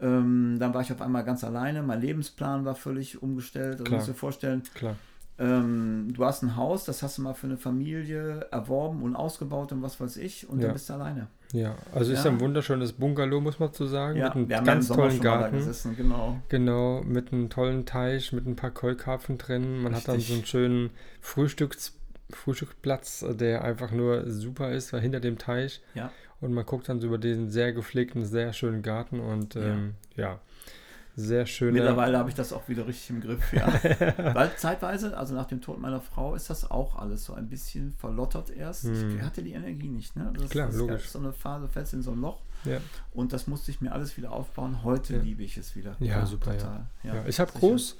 Ähm, 0.00 0.56
dann 0.58 0.74
war 0.74 0.80
ich 0.82 0.92
auf 0.92 1.00
einmal 1.00 1.24
ganz 1.24 1.44
alleine. 1.44 1.82
Mein 1.82 2.00
Lebensplan 2.00 2.64
war 2.64 2.74
völlig 2.74 3.22
umgestellt. 3.22 3.74
Also, 3.74 3.84
Klar. 3.84 3.96
musst 3.98 4.08
dir 4.08 4.14
vorstellen, 4.14 4.62
Klar. 4.74 4.96
ähm, 5.38 6.08
du 6.12 6.24
hast 6.24 6.42
ein 6.42 6.56
Haus, 6.56 6.84
das 6.84 7.02
hast 7.02 7.18
du 7.18 7.22
mal 7.22 7.34
für 7.34 7.46
eine 7.46 7.56
Familie 7.56 8.46
erworben 8.50 9.02
und 9.02 9.14
ausgebaut 9.16 9.72
und 9.72 9.82
was 9.82 10.00
weiß 10.00 10.16
ich, 10.16 10.48
und 10.48 10.58
Ja. 10.58 10.66
dann 10.66 10.72
bist 10.74 10.88
du 10.88 10.94
alleine. 10.94 11.28
Ja, 11.52 11.76
also 11.92 12.12
ist 12.12 12.24
Ja. 12.24 12.32
ein 12.32 12.40
wunderschönes 12.40 12.92
Bungalow, 12.94 13.40
muss 13.40 13.60
man 13.60 13.72
zu 13.72 13.86
sagen. 13.86 14.18
Ja, 14.18 14.34
mit 14.34 14.52
einem 14.52 14.64
ganz 14.66 14.88
tollen 14.88 15.20
Garten. 15.20 15.56
gesessen, 15.58 15.94
genau. 15.96 16.38
Genau, 16.48 17.02
mit 17.04 17.32
einem 17.32 17.48
tollen 17.48 17.86
Teich, 17.86 18.32
mit 18.32 18.44
ein 18.46 18.56
paar 18.56 18.72
Keukarpfen 18.72 19.38
drin. 19.38 19.80
Man 19.80 19.94
hat 19.94 20.08
dann 20.08 20.16
Richtig. 20.16 20.28
so 20.30 20.34
einen 20.38 20.46
schönen 20.46 20.90
Frühstücks 21.20 21.92
Frühstücksplatz, 22.30 23.24
der 23.38 23.62
einfach 23.62 23.92
nur 23.92 24.28
super 24.30 24.72
ist, 24.72 24.92
weil 24.92 25.00
hinter 25.00 25.20
dem 25.20 25.38
Teich. 25.38 25.82
Ja. 25.94 26.10
Und 26.44 26.52
man 26.52 26.66
guckt 26.66 26.90
dann 26.90 27.00
so 27.00 27.06
über 27.06 27.16
diesen 27.16 27.48
sehr 27.50 27.72
gepflegten, 27.72 28.26
sehr 28.26 28.52
schönen 28.52 28.82
Garten 28.82 29.18
und 29.18 29.56
ähm, 29.56 29.94
ja. 30.14 30.40
sehr 31.16 31.46
schöne. 31.46 31.72
Mittlerweile 31.72 32.18
habe 32.18 32.28
ich 32.28 32.34
das 32.34 32.52
auch 32.52 32.68
wieder 32.68 32.86
richtig 32.86 33.08
im 33.08 33.22
Griff, 33.22 33.50
ja. 33.54 33.66
Weil 34.34 34.54
zeitweise, 34.58 35.16
also 35.16 35.34
nach 35.34 35.46
dem 35.46 35.62
Tod 35.62 35.80
meiner 35.80 36.02
Frau, 36.02 36.34
ist 36.34 36.50
das 36.50 36.70
auch 36.70 36.96
alles 36.96 37.24
so 37.24 37.32
ein 37.32 37.48
bisschen 37.48 37.94
verlottert 37.94 38.50
erst. 38.50 38.84
Hm. 38.84 39.16
Ich 39.16 39.22
hatte 39.22 39.42
die 39.42 39.52
Energie 39.52 39.88
nicht, 39.88 40.16
ne? 40.16 40.30
Das, 40.36 40.50
Klar, 40.50 40.66
das 40.66 40.76
logisch. 40.76 41.02
gab 41.04 41.10
so 41.12 41.18
eine 41.18 41.32
Phase, 41.32 41.66
fällst 41.68 41.94
in 41.94 42.02
so 42.02 42.10
ein 42.10 42.20
Loch 42.20 42.42
Ja. 42.64 42.76
und 43.14 43.32
das 43.32 43.46
musste 43.46 43.70
ich 43.70 43.80
mir 43.80 43.92
alles 43.92 44.18
wieder 44.18 44.30
aufbauen. 44.30 44.84
Heute 44.84 45.14
Ja. 45.16 45.22
liebe 45.22 45.42
ich 45.42 45.56
es 45.56 45.74
wieder. 45.74 45.96
Ja, 45.98 46.26
super, 46.26 46.58
total. 46.58 46.86
Ja, 47.04 47.24
ich 47.26 47.40
habe 47.40 47.52
sicher. 47.52 47.94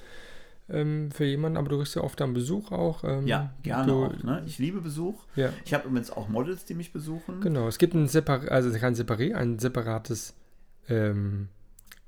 Ähm, 0.68 1.10
für 1.10 1.24
jemanden, 1.24 1.58
aber 1.58 1.68
du 1.68 1.76
kriegst 1.78 1.94
ja 1.94 2.02
oft 2.02 2.18
dann 2.20 2.32
Besuch 2.34 2.72
auch. 2.72 3.04
Ähm, 3.04 3.26
Ja, 3.26 3.52
gerne 3.62 3.86
du, 3.92 4.04
auch. 4.06 4.22
Ne? 4.22 4.42
Ich 4.46 4.58
liebe 4.58 4.80
Besuch. 4.80 5.24
Ja, 5.36 5.50
Ich 5.64 5.74
habe 5.74 5.86
übrigens 5.88 6.10
auch 6.10 6.28
Models, 6.28 6.64
die 6.64 6.74
mich 6.74 6.92
besuchen. 6.92 7.40
genau. 7.40 7.68
Es 7.68 7.78
gibt 7.78 7.94
ein 7.94 8.08
separ 8.08 8.50
also 8.50 8.70
kein 8.78 8.94
Separé, 8.94 9.34
ein 9.34 9.58
separates, 9.58 10.34
ähm, 10.88 11.48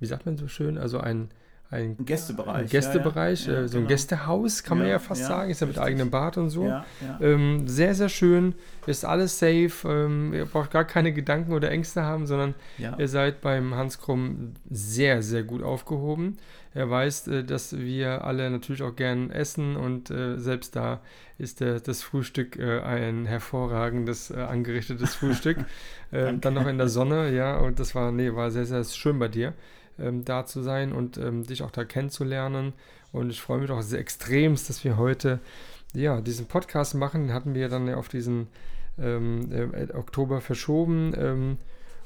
wie 0.01 0.07
sagt 0.07 0.27
man 0.27 0.37
so 0.39 0.49
schön, 0.49 0.79
also 0.79 0.99
ein, 0.99 1.29
ein 1.71 1.97
Gästebereich. 2.05 2.57
Ein 2.57 2.67
Gästebereich, 2.69 3.47
ja, 3.47 3.53
ja. 3.53 3.59
äh, 3.59 3.63
Ja, 3.63 3.69
so 3.69 3.77
ein 3.77 3.81
genau. 3.83 3.89
Gästehaus, 3.89 4.63
kann 4.63 4.79
man 4.79 4.87
Ja, 4.87 4.99
fast 4.99 5.25
sagen. 5.25 5.51
Ist 5.51 5.61
ja 5.61 5.67
mit 5.67 5.77
richtig. 5.77 5.87
eigenem 5.89 6.11
Bad 6.11 6.39
und 6.39 6.51
so. 6.51 6.73
Ähm, 7.21 7.67
sehr, 7.67 7.95
sehr 7.95 8.09
schön. 8.09 8.55
Ist 8.87 9.05
alles 9.05 9.39
safe. 9.39 9.73
Ähm, 9.87 10.33
ihr 10.33 10.47
braucht 10.47 10.71
gar 10.71 10.85
keine 10.85 11.13
Gedanken 11.13 11.53
oder 11.53 11.71
Ängste 11.71 12.03
haben, 12.03 12.27
sondern 12.27 12.55
ihr 12.99 13.09
seid 13.09 13.41
beim 13.41 13.75
Hans 13.75 14.01
Krumm 14.01 14.55
sehr, 14.71 15.23
sehr 15.23 15.43
gut 15.43 15.63
aufgehoben. 15.63 16.39
Er 16.75 16.91
weiß, 16.91 17.29
äh, 17.29 17.43
dass 17.43 17.77
wir 17.79 18.25
alle 18.25 18.51
natürlich 18.51 18.83
auch 18.83 18.95
gern 18.95 19.31
essen 19.31 19.77
und 19.77 20.11
äh, 20.11 20.37
selbst 20.39 20.77
da 20.77 21.01
ist 21.39 21.61
der, 21.61 21.81
das 21.81 22.03
Frühstück 22.03 22.59
äh, 22.59 22.81
ein 22.81 23.25
hervorragendes, 23.25 24.31
äh, 24.31 24.35
angerichtetes 24.41 25.15
Frühstück. 25.15 25.57
äh, 26.11 26.35
dann 26.39 26.53
noch 26.53 26.67
in 26.67 26.77
der 26.77 26.89
Sonne, 26.89 27.33
ja, 27.33 27.57
und 27.57 27.81
das 27.81 27.95
war, 27.95 28.13
nee, 28.13 28.35
war 28.35 28.51
sehr, 28.51 28.67
sehr 28.67 28.85
schön 28.85 29.19
bei 29.19 29.29
dir, 29.29 29.55
ähm, 29.99 30.25
da 30.25 30.47
zu 30.47 30.63
sein 30.63 30.93
und 30.93 31.19
ähm, 31.19 31.45
dich 31.45 31.63
auch 31.63 31.71
da 31.71 31.85
kennenzulernen. 31.85 32.73
Und 33.13 33.31
ich 33.31 33.41
freue 33.41 33.59
mich 33.59 33.71
auch 33.71 33.83
sehr 33.83 34.01
extremst, 34.01 34.69
dass 34.69 34.85
wir 34.85 34.97
heute, 34.97 35.41
ja, 35.95 36.21
diesen 36.21 36.47
Podcast 36.47 36.95
machen. 36.95 37.25
Den 37.25 37.33
hatten 37.33 37.55
wir 37.55 37.69
dann 37.69 37.87
ja 37.87 37.97
auf 37.97 38.09
diesen 38.09 38.49
ähm, 38.99 39.51
äh, 39.53 39.93
Oktober 39.95 40.41
verschoben. 40.41 41.15
Ähm, 41.17 41.59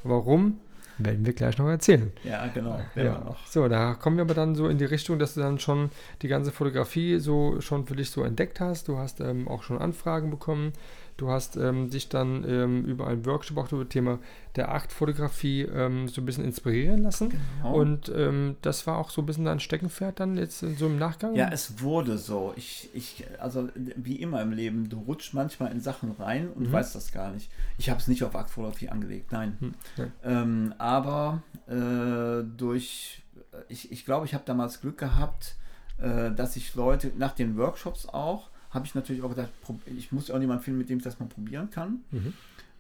warum? 0.03 0.61
Werden 0.99 1.25
wir 1.25 1.33
gleich 1.33 1.57
noch 1.57 1.69
erzählen. 1.69 2.13
ja, 2.25 2.47
genau. 2.49 2.79
Ja. 2.95 3.35
So, 3.49 3.69
da 3.69 3.95
kommen 3.95 4.17
wir 4.17 4.23
aber 4.23 4.35
dann 4.35 4.55
so 4.55 4.69
in 4.69 4.77
die 4.77 4.85
Richtung, 4.85 5.19
dass 5.19 5.33
du 5.33 5.41
dann 5.41 5.59
schon 5.59 5.91
die 6.21 6.29
ganze 6.29 6.53
Fotografie 6.53 7.19
so 7.19 7.61
schon 7.63 7.87
für 7.87 7.97
dich 7.97 8.11
so 8.11 8.23
entdeckt 8.23 8.61
hast. 8.61 8.87
Du 8.89 8.99
hast 8.99 9.21
ähm, 9.21 9.49
auch 9.49 9.63
schon 9.63 9.79
Anfragen 9.79 10.31
bekommen. 10.31 10.75
Du 11.21 11.29
hast 11.29 11.57
ähm, 11.57 11.91
dich 11.91 12.09
dann 12.09 12.49
ähm, 12.49 12.87
über 12.87 13.07
einen 13.07 13.27
Workshop 13.27 13.59
auch 13.59 13.71
über 13.73 13.85
das 13.85 13.93
Thema 13.93 14.21
der 14.57 14.73
Achtfotografie 14.73 15.63
ähm, 15.65 16.09
so 16.09 16.23
ein 16.23 16.25
bisschen 16.25 16.45
inspirieren 16.45 17.03
lassen. 17.03 17.29
Genau. 17.29 17.75
Und 17.75 18.11
ähm, 18.17 18.57
das 18.63 18.87
war 18.87 18.97
auch 18.97 19.11
so 19.11 19.21
ein 19.21 19.27
bisschen 19.27 19.45
dein 19.45 19.61
Steckenpferd 19.61 20.19
dann 20.19 20.39
jetzt 20.39 20.61
so 20.61 20.87
im 20.87 20.99
Nachgang? 20.99 21.35
Ja, 21.35 21.51
es 21.53 21.83
wurde 21.83 22.17
so. 22.17 22.55
Ich, 22.57 22.89
ich, 22.95 23.27
also 23.39 23.69
wie 23.75 24.17
immer 24.17 24.41
im 24.41 24.53
Leben, 24.53 24.89
du 24.89 24.99
rutschst 25.01 25.35
manchmal 25.35 25.73
in 25.73 25.81
Sachen 25.81 26.13
rein 26.13 26.49
und 26.49 26.69
Mhm. 26.69 26.73
weißt 26.73 26.95
das 26.95 27.13
gar 27.13 27.33
nicht. 27.33 27.51
Ich 27.77 27.91
habe 27.91 28.01
es 28.01 28.09
nicht 28.09 28.25
auf 28.25 28.35
Aktfotografie 28.35 28.89
angelegt, 28.89 29.31
nein. 29.31 29.59
Hm, 29.61 29.75
nein. 29.99 30.13
Ähm, 30.25 30.75
aber 30.79 31.43
äh, 31.69 32.45
durch, 32.57 33.23
ich, 33.69 33.93
ich 33.93 34.07
glaube, 34.07 34.25
ich 34.25 34.33
habe 34.33 34.45
damals 34.47 34.81
Glück 34.81 34.97
gehabt, 34.97 35.57
äh, 35.99 36.31
dass 36.31 36.57
ich 36.57 36.75
Leute, 36.75 37.13
nach 37.19 37.33
den 37.33 37.59
Workshops 37.59 38.09
auch, 38.09 38.49
habe 38.71 38.87
ich 38.87 38.95
natürlich 38.95 39.23
auch 39.23 39.31
gedacht, 39.31 39.51
ich 39.87 40.13
muss 40.13 40.31
auch 40.31 40.41
jemanden 40.41 40.63
finden, 40.63 40.79
mit 40.79 40.89
dem 40.89 40.99
ich 40.99 41.05
das 41.05 41.19
mal 41.21 41.27
probieren 41.29 41.71
kann. 41.71 42.01
Mhm. 42.11 42.33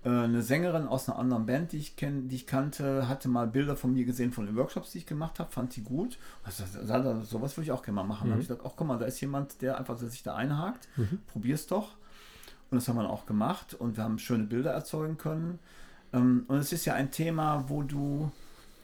Äh, 0.03 0.09
eine 0.09 0.41
Sängerin 0.43 0.87
aus 0.87 1.09
einer 1.09 1.19
anderen 1.19 1.45
Band, 1.47 1.73
die 1.73 1.77
ich 1.79 1.97
kenne, 1.97 2.23
die 2.23 2.37
ich 2.37 2.47
kannte, 2.47 3.07
hatte 3.09 3.29
mal 3.29 3.47
Bilder 3.47 3.77
von 3.77 3.93
mir 3.93 4.05
gesehen 4.05 4.33
von 4.33 4.47
den 4.47 4.57
Workshops, 4.57 4.93
die 4.93 4.99
ich 4.99 5.07
gemacht 5.07 5.39
habe, 5.39 5.51
fand 5.53 5.75
die 5.77 5.83
gut. 5.83 6.17
Also, 6.43 6.65
so- 6.65 7.21
sowas 7.23 7.57
würde 7.57 7.65
ich 7.65 7.73
auch 7.73 7.83
gerne 7.83 7.97
mal 7.97 8.05
machen. 8.05 8.23
Da 8.25 8.27
Mhm. 8.29 8.33
habe 8.33 8.43
ich 8.43 8.49
gedacht, 8.49 8.65
ach 8.67 8.73
guck 8.77 8.87
mal, 8.87 8.99
da 8.99 9.05
ist 9.07 9.21
jemand, 9.21 9.61
der 9.63 9.79
einfach 9.79 9.99
sich 9.99 10.23
da 10.23 10.37
einhakt. 10.37 10.89
Mhm. 10.97 11.19
Probier's 11.27 11.67
doch. 11.67 11.97
Und 12.71 12.77
das 12.77 12.89
haben 12.89 12.97
wir 12.97 13.11
auch 13.11 13.27
gemacht 13.27 13.75
und 13.75 13.97
wir 13.97 14.05
haben 14.05 14.19
schöne 14.19 14.45
Bilder 14.45 14.71
erzeugen 14.73 15.19
können. 15.19 15.59
Ähm, 16.13 16.45
Und 16.49 16.59
es 16.59 16.73
ist 16.73 16.85
ja 16.87 16.95
ein 16.95 17.11
Thema, 17.11 17.65
wo 17.69 17.83
du 17.83 18.31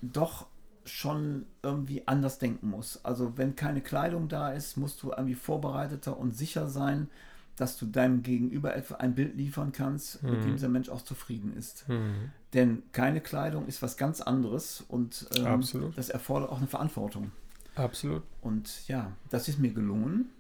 doch 0.03 0.47
schon 0.87 1.47
irgendwie 1.63 2.07
anders 2.07 2.39
denken 2.39 2.71
musst. 2.71 3.05
Also 3.05 3.37
wenn 3.37 3.57
keine 3.57 3.81
Kleidung 3.81 4.29
da 4.29 4.53
ist, 4.53 4.77
musst 4.77 5.03
du 5.03 5.11
irgendwie 5.11 5.35
vorbereiteter 5.35 6.17
und 6.17 6.37
sicher 6.37 6.69
sein, 6.69 7.09
dass 7.57 7.79
du 7.79 7.87
deinem 7.87 8.23
Gegenüber 8.23 8.77
etwa 8.77 8.97
ein 8.97 9.15
Bild 9.15 9.35
liefern 9.37 9.73
kannst, 9.73 10.23
mit 10.23 10.41
Mhm. 10.41 10.43
dem 10.43 10.53
dieser 10.53 10.69
Mensch 10.69 10.89
auch 10.91 11.03
zufrieden 11.03 11.57
ist. 11.57 11.89
Mhm. 11.89 12.31
Denn 12.53 12.83
keine 12.93 13.21
Kleidung 13.21 13.67
ist 13.67 13.81
was 13.83 13.97
ganz 13.97 14.21
anderes 14.21 14.85
und 14.89 15.27
ähm, 15.37 15.63
das 15.97 16.09
erfordert 16.11 16.51
auch 16.51 16.59
eine 16.59 16.67
Verantwortung. 16.67 17.33
Absolut. 17.75 18.23
Und 18.43 18.87
ja, 18.89 19.11
das 19.31 19.49
ist 19.49 19.59
mir 19.59 19.73
gelungen. 19.73 20.31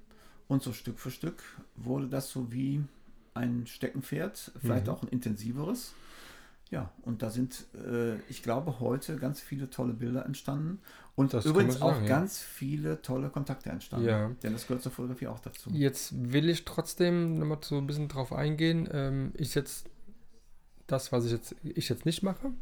Und 0.48 0.62
so 0.62 0.72
Stück 0.72 0.98
für 0.98 1.10
Stück 1.10 1.42
wurde 1.74 2.06
das 2.08 2.30
so 2.30 2.52
wie 2.52 2.84
ein 3.34 3.66
Steckenpferd, 3.66 4.52
vielleicht 4.60 4.86
Mhm. 4.86 4.92
auch 4.92 5.02
ein 5.02 5.08
intensiveres. 5.08 5.92
Ja, 6.70 6.92
und 7.02 7.22
da 7.22 7.30
sind, 7.30 7.66
äh, 7.74 8.16
ich 8.28 8.42
glaube, 8.42 8.80
heute 8.80 9.16
ganz 9.16 9.40
viele 9.40 9.70
tolle 9.70 9.92
Bilder 9.92 10.26
entstanden. 10.26 10.80
Und 11.14 11.32
Das 11.32 11.46
übrigens 11.46 11.78
man 11.78 11.82
auch 11.90 11.94
sagen, 11.94 12.06
ja. 12.06 12.18
ganz 12.18 12.40
viele 12.40 13.00
tolle 13.02 13.30
Kontakte 13.30 13.70
entstanden. 13.70 14.08
Ja. 14.08 14.30
Denn 14.42 14.52
das 14.52 14.66
gehört 14.66 14.82
zur 14.82 14.92
Fotografie 14.92 15.28
auch 15.28 15.38
dazu. 15.38 15.70
Jetzt 15.70 16.12
will 16.32 16.48
ich 16.48 16.64
trotzdem 16.64 17.38
nochmal 17.38 17.58
so 17.62 17.78
ein 17.78 17.86
bisschen 17.86 18.08
drauf 18.08 18.32
eingehen. 18.32 18.88
Ähm, 18.92 19.32
ich 19.34 19.54
jetzt 19.54 19.88
das, 20.88 21.12
was 21.12 21.24
ich 21.24 21.32
jetzt, 21.32 21.54
ich 21.62 21.88
jetzt 21.88 22.04
nicht 22.04 22.22
mache 22.22 22.52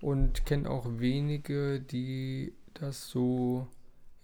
und 0.00 0.46
kenne 0.46 0.70
auch 0.70 0.86
wenige, 0.98 1.80
die 1.80 2.54
das 2.74 3.08
so 3.08 3.66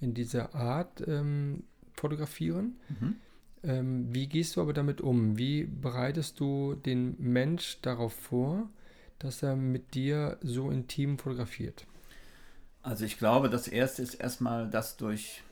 in 0.00 0.14
dieser 0.14 0.54
Art 0.54 1.02
ähm, 1.06 1.64
fotografieren. 1.94 2.76
Mhm. 2.88 3.16
Ähm, 3.64 4.14
wie 4.14 4.28
gehst 4.28 4.56
du 4.56 4.60
aber 4.60 4.72
damit 4.72 5.00
um? 5.00 5.38
Wie 5.38 5.64
bereitest 5.64 6.38
du 6.38 6.74
den 6.74 7.16
Mensch 7.18 7.80
darauf 7.82 8.12
vor, 8.12 8.68
dass 9.18 9.42
er 9.42 9.56
mit 9.56 9.94
dir 9.94 10.38
so 10.42 10.70
intim 10.70 11.18
fotografiert? 11.18 11.86
Also 12.82 13.04
ich 13.04 13.18
glaube, 13.18 13.48
das 13.48 13.66
erste 13.66 14.02
ist 14.02 14.14
erstmal 14.14 14.68
das 14.68 14.96
durch, 14.96 15.42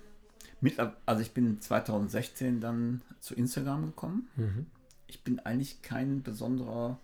also 1.07 1.23
ich 1.23 1.33
bin 1.33 1.61
2016 1.61 2.61
dann 2.61 3.01
zu 3.21 3.35
Instagram 3.35 3.87
gekommen. 3.87 4.29
Mhm. 4.37 4.67
Ich 5.07 5.25
bin 5.25 5.39
eigentlich 5.41 5.83
kein 5.83 6.23
besonderer 6.23 6.99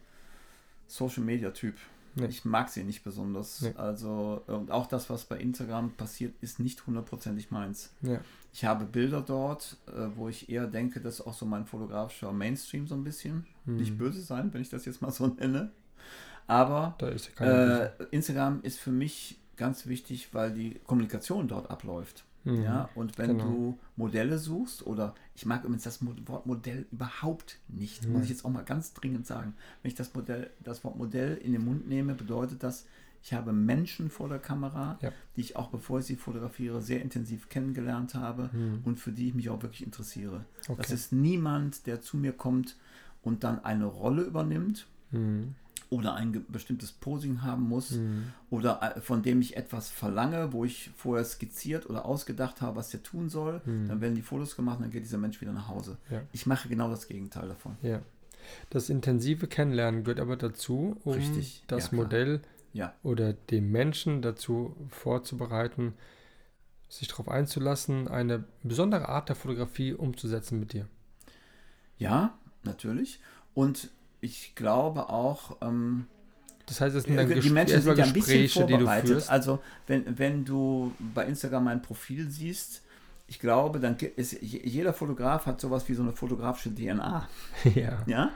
Social 0.86 1.22
Media 1.22 1.50
Typ. 1.50 1.76
Nee. 2.14 2.26
Ich 2.26 2.44
mag 2.44 2.68
sie 2.68 2.84
nicht 2.84 3.04
besonders. 3.04 3.62
Nee. 3.62 3.74
Also, 3.76 4.42
und 4.46 4.70
auch 4.70 4.86
das, 4.86 5.09
was 5.09 5.24
bei 5.24 5.38
Instagram 5.38 5.92
passiert, 5.92 6.34
ist 6.40 6.59
nicht 6.59 6.86
hundertprozentig 6.86 7.50
meins. 7.50 7.90
Ja. 8.02 8.20
Ich 8.52 8.64
habe 8.64 8.84
Bilder 8.84 9.20
dort, 9.20 9.76
äh, 9.86 10.09
wo 10.16 10.28
ich 10.28 10.48
eher 10.48 10.66
denke, 10.66 11.00
das 11.00 11.20
ist 11.20 11.26
auch 11.26 11.34
so 11.34 11.46
mein 11.46 11.66
fotografischer 11.66 12.32
Mainstream 12.32 12.86
so 12.86 12.94
ein 12.94 13.04
bisschen. 13.04 13.46
Mhm. 13.66 13.76
Nicht 13.76 13.98
böse 13.98 14.20
sein, 14.20 14.52
wenn 14.52 14.62
ich 14.62 14.70
das 14.70 14.84
jetzt 14.84 15.00
mal 15.00 15.11
so 15.11 15.26
nenne. 15.38 15.70
Aber 16.49 16.96
ist 17.14 17.40
äh, 17.40 17.90
Instagram 18.11 18.61
ist 18.62 18.78
für 18.80 18.90
mich 18.90 19.38
ganz 19.57 19.86
wichtig, 19.86 20.30
weil 20.32 20.53
die 20.53 20.80
Kommunikation 20.86 21.46
dort 21.46 21.70
abläuft. 21.70 22.24
Mhm. 22.44 22.62
Ja, 22.62 22.88
und 22.94 23.18
wenn 23.18 23.36
Genau. 23.36 23.44
du 23.44 23.78
Modelle 23.96 24.38
suchst, 24.38 24.86
oder 24.86 25.14
ich 25.34 25.44
mag 25.44 25.64
übrigens 25.64 25.82
das 25.84 26.05
Wort 26.28 26.46
Modell 26.46 26.86
überhaupt 26.90 27.59
nicht, 27.68 28.05
muss 28.07 28.12
Nein. 28.14 28.22
ich 28.22 28.28
jetzt 28.30 28.44
auch 28.44 28.51
mal 28.51 28.64
ganz 28.64 28.94
dringend 28.94 29.26
sagen. 29.26 29.55
Wenn 29.82 29.90
ich 29.90 29.94
das 29.96 30.14
Modell, 30.14 30.51
das 30.64 30.82
Wort 30.84 30.96
Modell 30.96 31.36
in 31.36 31.53
den 31.53 31.64
Mund 31.64 31.86
nehme, 31.88 32.14
bedeutet 32.14 32.62
das, 32.62 32.86
ich 33.22 33.34
habe 33.34 33.53
Menschen 33.53 34.09
vor 34.11 34.28
der 34.28 34.38
Kamera, 34.38 34.96
Ja. 35.03 35.12
die 35.36 35.40
ich 35.40 35.57
auch 35.57 35.68
bevor 35.68 35.99
ich 35.99 36.07
sie 36.07 36.14
fotografiere, 36.16 36.80
sehr 36.80 37.03
intensiv 37.03 37.49
kennengelernt 37.49 38.14
habe 38.14 38.49
Mhm. 38.53 38.80
und 38.84 39.01
für 39.01 39.11
die 39.12 39.28
ich 39.28 39.34
mich 39.34 39.51
auch 39.51 39.61
wirklich 39.61 39.84
interessiere. 39.84 40.44
Das 40.61 40.68
Okay. 40.78 40.94
ist 40.94 41.12
niemand, 41.12 41.86
der 41.88 42.01
zu 42.01 42.16
mir 42.16 42.32
kommt 42.32 42.76
und 43.22 43.42
dann 43.44 43.62
eine 43.64 43.84
Rolle 43.86 44.22
übernimmt 44.22 44.86
Mhm. 45.11 45.55
Oder 45.91 46.14
ein 46.14 46.45
bestimmtes 46.49 46.93
Posing 46.93 47.43
haben 47.43 47.62
muss 47.68 47.93
Mhm. 47.93 48.32
oder 48.51 48.97
äh, 48.97 49.01
von 49.01 49.22
dem 49.22 49.41
ich 49.41 49.57
etwas 49.57 49.89
verlange, 49.91 50.53
wo 50.53 50.64
ich 50.64 50.91
vorher 50.97 51.24
skizziert 51.24 51.89
oder 51.89 52.05
ausgedacht 52.05 52.61
habe, 52.61 52.76
was 52.76 52.91
der 52.91 53.03
tun 53.03 53.28
soll. 53.28 53.61
Mhm. 53.64 53.89
Dann 53.89 54.01
werden 54.01 54.14
die 54.14 54.22
Fotos 54.22 54.55
gemacht 54.57 54.76
und 54.78 54.82
dann 54.84 54.91
geht 54.93 55.05
dieser 55.05 55.18
Mensch 55.18 55.41
wieder 55.41 55.53
nach 55.53 55.68
Hause. 55.68 55.97
Ja. 56.11 56.20
Ich 56.32 56.47
mache 56.47 56.68
genau 56.68 56.91
das 56.91 57.09
Gegenteil 57.09 57.49
davon. 57.49 57.76
Ja. 57.82 58.01
Das 58.70 58.89
intensive 58.91 59.47
Kennenlernen 59.47 60.05
gehört 60.05 60.20
aber 60.20 60.36
dazu, 60.36 60.97
um 61.05 61.12
Richtig, 61.14 61.64
das 61.66 61.91
ja. 61.91 61.97
Modell 61.97 62.41
oder 63.03 63.32
den 63.32 63.70
Menschen 63.72 64.22
dazu 64.22 64.76
vorzubereiten, 64.91 65.95
sich 66.89 67.09
darauf 67.09 67.28
einzulassen, 67.28 68.07
eine 68.09 68.45
besondere 68.62 69.09
Art 69.09 69.28
der 69.28 69.36
Fotografie 69.36 69.93
umzusetzen 69.95 70.61
mit 70.61 70.72
dir. 70.72 70.86
ja, 71.99 72.39
natürlich. 72.64 73.20
Und 73.55 73.91
ich 74.21 74.55
glaube 74.55 75.09
auch, 75.09 75.57
ähm, 75.61 76.07
Das 76.66 76.81
heißt, 76.81 76.95
es 76.97 77.05
sind 77.05 77.16
dann 77.16 77.29
die 77.29 77.35
Ges 77.35 77.51
Menschen 77.51 77.81
sind 77.83 77.97
ja 77.99 78.05
ein 78.05 78.12
bisschen 78.12 78.43
Gespräche, 78.43 78.66
die 78.66 78.73
vorbereitet. 78.75 79.29
Also 79.31 79.61
wenn, 79.87 80.19
wenn 80.19 80.45
du 80.45 80.93
bei 81.14 81.25
Instagram 81.27 81.64
mein 81.64 81.83
Profil 81.83 82.31
siehst, 82.31 82.83
ich 83.27 83.39
glaube, 83.39 83.79
dann 83.81 83.97
je- 83.99 84.12
jeder 84.41 84.93
Fotograf 84.93 85.47
hat 85.47 85.61
sowas 85.61 85.89
wie 85.89 85.95
so 85.95 86.03
eine 86.03 86.12
fotografische 86.12 86.75
DNA. 86.75 87.29
ja. 87.75 87.99
Ja, 88.07 88.31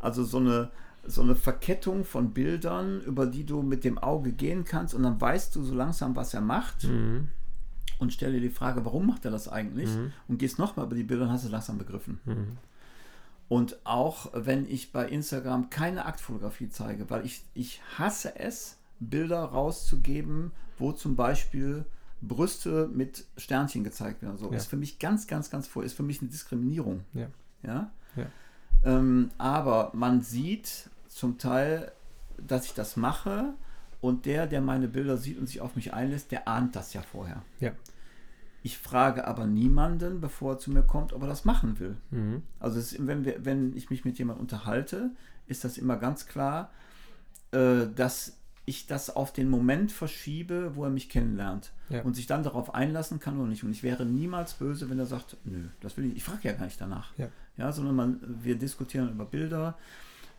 also 0.00 0.24
so 0.24 0.38
eine, 0.38 0.70
so 1.06 1.22
eine 1.22 1.34
Verkettung 1.34 2.04
von 2.04 2.32
Bildern, 2.32 3.00
über 3.02 3.26
die 3.26 3.44
du 3.44 3.62
mit 3.62 3.84
dem 3.84 3.98
Auge 3.98 4.32
gehen 4.32 4.64
kannst 4.64 4.94
und 4.94 5.02
dann 5.02 5.20
weißt 5.20 5.54
du 5.56 5.62
so 5.62 5.74
langsam, 5.74 6.16
was 6.16 6.34
er 6.34 6.40
macht 6.40 6.84
Mhm. 6.84 7.28
und 7.98 8.12
stell 8.12 8.32
dir 8.32 8.40
die 8.40 8.48
Frage, 8.50 8.84
warum 8.84 9.06
macht 9.06 9.24
er 9.24 9.30
das 9.30 9.48
eigentlich 9.48 9.88
Mhm. 9.90 10.12
und 10.28 10.38
gehst 10.38 10.58
nochmal 10.58 10.86
über 10.86 10.94
die 10.96 11.04
Bilder 11.04 11.24
und 11.24 11.30
hast 11.32 11.44
es 11.44 11.50
langsam 11.50 11.78
begriffen. 11.78 12.18
Mhm. 12.24 12.56
Und 13.48 13.78
auch 13.84 14.30
wenn 14.34 14.68
ich 14.68 14.92
bei 14.92 15.08
Instagram 15.08 15.70
keine 15.70 16.04
Aktfotografie 16.04 16.68
zeige, 16.68 17.08
weil 17.08 17.24
ich, 17.24 17.42
ich 17.54 17.80
hasse 17.96 18.38
es, 18.38 18.76
Bilder 19.00 19.40
rauszugeben, 19.44 20.52
wo 20.78 20.92
zum 20.92 21.16
Beispiel 21.16 21.84
Brüste 22.20 22.88
mit 22.92 23.24
Sternchen 23.36 23.84
gezeigt 23.84 24.22
werden. 24.22 24.36
So 24.36 24.50
Ja. 24.50 24.56
ist 24.56 24.66
für 24.66 24.76
mich 24.76 24.98
ganz, 24.98 25.26
ganz, 25.26 25.50
ganz 25.50 25.66
vor, 25.66 25.84
ist 25.84 25.94
für 25.94 26.02
mich 26.02 26.20
eine 26.20 26.30
Diskriminierung. 26.30 27.04
Ja. 27.14 27.28
Ja. 27.62 27.90
Ja. 28.16 28.26
Ähm, 28.84 29.30
aber 29.38 29.90
man 29.94 30.20
sieht 30.20 30.90
zum 31.08 31.38
Teil, 31.38 31.92
dass 32.44 32.66
ich 32.66 32.74
das 32.74 32.96
mache 32.96 33.54
und 34.00 34.26
der, 34.26 34.46
der 34.46 34.60
meine 34.60 34.88
Bilder 34.88 35.16
sieht 35.16 35.38
und 35.38 35.46
sich 35.46 35.60
auf 35.60 35.74
mich 35.76 35.94
einlässt, 35.94 36.30
der 36.32 36.46
ahnt 36.48 36.76
das 36.76 36.92
ja 36.92 37.02
vorher. 37.02 37.42
Ja. 37.60 37.72
Ich 38.62 38.78
frage 38.78 39.26
aber 39.26 39.46
niemanden, 39.46 40.20
bevor 40.20 40.54
er 40.54 40.58
zu 40.58 40.70
mir 40.70 40.82
kommt, 40.82 41.12
ob 41.12 41.22
er 41.22 41.28
das 41.28 41.44
machen 41.44 41.78
will. 41.78 41.96
Mhm. 42.10 42.42
Also 42.58 42.78
ist, 42.78 43.06
wenn, 43.06 43.24
wir, 43.24 43.44
wenn 43.44 43.76
ich 43.76 43.88
mich 43.90 44.04
mit 44.04 44.18
jemandem 44.18 44.42
unterhalte, 44.42 45.10
ist 45.46 45.64
das 45.64 45.78
immer 45.78 45.96
ganz 45.96 46.26
klar, 46.26 46.70
äh, 47.52 47.86
dass 47.94 48.34
ich 48.66 48.86
das 48.86 49.08
auf 49.14 49.32
den 49.32 49.48
Moment 49.48 49.92
verschiebe, 49.92 50.72
wo 50.74 50.84
er 50.84 50.90
mich 50.90 51.08
kennenlernt 51.08 51.72
Ja. 51.88 52.02
und 52.02 52.14
sich 52.14 52.26
dann 52.26 52.42
darauf 52.42 52.74
einlassen 52.74 53.18
kann 53.20 53.38
oder 53.38 53.48
nicht. 53.48 53.64
Und 53.64 53.70
ich 53.70 53.82
wäre 53.82 54.04
niemals 54.04 54.54
böse, 54.54 54.90
wenn 54.90 54.98
er 54.98 55.06
sagt, 55.06 55.38
nö, 55.44 55.68
das 55.80 55.96
will 55.96 56.04
ich. 56.06 56.16
Ich 56.16 56.24
frage 56.24 56.40
ja 56.48 56.52
gar 56.52 56.66
nicht 56.66 56.78
danach. 56.80 57.16
Ja. 57.16 57.28
Ja, 57.56 57.72
sondern 57.72 57.96
man, 57.96 58.20
wir 58.42 58.56
diskutieren 58.58 59.08
über 59.10 59.24
Bilder, 59.24 59.76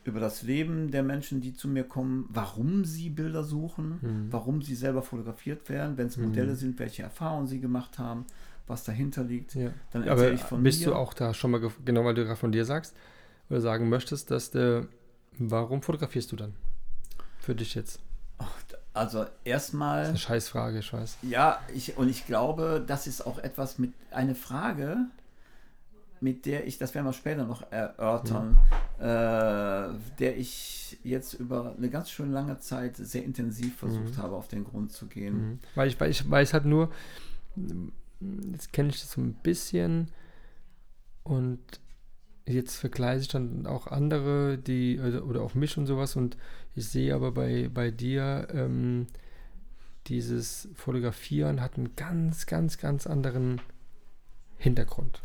über 0.04 0.20
das 0.20 0.42
Leben 0.44 0.92
der 0.92 1.04
Menschen, 1.04 1.42
die 1.42 1.54
zu 1.54 1.68
mir 1.68 1.84
kommen, 1.84 2.26
warum 2.30 2.86
sie 2.86 3.10
Bilder 3.10 3.44
suchen, 3.44 4.00
Mhm. 4.02 4.28
warum 4.32 4.62
sie 4.62 4.76
selber 4.76 5.02
fotografiert 5.02 5.70
werden, 5.70 5.98
wenn 5.98 6.08
es 6.08 6.18
Mhm. 6.18 6.26
Modelle 6.26 6.56
sind, 6.56 6.80
welche 6.80 7.04
Erfahrungen 7.04 7.48
sie 7.48 7.60
gemacht 7.60 8.00
haben, 8.00 8.26
was 8.68 8.84
dahinter 8.84 9.24
liegt. 9.24 9.56
Ja. 9.56 9.72
Dann 9.92 10.04
Aber 10.04 10.12
erzähle 10.12 10.34
ich 10.36 10.42
von 10.42 10.64
bist 10.64 10.80
mir. 10.82 10.88
du 10.88 10.96
auch 10.96 11.14
da 11.14 11.34
schon 11.34 11.52
mal, 11.52 11.62
genau 11.86 12.06
weil 12.06 12.14
du 12.14 12.24
gerade 12.24 12.38
von 12.38 12.52
dir 12.52 12.66
sagst, 12.66 12.96
oder 13.50 13.62
sagen 13.62 13.90
möchtest, 13.90 14.32
dass 14.32 14.52
der, 14.52 14.88
warum 15.38 15.82
fotografierst 15.82 16.32
du 16.32 16.36
dann? 16.36 16.54
Für 17.40 17.56
dich 17.56 17.76
jetzt. 17.76 18.00
Also 18.94 19.20
Das 19.20 19.30
ist 19.30 19.36
erstmal, 19.46 20.06
eine 20.06 20.18
Scheißfrage, 20.18 20.80
ich 20.80 20.92
weiß. 20.94 21.18
ja, 21.24 21.60
ich, 21.74 21.98
und 21.98 22.10
ich 22.10 22.26
glaube, 22.26 22.84
das 22.86 23.06
ist 23.08 23.26
auch 23.26 23.38
etwas 23.40 23.78
mit, 23.80 23.94
eine 24.12 24.36
Frage, 24.36 24.98
mit 26.22 26.46
der 26.46 26.68
ich, 26.68 26.78
das 26.78 26.94
werden 26.96 27.06
wir 27.06 27.14
später 27.14 27.46
noch 27.46 27.72
erörtern, 27.72 28.58
äh, 29.00 29.04
der 30.20 30.38
ich 30.38 30.98
jetzt 31.04 31.34
über 31.34 31.76
eine 31.78 31.90
ganz 31.90 32.10
schön 32.10 32.32
lange 32.32 32.60
Zeit 32.60 32.98
sehr 32.98 33.24
intensiv 33.24 33.78
versucht 33.78 34.18
habe, 34.18 34.36
auf 34.36 34.48
den 34.48 34.64
Grund 34.64 34.92
zu 34.92 35.08
gehen. 35.08 35.34
Mhm. 35.36 35.60
Weil 35.76 35.88
ich, 35.88 36.00
weil 36.00 36.12
ich 36.12 36.30
weiß 36.30 36.54
halt 36.54 36.66
nur, 36.66 36.92
jetzt 38.52 38.74
kenne 38.74 38.90
ich 38.90 39.00
das 39.00 39.12
so 39.12 39.22
ein 39.22 39.34
bisschen 39.34 40.10
und 41.24 41.60
jetzt 42.46 42.78
vergleiche 42.78 43.22
ich 43.22 43.28
dann 43.28 43.66
auch 43.68 43.88
andere, 43.88 44.58
die 44.58 45.00
oder, 45.00 45.26
oder 45.26 45.42
auch 45.42 45.54
mich 45.54 45.78
und 45.78 45.86
sowas 45.86 46.16
und 46.16 46.38
ich 46.76 46.88
sehe 46.90 47.14
aber 47.14 47.32
bei, 47.32 47.70
bei 47.72 47.92
dir 47.92 48.48
ähm, 48.52 49.08
dieses 50.08 50.68
Fotografieren 50.74 51.62
hat 51.62 51.78
einen 51.78 51.96
ganz, 51.96 52.48
ganz, 52.48 52.78
ganz 52.78 53.06
anderen 53.06 53.62
Hintergrund. 54.58 55.22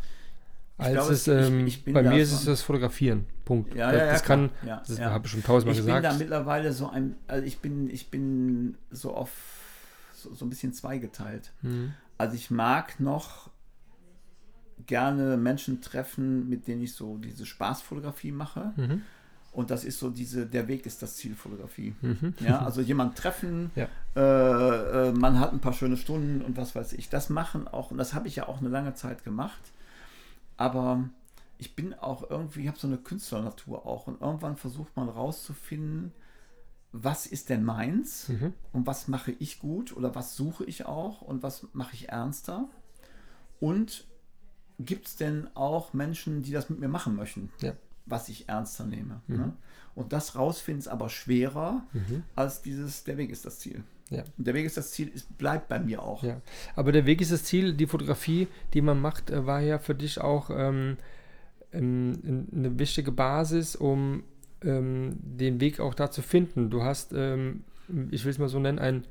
Ich 0.78 0.84
Als 0.86 0.92
glaube, 0.94 1.12
es, 1.12 1.26
ich- 1.28 1.32
ähm, 1.34 1.66
ich 1.66 1.84
bin 1.84 1.94
bei 1.94 2.02
mir 2.02 2.20
ist 2.22 2.32
es 2.32 2.44
das 2.46 2.62
Fotografieren. 2.62 3.26
Punkt. 3.44 3.74
Ja, 3.74 3.92
das, 3.92 4.00
ja, 4.00 4.06
ja, 4.06 4.12
das 4.12 4.22
kann, 4.24 4.50
Ja, 4.66 4.82
das 4.86 5.00
habe 5.00 5.26
ich 5.26 5.32
schon 5.32 5.42
tausendmal 5.44 5.74
Ich 5.74 5.80
gesagt. 5.84 6.02
bin 6.02 6.10
da 6.10 6.18
mittlerweile 6.18 6.72
so 6.72 6.88
ein, 6.88 7.14
also 7.28 7.44
ich 7.46 7.58
bin, 7.58 7.88
ich 7.90 8.10
bin 8.10 8.76
so 8.90 9.14
auf 9.14 9.30
so, 10.14 10.34
so 10.34 10.44
ein 10.44 10.50
bisschen 10.50 10.72
zweigeteilt. 10.72 11.52
Mhm. 11.62 11.92
Also 12.18 12.34
ich 12.34 12.50
mag 12.50 12.98
noch 12.98 13.50
gerne 14.86 15.36
Menschen 15.36 15.80
treffen, 15.80 16.48
mit 16.48 16.66
denen 16.66 16.82
ich 16.82 16.94
so 16.94 17.18
diese 17.18 17.46
Spaßfotografie 17.46 18.32
mache. 18.32 18.72
Mhm. 18.76 19.02
Und 19.52 19.70
das 19.70 19.84
ist 19.84 20.00
so 20.00 20.10
diese, 20.10 20.46
der 20.46 20.66
Weg 20.66 20.84
ist 20.84 21.00
das 21.02 21.14
Ziel 21.16 21.36
Fotografie. 21.36 21.94
Mhm. 22.02 22.34
Ja, 22.40 22.58
also 22.64 22.80
jemand 22.80 23.16
treffen, 23.16 23.70
Ja. 23.76 23.86
äh, 24.16 25.08
äh, 25.08 25.12
man 25.12 25.38
hat 25.38 25.52
ein 25.52 25.60
paar 25.60 25.72
schöne 25.72 25.96
Stunden 25.96 26.42
und 26.42 26.56
was 26.56 26.74
weiß 26.74 26.94
ich. 26.94 27.08
Das 27.08 27.30
machen 27.30 27.68
auch, 27.68 27.92
und 27.92 27.98
das 27.98 28.14
habe 28.14 28.26
ich 28.26 28.34
ja 28.36 28.48
auch 28.48 28.58
eine 28.58 28.68
lange 28.68 28.94
Zeit 28.94 29.22
gemacht. 29.22 29.60
Aber 30.56 31.08
ich 31.58 31.74
bin 31.76 31.94
auch 31.94 32.28
irgendwie, 32.30 32.62
ich 32.62 32.68
habe 32.68 32.78
so 32.78 32.86
eine 32.86 32.98
Künstlernatur 32.98 33.86
auch 33.86 34.06
und 34.06 34.20
irgendwann 34.20 34.56
versucht 34.56 34.96
man 34.96 35.08
rauszufinden, 35.08 36.12
was 36.92 37.26
ist 37.26 37.48
denn 37.48 37.64
meins 37.64 38.28
und 38.72 38.86
was 38.86 39.08
mache 39.08 39.32
ich 39.32 39.58
gut 39.58 39.96
oder 39.96 40.14
was 40.14 40.36
suche 40.36 40.64
ich 40.64 40.86
auch 40.86 41.22
und 41.22 41.42
was 41.42 41.66
mache 41.72 41.94
ich 41.94 42.08
ernster 42.10 42.68
und 43.60 44.06
gibt 44.78 45.06
es 45.08 45.16
denn 45.16 45.48
auch 45.54 45.92
Menschen, 45.92 46.42
die 46.42 46.52
das 46.52 46.68
mit 46.70 46.78
mir 46.80 46.88
machen 46.88 47.16
möchten, 47.16 47.50
Ja. 47.60 47.72
was 48.06 48.28
ich 48.28 48.48
ernster 48.48 48.84
nehme. 48.86 49.22
Ne? 49.26 49.52
Und 49.96 50.12
das 50.12 50.36
rausfinden 50.36 50.80
ist 50.80 50.88
aber 50.88 51.08
schwerer 51.08 51.84
als 52.36 52.62
dieses, 52.62 53.04
der 53.04 53.16
Weg 53.16 53.30
ist 53.30 53.44
das 53.44 53.58
Ziel. 53.60 53.82
Ja. 54.10 54.22
Und 54.36 54.46
der 54.46 54.54
Weg 54.54 54.66
ist 54.66 54.76
das 54.76 54.90
Ziel, 54.90 55.10
es 55.14 55.24
bleibt 55.24 55.68
bei 55.68 55.78
mir 55.80 56.02
auch. 56.02 56.22
Ja, 56.22 56.40
aber 56.76 56.92
der 56.92 57.06
Weg 57.06 57.20
ist 57.20 57.32
das 57.32 57.44
Ziel. 57.44 57.72
Die 57.74 57.86
Fotografie, 57.86 58.48
die 58.74 58.82
man 58.82 59.00
macht, 59.00 59.30
äh, 59.30 59.46
war 59.46 59.60
ja 59.60 59.78
für 59.78 59.94
dich 59.94 60.20
auch 60.20 60.50
ähm, 60.50 60.98
eine 61.72 62.78
wichtige 62.78 63.10
Basis, 63.12 63.74
um 63.76 64.22
ähm, 64.62 65.16
den 65.22 65.60
Weg 65.60 65.80
auch 65.80 65.94
da 65.94 66.10
zu 66.10 66.22
finden. 66.22 66.70
Du 66.70 66.82
hast, 66.82 67.12
ähm, 67.12 67.64
ich 68.10 68.24
will 68.24 68.30
es 68.30 68.38
mal 68.38 68.48
so 68.48 68.58
nennen, 68.58 68.78
ein 68.78 69.04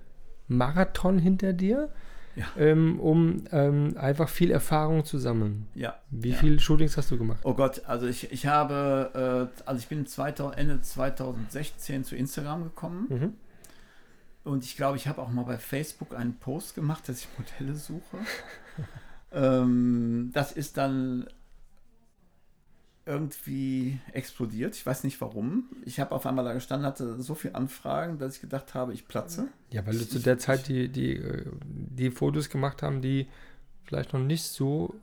Marathon 0.47 1.19
hinter 1.19 1.53
dir, 1.53 1.89
Ja. 2.35 2.45
ähm, 2.57 2.99
um 2.99 3.43
ähm, 3.51 3.95
einfach 3.97 4.29
viel 4.29 4.51
Erfahrung 4.51 5.03
zu 5.05 5.17
sammeln. 5.17 5.67
Ja. 5.75 5.95
Wie 6.09 6.29
ja. 6.31 6.37
viele 6.37 6.59
Shootings 6.59 6.95
hast 6.97 7.11
du 7.11 7.17
gemacht? 7.17 7.39
Oh 7.43 7.53
Gott, 7.53 7.81
also 7.85 8.07
ich, 8.07 8.31
ich 8.31 8.45
habe, 8.47 9.49
äh, 9.53 9.61
also 9.67 9.79
ich 9.79 9.87
bin 9.87 10.05
2000, 10.05 10.57
Ende 10.57 10.81
2016 10.81 12.03
zu 12.03 12.15
Instagram 12.15 12.63
gekommen 12.63 13.07
Mhm. 13.09 13.33
Und 14.43 14.63
ich 14.63 14.75
glaube, 14.75 14.97
ich 14.97 15.07
habe 15.07 15.21
auch 15.21 15.29
mal 15.29 15.43
bei 15.43 15.57
Facebook 15.57 16.13
einen 16.15 16.37
Post 16.37 16.75
gemacht, 16.75 17.07
dass 17.07 17.19
ich 17.19 17.27
Modelle 17.37 17.75
suche. 17.75 18.17
ähm, 19.31 20.31
das 20.33 20.51
ist 20.51 20.77
dann 20.77 21.27
irgendwie 23.05 23.99
explodiert. 24.13 24.75
Ich 24.75 24.85
weiß 24.85 25.03
nicht 25.03 25.19
warum. 25.19 25.65
Ich 25.85 25.99
habe 25.99 26.13
auf 26.13 26.25
einmal 26.25 26.45
da 26.45 26.53
gestanden, 26.53 26.87
hatte 26.87 27.21
so 27.21 27.35
viele 27.35 27.55
Anfragen, 27.55 28.17
dass 28.17 28.35
ich 28.35 28.41
gedacht 28.41 28.73
habe, 28.73 28.93
ich 28.93 29.07
platze. 29.07 29.47
Ja, 29.71 29.85
weil 29.85 29.97
du 29.97 30.07
zu 30.07 30.19
der 30.19 30.37
Zeit 30.37 30.67
die, 30.67 30.87
die, 30.89 31.17
äh, 31.17 31.45
die 31.63 32.11
Fotos 32.11 32.49
gemacht 32.49 32.81
haben, 32.81 33.01
die 33.01 33.27
vielleicht 33.83 34.13
noch 34.13 34.21
nicht 34.21 34.43
so. 34.43 34.95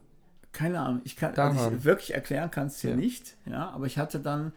Keine 0.53 0.81
Ahnung, 0.81 1.03
ich 1.05 1.17
kann 1.17 1.35
also 1.37 1.71
ich, 1.77 1.85
wirklich 1.85 2.15
erklären 2.15 2.51
kann 2.51 2.69
es 2.69 2.81
dir 2.81 2.91
Ja. 2.91 2.97
nicht, 2.97 3.37
ja, 3.47 3.71
aber 3.71 3.87
ich 3.87 3.99
hatte 3.99 4.19
dann 4.19 4.53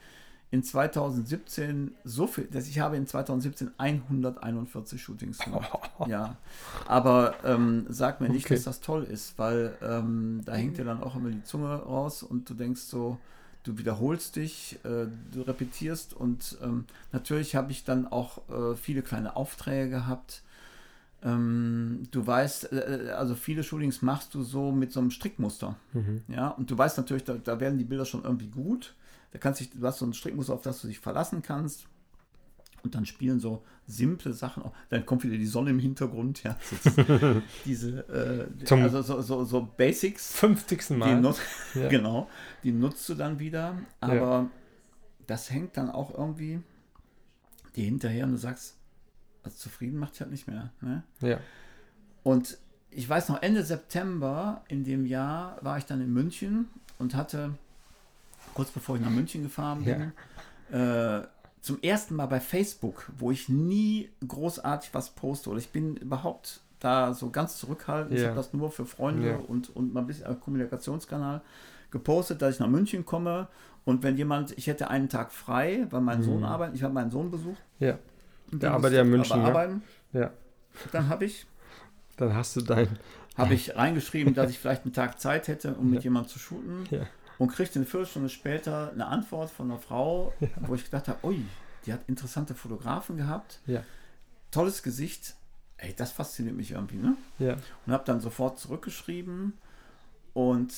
in 0.54 0.62
2017 0.62 1.96
so 2.04 2.28
viel, 2.28 2.44
dass 2.46 2.68
ich 2.68 2.78
habe 2.80 2.96
in 2.96 3.08
2017 3.08 3.72
141 3.80 5.02
Shootings 5.02 5.40
gemacht. 5.40 5.80
Ja, 6.08 6.36
aber 6.88 7.34
ähm, 7.44 7.88
sag 7.90 8.22
mir 8.22 8.30
nicht, 8.30 8.46
Okay. 8.46 8.54
dass 8.56 8.66
das 8.66 8.80
toll 8.80 9.04
ist, 9.04 9.40
weil 9.40 9.76
ähm, 9.82 10.42
da 10.46 10.54
hängt 10.54 10.78
dir 10.78 10.86
dann 10.86 11.02
auch 11.02 11.16
immer 11.16 11.32
die 11.32 11.44
Zunge 11.44 11.74
raus 11.74 12.22
und 12.22 12.48
du 12.50 12.54
denkst 12.54 12.82
so, 12.82 13.18
du 13.64 13.80
wiederholst 13.80 14.36
dich, 14.36 14.78
äh, 14.84 15.08
du 15.32 15.42
repetierst 15.42 16.14
und 16.14 16.58
ähm, 16.62 16.86
natürlich 17.12 17.56
habe 17.56 17.72
ich 17.72 17.84
dann 17.84 18.06
auch 18.06 18.48
äh, 18.50 18.76
viele 18.76 19.02
kleine 19.02 19.36
Aufträge 19.36 19.90
gehabt. 19.90 20.44
Ähm, 21.24 22.04
du 22.12 22.28
weißt, 22.28 22.74
äh, 22.74 23.14
also 23.18 23.34
viele 23.34 23.64
Shootings 23.64 24.02
machst 24.04 24.34
du 24.36 24.44
so 24.44 24.72
mit 24.72 24.92
so 24.92 25.00
einem 25.00 25.10
Strickmuster. 25.10 25.78
Ja, 26.28 26.50
und 26.50 26.70
du 26.70 26.78
weißt 26.78 26.98
natürlich, 26.98 27.24
da, 27.24 27.34
da 27.36 27.60
werden 27.60 27.80
die 27.80 27.86
Bilder 27.86 28.06
schon 28.06 28.24
irgendwie 28.24 28.50
gut. 28.50 28.94
Da 29.34 29.40
kannst 29.40 29.60
dich, 29.60 29.70
du 29.72 29.86
hast 29.86 30.00
so 30.00 30.06
ein 30.06 30.14
Strickmuster, 30.14 30.54
auf 30.54 30.62
das 30.62 30.82
du 30.82 30.88
dich 30.88 31.00
verlassen 31.00 31.42
kannst. 31.42 31.88
Und 32.84 32.96
dann 32.96 33.06
spielen 33.06 33.40
so 33.40 33.64
simple 33.88 34.34
Sachen. 34.34 34.64
Dann 34.90 35.06
kommt 35.06 35.24
wieder 35.24 35.38
die 35.38 35.46
Sonne 35.46 35.70
im 35.72 35.80
Hintergrund. 35.80 36.44
Ja, 36.44 36.58
so- 36.84 37.42
diese, 37.66 38.00
äh, 38.60 38.66
Zum- 38.66 38.82
also 38.82 39.02
so, 39.02 39.22
so, 39.22 39.44
so 39.46 39.70
Basics. 39.78 40.34
50. 40.38 40.88
Die 40.88 40.94
Mal. 40.94 41.20
nut 41.22 41.38
Ja. 41.76 41.88
Genau, 41.90 42.30
die 42.64 42.72
nutzt 42.72 43.08
du 43.10 43.16
dann 43.16 43.40
wieder. 43.40 43.78
Aber 44.02 44.50
das 45.28 45.50
hängt 45.52 45.78
dann 45.78 45.90
auch 45.90 46.14
irgendwie 46.18 46.62
dir 47.76 47.86
hinterher 47.86 48.26
und 48.26 48.32
du 48.34 48.38
sagst, 48.38 48.76
also 49.44 49.58
zufrieden 49.58 49.98
macht 49.98 50.14
dich 50.14 50.22
halt 50.22 50.32
nicht 50.32 50.48
mehr. 50.48 50.72
Ne? 50.82 51.04
Ja. 51.22 51.40
Und 52.22 52.58
ich 52.92 53.08
weiß 53.10 53.30
noch, 53.30 53.42
Ende 53.42 53.64
September 53.64 54.64
in 54.68 54.84
dem 54.84 55.06
Jahr 55.06 55.58
war 55.64 55.78
ich 55.78 55.86
dann 55.86 56.02
in 56.02 56.12
München 56.14 56.68
und 57.00 57.16
hatte, 57.16 57.56
kurz 58.54 58.72
bevor 58.72 58.96
ich 58.96 59.02
nach 59.02 59.10
München 59.10 59.44
gefahren 59.44 59.84
bin, 59.84 60.12
äh, 60.80 61.22
zum 61.62 61.82
ersten 61.82 62.16
Mal 62.16 62.26
bei 62.26 62.40
Facebook, 62.40 63.10
wo 63.18 63.32
ich 63.32 63.48
nie 63.50 64.10
großartig 64.28 64.94
was 64.94 65.12
poste 65.12 65.50
oder 65.50 65.60
ich 65.60 65.70
bin 65.70 65.96
überhaupt 65.98 66.60
da 66.80 67.14
so 67.14 67.30
ganz 67.30 67.58
zurückhaltend. 67.58 68.14
Ich 68.16 68.22
Ja. 68.22 68.28
habe 68.28 68.36
das 68.38 68.52
nur 68.54 68.70
für 68.72 68.86
Freunde 68.86 69.30
Ja. 69.30 69.36
und, 69.38 69.74
und 69.76 69.94
mal 69.94 70.02
ein 70.02 70.08
bisschen 70.08 70.26
als 70.26 70.40
Kommunikationskanal 70.42 71.42
gepostet, 71.92 72.42
dass 72.42 72.56
ich 72.56 72.60
nach 72.60 72.68
München 72.68 73.06
komme 73.06 73.48
und 73.86 74.04
wenn 74.04 74.18
jemand, 74.18 74.58
ich 74.58 74.68
hätte 74.68 74.90
einen 74.90 75.08
Tag 75.10 75.32
frei, 75.32 75.88
weil 75.90 76.02
mein 76.02 76.22
Sohn 76.24 76.44
arbeitet, 76.44 76.76
ich 76.76 76.84
habe 76.84 76.94
meinen 76.94 77.12
Sohn 77.12 77.32
besucht. 77.32 77.62
Ja. 77.80 77.98
Der 78.52 78.74
arbeitet 78.74 78.98
ja 78.98 79.02
in 79.04 79.10
München, 79.10 79.42
ne? 79.42 79.48
arbeiten. 79.48 79.84
Ja. 80.12 80.32
Dann 80.92 81.08
habe 81.08 81.26
ich 81.26 81.46
Dann 82.18 82.36
hast 82.36 82.56
du 82.58 82.62
dein. 82.62 82.88
habe 83.38 83.54
ich 83.54 83.76
reingeschrieben, 83.76 84.34
dass 84.34 84.50
ich 84.52 84.60
vielleicht 84.60 84.84
einen 84.84 84.94
Tag 84.94 85.20
Zeit 85.20 85.48
hätte, 85.48 85.74
um 85.76 85.90
mit 85.90 86.00
Ja. 86.00 86.04
jemandem 86.06 86.30
zu 86.30 86.40
shooten. 86.40 86.86
Ja. 86.92 87.06
Und 87.40 87.50
kriegte 87.52 87.80
eine 87.80 87.86
Viertelstunde 87.86 88.30
später 88.30 88.92
eine 88.92 89.08
Antwort 89.08 89.50
von 89.50 89.70
einer 89.72 89.80
Frau, 89.80 90.34
wo 90.62 90.76
ich 90.76 90.84
gedacht 90.86 91.08
habe, 91.08 91.26
ui, 91.26 91.46
die 91.86 91.94
hat 91.94 92.02
interessante 92.08 92.54
Fotografen 92.56 93.18
gehabt, 93.18 93.60
Ja. 93.66 93.84
tolles 94.52 94.84
Gesicht. 94.84 95.36
Ey, 95.78 95.94
das 95.96 96.12
fasziniert 96.12 96.56
mich 96.56 96.72
irgendwie, 96.72 96.96
ne? 96.98 97.18
Ja. 97.40 97.58
Und 97.86 97.92
habe 97.94 98.04
dann 98.06 98.22
sofort 98.22 98.58
zurückgeschrieben 98.60 99.54
und 100.34 100.74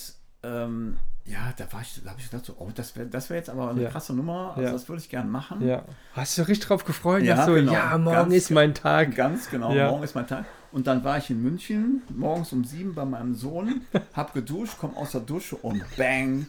ähm, 0.46 0.98
ja, 1.26 1.54
da 1.58 1.66
war 1.74 1.82
ich, 1.82 2.00
da 2.04 2.12
habe 2.12 2.20
ich 2.22 2.30
gedacht, 2.30 2.46
so, 2.46 2.56
oh, 2.60 2.70
das 2.76 2.96
wäre 2.96 3.08
das 3.08 3.30
wär 3.32 3.38
jetzt 3.38 3.50
aber 3.50 3.72
eine 3.72 3.82
Ja. 3.82 3.90
krasse 3.90 4.14
Nummer, 4.14 4.52
also 4.56 4.62
Ja. 4.62 4.72
das 4.72 4.88
würde 4.88 5.02
ich 5.02 5.10
gerne 5.10 5.28
machen. 5.30 5.66
Ja. 5.68 5.84
Hast 6.14 6.38
du 6.38 6.42
dich 6.44 6.50
richtig 6.50 6.68
drauf 6.68 6.86
gefreut? 6.86 7.24
Ja, 7.24 7.46
so, 7.46 7.54
genau. 7.54 7.74
ja, 7.74 7.98
morgen 7.98 8.16
Ganz 8.16 8.34
ist 8.36 8.52
mein 8.52 8.76
Tag. 8.76 9.16
Ganz 9.16 9.50
genau, 9.50 9.74
Ja. 9.74 9.90
morgen 9.90 10.04
ist 10.04 10.14
mein 10.14 10.28
Tag. 10.28 10.46
Und 10.72 10.86
dann 10.88 11.04
war 11.04 11.18
ich 11.18 11.30
in 11.32 11.42
München, 11.42 12.04
morgens 12.10 12.52
um 12.54 12.64
sieben 12.64 12.94
bei 12.94 13.06
meinem 13.06 13.34
Sohn, 13.34 13.82
hab 14.14 14.34
geduscht, 14.36 14.76
komm 14.80 14.96
aus 14.96 15.12
der 15.14 15.22
Dusche 15.22 15.56
und 15.56 15.84
bang, 15.98 16.46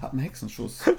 hab 0.00 0.12
einen 0.12 0.20
Hexenschuss. 0.20 0.84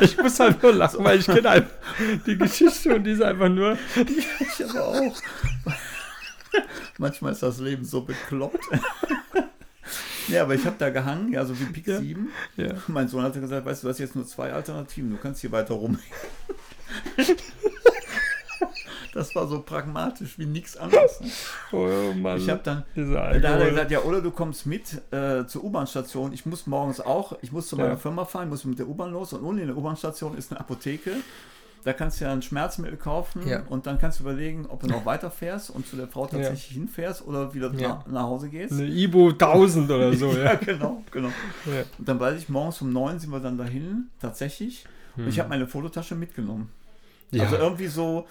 Ich 0.00 0.18
muss 0.18 0.38
halt 0.40 0.62
nur 0.62 0.74
lachen, 0.74 1.04
weil 1.04 1.18
ich 1.20 1.26
kenne 1.26 1.66
die 2.26 2.36
Geschichte 2.36 2.94
und 2.96 3.04
die 3.04 3.12
ist 3.12 3.22
einfach 3.22 3.48
nur. 3.48 3.78
Ich 4.40 4.64
aber 4.68 4.84
auch. 4.84 5.16
Manchmal 6.98 7.32
ist 7.32 7.42
das 7.42 7.58
Leben 7.58 7.84
so 7.84 8.02
bekloppt. 8.02 8.64
Ja, 10.28 10.42
aber 10.42 10.56
ich 10.56 10.66
habe 10.66 10.74
da 10.76 10.90
gehangen, 10.90 11.32
ja, 11.32 11.44
so 11.44 11.56
wie 11.60 11.66
Pik 11.66 11.86
Ja. 11.86 12.00
7. 12.00 12.28
Ja. 12.56 12.74
Mein 12.88 13.06
Sohn 13.06 13.22
hatte 13.22 13.40
gesagt, 13.40 13.64
weißt 13.64 13.84
du, 13.84 13.86
du 13.86 13.90
hast 13.92 14.00
jetzt 14.00 14.16
nur 14.16 14.26
zwei 14.26 14.52
Alternativen, 14.52 15.08
du 15.12 15.18
kannst 15.18 15.40
hier 15.40 15.52
weiter 15.52 15.74
rum. 15.74 16.00
Das 19.14 19.34
war 19.34 19.46
so 19.46 19.62
pragmatisch 19.62 20.38
wie 20.38 20.44
nichts 20.44 20.76
anderes. 20.76 21.20
ne? 21.20 21.28
Oh 21.72 22.12
Mann. 22.12 22.36
Ich 22.36 22.50
habe 22.50 22.60
dann, 22.62 22.84
da 22.94 23.30
hat 23.32 23.60
er 23.60 23.70
gesagt, 23.70 23.90
ja, 23.90 24.00
oder 24.00 24.20
du 24.20 24.30
kommst 24.30 24.66
mit 24.66 25.00
äh, 25.10 25.46
zur 25.46 25.64
U-Bahn-Station. 25.64 26.34
Ich 26.34 26.44
muss 26.44 26.66
morgens 26.66 27.00
auch, 27.00 27.38
ich 27.40 27.50
muss 27.50 27.68
zu 27.68 27.76
meiner 27.76 27.90
Ja. 27.90 27.96
Firma 27.96 28.26
fahren, 28.26 28.50
muss 28.50 28.64
mit 28.66 28.78
der 28.78 28.86
U-Bahn 28.88 29.12
los 29.12 29.32
und 29.32 29.40
unten 29.40 29.62
in 29.62 29.68
der 29.68 29.76
U-Bahn-Station 29.76 30.36
ist 30.36 30.50
eine 30.50 30.60
Apotheke. 30.60 31.12
Da 31.86 31.92
kannst 31.92 32.20
du 32.20 32.24
ja 32.24 32.32
ein 32.32 32.42
Schmerzmittel 32.42 32.96
kaufen 32.98 33.46
Ja. 33.46 33.62
und 33.68 33.86
dann 33.86 33.98
kannst 33.98 34.18
du 34.18 34.24
überlegen, 34.24 34.66
ob 34.66 34.80
du 34.80 34.88
noch 34.88 35.06
weiterfährst 35.06 35.70
und 35.70 35.86
zu 35.86 35.94
der 35.94 36.08
Frau 36.08 36.26
tatsächlich 36.26 36.64
hinfährst 36.66 37.24
oder 37.24 37.54
wieder 37.54 37.72
Ja. 37.74 37.88
nach, 37.88 38.06
nach 38.08 38.22
Hause 38.24 38.48
gehst. 38.48 38.72
Eine 38.72 38.86
Ibo 38.88 39.28
1000 39.28 39.88
oder 39.90 40.12
so, 40.12 40.32
ja, 40.36 40.42
ja. 40.44 40.54
genau, 40.56 41.02
genau. 41.12 41.28
Ja. 41.64 41.84
Und 41.96 42.08
dann 42.08 42.18
weiß 42.18 42.38
ich, 42.38 42.48
morgens 42.48 42.82
um 42.82 42.92
neun 42.92 43.20
sind 43.20 43.30
wir 43.30 43.38
dann 43.38 43.56
dahin, 43.56 44.08
tatsächlich. 44.20 44.84
Und 45.16 45.28
ich 45.28 45.38
habe 45.38 45.48
meine 45.48 45.68
Fototasche 45.68 46.16
mitgenommen. 46.16 46.70
Hm. 47.30 47.38
Ja. 47.38 47.44
Also 47.44 47.56
irgendwie 47.56 47.86
so. 47.86 48.26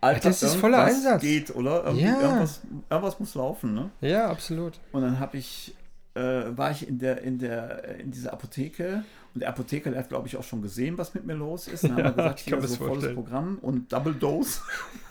Alter, 0.00 0.28
das 0.28 0.42
ist 0.44 0.54
voller 0.54 0.84
Einsatz. 0.84 1.20
geht, 1.22 1.54
oder? 1.56 1.84
Irgendwie, 1.86 2.04
Ja. 2.04 2.20
irgendwas, 2.20 2.60
irgendwas 2.88 3.18
muss 3.18 3.34
laufen, 3.34 3.74
ne? 3.74 3.90
ja, 4.00 4.30
absolut. 4.30 4.78
Und 4.92 5.02
dann 5.02 5.18
habe 5.18 5.38
ich, 5.38 5.74
äh, 6.14 6.20
war 6.54 6.70
ich 6.70 6.86
in 6.86 6.98
der, 6.98 7.22
in 7.22 7.38
der, 7.38 7.96
in 7.98 8.10
dieser 8.12 8.32
Apotheke 8.32 9.02
und 9.34 9.40
der 9.40 9.48
Apotheker, 9.48 9.90
der 9.90 10.00
hat, 10.00 10.08
glaube 10.08 10.28
ich, 10.28 10.36
auch 10.36 10.44
schon 10.44 10.62
gesehen, 10.62 10.96
was 10.96 11.12
mit 11.14 11.26
mir 11.26 11.34
los 11.34 11.66
ist. 11.68 11.84
Dann 11.84 11.92
haben 11.92 11.98
Ja, 11.98 12.04
wir 12.04 12.12
gesagt, 12.12 12.40
ich 12.40 12.44
hier 12.46 12.56
so 12.56 12.62
das 12.62 12.76
volles 12.76 12.92
vorstellen. 12.94 13.14
Programm 13.16 13.58
und 13.62 13.92
Double 13.92 14.14
Dose 14.14 14.60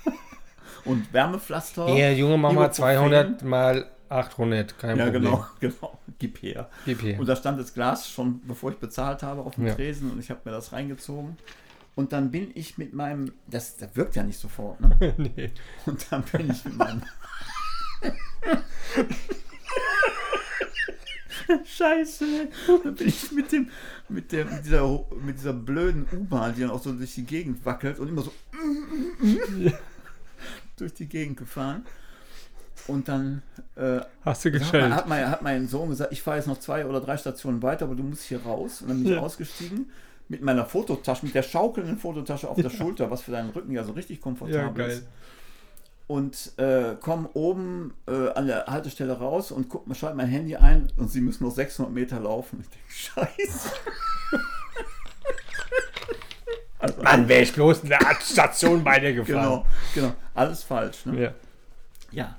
und 0.85 1.11
Wärmepflaster. 1.13 1.87
Hier, 1.87 2.13
junge 2.15 2.37
Mama, 2.37 2.51
Ibuprofen. 2.65 2.73
200 2.75 3.43
mal 3.43 3.85
800, 4.09 4.77
kein 4.77 4.97
Ja, 4.97 5.05
Problem. 5.05 5.23
genau, 5.23 5.45
genau. 5.59 5.99
Gib 6.19 6.41
her. 6.41 6.69
Gib 6.85 7.01
her. 7.01 7.19
Und 7.19 7.27
da 7.27 7.35
stand 7.35 7.59
das 7.59 7.73
Glas 7.73 8.09
schon, 8.09 8.39
bevor 8.47 8.71
ich 8.71 8.77
bezahlt 8.77 9.23
habe, 9.23 9.41
auf 9.41 9.55
dem 9.55 9.67
Ja. 9.67 9.73
Tresen 9.75 10.11
und 10.11 10.19
ich 10.19 10.29
habe 10.29 10.39
mir 10.45 10.51
das 10.51 10.71
reingezogen. 10.71 11.37
Und 11.95 12.11
dann 12.13 12.31
bin 12.31 12.51
ich 12.55 12.77
mit 12.77 12.93
meinem, 12.93 13.33
das, 13.47 13.77
das 13.77 13.95
wirkt 13.95 14.15
ja 14.15 14.23
nicht 14.23 14.39
sofort, 14.39 14.79
ne? 14.81 14.97
nee. 15.17 15.51
Und 15.85 16.05
dann 16.11 16.23
bin 16.23 16.49
ich 16.49 16.63
mit 16.65 16.77
meinem. 16.77 17.01
Scheiße, 21.65 22.25
dann 22.83 22.95
bin 22.95 23.07
ich 23.07 23.31
mit 23.31 23.51
dem, 23.51 23.69
mit 24.13 24.31
der, 24.31 24.45
mit 24.45 24.65
dieser, 24.65 25.05
mit 25.25 25.37
dieser 25.37 25.53
blöden 25.53 26.05
U-Bahn, 26.11 26.53
die 26.55 26.61
dann 26.61 26.69
auch 26.71 26.81
so 26.81 26.91
durch 26.93 27.15
die 27.15 27.25
Gegend 27.25 27.65
wackelt 27.65 27.99
und 27.99 28.07
immer 28.07 28.21
so 28.21 28.31
durch 30.77 30.93
die 30.93 31.07
Gegend 31.07 31.37
gefahren. 31.37 31.85
Und 32.87 33.07
dann 33.07 33.41
äh, 33.75 34.01
Hast 34.25 34.43
du 34.43 34.49
hat, 34.51 34.59
geschellt? 34.59 34.83
mein, 34.83 34.95
hat, 34.95 35.07
mein, 35.07 35.29
hat 35.29 35.41
mein 35.41 35.67
Sohn 35.67 35.89
gesagt, 35.89 36.11
ich 36.11 36.21
fahre 36.21 36.37
jetzt 36.37 36.47
noch 36.47 36.59
zwei 36.59 36.85
oder 36.85 36.99
drei 36.99 37.15
Stationen 37.17 37.61
weiter, 37.63 37.85
aber 37.85 37.95
du 37.95 38.03
musst 38.03 38.23
hier 38.23 38.41
raus. 38.43 38.81
Und 38.81 38.89
dann 38.89 38.97
bin 38.97 39.07
ich 39.07 39.13
Ja. 39.15 39.21
ausgestiegen 39.21 39.89
mit 40.27 40.41
meiner 40.41 40.65
Fototasche, 40.65 41.25
mit 41.25 41.35
der 41.35 41.43
schaukelnden 41.43 41.97
Fototasche 41.97 42.49
auf 42.49 42.57
der 42.57 42.69
Schulter, 42.69 43.09
was 43.11 43.21
für 43.21 43.31
deinen 43.31 43.51
Rücken 43.51 43.71
ja 43.71 43.83
so 43.83 43.91
richtig 43.93 44.19
komfortabel 44.19 44.61
Ja, 44.61 44.69
geil. 44.87 44.89
ist. 44.97 45.03
Und 46.07 46.51
äh, 46.57 46.95
komm 46.99 47.27
oben 47.33 47.93
äh, 48.07 48.29
an 48.31 48.47
der 48.47 48.65
Haltestelle 48.67 49.13
raus 49.13 49.51
und 49.51 49.69
guck 49.69 49.87
mal, 49.87 49.95
schalte 49.95 50.17
mein 50.17 50.27
Handy 50.27 50.55
ein 50.55 50.87
und 50.97 51.09
sie 51.09 51.21
müssen 51.21 51.45
noch 51.45 51.53
600 51.53 51.93
Meter 51.93 52.19
laufen. 52.19 52.59
Ich 52.61 52.69
denke, 52.69 53.29
scheiße. 53.37 53.71
also, 56.79 57.01
Mann, 57.01 57.27
wäre 57.29 57.43
ich 57.43 57.53
bloß 57.53 57.83
in 57.83 57.89
der 57.89 57.99
Station 58.21 58.83
bei 58.83 58.99
dir 58.99 59.13
genau, 59.23 59.65
genau, 59.95 60.13
alles 60.33 60.63
falsch. 60.63 61.05
Ne? 61.05 61.21
Ja. 61.21 61.33
Ja. 62.11 62.37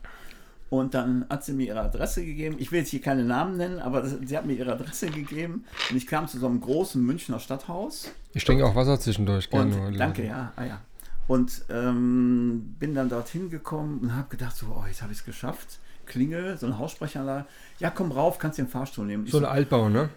Und 0.70 0.94
dann 0.94 1.24
hat 1.30 1.44
sie 1.44 1.52
mir 1.52 1.68
ihre 1.68 1.82
Adresse 1.82 2.24
gegeben. 2.24 2.56
Ich 2.58 2.72
will 2.72 2.80
jetzt 2.80 2.90
hier 2.90 3.00
keine 3.00 3.22
Namen 3.24 3.56
nennen, 3.56 3.78
aber 3.78 4.00
das, 4.02 4.16
sie 4.24 4.36
hat 4.36 4.44
mir 4.44 4.54
ihre 4.54 4.72
Adresse 4.72 5.08
gegeben. 5.08 5.64
Und 5.88 5.96
ich 5.96 6.06
kam 6.06 6.26
zu 6.26 6.38
so 6.38 6.46
einem 6.46 6.60
großen 6.60 7.00
Münchner 7.00 7.38
Stadthaus. 7.38 8.10
Ich 8.32 8.44
trinke 8.44 8.66
auch 8.66 8.74
Wasser 8.74 8.98
zwischendurch 8.98 9.52
Und 9.52 9.70
gerne. 9.70 9.96
danke, 9.96 10.26
ja. 10.26 10.52
Ah, 10.56 10.64
ja. 10.64 10.80
Und 11.26 11.64
ähm, 11.70 12.74
bin 12.78 12.94
dann 12.94 13.08
dorthin 13.08 13.48
gekommen 13.50 14.00
und 14.00 14.14
habe 14.14 14.28
gedacht, 14.28 14.56
so, 14.56 14.66
oh, 14.78 14.84
jetzt 14.86 15.00
habe 15.02 15.12
ich 15.12 15.18
es 15.20 15.24
geschafft. 15.24 15.78
Klingel, 16.06 16.58
so 16.58 16.66
eine 16.66 16.78
Haussprechanlage. 16.78 17.46
Ja, 17.78 17.88
komm 17.90 18.12
rauf, 18.12 18.38
kannst 18.38 18.58
den 18.58 18.68
Fahrstuhl 18.68 19.06
nehmen. 19.06 19.24
Ich 19.24 19.32
So 19.32 19.38
ein 19.38 19.46
Altbau, 19.46 19.88
ne? 19.88 20.10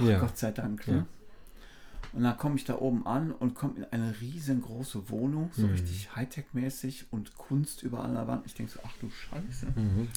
ja. 0.00 0.18
Gott 0.18 0.36
sei 0.36 0.50
Dank. 0.50 0.86
Ne? 0.86 1.06
Und 2.12 2.24
dann 2.24 2.36
komme 2.36 2.56
ich 2.56 2.64
da 2.64 2.76
oben 2.76 3.06
an 3.06 3.30
und 3.30 3.54
komme 3.54 3.74
in 3.78 3.84
eine 3.90 4.14
riesengroße 4.20 5.08
Wohnung, 5.08 5.50
Mhm. 5.56 5.60
so 5.62 5.66
richtig 5.68 6.08
Hightech-mäßig 6.14 7.04
und 7.10 7.38
Kunst 7.38 7.82
überall 7.82 8.06
an 8.06 8.14
der 8.14 8.26
Wand. 8.26 8.44
Ich 8.46 8.54
denke 8.54 8.72
so, 8.72 8.80
ach 8.84 8.92
du 9.00 9.08
Scheiße. 9.08 9.66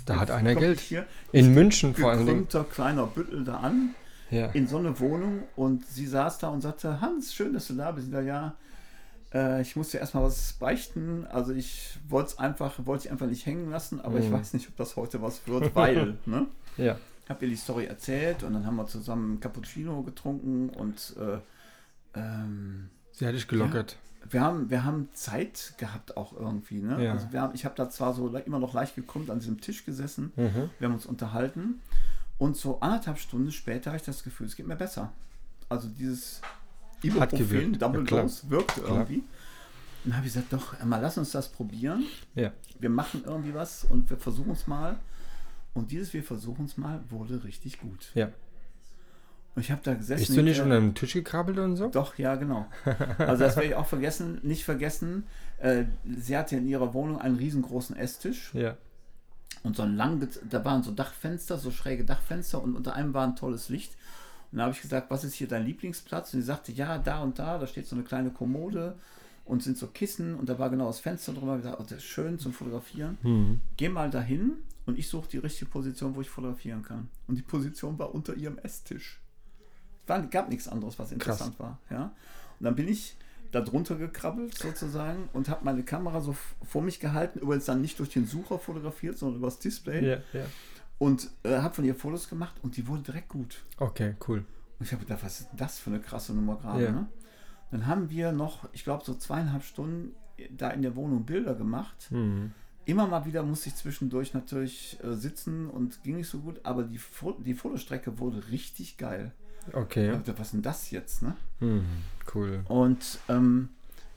Da 0.05 0.19
hat 0.19 0.31
einer 0.31 0.55
Geld. 0.55 0.79
Hier, 0.81 1.05
In 1.31 1.53
München 1.53 1.95
vor 1.95 2.13
Dingen. 2.15 2.25
gekrümmter 2.25 2.63
kleiner 2.65 3.05
Büttel 3.07 3.45
da 3.45 3.57
an, 3.59 3.95
Ja. 4.31 4.47
in 4.47 4.67
so 4.67 4.77
eine 4.77 4.99
Wohnung 4.99 5.43
und 5.55 5.85
sie 5.85 6.07
saß 6.07 6.39
da 6.39 6.49
und 6.49 6.61
sagte, 6.61 6.99
Hans, 6.99 7.33
schön, 7.33 7.53
dass 7.53 7.67
du 7.67 7.75
da 7.75 7.91
bist. 7.91 8.07
Ich 8.07 8.13
sag, 8.13 8.25
ja, 8.25 8.55
äh, 9.33 9.61
ich 9.61 9.75
muss 9.75 9.89
dir 9.89 9.99
erstmal 9.99 10.23
was 10.23 10.53
beichten. 10.53 11.25
Also 11.27 11.53
ich 11.53 11.97
wollte 12.07 12.29
es 12.31 12.39
einfach, 12.39 12.85
wollte 12.85 13.05
ich 13.05 13.11
einfach 13.11 13.27
nicht 13.27 13.45
hängen 13.45 13.69
lassen, 13.71 13.99
aber 14.01 14.19
ich 14.19 14.29
Mhm. 14.29 14.33
weiß 14.33 14.53
nicht, 14.53 14.67
ob 14.69 14.75
das 14.77 14.95
heute 14.95 15.21
was 15.21 15.45
wird, 15.47 15.75
weil, 15.75 16.17
ne? 16.25 16.47
ja. 16.77 16.97
Hab 17.29 17.41
ihr 17.41 17.47
die 17.47 17.55
Story 17.55 17.85
erzählt 17.85 18.43
und 18.43 18.53
dann 18.53 18.65
haben 18.65 18.75
wir 18.75 18.85
zusammen 18.85 19.39
Cappuccino 19.39 20.01
getrunken 20.03 20.69
und 20.69 21.15
äh, 21.17 21.39
ähm, 22.19 22.89
Sie 23.13 23.25
hat 23.25 23.33
dich 23.33 23.47
gelockert. 23.47 23.97
wir 24.29 24.41
haben, 24.41 24.69
wir 24.69 24.83
haben 24.83 25.07
Zeit 25.13 25.73
gehabt 25.77 26.17
auch 26.17 26.33
irgendwie. 26.33 26.81
Ne? 26.81 27.03
Ja. 27.05 27.13
Also 27.13 27.31
wir 27.31 27.41
haben, 27.41 27.53
ich 27.55 27.63
habe 27.65 27.75
da 27.75 27.89
zwar 27.89 28.13
so 28.13 28.27
immer 28.35 28.59
noch 28.59 28.73
leicht 28.73 28.95
gekrümmt 28.95 29.29
an 29.29 29.39
diesem 29.39 29.61
Tisch 29.61 29.85
gesessen, 29.85 30.31
Mhm. 30.35 30.69
wir 30.79 30.87
haben 30.87 30.95
uns 30.95 31.05
unterhalten 31.05 31.81
und 32.37 32.57
so 32.57 32.79
anderthalb 32.81 33.19
Stunden 33.19 33.51
später 33.51 33.91
habe 33.91 33.97
ich 33.97 34.03
das 34.03 34.23
Gefühl, 34.23 34.47
es 34.47 34.55
geht 34.55 34.67
mir 34.67 34.75
besser. 34.75 35.11
Also 35.69 35.87
dieses 35.87 36.41
Ibuprofen, 37.03 37.73
Ja, 37.73 37.79
Double 37.79 38.03
klar. 38.03 38.21
Dose, 38.23 38.49
wirkte 38.49 38.81
Klar. 38.81 38.97
irgendwie. 38.99 39.17
Und 39.17 39.25
dann 40.11 40.17
habe 40.17 40.27
ich 40.27 40.33
gesagt, 40.33 40.51
doch, 40.53 40.83
mal 40.83 40.99
lass 40.99 41.17
uns 41.17 41.31
das 41.31 41.49
probieren. 41.49 42.03
Ja. 42.35 42.51
Wir 42.79 42.89
machen 42.89 43.23
irgendwie 43.25 43.53
was 43.53 43.85
und 43.85 44.09
wir 44.09 44.17
versuchen 44.17 44.51
es 44.51 44.67
mal. 44.67 44.97
Und 45.73 45.91
dieses 45.91 46.13
Wir 46.13 46.23
versuchen 46.23 46.65
es 46.65 46.77
mal 46.77 46.99
wurde 47.09 47.43
richtig 47.43 47.79
gut. 47.79 48.11
Ja. 48.13 48.29
Und 49.55 49.61
ich 49.61 49.71
habe 49.71 49.81
da 49.83 49.93
gesessen. 49.93 50.19
Bist 50.25 50.35
du 50.37 50.41
nicht 50.41 50.59
unter 50.61 50.75
dem 50.79 50.95
Tisch 50.95 51.13
gekrabbelt 51.13 51.59
und 51.59 51.77
so? 51.77 51.87
Doch, 51.89 52.17
ja, 52.17 52.35
genau. 52.35 52.65
Also 53.19 53.43
das 53.43 53.55
werde 53.55 53.69
ich 53.69 53.75
auch 53.75 53.85
vergessen, 53.85 54.39
nicht 54.43 54.65
vergessen. 54.65 55.25
Äh, 55.59 55.85
sie 56.19 56.35
hatte 56.35 56.55
in 56.57 56.67
ihrer 56.67 56.93
Wohnung 56.93 57.21
einen 57.21 57.35
riesengroßen 57.37 57.95
Esstisch 57.95 58.51
Ja. 58.53 58.75
und 59.63 59.75
so 59.75 59.83
ein 59.83 59.95
lang, 59.95 60.27
da 60.49 60.65
waren 60.65 60.81
so 60.83 60.91
Dachfenster, 60.91 61.57
so 61.59 61.69
schräge 61.71 62.03
Dachfenster 62.03 62.61
und 62.63 62.75
unter 62.75 62.95
einem 62.95 63.13
war 63.13 63.25
ein 63.27 63.35
tolles 63.35 63.69
Licht. 63.69 63.95
Und 64.53 64.59
da 64.59 64.65
habe 64.65 64.73
ich 64.75 64.81
gesagt, 64.83 65.09
was 65.09 65.23
ist 65.23 65.33
hier 65.33 65.47
dein 65.47 65.65
Lieblingsplatz? 65.65 66.31
Und 66.31 66.41
sie 66.41 66.45
sagte, 66.45 66.71
ja, 66.71 66.99
da 66.99 67.23
und 67.23 67.39
da, 67.39 67.57
da 67.57 67.65
steht 67.65 67.87
so 67.87 67.95
eine 67.95 68.05
kleine 68.05 68.29
Kommode 68.29 68.95
und 69.45 69.63
sind 69.63 69.79
so 69.79 69.87
Kissen 69.87 70.35
und 70.35 70.47
da 70.47 70.59
war 70.59 70.69
genau 70.69 70.85
das 70.85 70.99
Fenster 70.99 71.33
drüber. 71.33 71.55
Ich 71.55 71.63
gesagt, 71.63 71.79
oh, 71.79 71.83
das 71.83 71.97
ist 71.97 72.03
schön 72.03 72.37
zum 72.37 72.53
Fotografieren. 72.53 73.17
Mhm. 73.23 73.61
Geh 73.77 73.89
mal 73.89 74.11
dahin 74.11 74.57
und 74.85 74.99
ich 74.99 75.09
suche 75.09 75.27
die 75.27 75.39
richtige 75.39 75.71
Position, 75.71 76.15
wo 76.15 76.21
ich 76.21 76.29
fotografieren 76.29 76.83
kann. 76.83 77.09
Und 77.27 77.39
die 77.39 77.41
Position 77.41 77.97
war 77.97 78.13
unter 78.13 78.35
ihrem 78.35 78.59
Esstisch. 78.59 79.19
Es 80.03 80.09
war, 80.09 80.21
gab 80.27 80.49
nichts 80.49 80.67
anderes, 80.67 80.99
was 80.99 81.11
interessant 81.11 81.59
war. 81.59 81.79
Ja? 81.89 82.13
Und 82.59 82.65
dann 82.65 82.75
bin 82.75 82.87
ich 82.87 83.17
da 83.51 83.61
drunter 83.61 83.95
gekrabbelt 83.95 84.55
sozusagen 84.55 85.29
und 85.33 85.49
habe 85.49 85.65
meine 85.65 85.81
Kamera 85.81 86.21
so 86.21 86.35
vor 86.63 86.83
mich 86.83 86.99
gehalten, 86.99 87.39
übrigens 87.39 87.65
dann 87.65 87.81
nicht 87.81 87.97
durch 87.97 88.09
den 88.09 88.27
Sucher 88.27 88.59
fotografiert, 88.59 89.17
sondern 89.17 89.39
über 89.39 89.47
das 89.47 89.57
Display 89.57 90.07
Ja, 90.07 90.17
ja. 90.31 90.45
Und 91.03 91.29
äh, 91.43 91.57
habe 91.57 91.73
von 91.73 91.83
ihr 91.83 91.95
Fotos 91.95 92.29
gemacht 92.29 92.55
und 92.61 92.77
die 92.77 92.87
wurden 92.87 93.03
direkt 93.03 93.27
gut. 93.27 93.63
Okay, 93.77 94.15
cool. 94.27 94.45
Und 94.79 94.85
ich 94.85 94.93
habe 94.93 95.03
gedacht, 95.03 95.23
was 95.23 95.41
ist 95.41 95.49
das 95.57 95.77
für 95.79 95.89
eine 95.89 95.99
krasse 95.99 96.33
Nummer 96.33 96.55
gerade? 96.55 96.83
Ja. 96.85 96.91
Ne? 96.91 97.07
Dann 97.71 97.87
haben 97.87 98.09
wir 98.09 98.31
noch, 98.31 98.69
ich 98.71 98.85
glaube, 98.85 99.03
so 99.03 99.13
zweieinhalb 99.13 99.63
Stunden 99.63 100.15
da 100.49 100.69
in 100.69 100.81
der 100.81 100.95
Wohnung 100.95 101.25
Bilder 101.25 101.55
gemacht. 101.55 102.07
Mhm. 102.09 102.53
Immer 102.85 103.07
mal 103.07 103.25
wieder 103.25 103.43
musste 103.43 103.67
ich 103.69 103.75
zwischendurch 103.75 104.33
natürlich 104.33 104.97
äh, 105.03 105.13
sitzen 105.13 105.69
und 105.69 106.03
ging 106.03 106.15
nicht 106.15 106.29
so 106.29 106.39
gut, 106.39 106.61
aber 106.63 106.83
die, 106.83 106.97
Fo 106.97 107.33
die 107.33 107.53
Fotostrecke 107.53 108.19
wurde 108.19 108.49
richtig 108.49 108.97
geil. 108.97 109.33
Ich 109.67 109.75
Okay. 109.75 110.09
hab 110.11 110.19
gedacht, 110.23 110.39
was 110.39 110.47
ist 110.47 110.53
denn 110.53 110.61
das 110.61 110.91
jetzt? 110.91 111.21
Ne? 111.21 111.35
Mhm. 111.59 111.85
Cool. 112.33 112.63
Und 112.69 113.19
ähm, 113.27 113.69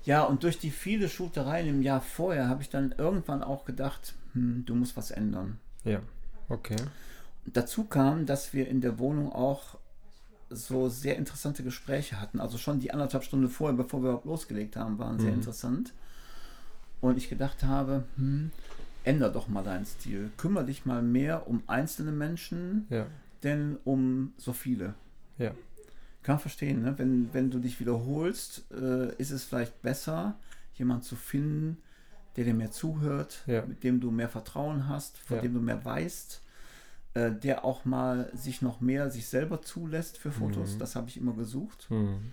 ja, 0.04 0.22
und 0.22 0.44
durch 0.44 0.58
die 0.60 0.70
viele 0.70 1.08
Shootereien 1.08 1.66
im 1.68 1.82
Jahr 1.82 2.00
vorher 2.00 2.48
habe 2.48 2.62
ich 2.62 2.70
dann 2.70 2.94
irgendwann 2.96 3.42
auch 3.42 3.64
gedacht, 3.64 4.14
hm, 4.34 4.64
du 4.66 4.76
musst 4.76 4.96
was 4.96 5.10
ändern. 5.10 5.58
Ja. 5.84 6.00
Okay. 6.48 6.76
Dazu 7.44 7.84
kam, 7.84 8.26
dass 8.26 8.52
wir 8.52 8.68
in 8.68 8.80
der 8.80 8.98
Wohnung 8.98 9.32
auch 9.32 9.78
so 10.50 10.88
sehr 10.88 11.16
interessante 11.16 11.62
Gespräche 11.62 12.20
hatten. 12.20 12.40
Also 12.40 12.58
schon 12.58 12.80
die 12.80 12.92
anderthalb 12.92 13.24
Stunden 13.24 13.48
vorher, 13.48 13.76
bevor 13.76 14.00
wir 14.00 14.10
überhaupt 14.10 14.26
losgelegt 14.26 14.76
haben, 14.76 14.98
waren 14.98 15.18
sehr 15.18 15.30
Mhm. 15.32 15.38
interessant. 15.38 15.92
Und 17.00 17.18
ich 17.18 17.28
gedacht 17.28 17.62
habe, 17.62 18.04
hm, 18.16 18.50
änder 19.04 19.28
doch 19.28 19.48
mal 19.48 19.62
deinen 19.62 19.86
Stil. 19.86 20.30
Kümmere 20.36 20.64
dich 20.64 20.86
mal 20.86 21.02
mehr 21.02 21.46
um 21.48 21.62
einzelne 21.66 22.12
Menschen, 22.12 22.86
Ja. 22.90 23.06
denn 23.42 23.76
um 23.84 24.32
so 24.36 24.52
viele. 24.52 24.94
Ja. 25.38 25.52
Kann 26.22 26.38
verstehen, 26.40 26.82
ne? 26.82 26.98
wenn, 26.98 27.32
wenn 27.32 27.50
du 27.50 27.58
dich 27.60 27.78
wiederholst, 27.78 28.64
äh, 28.72 29.14
ist 29.16 29.30
es 29.30 29.44
vielleicht 29.44 29.80
besser, 29.82 30.36
jemanden 30.74 31.04
zu 31.04 31.14
finden, 31.14 31.78
der 32.36 32.44
dir 32.44 32.54
mehr 32.54 32.70
zuhört, 32.70 33.38
Ja. 33.46 33.64
mit 33.66 33.82
dem 33.84 34.00
du 34.00 34.10
mehr 34.10 34.28
Vertrauen 34.28 34.88
hast, 34.88 35.18
von 35.18 35.36
Ja. 35.36 35.42
dem 35.42 35.54
du 35.54 35.60
mehr 35.60 35.84
weißt, 35.84 36.42
äh, 37.14 37.32
der 37.32 37.64
auch 37.64 37.84
mal 37.84 38.30
sich 38.34 38.60
noch 38.62 38.80
mehr 38.80 39.10
sich 39.10 39.26
selber 39.28 39.62
zulässt 39.62 40.18
für 40.18 40.30
Fotos. 40.32 40.74
Mhm. 40.74 40.78
Das 40.78 40.96
habe 40.96 41.08
ich 41.08 41.16
immer 41.16 41.32
gesucht. 41.32 41.90
Mhm. 41.90 42.32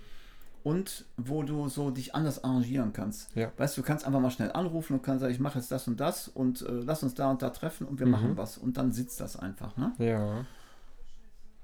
Und 0.64 1.04
wo 1.18 1.44
du 1.44 1.68
so 1.68 1.90
dich 1.92 2.16
anders 2.16 2.44
arrangieren 2.46 2.94
kannst. 2.94 3.36
Ja. 3.36 3.52
Weißt 3.58 3.76
du, 3.76 3.82
du 3.82 3.88
kannst 3.88 4.06
einfach 4.06 4.22
mal 4.22 4.32
schnell 4.32 4.52
anrufen 4.54 4.94
und 4.94 5.04
kannst 5.04 5.20
sagen, 5.22 5.34
ich 5.34 5.40
mache 5.42 5.60
jetzt 5.60 5.72
das 5.72 5.88
und 5.90 6.00
das 6.00 6.30
und 6.30 6.62
äh, 6.62 6.72
lass 6.72 7.04
uns 7.04 7.14
da 7.16 7.30
und 7.32 7.42
da 7.42 7.50
treffen 7.50 7.86
und 7.86 8.00
wir 8.00 8.06
Mhm. 8.06 8.12
machen 8.14 8.38
was. 8.38 8.58
Und 8.58 8.78
dann 8.78 8.92
sitzt 8.94 9.20
das 9.20 9.36
einfach. 9.36 9.76
Ne? 9.76 9.92
Ja. 9.98 10.46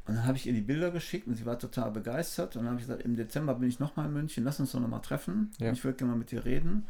Und 0.06 0.16
dann 0.16 0.26
habe 0.26 0.38
ich 0.38 0.48
ihr 0.48 0.54
die 0.54 0.62
Bilder 0.62 0.92
geschickt 0.92 1.28
und 1.28 1.36
sie 1.36 1.46
war 1.46 1.58
total 1.60 1.92
begeistert. 1.92 2.56
Und 2.56 2.64
dann 2.64 2.72
habe 2.72 2.82
ich 2.82 2.88
gesagt, 2.88 3.04
im 3.06 3.16
Dezember 3.16 3.54
bin 3.56 3.70
ich 3.70 3.80
nochmal 3.80 4.08
in 4.08 4.14
München, 4.14 4.44
lass 4.44 4.60
uns 4.60 4.72
doch 4.72 4.80
nochmal 4.80 5.02
treffen. 5.02 5.52
Ja. 5.60 5.72
Ich 5.72 5.84
würde 5.84 5.98
gerne 5.98 6.12
mal 6.14 6.18
mit 6.20 6.32
dir 6.32 6.44
reden. 6.46 6.86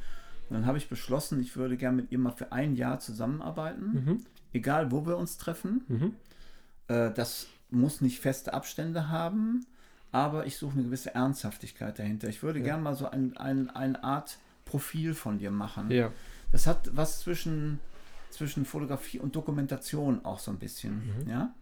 Und 0.50 0.56
dann 0.56 0.66
habe 0.66 0.78
ich 0.78 0.90
beschlossen, 0.90 1.40
ich 1.42 1.56
würde 1.56 1.78
gerne 1.78 1.98
mit 1.98 2.12
ihr 2.12 2.18
mal 2.20 2.32
für 2.32 2.52
ein 2.52 2.76
Jahr 2.76 3.00
zusammenarbeiten. 3.00 3.92
Mhm. 4.06 4.26
Egal, 4.52 4.92
wo 4.92 5.06
wir 5.06 5.18
uns 5.18 5.38
treffen. 5.38 5.84
Mhm. 5.88 6.16
Äh, 6.88 7.12
das 7.14 7.48
muss 7.70 8.02
nicht 8.02 8.20
feste 8.20 8.54
Abstände 8.54 9.10
haben, 9.10 9.66
aber 10.12 10.48
ich 10.48 10.58
suche 10.58 10.74
eine 10.74 10.84
gewisse 10.84 11.14
Ernsthaftigkeit 11.14 12.00
dahinter. 12.00 12.28
Ich 12.30 12.42
würde 12.42 12.60
Ja. 12.60 12.66
gerne 12.66 12.82
mal 12.84 12.96
so 12.96 13.10
ein, 13.10 13.38
ein, 13.38 13.70
eine 13.70 14.04
Art 14.04 14.40
Profil 14.66 15.14
von 15.14 15.38
dir 15.38 15.52
machen. 15.52 15.92
Ja. 15.92 16.12
Das 16.52 16.66
hat 16.66 16.90
was 16.96 17.20
zwischen, 17.20 17.80
zwischen 18.32 18.66
Fotografie 18.66 19.20
und 19.20 19.36
Dokumentation 19.36 20.26
auch 20.26 20.40
so 20.40 20.50
ein 20.50 20.58
bisschen. 20.58 21.04
Mhm. 21.24 21.30
Ja? 21.30 21.54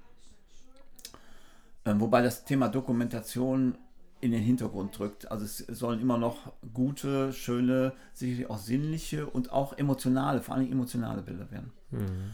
Ähm, 1.86 2.00
wobei 2.00 2.22
das 2.22 2.46
Thema 2.46 2.70
Dokumentation 2.70 3.78
in 4.22 4.32
den 4.32 4.42
Hintergrund 4.42 4.98
drückt. 4.98 5.32
Also 5.32 5.46
es 5.46 5.58
sollen 5.58 6.02
immer 6.02 6.18
noch 6.18 6.54
gute, 6.74 7.34
schöne, 7.34 7.94
sicherlich 8.14 8.50
auch 8.50 8.58
sinnliche 8.58 9.28
und 9.28 9.52
auch 9.52 9.78
emotionale, 9.78 10.42
vor 10.42 10.56
allem 10.56 10.72
emotionale 10.72 11.22
Bilder 11.22 11.52
werden. 11.52 11.72
Mhm. 11.92 12.32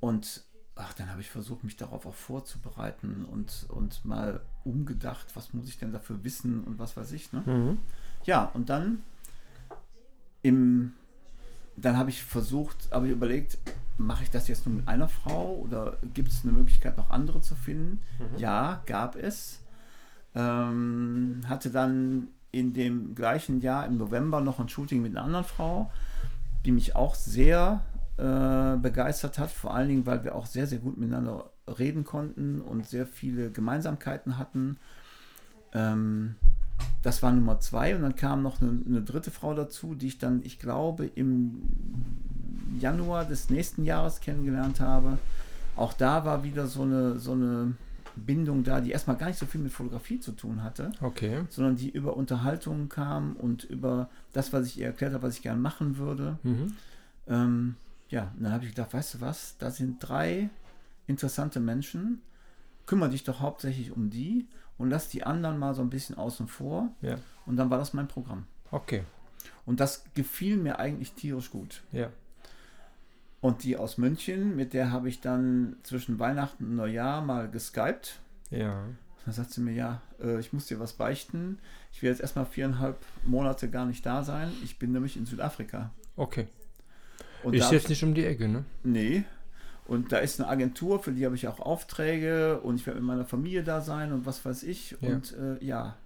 Und 0.00 0.44
ach, 0.74 0.92
dann 0.94 1.10
habe 1.10 1.20
ich 1.20 1.30
versucht, 1.30 1.64
mich 1.64 1.76
darauf 1.76 2.06
auch 2.06 2.14
vorzubereiten 2.14 3.24
und, 3.30 3.66
und 3.68 4.04
mal 4.04 4.40
umgedacht, 4.64 5.28
was 5.34 5.52
muss 5.52 5.68
ich 5.68 5.78
denn 5.78 5.92
dafür 5.92 6.24
wissen 6.24 6.64
und 6.64 6.78
was 6.78 6.96
weiß 6.96 7.12
ich. 7.12 7.32
Ne? 7.32 7.42
Mhm. 7.46 7.78
Ja, 8.24 8.50
und 8.54 8.68
dann 8.68 9.02
im 10.42 10.94
dann 11.76 11.96
habe 11.96 12.10
ich 12.10 12.22
versucht, 12.22 12.88
habe 12.92 13.06
ich 13.06 13.12
überlegt, 13.12 13.58
mache 13.96 14.24
ich 14.24 14.30
das 14.30 14.48
jetzt 14.48 14.66
nur 14.66 14.76
mit 14.76 14.88
einer 14.88 15.08
Frau 15.08 15.54
oder 15.56 15.98
gibt 16.14 16.28
es 16.28 16.42
eine 16.42 16.52
Möglichkeit, 16.52 16.96
noch 16.96 17.10
andere 17.10 17.40
zu 17.40 17.54
finden? 17.54 18.00
Ja, 18.36 18.82
gab 18.86 19.16
es. 19.16 19.60
Ähm, 20.34 21.42
hatte 21.46 21.70
dann 21.70 22.28
in 22.52 22.72
dem 22.72 23.14
gleichen 23.14 23.60
Jahr 23.60 23.86
im 23.86 23.96
November 23.96 24.40
noch 24.40 24.60
ein 24.60 24.68
Shooting 24.68 25.02
mit 25.02 25.16
einer 25.16 25.24
anderen 25.24 25.44
Frau, 25.44 25.90
die 26.64 26.72
mich 26.72 26.94
auch 26.94 27.14
sehr 27.14 27.82
äh, 28.18 28.76
begeistert 28.76 29.38
hat, 29.38 29.50
vor 29.50 29.74
allen 29.74 29.88
Dingen, 29.88 30.06
weil 30.06 30.22
wir 30.22 30.34
auch 30.34 30.46
sehr, 30.46 30.66
sehr 30.66 30.78
gut 30.78 30.98
miteinander 30.98 31.50
reden 31.78 32.04
konnten 32.04 32.60
und 32.60 32.86
sehr 32.86 33.06
viele 33.06 33.50
Gemeinsamkeiten 33.50 34.38
hatten. 34.38 34.76
Ähm, 35.72 36.36
das 37.02 37.22
war 37.22 37.32
Nummer 37.32 37.60
zwei 37.60 37.94
und 37.94 38.02
dann 38.02 38.16
kam 38.16 38.42
noch 38.42 38.60
eine, 38.60 38.80
eine 38.86 39.02
dritte 39.02 39.30
Frau 39.30 39.54
dazu, 39.54 39.94
die 39.94 40.08
ich 40.08 40.18
dann, 40.18 40.42
ich 40.44 40.58
glaube, 40.58 41.06
im 41.06 41.62
Januar 42.78 43.24
des 43.24 43.50
nächsten 43.50 43.84
Jahres 43.84 44.20
kennengelernt 44.20 44.80
habe. 44.80 45.18
Auch 45.76 45.92
da 45.92 46.24
war 46.24 46.44
wieder 46.44 46.66
so 46.66 46.82
eine, 46.82 47.18
so 47.18 47.32
eine 47.32 47.74
Bindung 48.16 48.64
da, 48.64 48.80
die 48.80 48.90
erstmal 48.90 49.16
gar 49.16 49.26
nicht 49.28 49.38
so 49.38 49.46
viel 49.46 49.60
mit 49.60 49.72
Fotografie 49.72 50.20
zu 50.20 50.32
tun 50.32 50.62
hatte, 50.62 50.92
Okay. 51.00 51.44
sondern 51.48 51.76
die 51.76 51.90
über 51.90 52.16
Unterhaltungen 52.16 52.88
kam 52.88 53.36
und 53.36 53.64
über 53.64 54.08
das, 54.32 54.52
was 54.52 54.66
ich 54.66 54.78
ihr 54.78 54.86
erklärt 54.86 55.12
habe, 55.14 55.22
was 55.26 55.36
ich 55.36 55.42
gerne 55.42 55.60
machen 55.60 55.96
würde. 55.96 56.38
Mhm. 56.42 56.76
Ähm, 57.26 57.76
ja, 58.08 58.32
und 58.36 58.44
dann 58.44 58.52
habe 58.52 58.64
ich 58.64 58.70
gedacht, 58.70 58.92
weißt 58.92 59.14
du 59.14 59.20
was, 59.20 59.56
da 59.58 59.70
sind 59.70 59.96
drei 60.00 60.50
interessante 61.06 61.60
Menschen, 61.60 62.20
kümmere 62.86 63.10
dich 63.10 63.24
doch 63.24 63.40
hauptsächlich 63.40 63.92
um 63.92 64.10
die 64.10 64.46
und 64.78 64.90
lass 64.90 65.08
die 65.08 65.24
anderen 65.24 65.58
mal 65.58 65.74
so 65.74 65.82
ein 65.82 65.90
bisschen 65.90 66.16
außen 66.18 66.48
vor. 66.48 66.88
Ja. 67.00 67.16
Und 67.46 67.56
dann 67.56 67.70
war 67.70 67.78
das 67.78 67.92
mein 67.94 68.08
Programm. 68.08 68.44
Okay. 68.70 69.04
Und 69.64 69.80
das 69.80 70.04
gefiel 70.14 70.56
mir 70.56 70.78
eigentlich 70.78 71.12
tierisch 71.12 71.50
gut. 71.50 71.82
Ja. 71.92 72.08
Und 73.42 73.64
die 73.64 73.76
aus 73.76 73.98
München, 73.98 74.56
mit 74.56 74.72
der 74.72 74.90
habe 74.92 75.08
ich 75.10 75.20
dann 75.20 75.76
zwischen 75.82 76.18
Weihnachten 76.18 76.64
und 76.64 76.76
Neujahr 76.76 77.20
mal 77.22 77.50
geskypt. 77.50 78.20
Ja. 78.50 78.84
Dann 79.24 79.34
sagt 79.34 79.50
sie 79.50 79.60
mir, 79.60 79.72
ja, 79.74 80.00
äh, 80.22 80.38
ich 80.40 80.52
muss 80.52 80.66
dir 80.66 80.80
was 80.80 80.94
beichten. 80.94 81.58
Ich 81.92 82.02
werde 82.02 82.12
jetzt 82.14 82.20
erstmal 82.22 82.46
viereinhalb 82.46 82.96
Monate 83.24 83.68
gar 83.68 83.84
nicht 83.84 84.06
da 84.06 84.22
sein. 84.22 84.50
Ich 84.64 84.78
bin 84.78 84.92
nämlich 84.92 85.16
in 85.16 85.26
Südafrika. 85.26 85.90
Okay. 86.16 86.46
Und 87.42 87.54
Ist 87.54 87.68
da- 87.68 87.72
jetzt 87.74 87.88
nicht 87.88 88.02
um 88.04 88.14
die 88.14 88.24
Ecke, 88.24 88.48
ne? 88.48 88.64
Nee. 88.84 89.24
Und 89.86 90.12
da 90.12 90.18
ist 90.18 90.40
eine 90.40 90.48
Agentur, 90.48 91.02
für 91.02 91.10
die 91.12 91.24
habe 91.26 91.34
ich 91.34 91.48
auch 91.48 91.58
Aufträge 91.58 92.60
und 92.60 92.76
ich 92.76 92.86
werde 92.86 93.00
mit 93.00 93.08
meiner 93.08 93.24
Familie 93.26 93.64
da 93.64 93.80
sein 93.80 94.12
und 94.12 94.24
was 94.24 94.44
weiß 94.44 94.62
ich. 94.62 94.96
Ja. 95.00 95.08
Und 95.10 95.32
äh, 95.36 95.62
ja, 95.64 95.96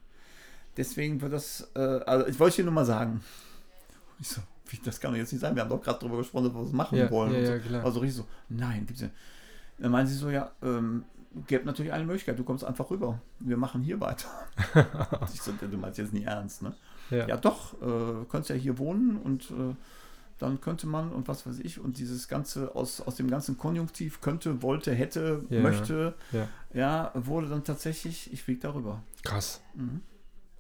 deswegen 0.79 1.21
wird 1.21 1.35
das, 1.35 1.71
äh, 1.75 1.81
also 1.81 2.27
ich 2.27 2.41
wollte 2.41 2.57
dir 2.57 2.65
nur 2.65 2.73
mal 2.73 2.87
sagen. 2.87 3.21
Ich 4.19 4.29
so, 4.29 4.41
das 4.85 5.01
kann 5.01 5.13
doch 5.13 5.19
jetzt 5.19 5.33
nicht 5.33 5.41
sein. 5.41 5.55
Wir 5.55 5.63
haben 5.63 5.69
doch 5.71 5.81
gerade 5.83 5.99
darüber 6.01 6.19
gesprochen, 6.19 6.45
dass 6.45 6.55
wir 6.55 6.63
was 6.65 6.73
machen 6.73 6.99
Ja, 6.99 7.11
wollen. 7.11 7.35
ja, 7.35 7.57
so. 7.59 7.69
klar. 7.69 7.85
Also 7.85 8.01
richtig 8.01 8.17
so, 8.19 8.27
nein, 8.49 8.87
gibt's 8.87 9.03
ja. 9.03 9.09
Dann 9.79 9.91
meinen 9.93 10.07
sie 10.07 10.15
so, 10.15 10.31
ja, 10.31 10.51
ähm, 10.63 11.05
gibt 11.47 11.67
natürlich 11.67 11.93
eine 11.93 12.05
Möglichkeit, 12.05 12.39
du 12.39 12.45
kommst 12.45 12.65
einfach 12.65 12.91
rüber. 12.91 13.21
Wir 13.41 13.57
machen 13.59 13.83
hier 13.83 14.01
weiter. 14.01 14.29
ich 15.35 15.43
so, 15.43 15.53
du 15.53 15.77
meinst 15.77 15.99
jetzt 15.99 16.13
nicht 16.13 16.27
ernst, 16.27 16.63
ne? 16.63 16.73
Ja. 17.11 17.29
Ja, 17.29 17.37
doch, 17.37 17.75
äh, 17.75 18.25
könntest 18.29 18.51
ja 18.51 18.57
hier 18.57 18.79
wohnen 18.79 19.17
und 19.19 19.51
äh, 19.51 19.75
dann 20.39 20.61
könnte 20.61 20.87
man 20.87 21.13
und 21.13 21.29
was 21.29 21.47
weiß 21.47 21.61
ich 21.61 21.79
und 21.81 21.99
dieses 21.99 22.29
Ganze 22.29 22.75
aus, 22.75 23.01
aus 23.01 23.17
dem 23.17 23.29
ganzen 23.31 23.57
Konjunktiv 23.57 24.21
könnte, 24.21 24.63
wollte, 24.63 24.93
hätte, 24.95 25.45
Ja. 25.51 25.61
möchte, 25.61 26.15
Ja. 26.33 26.49
ja, 26.75 27.11
wurde 27.15 27.49
dann 27.49 27.65
tatsächlich, 27.65 28.33
ich 28.33 28.43
fliege 28.43 28.61
darüber. 28.61 29.03
Krass. 29.23 29.61
Mhm. 29.75 30.01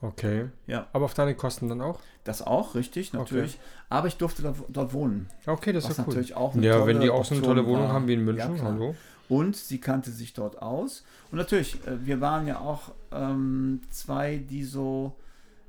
Okay. 0.00 0.50
Ja, 0.66 0.86
Aber 0.92 1.06
auf 1.06 1.14
deine 1.14 1.34
Kosten 1.34 1.68
dann 1.68 1.80
auch? 1.80 2.00
das 2.24 2.42
auch, 2.42 2.74
richtig, 2.74 3.12
natürlich. 3.12 3.58
Aber 3.88 4.08
ich 4.08 4.16
durfte 4.16 4.42
da, 4.42 4.54
dort 4.68 4.92
wohnen. 4.92 5.28
Okay, 5.46 5.72
das 5.72 5.88
ist 5.88 5.96
ja 5.98 6.04
cool. 6.04 6.08
natürlich 6.08 6.34
auch 6.34 6.54
eine 6.54 6.66
Ja, 6.66 6.74
tolle 6.74 6.86
wenn 6.86 7.00
die 7.00 7.08
auch 7.10 7.24
so 7.24 7.34
eine 7.34 7.42
tolle 7.44 7.64
Wohnung 7.66 7.84
war. 7.84 7.92
haben 7.92 8.08
wie 8.08 8.14
in 8.14 8.20
Ja, 8.20 8.24
München, 8.26 8.54
klar. 8.56 8.72
hallo. 8.72 8.94
Und 9.28 9.56
sie 9.56 9.80
kannte 9.80 10.10
sich 10.10 10.34
dort 10.34 10.60
aus. 10.60 11.04
Und 11.30 11.38
natürlich, 11.38 11.76
äh, 11.86 12.04
wir 12.06 12.20
waren 12.20 12.46
ja 12.46 12.60
auch 12.60 12.92
ähm, 13.12 13.80
zwei, 13.90 14.36
die 14.38 14.64
so. 14.64 15.14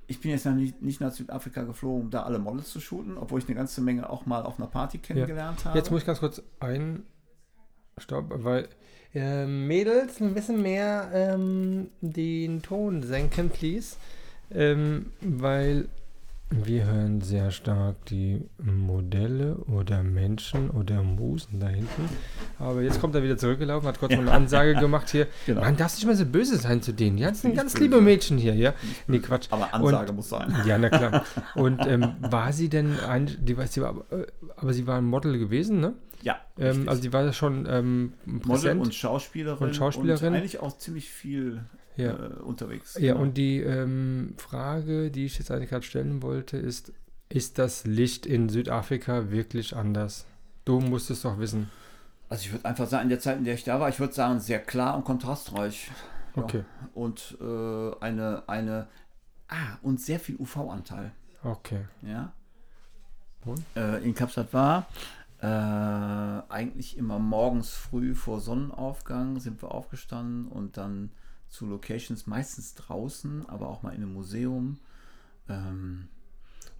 Ich 0.08 0.22
bin 0.22 0.32
jetzt 0.32 0.46
noch 0.46 0.54
nicht, 0.54 0.82
nicht 0.82 1.02
nach 1.02 1.12
Südafrika 1.12 1.64
geflogen, 1.64 2.04
um 2.06 2.10
da 2.10 2.24
alle 2.24 2.40
Models 2.40 2.70
zu 2.72 2.80
shooten, 2.80 3.18
obwohl 3.18 3.40
ich 3.40 3.48
eine 3.48 3.56
ganze 3.56 3.82
Menge 3.82 4.10
auch 4.10 4.26
mal 4.26 4.44
auf 4.44 4.58
einer 4.58 4.68
Party 4.68 4.98
kennengelernt 5.00 5.66
habe. 5.66 5.78
Jetzt 5.78 5.92
muss 5.92 6.02
ich 6.02 6.06
ganz 6.08 6.20
kurz 6.20 6.42
ein. 6.60 7.04
Stopp, 7.98 8.26
weil. 8.44 8.68
Äh, 9.16 9.46
Mädels, 9.46 10.20
ein 10.22 10.34
bisschen 10.34 10.62
mehr 10.62 11.10
ähm, 11.14 11.88
den 12.02 12.62
Ton 12.62 13.04
senken, 13.04 13.50
please. 13.50 13.96
Ähm, 14.54 15.08
weil 15.22 15.88
wir 16.50 16.86
hören 16.86 17.20
sehr 17.20 17.52
stark 17.52 18.06
die 18.06 18.42
Modelle 18.58 19.56
oder 19.68 20.02
Menschen 20.02 20.70
oder 20.70 21.04
Musen 21.04 21.60
da 21.60 21.68
hinten. 21.68 22.08
Aber 22.58 22.82
jetzt 22.82 23.02
kommt 23.02 23.16
er 23.16 23.24
wieder 23.24 23.36
zurückgelaufen, 23.38 23.86
hat 23.86 24.00
kurz 24.00 24.12
mal 24.14 24.20
eine 24.22 24.32
Ansage 24.44 24.76
gemacht 24.76 25.10
hier. 25.10 25.28
Genau. 25.46 25.60
Man 25.60 25.76
darf 25.76 25.96
nicht 25.96 26.06
mehr 26.06 26.16
so 26.16 26.26
böse 26.26 26.56
sein 26.56 26.82
zu 26.82 26.94
denen. 26.94 27.18
Ja, 27.18 27.30
das 27.30 27.42
sind 27.42 27.54
ganz 27.56 27.74
böse. 27.74 27.84
liebe 27.84 28.00
Mädchen 28.00 28.38
hier, 28.38 28.56
ja. 28.56 28.74
Nee, 29.08 29.20
Quatsch. 29.20 29.48
Aber 29.50 29.74
Ansage 29.74 30.14
muss 30.14 30.30
sein. 30.30 30.56
Ja, 30.66 30.78
na 30.78 30.88
klar. 30.90 31.26
Und 31.56 31.86
ähm, 31.86 32.14
war 32.22 32.54
sie 32.54 32.70
denn 32.70 32.98
ein, 33.02 33.30
die, 33.42 33.58
war- 33.58 33.68
sie 33.68 33.82
war, 33.82 33.96
äh, 34.12 34.26
aber 34.56 34.72
sie 34.74 34.88
war 34.88 34.98
ein 35.00 35.06
Model 35.06 35.38
gewesen, 35.38 35.82
ne? 35.82 35.96
Ja, 36.22 36.40
Ähm, 36.58 36.90
also 36.90 37.02
die 37.02 37.14
war 37.14 37.32
schon 37.34 37.68
ähm, 37.70 38.14
Model 38.26 38.80
und 38.80 38.94
Schauspielerin. 38.94 39.68
Und 39.68 39.76
Schauspielerin. 39.76 40.30
Und 40.30 40.40
eigentlich 40.40 40.60
auch 40.60 40.78
ziemlich 40.78 41.10
viel 41.10 41.64
ja. 41.96 42.12
äh, 42.14 42.40
unterwegs. 42.40 42.96
ja, 42.96 43.14
Genau. 43.14 43.24
und 43.24 43.38
die 43.38 43.60
ähm, 43.60 44.34
Frage, 44.38 45.12
die 45.12 45.26
ich 45.26 45.38
jetzt 45.38 45.52
eigentlich 45.52 45.70
gerade 45.70 45.86
stellen 45.86 46.22
wollte, 46.22 46.58
ist, 46.58 46.94
ist 47.30 47.60
das 47.60 47.86
Licht 47.86 48.26
in 48.26 48.50
Südafrika 48.50 49.32
wirklich 49.32 49.76
anders? 49.76 50.26
Du 50.66 50.80
musst 50.80 51.10
es 51.10 51.22
doch 51.22 51.40
wissen. 51.40 51.70
Also 52.30 52.46
ich 52.46 52.52
würde 52.52 52.66
einfach 52.66 52.88
sagen, 52.88 53.04
in 53.04 53.10
der 53.10 53.20
Zeit, 53.20 53.38
in 53.38 53.46
der 53.46 53.54
ich 53.54 53.64
da 53.64 53.80
war, 53.80 53.90
ich 53.90 54.00
würde 54.00 54.14
sagen, 54.14 54.40
sehr 54.40 54.60
klar 54.60 54.96
und 54.98 55.06
kontrastreich. 55.06 55.92
Ja. 56.36 56.44
Okay. 56.44 56.64
Und 56.94 57.38
äh, 57.42 57.92
eine, 58.00 58.44
eine, 58.48 58.88
ah, 59.48 59.78
und 59.82 60.02
sehr 60.02 60.20
viel 60.20 60.36
UV-Anteil. 60.36 61.12
Okay. 61.44 61.86
Ja. 62.02 62.34
Und? 63.46 63.64
Äh, 63.76 64.00
in 64.00 64.14
Kapstadt 64.14 64.54
war 64.54 64.88
äh, 65.40 65.46
eigentlich 65.46 66.98
immer 66.98 67.20
morgens 67.20 67.72
früh 67.72 68.16
vor 68.16 68.42
Sonnenaufgang 68.42 69.40
sind 69.40 69.62
wir 69.62 69.72
aufgestanden 69.72 70.48
und 70.48 70.78
dann 70.78 71.12
zu 71.50 71.66
Locations, 71.66 72.28
meistens 72.28 72.74
draußen, 72.74 73.48
aber 73.48 73.70
auch 73.70 73.84
mal 73.84 73.92
in 73.92 74.04
einem 74.04 74.14
Museum 74.14 74.78
ähm, 75.48 76.08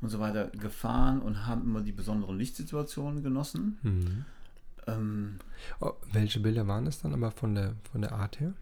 und 0.02 0.10
so 0.10 0.20
weiter 0.20 0.48
gefahren 0.48 1.22
und 1.22 1.46
haben 1.46 1.62
immer 1.62 1.82
die 1.82 1.92
besonderen 1.92 2.38
Lichtsituationen 2.38 3.24
genossen. 3.24 3.78
Mhm. 3.84 4.26
Ähm, 4.88 5.36
Oh, 5.80 5.94
welche 6.12 6.40
Bilder 6.40 6.68
waren 6.68 6.88
es 6.88 7.02
dann 7.02 7.14
aber 7.14 7.32
von 7.32 7.56
der, 7.56 7.76
von 7.92 8.02
der 8.02 8.14
Art 8.14 8.40
her? 8.40 8.54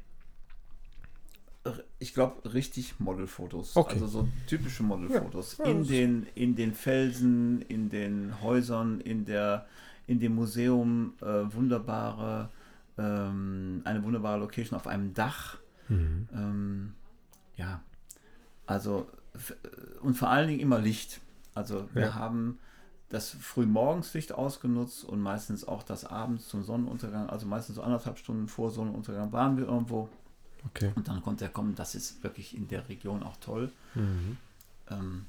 ich 1.99 2.13
glaube, 2.13 2.53
richtig 2.53 2.99
Modelfotos. 2.99 3.75
Okay. 3.75 3.93
Also 3.93 4.07
so 4.07 4.27
typische 4.47 4.83
Modelfotos. 4.83 5.57
Ja, 5.57 5.65
in, 5.65 5.87
den, 5.87 6.27
in 6.35 6.55
den 6.55 6.73
Felsen, 6.73 7.61
in 7.63 7.89
den 7.89 8.41
Häusern, 8.41 9.01
in, 9.01 9.25
der, 9.25 9.65
in 10.07 10.19
dem 10.19 10.35
Museum 10.35 11.13
äh, 11.21 11.25
wunderbare, 11.53 12.49
ähm, 12.97 13.81
eine 13.85 14.03
wunderbare 14.03 14.39
Location 14.39 14.77
auf 14.77 14.87
einem 14.87 15.13
Dach. 15.13 15.57
Mhm. 15.89 16.27
Ähm, 16.33 16.93
ja, 17.57 17.81
also 18.65 19.07
f- 19.33 19.55
und 20.01 20.15
vor 20.15 20.29
allen 20.29 20.47
Dingen 20.47 20.59
immer 20.59 20.79
Licht. 20.79 21.21
Also 21.53 21.87
wir 21.93 22.03
Ja. 22.07 22.13
haben 22.15 22.59
das 23.09 23.29
Frühmorgenslicht 23.29 24.33
ausgenutzt 24.33 25.03
und 25.05 25.21
meistens 25.21 25.67
auch 25.67 25.83
das 25.83 26.05
abends 26.05 26.47
zum 26.47 26.63
Sonnenuntergang, 26.63 27.29
also 27.29 27.45
meistens 27.45 27.75
so 27.75 27.83
anderthalb 27.83 28.17
Stunden 28.17 28.47
vor 28.47 28.71
Sonnenuntergang 28.71 29.31
waren 29.31 29.57
wir 29.57 29.65
irgendwo 29.67 30.09
Okay. 30.67 30.91
und 30.95 31.07
dann 31.07 31.21
konnte 31.21 31.45
er 31.45 31.51
kommen. 31.51 31.75
Das 31.75 31.93
ist 31.93 32.23
wirklich 32.23 32.57
in 32.57 32.67
der 32.67 32.89
Region 32.89 33.21
auch 33.21 33.37
toll. 33.37 33.71
Mhm. 33.93 34.37
Ähm, 34.89 35.25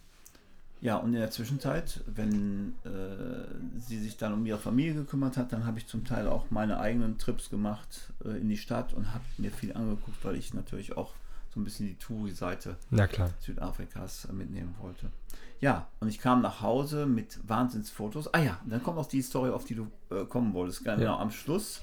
ja, 0.86 0.96
und 0.96 1.14
in 1.14 1.20
der 1.20 1.30
Zwischenzeit, 1.32 2.02
wenn 2.06 2.74
äh, 2.84 3.80
sie 3.80 3.98
sich 3.98 4.16
dann 4.16 4.32
um 4.34 4.46
ihre 4.46 4.58
Familie 4.58 4.94
gekümmert 4.94 5.36
hat, 5.36 5.52
dann 5.52 5.66
habe 5.66 5.78
ich 5.78 5.86
zum 5.88 6.04
Teil 6.04 6.28
auch 6.28 6.44
meine 6.50 6.78
eigenen 6.78 7.18
Trips 7.18 7.50
gemacht 7.50 8.12
äh, 8.24 8.38
in 8.40 8.48
die 8.48 8.56
Stadt 8.56 8.92
und 8.94 9.12
habe 9.12 9.24
mir 9.38 9.50
viel 9.50 9.72
angeguckt, 9.74 10.24
weil 10.24 10.36
ich 10.36 10.54
natürlich 10.54 10.96
auch 10.96 11.12
so 11.52 11.58
ein 11.60 11.64
bisschen 11.64 11.86
die 11.88 11.96
Touri-Seite. 11.96 12.76
Südafrikas 13.40 14.26
äh, 14.26 14.32
mitnehmen 14.32 14.76
wollte. 14.80 15.10
Ja, 15.60 15.88
und 16.00 16.08
ich 16.08 16.20
kam 16.20 16.40
nach 16.42 16.60
Hause 16.60 17.06
mit 17.06 17.40
Wahnsinnsfotos. 17.48 18.32
Ah 18.32 18.40
ja, 18.42 18.60
dann 18.66 18.82
kommt 18.82 18.98
auch 18.98 19.08
die 19.08 19.22
Story, 19.22 19.50
auf 19.50 19.64
die 19.64 19.74
du 19.74 19.88
äh, 20.10 20.24
kommen 20.24 20.52
wolltest. 20.54 20.84
Genau, 20.84 21.02
Ja. 21.02 21.18
am 21.18 21.30
Schluss 21.32 21.80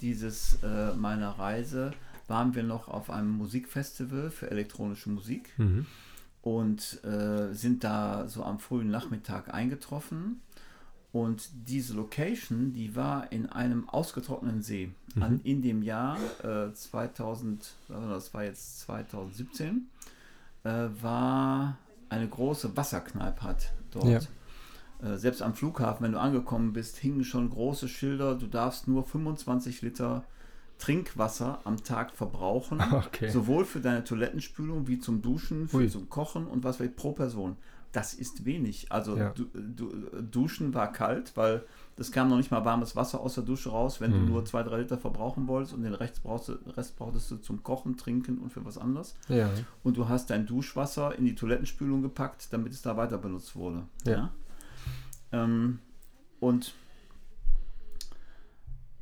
dieses 0.00 0.58
äh, 0.62 0.94
meiner 0.94 1.30
Reise 1.38 1.92
waren 2.28 2.54
wir 2.54 2.62
noch 2.62 2.88
auf 2.88 3.10
einem 3.10 3.30
Musikfestival 3.32 4.30
für 4.30 4.50
elektronische 4.50 5.10
Musik 5.10 5.52
Mhm. 5.58 5.84
Und 6.42 7.04
äh, 7.04 7.52
sind 7.52 7.84
da 7.84 8.28
so 8.28 8.42
am 8.42 8.58
frühen 8.58 8.90
Nachmittag 8.90 9.52
eingetroffen. 9.52 10.40
Und 11.12 11.50
diese 11.66 11.94
Location, 11.94 12.72
die 12.72 12.94
war 12.94 13.32
in 13.32 13.46
einem 13.46 13.88
ausgetrockneten 13.88 14.62
See. 14.62 14.92
An, 15.18 15.40
in 15.42 15.60
dem 15.60 15.82
Jahr 15.82 16.16
äh, 16.44 16.72
2000, 16.72 17.64
sagen 17.88 18.06
wir, 18.06 18.14
das 18.14 18.32
war 18.32 18.44
jetzt 18.44 18.80
2017, 18.80 19.88
äh, 20.62 20.70
war 21.00 21.76
eine 22.08 22.28
große 22.28 22.76
Wasserkneipe 22.76 23.42
hat 23.42 23.72
dort. 23.90 24.06
Ja. 24.06 24.20
Äh, 25.02 25.16
selbst 25.16 25.42
am 25.42 25.54
Flughafen, 25.54 26.04
wenn 26.04 26.12
du 26.12 26.20
angekommen 26.20 26.72
bist, 26.72 26.96
hingen 26.98 27.24
schon 27.24 27.50
große 27.50 27.88
Schilder, 27.88 28.36
du 28.36 28.46
darfst 28.46 28.86
nur 28.86 29.02
25 29.02 29.82
Liter 29.82 30.24
Trinkwasser 30.80 31.60
am 31.64 31.82
Tag 31.84 32.10
verbrauchen. 32.16 32.82
Okay. 32.92 33.30
Sowohl 33.30 33.64
für 33.64 33.80
deine 33.80 34.02
Toilettenspülung 34.02 34.88
wie 34.88 34.98
zum 34.98 35.22
Duschen, 35.22 35.68
für 35.68 35.76
Ui. 35.78 35.88
zum 35.88 36.08
Kochen 36.08 36.46
und 36.46 36.64
was 36.64 36.80
weiß 36.80 36.88
ich, 36.88 36.96
pro 36.96 37.12
Person. 37.12 37.56
das 37.92 38.14
ist 38.14 38.44
wenig. 38.44 38.86
Also 38.92 39.16
Ja. 39.16 39.30
du, 39.30 39.44
du, 39.52 39.90
Duschen 40.22 40.74
war 40.74 40.92
kalt, 40.92 41.36
weil 41.36 41.64
das 41.96 42.12
kam 42.12 42.28
noch 42.28 42.36
nicht 42.36 42.50
mal 42.52 42.64
warmes 42.64 42.94
Wasser 42.94 43.20
aus 43.20 43.34
der 43.34 43.42
Dusche 43.44 43.70
raus, 43.70 44.00
wenn 44.00 44.12
du 44.12 44.18
nur 44.18 44.44
zwei, 44.44 44.62
drei 44.62 44.80
Liter 44.82 44.96
verbrauchen 44.96 45.48
wolltest 45.48 45.74
und 45.74 45.82
den 45.82 45.94
Rest 45.94 46.22
brauchst 46.22 46.52
Rest 46.76 46.96
brauchtest 46.96 47.30
du 47.32 47.36
zum 47.38 47.62
Kochen, 47.64 47.96
Trinken 47.96 48.38
und 48.38 48.50
für 48.52 48.64
was 48.64 48.78
anderes. 48.78 49.16
Ja. 49.28 49.50
Und 49.82 49.96
du 49.96 50.08
hast 50.08 50.30
dein 50.30 50.46
Duschwasser 50.46 51.16
in 51.18 51.24
die 51.24 51.34
Toilettenspülung 51.34 52.00
gepackt, 52.00 52.52
damit 52.52 52.72
es 52.72 52.80
da 52.82 52.96
weiter 52.96 53.18
benutzt 53.18 53.56
wurde. 53.56 53.82
Ja. 54.04 54.30
Ähm, 55.32 55.80
und 56.38 56.74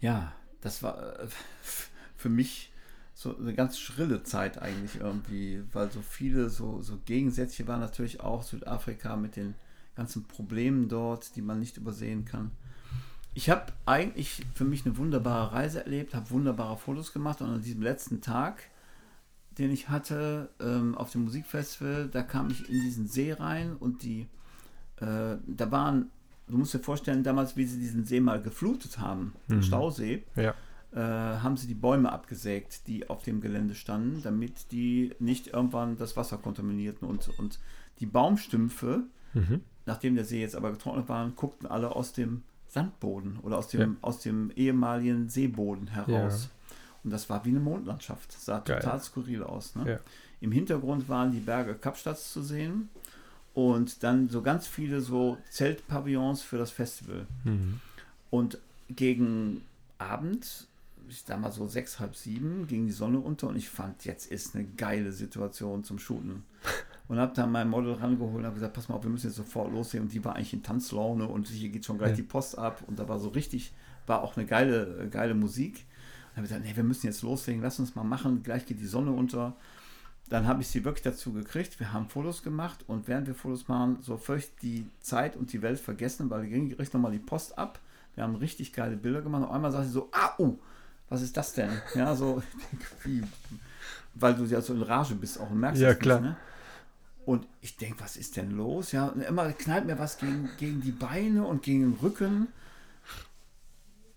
ja, 0.00 0.32
das 0.60 0.82
war 0.82 1.20
äh, 1.20 1.26
für 2.16 2.28
mich 2.28 2.72
so 3.14 3.36
eine 3.36 3.52
ganz 3.52 3.78
schrille 3.78 4.22
Zeit 4.22 4.62
eigentlich 4.62 5.00
irgendwie, 5.00 5.64
weil 5.72 5.90
so 5.90 6.02
viele 6.02 6.50
so, 6.50 6.82
so 6.82 6.98
Gegensätze 7.04 7.66
waren 7.66 7.80
natürlich 7.80 8.20
auch 8.20 8.44
Südafrika 8.44 9.16
mit 9.16 9.34
den 9.34 9.54
ganzen 9.96 10.22
Problemen 10.22 10.88
dort, 10.88 11.34
die 11.34 11.42
man 11.42 11.58
nicht 11.58 11.76
übersehen 11.76 12.24
kann. 12.24 12.52
Ich 13.34 13.50
habe 13.50 13.72
eigentlich 13.86 14.46
für 14.54 14.64
mich 14.64 14.86
eine 14.86 14.96
wunderbare 14.96 15.52
Reise 15.52 15.84
erlebt, 15.84 16.14
habe 16.14 16.30
wunderbare 16.30 16.76
Fotos 16.76 17.12
gemacht 17.12 17.40
und 17.40 17.50
an 17.50 17.62
diesem 17.62 17.82
letzten 17.82 18.20
Tag, 18.20 18.62
den 19.58 19.72
ich 19.72 19.88
hatte 19.88 20.50
ähm, 20.60 20.96
auf 20.96 21.10
dem 21.10 21.24
Musikfestival, 21.24 22.08
da 22.08 22.22
kam 22.22 22.50
ich 22.50 22.68
in 22.68 22.80
diesen 22.82 23.08
See 23.08 23.32
rein 23.32 23.74
und 23.76 24.04
die, 24.04 24.28
äh, 25.00 25.36
da 25.44 25.70
waren, 25.72 26.10
du 26.50 26.58
musst 26.58 26.74
dir 26.74 26.78
vorstellen, 26.80 27.22
damals, 27.22 27.56
wie 27.56 27.64
sie 27.64 27.78
diesen 27.78 28.04
See 28.04 28.20
mal 28.20 28.40
geflutet 28.40 28.98
haben, 28.98 29.34
den 29.48 29.62
Stausee, 29.62 30.24
Ja. 30.36 30.54
äh, 30.92 30.98
haben 31.40 31.56
sie 31.56 31.66
die 31.66 31.74
Bäume 31.74 32.10
abgesägt, 32.12 32.86
die 32.86 33.08
auf 33.10 33.22
dem 33.22 33.40
Gelände 33.40 33.74
standen, 33.74 34.22
damit 34.22 34.72
die 34.72 35.14
nicht 35.18 35.48
irgendwann 35.48 35.96
das 35.96 36.16
Wasser 36.16 36.38
kontaminierten. 36.38 37.06
Und, 37.08 37.30
und 37.38 37.58
die 38.00 38.06
Baumstümpfe, 38.06 39.04
Mhm. 39.34 39.60
nachdem 39.86 40.14
der 40.14 40.24
See 40.24 40.40
jetzt 40.40 40.56
aber 40.56 40.70
getrocknet 40.72 41.08
war, 41.08 41.28
guckten 41.30 41.66
alle 41.66 41.94
aus 41.94 42.12
dem 42.12 42.42
Sandboden 42.68 43.38
oder 43.42 43.58
aus 43.58 43.68
dem, 43.68 43.96
aus 44.02 44.20
dem 44.20 44.50
ehemaligen 44.56 45.28
Seeboden 45.28 45.88
heraus. 45.88 46.48
Und 47.04 47.10
das 47.12 47.30
war 47.30 47.44
wie 47.44 47.50
eine 47.50 47.60
Mondlandschaft. 47.60 48.32
Sah 48.32 48.58
Geil. 48.60 48.80
total 48.80 49.00
skurril 49.00 49.42
aus. 49.42 49.74
Ne? 49.76 49.90
Ja. 49.92 49.98
Im 50.40 50.52
Hintergrund 50.52 51.08
waren 51.08 51.32
die 51.32 51.40
Berge 51.40 51.74
Kapstadt 51.74 52.18
zu 52.18 52.42
sehen 52.42 52.88
und 53.58 54.04
dann 54.04 54.28
so 54.28 54.40
ganz 54.40 54.68
viele 54.68 55.00
so 55.00 55.36
Zeltpavillons 55.50 56.42
für 56.42 56.58
das 56.58 56.70
Festival. 56.70 57.26
Mhm. 57.42 57.80
Und 58.30 58.58
gegen 58.88 59.62
Abend, 59.98 60.68
ich 61.08 61.24
sag 61.26 61.40
mal 61.40 61.50
so 61.50 61.66
sechs, 61.66 61.98
halb 61.98 62.14
sieben, 62.14 62.68
ging 62.68 62.86
die 62.86 62.92
Sonne 62.92 63.18
unter 63.18 63.48
und 63.48 63.56
ich 63.56 63.68
fand, 63.68 64.04
jetzt 64.04 64.30
ist 64.30 64.54
eine 64.54 64.64
geile 64.64 65.10
Situation 65.10 65.82
zum 65.82 65.98
Shooten. 65.98 66.44
Und 67.08 67.18
habe 67.18 67.34
dann 67.34 67.50
mein 67.50 67.70
Model 67.70 67.94
rangeholt 67.94 68.36
und 68.40 68.44
habe 68.44 68.56
gesagt, 68.56 68.74
pass 68.74 68.90
mal 68.90 68.96
auf, 68.96 69.02
wir 69.02 69.08
müssen 69.08 69.28
jetzt 69.28 69.36
sofort 69.36 69.72
loslegen. 69.72 70.08
Und 70.08 70.12
die 70.12 70.22
war 70.22 70.36
eigentlich 70.36 70.52
in 70.52 70.62
Tanzlaune 70.62 71.26
und 71.26 71.48
hier 71.48 71.70
geht 71.70 71.86
schon 71.86 71.96
gleich 71.96 72.10
Ja. 72.10 72.16
die 72.16 72.22
Post 72.22 72.58
ab. 72.58 72.84
Und 72.86 72.98
da 72.98 73.08
war 73.08 73.18
so 73.18 73.30
richtig, 73.30 73.72
war 74.06 74.22
auch 74.22 74.36
eine 74.36 74.44
geile, 74.44 75.08
geile 75.10 75.32
Musik. 75.34 75.86
Und 76.32 76.36
habe 76.36 76.42
gesagt, 76.42 76.64
nee, 76.66 76.76
wir 76.76 76.84
müssen 76.84 77.06
jetzt 77.06 77.22
loslegen, 77.22 77.62
lass 77.62 77.78
uns 77.78 77.94
mal 77.94 78.04
machen, 78.04 78.42
gleich 78.42 78.66
geht 78.66 78.78
die 78.78 78.86
Sonne 78.86 79.10
unter. 79.12 79.56
Dann 80.28 80.46
habe 80.46 80.60
ich 80.60 80.68
sie 80.68 80.84
wirklich 80.84 81.02
dazu 81.02 81.32
gekriegt. 81.32 81.80
Wir 81.80 81.92
haben 81.92 82.08
Fotos 82.08 82.42
gemacht 82.42 82.84
und 82.86 83.08
während 83.08 83.26
wir 83.26 83.34
Fotos 83.34 83.68
machen, 83.68 83.98
so 84.02 84.18
völlig 84.18 84.54
die 84.56 84.86
Zeit 85.00 85.36
und 85.36 85.52
die 85.52 85.62
Welt 85.62 85.80
vergessen, 85.80 86.28
weil 86.28 86.42
wir 86.42 86.50
ging 86.50 86.68
direkt 86.68 86.92
nochmal 86.92 87.12
die 87.12 87.18
Post 87.18 87.58
ab. 87.58 87.78
Wir 88.14 88.24
haben 88.24 88.34
richtig 88.36 88.72
geile 88.72 88.96
Bilder 88.96 89.22
gemacht. 89.22 89.44
Auf 89.44 89.52
einmal 89.52 89.72
sagt 89.72 89.86
sie 89.86 89.92
so, 89.92 90.10
ah, 90.12 90.32
uh, 90.38 90.58
was 91.08 91.22
ist 91.22 91.36
das 91.36 91.54
denn? 91.54 91.70
Ja, 91.94 92.14
so, 92.14 92.42
wie, 93.04 93.22
weil 94.14 94.34
du 94.34 94.44
ja 94.44 94.60
so 94.60 94.74
in 94.74 94.82
Rage 94.82 95.14
bist 95.14 95.40
auch 95.40 95.50
und 95.50 95.60
merkst 95.60 95.80
Ja, 95.80 95.90
das 95.90 95.98
klar. 95.98 96.20
nicht, 96.20 96.30
ne? 96.30 96.36
Und 97.24 97.46
ich 97.60 97.76
denke, 97.76 98.00
was 98.00 98.16
ist 98.16 98.36
denn 98.36 98.52
los? 98.52 98.92
Ja, 98.92 99.08
und 99.08 99.20
immer 99.20 99.52
knallt 99.52 99.86
mir 99.86 99.98
was 99.98 100.16
gegen, 100.16 100.48
gegen 100.58 100.80
die 100.80 100.92
Beine 100.92 101.44
und 101.46 101.62
gegen 101.62 101.82
den 101.82 102.00
Rücken. 102.00 102.48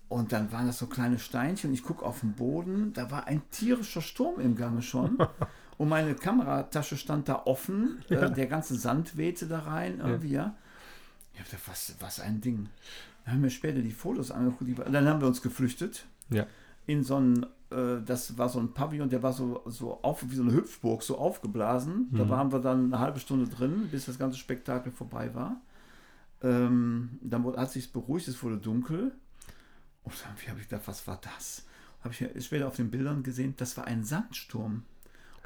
Und 0.08 0.32
dann 0.32 0.50
waren 0.50 0.66
das 0.66 0.78
so 0.78 0.86
kleine 0.86 1.18
Steinchen. 1.18 1.74
Ich 1.74 1.82
gucke 1.82 2.04
auf 2.04 2.20
den 2.20 2.32
Boden. 2.32 2.92
Da 2.94 3.10
war 3.10 3.26
ein 3.26 3.42
tierischer 3.50 4.00
Sturm 4.00 4.40
im 4.40 4.56
Gange 4.56 4.82
schon. 4.82 5.18
Und 5.78 5.88
meine 5.88 6.14
Kameratasche 6.14 6.96
stand 6.96 7.28
da 7.28 7.42
offen. 7.46 8.02
Äh, 8.10 8.30
der 8.30 8.46
ganze 8.46 8.74
Sand 8.76 9.16
wehte 9.16 9.46
da 9.46 9.60
rein 9.60 10.00
irgendwie, 10.00 10.30
ja. 10.32 10.54
Ich 11.34 11.42
gedacht, 11.44 11.62
was, 11.66 11.94
was 12.00 12.20
ein 12.20 12.40
Ding. 12.40 12.68
Dann 13.24 13.34
haben 13.34 13.42
wir 13.42 13.50
später 13.50 13.80
die 13.80 13.92
Fotos 13.92 14.30
angeguckt. 14.30 14.68
Die, 14.68 14.74
dann 14.74 15.06
haben 15.08 15.20
wir 15.20 15.28
uns 15.28 15.40
geflüchtet 15.42 16.06
Ja. 16.28 16.46
in 16.86 17.02
so 17.04 17.16
ein, 17.16 17.46
äh, 17.70 18.02
das 18.04 18.36
war 18.36 18.48
so 18.48 18.58
ein 18.60 18.74
Pavillon, 18.74 19.08
der 19.08 19.22
war 19.22 19.32
so, 19.32 19.62
so 19.66 20.02
auf, 20.02 20.22
wie 20.28 20.34
so 20.34 20.42
eine 20.42 20.52
Hüpfburg, 20.52 21.02
so 21.02 21.16
aufgeblasen. 21.18 22.08
Da 22.12 22.28
waren 22.28 22.52
wir 22.52 22.58
dann 22.58 22.86
eine 22.92 22.98
halbe 22.98 23.18
Stunde 23.20 23.48
drin, 23.48 23.88
bis 23.90 24.06
das 24.06 24.18
ganze 24.18 24.36
Spektakel 24.38 24.92
vorbei 24.92 25.34
war. 25.34 25.60
Ähm, 26.42 27.18
dann 27.22 27.44
wurde, 27.44 27.58
hat 27.60 27.70
sich 27.70 27.92
beruhigt, 27.92 28.28
es 28.28 28.42
wurde 28.42 28.58
dunkel. 28.58 29.12
Und 30.02 30.14
dann 30.22 30.48
habe 30.50 30.60
ich 30.60 30.68
gedacht, 30.68 30.86
was 30.86 31.06
war 31.06 31.18
das? 31.22 31.64
Habe 32.02 32.12
ich 32.14 32.44
später 32.44 32.66
auf 32.66 32.76
den 32.76 32.90
Bildern 32.90 33.22
gesehen, 33.22 33.54
das 33.56 33.76
war 33.76 33.84
ein 33.86 34.04
Sandsturm. 34.04 34.82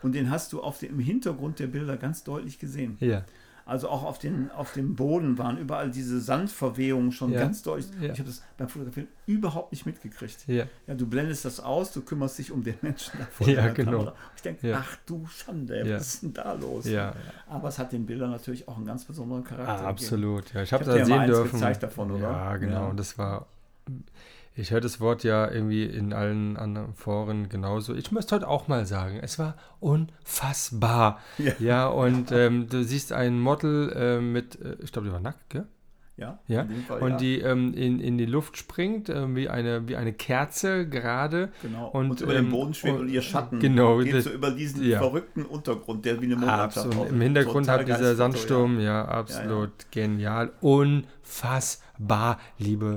Und 0.02 0.14
den 0.14 0.30
hast 0.30 0.52
du 0.52 0.62
auf 0.62 0.78
dem, 0.78 0.90
im 0.90 0.98
Hintergrund 1.00 1.58
der 1.58 1.66
Bilder 1.68 1.96
ganz 1.96 2.22
deutlich 2.24 2.58
gesehen. 2.58 2.96
Ja. 3.00 3.24
Also 3.68 3.88
auch 3.88 4.04
auf, 4.04 4.20
den, 4.20 4.48
auf 4.52 4.74
dem 4.74 4.94
Boden 4.94 5.38
waren 5.38 5.58
überall 5.58 5.90
diese 5.90 6.20
Sandverwehungen 6.20 7.10
schon 7.10 7.32
Ja. 7.32 7.40
ganz 7.40 7.62
deutlich. 7.64 7.90
Ja. 8.00 8.12
Ich 8.12 8.18
habe 8.20 8.28
das 8.28 8.40
beim 8.56 8.68
Fotografieren 8.68 9.08
überhaupt 9.26 9.72
nicht 9.72 9.86
mitgekriegt. 9.86 10.46
Ja. 10.46 10.66
Ja, 10.86 10.94
du 10.94 11.04
blendest 11.04 11.44
das 11.44 11.58
aus, 11.58 11.90
du 11.92 12.02
kümmerst 12.02 12.38
dich 12.38 12.52
um 12.52 12.62
den 12.62 12.76
Menschen 12.80 13.18
da 13.18 13.26
vor 13.28 13.48
Ja, 13.48 13.66
genau. 13.70 13.90
Kamera. 13.90 14.14
Ich 14.36 14.42
denke, 14.42 14.72
ach 14.78 14.96
du 15.06 15.26
Schande, 15.26 15.82
was 15.84 16.06
ist 16.14 16.22
denn 16.22 16.32
da 16.34 16.52
los? 16.52 16.84
Ja. 16.86 17.12
Aber 17.48 17.66
es 17.66 17.78
hat 17.80 17.90
den 17.92 18.06
Bildern 18.06 18.30
natürlich 18.30 18.68
auch 18.68 18.76
einen 18.76 18.86
ganz 18.86 19.04
besonderen 19.04 19.42
Charakter. 19.42 19.84
Ah, 19.84 19.88
absolut. 19.88 20.52
Ja, 20.54 20.62
ich 20.62 20.72
habe 20.72 20.84
hab 20.84 20.94
da 20.98 21.04
sehen 21.04 21.26
dürfen. 21.26 21.50
gezeigt 21.50 21.82
davon, 21.82 22.12
oder? 22.12 22.20
Ja, 22.30 22.56
genau. 22.58 22.90
Und 22.90 23.00
das 23.00 23.18
war. 23.18 23.46
Ich 24.58 24.70
höre 24.70 24.80
das 24.80 25.00
Wort 25.00 25.22
ja 25.22 25.50
irgendwie 25.50 25.84
in 25.84 26.14
allen 26.14 26.56
anderen 26.56 26.94
Foren 26.94 27.50
genauso. 27.50 27.94
Ich 27.94 28.10
möchte 28.10 28.34
heute 28.34 28.48
auch 28.48 28.68
mal 28.68 28.86
sagen, 28.86 29.18
es 29.22 29.38
war 29.38 29.54
unfassbar. 29.80 31.20
Ja. 31.36 31.52
Ja, 31.58 31.86
und 31.88 32.32
ähm, 32.32 32.66
du 32.68 32.82
siehst 32.82 33.12
ein 33.12 33.38
Model 33.38 33.92
äh, 33.94 34.20
mit, 34.20 34.58
äh, 34.60 34.76
ich 34.82 34.92
glaube, 34.92 35.08
die 35.08 35.12
war 35.12 35.20
nackt, 35.20 35.50
gell? 35.50 35.66
Ja, 36.16 36.38
Ja. 36.48 36.62
in 36.62 36.68
dem 36.70 36.82
Fall, 36.84 37.02
und 37.02 37.10
ja. 37.10 37.16
die 37.18 37.40
ähm, 37.40 37.74
in, 37.74 38.00
in 38.00 38.16
die 38.16 38.24
Luft 38.24 38.56
springt, 38.56 39.10
äh, 39.10 39.34
wie, 39.36 39.50
eine, 39.50 39.86
wie 39.88 39.96
eine 39.96 40.14
Kerze 40.14 40.88
gerade. 40.88 41.50
Genau. 41.60 41.88
Und, 41.88 42.12
Und, 42.12 42.20
über 42.22 42.32
den 42.32 42.46
ähm, 42.46 42.50
Boden 42.50 42.72
schwebt 42.72 43.00
und- 43.00 43.08
ihr 43.10 43.20
Schatten 43.20 43.60
genau, 43.60 43.98
geht 43.98 44.14
das- 44.14 44.24
so 44.24 44.30
über 44.30 44.50
diesen 44.52 44.82
ja. 44.88 44.96
verrückten 45.00 45.44
Untergrund, 45.44 46.06
der 46.06 46.18
wie 46.22 46.24
eine 46.24 46.36
Mondlandschaft 46.36 46.86
Absolut. 46.86 47.10
Im 47.10 47.20
Hintergrund 47.20 47.68
hat 47.68 47.86
dieser 47.86 48.14
Sandsturm, 48.16 48.80
ja, 48.80 49.04
absolut 49.04 49.72
genial. 49.90 50.52
Unfassbar, 50.62 52.38
liebe 52.56 52.96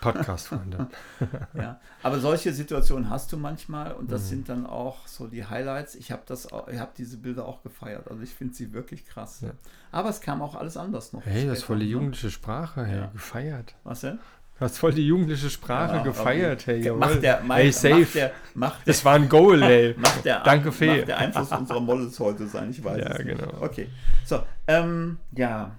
Podcast-Freunde. 0.00 0.86
Ja. 1.54 1.80
Aber 2.02 2.20
solche 2.20 2.52
Situationen 2.52 3.10
hast 3.10 3.32
du 3.32 3.36
manchmal 3.36 3.92
und 3.92 4.04
Mhm. 4.04 4.08
das 4.08 4.28
sind 4.28 4.48
dann 4.48 4.66
auch 4.66 5.06
so 5.06 5.26
die 5.26 5.44
Highlights. 5.44 5.94
Ich 5.96 6.12
habe 6.12 6.22
das, 6.26 6.46
ich 6.70 6.78
habe 6.78 6.92
diese 6.96 7.16
Bilder 7.16 7.44
auch 7.46 7.62
gefeiert. 7.62 8.08
Also 8.08 8.22
ich 8.22 8.30
finde 8.34 8.54
sie 8.54 8.72
wirklich 8.72 9.06
krass. 9.06 9.40
Ja. 9.40 9.50
Aber 9.90 10.08
es 10.10 10.20
kam 10.20 10.40
auch 10.42 10.54
alles 10.54 10.76
anders 10.76 11.12
noch. 11.12 11.24
hey, 11.24 11.46
das 11.46 11.58
ist 11.58 11.64
voll 11.64 11.78
die 11.80 11.86
ne? 11.86 11.90
jugendliche 11.92 12.30
Sprache, 12.30 12.84
hey, 12.84 12.98
Ja. 13.00 13.06
gefeiert. 13.12 13.74
Was 13.84 14.00
denn? 14.02 14.18
Du 14.58 14.64
hast 14.64 14.76
voll 14.78 14.92
die 14.92 15.06
jugendliche 15.06 15.50
Sprache 15.50 15.96
Ja, 15.98 16.02
gefeiert, 16.02 16.66
hey, 16.66 16.80
jawohl. 16.82 16.98
Macht 16.98 17.22
der, 17.22 17.40
mein, 17.44 17.58
hey, 17.62 17.72
safe. 17.72 17.98
Macht 18.00 18.14
der, 18.16 18.30
macht 18.54 18.78
der, 18.86 18.92
das 18.92 19.04
war 19.04 19.14
ein 19.14 19.28
Goal, 19.28 19.62
ey. 19.62 19.94
macht 19.98 20.24
der, 20.24 20.40
Danke, 20.42 20.72
Fee. 20.72 20.96
macht 20.98 21.08
der 21.08 21.18
Einfluss 21.18 21.52
unserer 21.52 21.80
Models 21.80 22.18
heute 22.18 22.46
sein, 22.48 22.70
ich 22.70 22.82
weiß 22.82 22.98
Ja, 22.98 23.06
es 23.12 23.18
nicht. 23.24 23.38
genau. 23.38 23.52
Okay, 23.60 23.88
so, 24.24 24.42
ähm, 24.66 25.18
ja, 25.32 25.70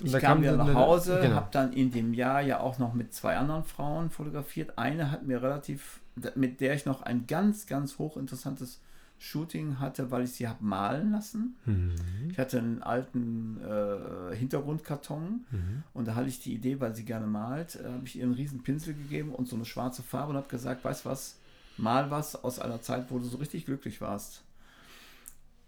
Und 0.00 0.08
ich 0.08 0.18
kam 0.18 0.42
wieder 0.42 0.56
nach 0.56 0.74
Hause, 0.74 1.18
genau. 1.22 1.36
habe 1.36 1.48
dann 1.52 1.72
in 1.72 1.90
dem 1.90 2.12
Jahr 2.12 2.42
ja 2.42 2.60
auch 2.60 2.78
noch 2.78 2.92
mit 2.92 3.14
zwei 3.14 3.36
anderen 3.36 3.64
Frauen 3.64 4.10
fotografiert. 4.10 4.76
Eine 4.76 5.10
hat 5.10 5.26
mir 5.26 5.42
relativ, 5.42 6.00
mit 6.34 6.60
der 6.60 6.74
ich 6.74 6.84
noch 6.84 7.02
ein 7.02 7.26
ganz, 7.26 7.66
ganz 7.66 7.98
hochinteressantes 7.98 8.80
Shooting 9.18 9.80
hatte, 9.80 10.10
weil 10.10 10.24
ich 10.24 10.32
sie 10.32 10.46
habe 10.46 10.62
malen 10.62 11.12
lassen. 11.12 11.56
Mhm. 11.64 11.94
Ich 12.30 12.38
hatte 12.38 12.58
einen 12.58 12.82
alten 12.82 13.58
äh, 13.62 14.36
Hintergrundkarton 14.36 15.46
Mhm. 15.50 15.82
und 15.94 16.06
da 16.06 16.14
hatte 16.14 16.28
ich 16.28 16.40
die 16.40 16.52
Idee, 16.52 16.78
weil 16.80 16.94
sie 16.94 17.04
gerne 17.06 17.26
malt, 17.26 17.76
äh, 17.76 17.84
habe 17.84 18.04
ich 18.04 18.16
ihr 18.16 18.24
einen 18.24 18.34
riesen 18.34 18.62
Pinsel 18.62 18.92
gegeben 18.92 19.32
und 19.32 19.48
so 19.48 19.56
eine 19.56 19.64
schwarze 19.64 20.02
Farbe 20.02 20.32
und 20.32 20.36
habe 20.36 20.48
gesagt, 20.48 20.84
weißt 20.84 21.06
was, 21.06 21.36
mal 21.78 22.10
was 22.10 22.44
aus 22.44 22.58
einer 22.58 22.82
Zeit, 22.82 23.06
wo 23.10 23.18
du 23.18 23.24
so 23.24 23.38
richtig 23.38 23.64
glücklich 23.64 24.02
warst. 24.02 24.42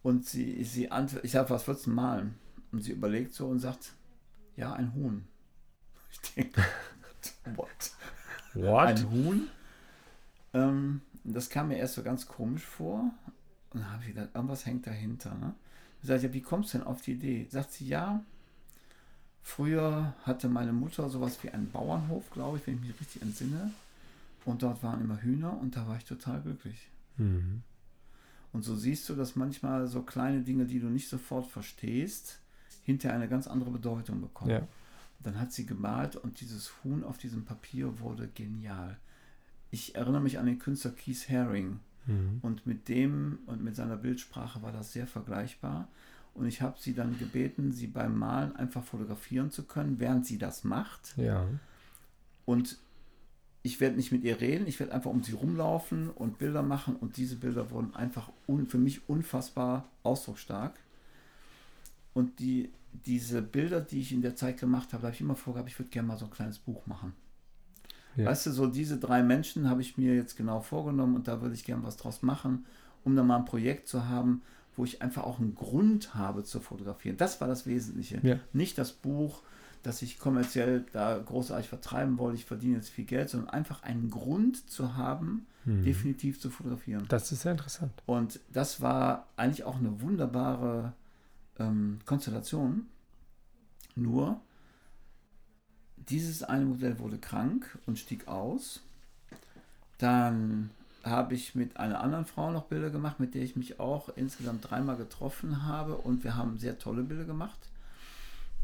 Und 0.03 0.27
sie, 0.27 0.63
sie 0.65 0.91
antwortet, 0.91 1.25
ich 1.25 1.33
sage, 1.33 1.49
was 1.49 1.67
würdest 1.67 1.87
du 1.87 1.91
malen? 1.91 2.35
Und 2.73 2.83
sie 2.83 2.93
überlegt 2.93 3.33
so 3.33 3.47
und 3.47 3.61
sagt, 3.61 3.93
ja, 4.59 4.73
ein 4.73 4.93
Huhn. 4.95 5.25
Ich 6.11 6.35
denke, 6.35 6.65
what? 7.55 7.69
What? 8.55 8.89
Ein 8.89 9.11
Huhn? 9.11 9.49
Ähm, 10.55 11.01
das 11.23 11.49
kam 11.49 11.69
mir 11.69 11.77
erst 11.77 11.95
so 11.95 12.03
ganz 12.03 12.27
komisch 12.27 12.65
vor. 12.65 13.13
Und 13.71 13.81
dann 13.81 13.93
habe 13.93 14.03
ich 14.03 14.15
gedacht, 14.15 14.31
irgendwas 14.35 14.67
hängt 14.67 14.87
dahinter. 14.87 15.35
Ne? 15.35 15.55
Ich 16.03 16.09
sagte, 16.09 16.27
ja, 16.27 16.33
wie 16.33 16.41
kommst 16.41 16.73
du 16.73 16.79
denn 16.79 16.87
auf 16.87 17.03
die 17.03 17.13
Idee? 17.13 17.47
Sagt 17.51 17.73
sie, 17.73 17.87
ja, 17.87 18.25
früher 19.43 20.15
hatte 20.25 20.49
meine 20.49 20.73
Mutter 20.73 21.09
sowas 21.11 21.39
wie 21.43 21.51
einen 21.51 21.71
Bauernhof, 21.71 22.31
glaube 22.31 22.59
ich, 22.59 22.67
wenn 22.67 22.75
ich 22.75 22.81
mich 22.81 23.01
richtig 23.01 23.23
entsinne. 23.23 23.71
Und 24.45 24.63
dort 24.63 24.83
waren 24.83 25.03
immer 25.03 25.21
Hühner 25.21 25.59
und 25.61 25.77
da 25.77 25.87
war 25.87 25.99
ich 25.99 26.05
total 26.05 26.41
glücklich. 26.41 26.89
Mhm. 27.19 27.63
Und 28.53 28.63
so 28.63 28.75
siehst 28.75 29.09
du, 29.09 29.15
dass 29.15 29.37
manchmal 29.37 29.87
so 29.87 30.03
kleine 30.03 30.41
Dinge, 30.41 30.65
die 30.65 30.81
du 30.81 30.87
nicht 30.87 31.09
sofort 31.09 31.47
verstehst, 31.47 32.41
hinterher 32.89 33.15
eine 33.17 33.29
ganz 33.29 33.47
andere 33.47 33.71
Bedeutung 33.71 34.21
bekommen. 34.21 34.51
Ja. 34.51 34.67
Dann 35.21 35.39
hat 35.39 35.53
sie 35.53 35.67
gemalt 35.67 36.17
und 36.17 36.41
dieses 36.41 36.73
Huhn 36.83 37.05
auf 37.05 37.19
diesem 37.19 37.45
Papier 37.45 38.01
wurde 38.01 38.29
genial. 38.29 38.97
Ich 39.71 39.95
erinnere 39.95 40.23
mich 40.23 40.39
an 40.39 40.47
den 40.47 40.59
Künstler 40.59 40.93
Keith 40.93 41.29
Haring 41.29 41.81
Mhm. 42.07 42.39
und 42.41 42.67
mit 42.67 42.89
dem 42.89 43.41
und 43.45 43.63
mit 43.63 43.77
seiner 43.77 43.99
Bildsprache 43.99 44.63
war 44.63 44.73
das 44.73 44.93
sehr 44.95 45.07
vergleichbar. 45.07 45.89
Und 46.33 46.47
ich 46.47 46.63
habe 46.63 46.77
sie 46.79 46.95
dann 46.95 47.19
gebeten, 47.19 47.71
sie 47.73 47.87
beim 47.87 48.17
Malen 48.17 48.57
einfach 48.57 48.83
fotografieren 48.83 49.51
zu 49.51 49.65
können, 49.65 49.99
während 50.01 50.25
sie 50.25 50.39
das 50.39 50.65
macht. 50.65 51.15
Ja. 51.19 51.45
Und 52.47 52.79
ich 53.63 53.79
werde 53.81 53.97
nicht 53.97 54.11
mit 54.11 54.25
ihr 54.25 54.41
reden, 54.41 54.67
ich 54.67 54.81
werde 54.81 54.95
einfach 54.95 55.11
um 55.11 55.23
sie 55.23 55.33
rumlaufen 55.33 56.09
und 56.09 56.39
Bilder 56.39 56.63
machen. 56.63 56.97
Und 56.97 57.19
diese 57.19 57.37
Bilder 57.37 57.71
wurden 57.71 57.95
einfach 57.95 58.31
un, 58.47 58.67
für 58.69 58.79
mich 58.79 59.07
unfassbar 59.09 59.87
ausdrucksstark. 60.03 60.79
Und 62.15 62.39
die, 62.39 62.71
diese 62.93 63.43
Bilder, 63.43 63.81
die 63.81 64.01
ich 64.01 64.13
in 64.13 64.23
der 64.23 64.37
Zeit 64.37 64.59
gemacht 64.59 64.93
habe, 64.93 65.05
habe 65.05 65.15
ich 65.15 65.21
immer 65.21 65.37
vorgehabt, 65.37 65.69
ich 65.69 65.79
würde 65.79 65.91
gerne 65.91 66.09
mal 66.09 66.17
so 66.17 66.27
ein 66.27 66.31
kleines 66.31 66.59
Buch 66.59 66.87
machen. 66.87 67.13
Ja. 68.17 68.27
Weißt 68.27 68.47
du, 68.47 68.51
so 68.51 68.67
diese 68.67 68.99
drei 68.99 69.23
Menschen 69.23 69.69
habe 69.69 69.81
ich 69.81 69.97
mir 69.97 70.15
jetzt 70.15 70.37
genau 70.37 70.61
vorgenommen 70.61 71.15
und 71.15 71.29
da 71.29 71.41
würde 71.41 71.55
ich 71.55 71.65
gerne 71.65 71.85
was 71.85 71.97
draus 71.97 72.23
machen, 72.23 72.67
um 73.05 73.15
dann 73.15 73.27
mal 73.27 73.37
ein 73.37 73.45
Projekt 73.45 73.89
zu 73.89 74.09
haben, 74.09 74.43
wo 74.77 74.85
ich 74.85 75.03
einfach 75.03 75.25
auch 75.25 75.39
einen 75.39 75.55
Grund 75.55 76.15
habe 76.15 76.45
zu 76.45 76.61
fotografieren. 76.61 77.17
Das 77.17 77.41
war 77.41 77.49
das 77.49 77.67
Wesentliche. 77.67 78.21
Ja. 78.23 78.39
Nicht 78.53 78.79
das 78.79 78.93
Buch, 78.93 79.43
das 79.83 80.03
ich 80.03 80.19
kommerziell 80.19 80.85
da 80.93 81.19
großartig 81.19 81.69
vertreiben 81.69 82.19
wollte, 82.19 82.37
ich 82.37 82.45
verdiene 82.45 82.77
jetzt 82.77 82.89
viel 82.89 83.05
Geld, 83.05 83.31
sondern 83.31 83.51
einfach 83.51 83.83
einen 83.83 84.11
Grund 84.11 84.69
zu 84.69 84.97
haben, 84.97 85.47
Mhm. 85.69 85.85
definitiv 85.85 86.41
zu 86.41 86.51
fotografieren. 86.51 87.05
Das 87.09 87.31
ist 87.31 87.43
sehr 87.43 87.53
interessant. 87.53 87.93
Und 88.07 88.41
das 88.53 88.81
war 88.81 89.27
eigentlich 89.37 89.65
auch 89.65 89.77
eine 89.77 90.01
wunderbare 90.01 90.93
ähm, 91.59 92.01
Konstellation. 92.05 92.87
Nur, 93.95 94.41
dieses 95.97 96.43
eine 96.43 96.65
Modell 96.65 96.99
wurde 96.99 97.19
krank 97.19 97.79
und 97.87 97.99
stieg 97.99 98.29
aus. 98.29 98.81
Dann 99.99 100.71
habe 101.05 101.35
ich 101.35 101.55
mit 101.55 101.77
einer 101.77 102.01
anderen 102.01 102.27
Frau 102.27 102.51
noch 102.51 102.65
Bilder 102.65 102.91
gemacht, 102.91 103.21
mit 103.21 103.35
der 103.35 103.43
ich 103.43 103.57
mich 103.57 103.81
auch 103.81 104.09
insgesamt 104.17 104.71
dreimal 104.71 104.97
getroffen 104.97 105.65
habe 105.65 105.97
und 105.97 106.25
wir 106.25 106.37
haben 106.37 106.59
sehr 106.59 106.79
tolle 106.79 107.03
Bilder 107.03 107.25
gemacht. 107.25 107.59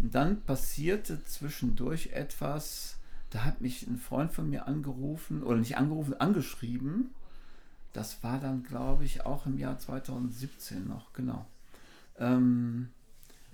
Und 0.00 0.14
dann 0.14 0.40
passierte 0.42 1.24
zwischendurch 1.24 2.10
etwas, 2.12 2.96
da 3.30 3.44
hat 3.44 3.60
mich 3.60 3.86
ein 3.86 3.98
Freund 3.98 4.32
von 4.32 4.48
mir 4.50 4.66
angerufen, 4.66 5.42
oder 5.42 5.58
nicht 5.58 5.76
angerufen, 5.76 6.14
angeschrieben. 6.20 7.10
Das 7.92 8.22
war 8.22 8.40
dann, 8.40 8.64
glaube 8.64 9.04
ich, 9.04 9.24
auch 9.24 9.46
im 9.46 9.58
Jahr 9.58 9.78
2017 9.78 10.88
noch, 10.88 11.12
genau. 11.12 11.46
Ähm, 12.18 12.88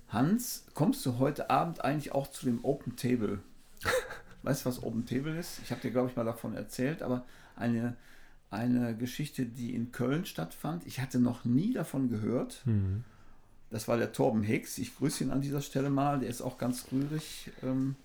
Hans, 0.09 0.65
kommst 0.73 1.05
du 1.05 1.19
heute 1.19 1.49
Abend 1.49 1.83
eigentlich 1.83 2.11
auch 2.11 2.27
zu 2.27 2.45
dem 2.45 2.63
Open 2.63 2.95
Table? 2.95 3.39
Weißt 4.43 4.65
du, 4.65 4.69
was 4.69 4.83
Open 4.83 5.05
Table 5.05 5.37
ist? 5.37 5.59
Ich 5.63 5.71
habe 5.71 5.81
dir, 5.81 5.91
glaube 5.91 6.09
ich, 6.09 6.15
mal 6.15 6.25
davon 6.25 6.55
erzählt, 6.55 7.01
aber 7.01 7.25
eine, 7.55 7.95
eine 8.49 8.95
Geschichte, 8.95 9.45
die 9.45 9.73
in 9.73 9.91
Köln 9.91 10.25
stattfand. 10.25 10.85
Ich 10.85 10.99
hatte 10.99 11.19
noch 11.19 11.45
nie 11.45 11.73
davon 11.73 12.09
gehört. 12.09 12.61
Mhm. 12.65 13.03
Das 13.69 13.87
war 13.87 13.97
der 13.97 14.11
Torben 14.11 14.43
Hicks. 14.43 14.77
Ich 14.77 14.97
grüße 14.97 15.23
ihn 15.23 15.31
an 15.31 15.41
dieser 15.41 15.61
Stelle 15.61 15.89
mal. 15.89 16.19
Der 16.19 16.29
ist 16.29 16.41
auch 16.41 16.57
ganz 16.57 16.87
rührig. 16.91 17.51
Ähm, 17.63 17.95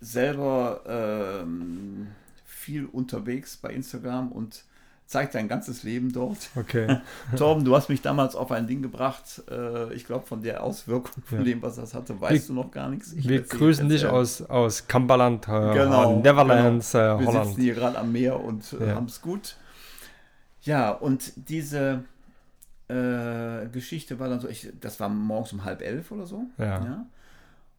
selber 0.00 0.82
ähm, 0.86 2.08
viel 2.44 2.84
unterwegs 2.84 3.56
bei 3.56 3.72
Instagram 3.72 4.30
und 4.30 4.64
zeigt 5.06 5.32
sein 5.34 5.46
ganzes 5.48 5.82
Leben 5.82 6.10
dort. 6.12 6.48
Okay. 6.56 6.98
Torben, 7.36 7.64
du 7.64 7.76
hast 7.76 7.88
mich 7.90 8.00
damals 8.00 8.34
auf 8.34 8.50
ein 8.50 8.66
Ding 8.66 8.80
gebracht. 8.82 9.42
Äh, 9.50 9.92
ich 9.92 10.06
glaube, 10.06 10.26
von 10.26 10.42
der 10.42 10.62
Auswirkung 10.62 11.22
von 11.24 11.38
Ja. 11.38 11.44
dem, 11.44 11.60
was 11.62 11.76
das 11.76 11.92
hatte, 11.94 12.18
weißt 12.20 12.48
Wir- 12.48 12.54
du 12.54 12.60
noch 12.62 12.70
gar 12.70 12.88
nichts. 12.88 13.12
Ich 13.12 13.28
Wir 13.28 13.42
grüßen 13.42 13.88
dich 13.88 14.06
aus, 14.06 14.40
aus 14.42 14.88
Cumberland, 14.88 15.46
äh, 15.48 15.74
Genau, 15.74 16.16
Netherlands, 16.20 16.94
Wir 16.94 17.18
äh, 17.20 17.26
Holland. 17.26 17.46
sitzen 17.48 17.60
hier 17.60 17.74
gerade 17.74 17.98
am 17.98 18.10
Meer 18.12 18.40
und 18.40 18.72
äh, 18.72 18.88
Ja. 18.88 18.94
haben 18.94 19.06
es 19.06 19.20
gut. 19.20 19.56
Ja, 20.62 20.90
und 20.92 21.32
diese 21.48 22.04
äh, 22.88 23.66
Geschichte 23.72 24.18
war 24.18 24.28
dann 24.28 24.40
so, 24.40 24.48
ich, 24.48 24.70
das 24.80 24.98
war 25.00 25.08
morgens 25.08 25.52
um 25.52 25.64
halb 25.64 25.82
elf 25.82 26.10
oder 26.10 26.26
so. 26.26 26.44
Ja. 26.58 27.04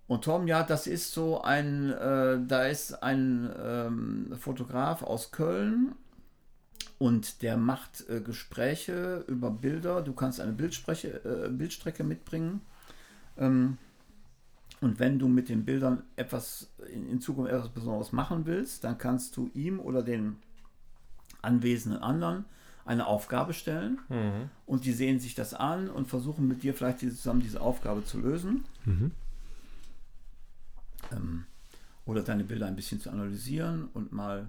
Und 0.08 0.24
Tom, 0.26 0.48
ja, 0.48 0.64
das 0.64 0.86
ist 0.86 1.14
so 1.14 1.42
ein, 1.42 1.92
äh, 1.92 2.38
da 2.46 2.66
ist 2.66 3.02
ein 3.04 3.50
ähm, 3.64 4.34
Fotograf 4.38 5.02
aus 5.02 5.32
Köln 5.32 5.94
und 7.04 7.42
der 7.42 7.58
macht 7.58 8.08
äh, 8.08 8.22
Gespräche 8.22 9.26
über 9.28 9.52
Bilder. 9.52 10.02
Du 10.02 10.14
kannst 10.14 10.40
eine 10.40 10.54
äh, 10.54 11.50
Bildstrecke 11.50 12.02
mitbringen. 12.06 12.62
Ähm, 13.38 13.78
und 14.80 15.00
wenn 15.00 15.20
du 15.20 15.28
mit 15.28 15.50
den 15.50 15.66
Bildern 15.66 16.04
etwas 16.16 16.72
in, 16.94 17.10
in 17.10 17.20
Zukunft 17.20 17.52
etwas 17.52 17.68
Besonderes 17.68 18.14
machen 18.14 18.46
willst, 18.46 18.86
dann 18.86 18.98
kannst 18.98 19.36
du 19.36 19.52
ihm 19.54 19.82
oder 19.82 20.02
den 20.02 20.38
anwesenden 21.42 22.02
anderen 22.02 22.46
eine 22.86 23.06
Aufgabe 23.06 23.54
stellen 23.54 24.00
Mhm. 24.08 24.50
und 24.66 24.86
die 24.86 24.94
sehen 24.94 25.20
sich 25.20 25.36
das 25.36 25.54
an 25.54 25.90
und 25.90 26.08
versuchen 26.08 26.48
mit 26.48 26.64
dir 26.64 26.74
vielleicht 26.74 27.02
diese, 27.02 27.18
zusammen 27.18 27.42
diese 27.42 27.60
Aufgabe 27.60 28.06
zu 28.06 28.18
lösen. 28.18 28.64
Mhm. 28.86 29.12
Ähm, 31.12 31.44
oder 32.06 32.22
deine 32.22 32.46
Bilder 32.46 32.68
ein 32.68 32.78
bisschen 32.78 33.02
zu 33.02 33.10
analysieren 33.10 33.90
und 33.94 34.14
mal 34.14 34.48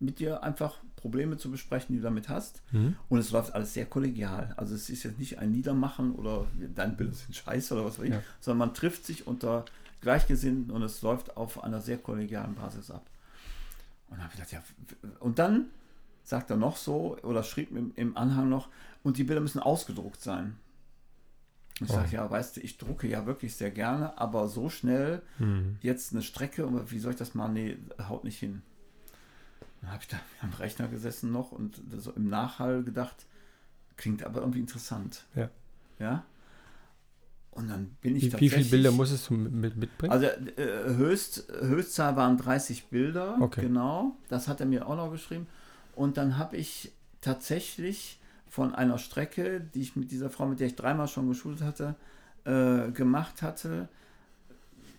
mit 0.00 0.18
dir 0.18 0.42
einfach 0.42 0.78
Probleme 1.04 1.36
zu 1.36 1.50
besprechen, 1.50 1.92
die 1.94 1.98
du 1.98 2.04
damit 2.04 2.30
hast. 2.30 2.62
Mhm. 2.72 2.96
Und 3.10 3.18
es 3.18 3.30
läuft 3.30 3.52
alles 3.54 3.74
sehr 3.74 3.84
kollegial. 3.84 4.54
Also 4.56 4.74
es 4.74 4.88
ist 4.88 5.02
jetzt 5.02 5.18
nicht 5.18 5.38
ein 5.38 5.50
Niedermachen 5.50 6.14
oder 6.14 6.46
deine 6.74 6.94
Bilder 6.94 7.12
sind 7.12 7.36
scheiße 7.36 7.74
oder 7.74 7.84
was 7.84 7.98
weiß 7.98 8.06
ich, 8.06 8.12
Ja. 8.12 8.22
sondern 8.40 8.68
man 8.68 8.74
trifft 8.74 9.04
sich 9.04 9.26
unter 9.26 9.66
Gleichgesinnten 10.00 10.70
und 10.70 10.80
es 10.82 11.02
läuft 11.02 11.36
auf 11.36 11.62
einer 11.62 11.82
sehr 11.82 11.98
kollegialen 11.98 12.54
Basis 12.54 12.90
ab. 12.90 13.04
Und 14.08 14.18
dann 14.18 14.30
gedacht, 14.30 14.50
ja, 14.52 14.62
und 15.20 15.38
dann 15.38 15.66
sagt 16.24 16.48
er 16.50 16.56
noch 16.56 16.78
so 16.78 17.18
oder 17.22 17.42
schrieb 17.42 17.70
im, 17.76 17.92
im 17.96 18.16
Anhang 18.16 18.48
noch, 18.48 18.68
und 19.02 19.18
die 19.18 19.24
Bilder 19.24 19.42
müssen 19.42 19.58
ausgedruckt 19.60 20.22
sein. 20.22 20.56
Und 21.80 21.86
ich 21.90 21.92
Oh. 21.92 21.96
sage, 21.96 22.12
ja, 22.12 22.30
weißt 22.30 22.56
du, 22.56 22.60
ich 22.62 22.78
drucke 22.78 23.06
ja 23.08 23.26
wirklich 23.26 23.54
sehr 23.56 23.70
gerne, 23.70 24.16
aber 24.16 24.48
so 24.48 24.70
schnell 24.70 25.20
Mhm. 25.38 25.76
jetzt 25.82 26.12
eine 26.14 26.22
Strecke, 26.22 26.66
wie 26.90 26.98
soll 26.98 27.10
ich 27.12 27.18
das 27.18 27.34
machen? 27.34 27.52
Nee, 27.52 27.76
haut 28.08 28.24
nicht 28.24 28.38
hin. 28.38 28.62
Dann 29.84 29.92
habe 29.92 30.02
ich 30.02 30.08
da 30.08 30.18
am 30.42 30.52
Rechner 30.54 30.88
gesessen 30.88 31.30
noch 31.32 31.52
und 31.52 31.80
so 31.98 32.12
im 32.12 32.28
Nachhall 32.28 32.82
gedacht, 32.82 33.26
klingt 33.96 34.22
aber 34.24 34.40
irgendwie 34.40 34.60
interessant. 34.60 35.24
Ja. 35.34 35.50
Ja. 35.98 36.24
Und 37.50 37.68
dann 37.68 37.96
bin 38.00 38.16
ich 38.16 38.22
Wie, 38.22 38.26
wie 38.26 38.30
tatsächlich. 38.30 38.52
viele 38.54 38.70
Bilder 38.70 38.90
musstest 38.90 39.30
du 39.30 39.34
mit, 39.34 39.76
mitbringen? 39.76 40.12
Also 40.12 40.26
äh, 40.26 40.94
Höchst, 40.96 41.46
Höchstzahl 41.60 42.16
waren 42.16 42.36
30 42.36 42.86
Bilder, 42.86 43.36
Okay. 43.40 43.60
genau. 43.62 44.16
Das 44.28 44.48
hat 44.48 44.58
er 44.60 44.66
mir 44.66 44.88
auch 44.88 44.96
noch 44.96 45.10
geschrieben. 45.12 45.46
Und 45.94 46.16
dann 46.16 46.36
habe 46.36 46.56
ich 46.56 46.90
tatsächlich 47.20 48.20
von 48.48 48.74
einer 48.74 48.98
Strecke, 48.98 49.60
die 49.60 49.82
ich 49.82 49.94
mit 49.94 50.10
dieser 50.10 50.30
Frau, 50.30 50.46
mit 50.46 50.58
der 50.58 50.66
ich 50.66 50.74
dreimal 50.74 51.06
schon 51.06 51.28
geschult 51.28 51.60
hatte, 51.62 51.94
äh, 52.44 52.90
gemacht 52.90 53.42
hatte, 53.42 53.88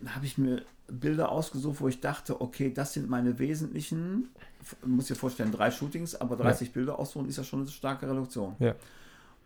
habe 0.07 0.25
ich 0.25 0.37
mir 0.37 0.63
Bilder 0.87 1.31
ausgesucht, 1.31 1.81
wo 1.81 1.87
ich 1.87 1.99
dachte, 1.99 2.41
okay, 2.41 2.71
das 2.73 2.93
sind 2.93 3.09
meine 3.09 3.39
wesentlichen, 3.39 4.29
muss 4.85 5.07
dir 5.07 5.15
vorstellen, 5.15 5.51
drei 5.51 5.71
Shootings, 5.71 6.15
aber 6.15 6.35
30 6.35 6.71
Bilder 6.73 6.99
aussuchen 6.99 7.27
ist 7.27 7.37
ja 7.37 7.43
schon 7.43 7.61
eine 7.61 7.69
starke 7.69 8.09
Reduktion. 8.09 8.55
Ja. 8.59 8.75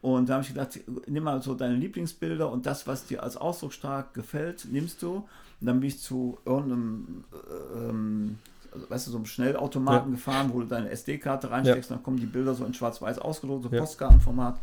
Und 0.02 0.30
da 0.30 0.36
habe 0.36 0.44
ich 0.44 0.50
gedacht, 0.50 0.80
nimm 1.08 1.24
mal 1.24 1.42
so 1.42 1.56
deine 1.56 1.76
Lieblingsbilder 1.76 2.50
und 2.50 2.66
das, 2.66 2.88
was 2.88 3.06
dir 3.06 3.22
als 3.22 3.36
Ausdruck 3.36 3.74
stark 3.74 4.14
gefällt, 4.14 4.68
nimmst 4.72 5.02
du. 5.02 5.28
Und 5.60 5.68
dann 5.68 5.80
bin 5.80 5.90
ich 5.90 6.00
zu 6.00 6.38
irgendeinem, 6.46 7.26
äh, 7.34 7.90
ähm, 7.90 8.40
weißt 8.88 9.08
du, 9.08 9.12
so 9.12 9.18
einem 9.18 9.26
Schnellautomaten 9.26 10.12
gefahren, 10.12 10.52
wo 10.54 10.62
du 10.62 10.68
deine 10.68 10.90
SD-Karte 10.90 11.52
reinsteckst 11.52 11.92
und 11.92 11.98
dann 11.98 12.04
kommen 12.04 12.18
die 12.18 12.26
Bilder 12.26 12.56
so 12.56 12.64
in 12.66 12.74
schwarz-weiß 12.74 13.20
ausgedruckt, 13.20 13.64
so 13.64 13.70
Ja. 13.70 13.80
Postkartenformat. 13.82 14.60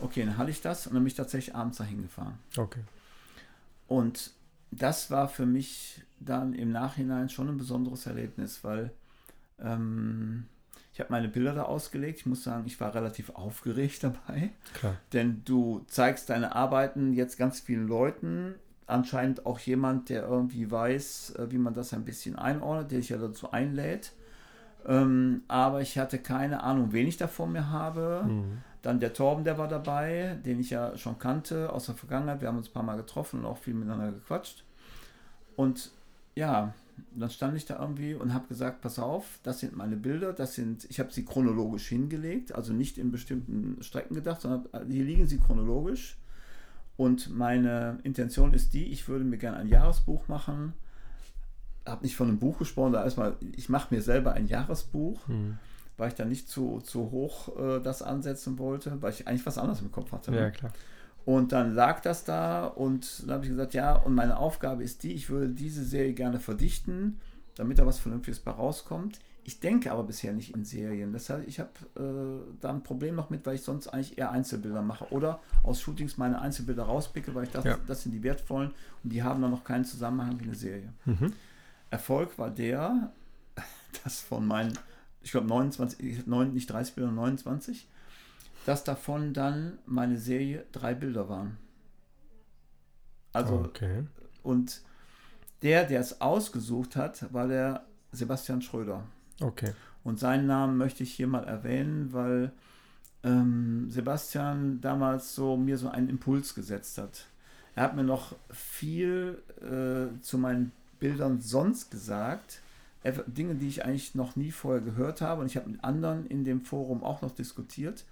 Okay, 0.00 0.24
dann 0.24 0.36
hatte 0.36 0.50
ich 0.50 0.60
das 0.60 0.88
und 0.88 0.94
dann 0.94 1.02
bin 1.04 1.08
ich 1.08 1.14
tatsächlich 1.14 1.54
abends 1.54 1.78
dahin 1.78 2.02
gefahren. 2.02 2.36
Okay. 2.56 2.80
Und 3.86 4.32
das 4.76 5.10
war 5.10 5.28
für 5.28 5.46
mich 5.46 6.02
dann 6.20 6.52
im 6.54 6.70
Nachhinein 6.70 7.28
schon 7.28 7.48
ein 7.48 7.56
besonderes 7.58 8.06
Erlebnis, 8.06 8.64
weil 8.64 8.90
ähm, 9.62 10.46
ich 10.92 11.00
habe 11.00 11.10
meine 11.10 11.28
Bilder 11.28 11.54
da 11.54 11.62
ausgelegt. 11.64 12.20
Ich 12.20 12.26
muss 12.26 12.44
sagen, 12.44 12.64
ich 12.66 12.80
war 12.80 12.94
relativ 12.94 13.30
aufgeregt 13.30 14.02
dabei, 14.04 14.50
Klar. 14.74 14.96
denn 15.12 15.42
du 15.44 15.84
zeigst 15.88 16.30
deine 16.30 16.54
Arbeiten 16.54 17.12
jetzt 17.12 17.36
ganz 17.36 17.60
vielen 17.60 17.88
Leuten. 17.88 18.54
Anscheinend 18.86 19.46
auch 19.46 19.58
jemand, 19.60 20.10
der 20.10 20.24
irgendwie 20.24 20.70
weiß, 20.70 21.36
äh, 21.36 21.50
wie 21.50 21.58
man 21.58 21.74
das 21.74 21.94
ein 21.94 22.04
bisschen 22.04 22.36
einordnet, 22.36 22.90
der 22.90 22.98
dich 22.98 23.08
ja 23.08 23.16
dazu 23.16 23.50
einlädt. 23.50 24.12
Ähm, 24.86 25.42
aber 25.48 25.80
ich 25.80 25.98
hatte 25.98 26.18
keine 26.18 26.62
Ahnung, 26.62 26.92
wen 26.92 27.06
ich 27.06 27.16
da 27.16 27.26
vor 27.26 27.46
mir 27.46 27.70
habe. 27.70 28.24
Mhm. 28.26 28.58
Dann 28.84 29.00
der 29.00 29.14
Torben, 29.14 29.44
der 29.44 29.56
war 29.56 29.66
dabei, 29.66 30.36
den 30.44 30.60
ich 30.60 30.68
ja 30.68 30.94
schon 30.98 31.18
kannte 31.18 31.72
aus 31.72 31.86
der 31.86 31.94
Vergangenheit. 31.94 32.42
Wir 32.42 32.48
haben 32.48 32.58
uns 32.58 32.68
ein 32.68 32.74
paar 32.74 32.82
Mal 32.82 32.98
getroffen 32.98 33.40
und 33.40 33.46
auch 33.46 33.56
viel 33.56 33.72
miteinander 33.72 34.12
gequatscht. 34.12 34.62
Und 35.56 35.90
ja, 36.34 36.74
dann 37.14 37.30
stand 37.30 37.56
ich 37.56 37.64
da 37.64 37.80
irgendwie 37.80 38.12
und 38.12 38.34
habe 38.34 38.46
gesagt, 38.46 38.82
pass 38.82 38.98
auf, 38.98 39.38
das 39.42 39.60
sind 39.60 39.74
meine 39.74 39.96
Bilder, 39.96 40.34
das 40.34 40.54
sind, 40.54 40.84
ich 40.90 41.00
habe 41.00 41.10
sie 41.10 41.24
chronologisch 41.24 41.88
hingelegt, 41.88 42.54
also 42.54 42.74
nicht 42.74 42.98
in 42.98 43.10
bestimmten 43.10 43.82
Strecken 43.82 44.16
gedacht, 44.16 44.42
sondern 44.42 44.66
hier 44.90 45.04
liegen 45.04 45.26
sie 45.26 45.38
chronologisch. 45.38 46.18
Und 46.98 47.34
meine 47.34 48.00
Intention 48.02 48.52
ist 48.52 48.74
die, 48.74 48.84
ich 48.92 49.08
würde 49.08 49.24
mir 49.24 49.38
gerne 49.38 49.56
ein 49.56 49.68
Jahresbuch 49.68 50.28
machen. 50.28 50.74
Habe 51.86 52.02
nicht 52.02 52.16
von 52.16 52.28
einem 52.28 52.38
Buch 52.38 52.58
gesprochen, 52.58 52.92
da 52.92 53.02
erstmal, 53.02 53.36
ich 53.56 53.70
mache 53.70 53.94
mir 53.94 54.02
selber 54.02 54.34
ein 54.34 54.46
Jahresbuch, 54.46 55.26
Hm. 55.26 55.56
Weil 55.96 56.08
ich 56.08 56.14
da 56.14 56.24
nicht 56.24 56.48
zu, 56.48 56.80
zu 56.80 57.10
hoch 57.10 57.56
äh, 57.58 57.80
das 57.80 58.02
ansetzen 58.02 58.58
wollte, 58.58 59.00
weil 59.02 59.12
ich 59.12 59.26
eigentlich 59.28 59.46
was 59.46 59.58
anderes 59.58 59.80
im 59.80 59.92
Kopf 59.92 60.12
hatte. 60.12 60.30
ne? 60.30 60.38
Ja, 60.38 60.50
klar. 60.50 60.72
Und 61.24 61.52
dann 61.52 61.74
lag 61.74 62.00
das 62.00 62.24
da 62.24 62.66
und 62.66 63.22
dann 63.22 63.36
habe 63.36 63.44
ich 63.44 63.50
gesagt, 63.50 63.72
ja, 63.72 63.94
und 63.96 64.14
meine 64.14 64.36
Aufgabe 64.36 64.82
ist 64.84 65.02
die, 65.04 65.12
ich 65.12 65.30
würde 65.30 65.48
diese 65.48 65.82
Serie 65.84 66.12
gerne 66.12 66.38
verdichten, 66.38 67.18
damit 67.54 67.78
da 67.78 67.86
was 67.86 67.98
Vernünftiges 67.98 68.40
bei 68.40 68.50
rauskommt. 68.50 69.20
Ich 69.46 69.60
denke 69.60 69.92
aber 69.92 70.04
bisher 70.04 70.32
nicht 70.32 70.54
in 70.56 70.64
Serien. 70.64 71.12
Das 71.12 71.28
heißt, 71.30 71.46
ich 71.46 71.60
habe 71.60 71.70
äh, 71.96 72.54
da 72.60 72.70
ein 72.70 72.82
Problem 72.82 73.14
noch 73.14 73.28
mit, 73.30 73.44
weil 73.46 73.54
ich 73.56 73.62
sonst 73.62 73.88
eigentlich 73.88 74.16
eher 74.18 74.30
Einzelbilder 74.32 74.80
mache 74.82 75.06
oder 75.12 75.40
aus 75.62 75.80
Shootings 75.82 76.16
meine 76.16 76.40
Einzelbilder 76.40 76.84
rauspicke, 76.84 77.34
weil 77.34 77.44
ich 77.44 77.50
dachte, 77.50 77.68
Ja. 77.68 77.78
das 77.86 78.02
sind 78.02 78.12
die 78.12 78.22
wertvollen 78.22 78.70
und 79.02 79.12
die 79.12 79.22
haben 79.22 79.40
dann 79.42 79.50
noch 79.50 79.62
keinen 79.64 79.84
Zusammenhang 79.84 80.40
wie 80.40 80.44
eine 80.44 80.54
Serie. 80.54 80.92
Mhm. 81.04 81.32
Erfolg 81.90 82.38
war 82.38 82.50
der, 82.50 83.12
dass 84.04 84.20
von 84.20 84.46
meinen, 84.46 84.72
ich 85.24 85.30
glaube 85.30 85.46
29, 85.48 86.00
ich 86.00 86.18
hab 86.18 86.26
neun, 86.26 86.52
nicht 86.52 86.70
30 86.70 86.94
Bilder, 86.94 87.10
29, 87.10 87.88
dass 88.66 88.84
davon 88.84 89.32
dann 89.32 89.78
meine 89.86 90.18
Serie 90.18 90.64
drei 90.72 90.94
Bilder 90.94 91.28
waren. 91.28 91.56
Also, 93.32 93.56
okay. 93.56 94.04
und 94.42 94.82
der, 95.62 95.84
der 95.84 96.00
es 96.00 96.20
ausgesucht 96.20 96.94
hat, 96.94 97.32
war 97.32 97.48
der 97.48 97.84
Sebastian 98.12 98.62
Schröder. 98.62 99.02
Okay. 99.40 99.72
Und 100.04 100.20
seinen 100.20 100.46
Namen 100.46 100.76
möchte 100.76 101.02
ich 101.02 101.12
hier 101.12 101.26
mal 101.26 101.44
erwähnen, 101.44 102.12
weil 102.12 102.52
ähm, 103.24 103.90
Sebastian 103.90 104.80
damals 104.80 105.34
so 105.34 105.56
mir 105.56 105.78
so 105.78 105.88
einen 105.88 106.10
Impuls 106.10 106.54
gesetzt 106.54 106.98
hat. 106.98 107.26
Er 107.74 107.84
hat 107.84 107.96
mir 107.96 108.04
noch 108.04 108.36
viel 108.50 109.42
äh, 109.60 110.20
zu 110.20 110.38
meinen 110.38 110.70
Bildern 111.00 111.40
sonst 111.40 111.90
gesagt. 111.90 112.60
Dinge, 113.04 113.54
die 113.54 113.68
ich 113.68 113.84
eigentlich 113.84 114.14
noch 114.14 114.36
nie 114.36 114.50
vorher 114.50 114.80
gehört 114.80 115.20
habe. 115.20 115.42
Und 115.42 115.46
ich 115.46 115.56
habe 115.56 115.68
mit 115.68 115.84
anderen 115.84 116.26
in 116.26 116.44
dem 116.44 116.62
Forum 116.62 117.04
auch 117.04 117.22
noch 117.22 117.32
diskutiert. 117.32 118.04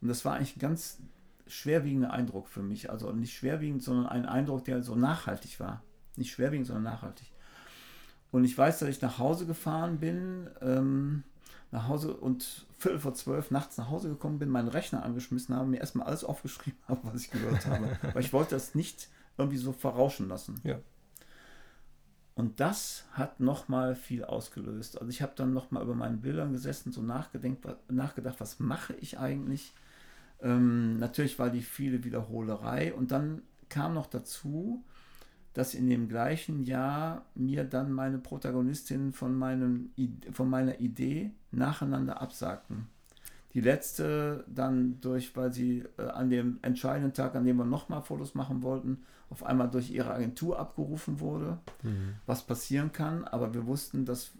Und 0.00 0.08
das 0.08 0.24
war 0.24 0.36
eigentlich 0.36 0.56
ein 0.56 0.60
ganz 0.60 0.98
schwerwiegender 1.46 2.12
Eindruck 2.12 2.48
für 2.48 2.62
mich. 2.62 2.90
Also 2.90 3.12
nicht 3.12 3.34
schwerwiegend, 3.34 3.82
sondern 3.82 4.06
ein 4.06 4.26
Eindruck, 4.26 4.64
der 4.64 4.82
so 4.82 4.94
nachhaltig 4.94 5.58
war. 5.60 5.82
Nicht 6.16 6.30
schwerwiegend, 6.30 6.66
sondern 6.66 6.84
nachhaltig. 6.84 7.30
Und 8.30 8.44
ich 8.44 8.56
weiß, 8.56 8.78
dass 8.80 8.88
ich 8.88 9.00
nach 9.00 9.18
Hause 9.18 9.46
gefahren 9.46 9.98
bin, 9.98 10.48
ähm, 10.60 11.22
nach 11.70 11.88
Hause 11.88 12.14
und 12.14 12.66
Viertel 12.78 13.00
vor 13.00 13.14
zwölf 13.14 13.50
nachts 13.50 13.76
nach 13.78 13.90
Hause 13.90 14.08
gekommen 14.08 14.38
bin, 14.38 14.48
meinen 14.48 14.68
Rechner 14.68 15.02
angeschmissen 15.02 15.54
habe, 15.54 15.68
mir 15.68 15.78
erstmal 15.78 16.06
alles 16.06 16.24
aufgeschrieben 16.24 16.78
habe, 16.88 17.00
was 17.04 17.22
ich 17.22 17.30
gehört 17.30 17.66
habe. 17.66 17.98
Weil 18.12 18.22
ich 18.22 18.32
wollte 18.32 18.54
das 18.54 18.74
nicht 18.74 19.08
irgendwie 19.38 19.58
so 19.58 19.72
verrauschen 19.72 20.28
lassen. 20.28 20.60
Ja. 20.64 20.78
Und 22.36 22.60
das 22.60 23.06
hat 23.12 23.40
nochmal 23.40 23.96
viel 23.96 24.22
ausgelöst. 24.22 25.00
Also 25.00 25.10
ich 25.10 25.22
habe 25.22 25.32
dann 25.34 25.54
nochmal 25.54 25.82
über 25.82 25.94
meinen 25.94 26.20
Bildern 26.20 26.52
gesessen, 26.52 26.92
so 26.92 27.00
nachgedacht, 27.02 28.40
was 28.40 28.60
mache 28.60 28.94
ich 29.00 29.18
eigentlich? 29.18 29.72
Ähm, 30.42 30.98
natürlich 30.98 31.38
war 31.38 31.48
die 31.48 31.62
viele 31.62 32.04
Wiederholerei. 32.04 32.92
Und 32.92 33.10
dann 33.10 33.40
kam 33.70 33.94
noch 33.94 34.06
dazu, 34.06 34.84
dass 35.54 35.72
in 35.72 35.88
dem 35.88 36.10
gleichen 36.10 36.62
Jahr 36.62 37.24
mir 37.34 37.64
dann 37.64 37.90
meine 37.90 38.18
Protagonistinnen 38.18 39.14
von, 39.14 39.88
von 40.32 40.50
meiner 40.50 40.78
Idee 40.78 41.30
nacheinander 41.52 42.20
absagten. 42.20 42.86
Die 43.56 43.62
letzte 43.62 44.44
dann 44.48 45.00
durch, 45.00 45.34
weil 45.34 45.50
sie 45.50 45.82
äh, 45.98 46.02
an 46.02 46.28
dem 46.28 46.58
entscheidenden 46.60 47.14
Tag, 47.14 47.34
an 47.34 47.44
dem 47.46 47.56
wir 47.56 47.64
nochmal 47.64 48.02
Fotos 48.02 48.34
machen 48.34 48.62
wollten, 48.62 48.98
auf 49.30 49.44
einmal 49.46 49.70
durch 49.70 49.90
ihre 49.90 50.10
Agentur 50.12 50.58
abgerufen 50.60 51.20
wurde, 51.20 51.56
Mhm. 51.82 52.16
was 52.26 52.42
passieren 52.42 52.92
kann. 52.92 53.24
Aber 53.24 53.54
wir 53.54 53.66
wussten, 53.66 54.04
dass, 54.04 54.32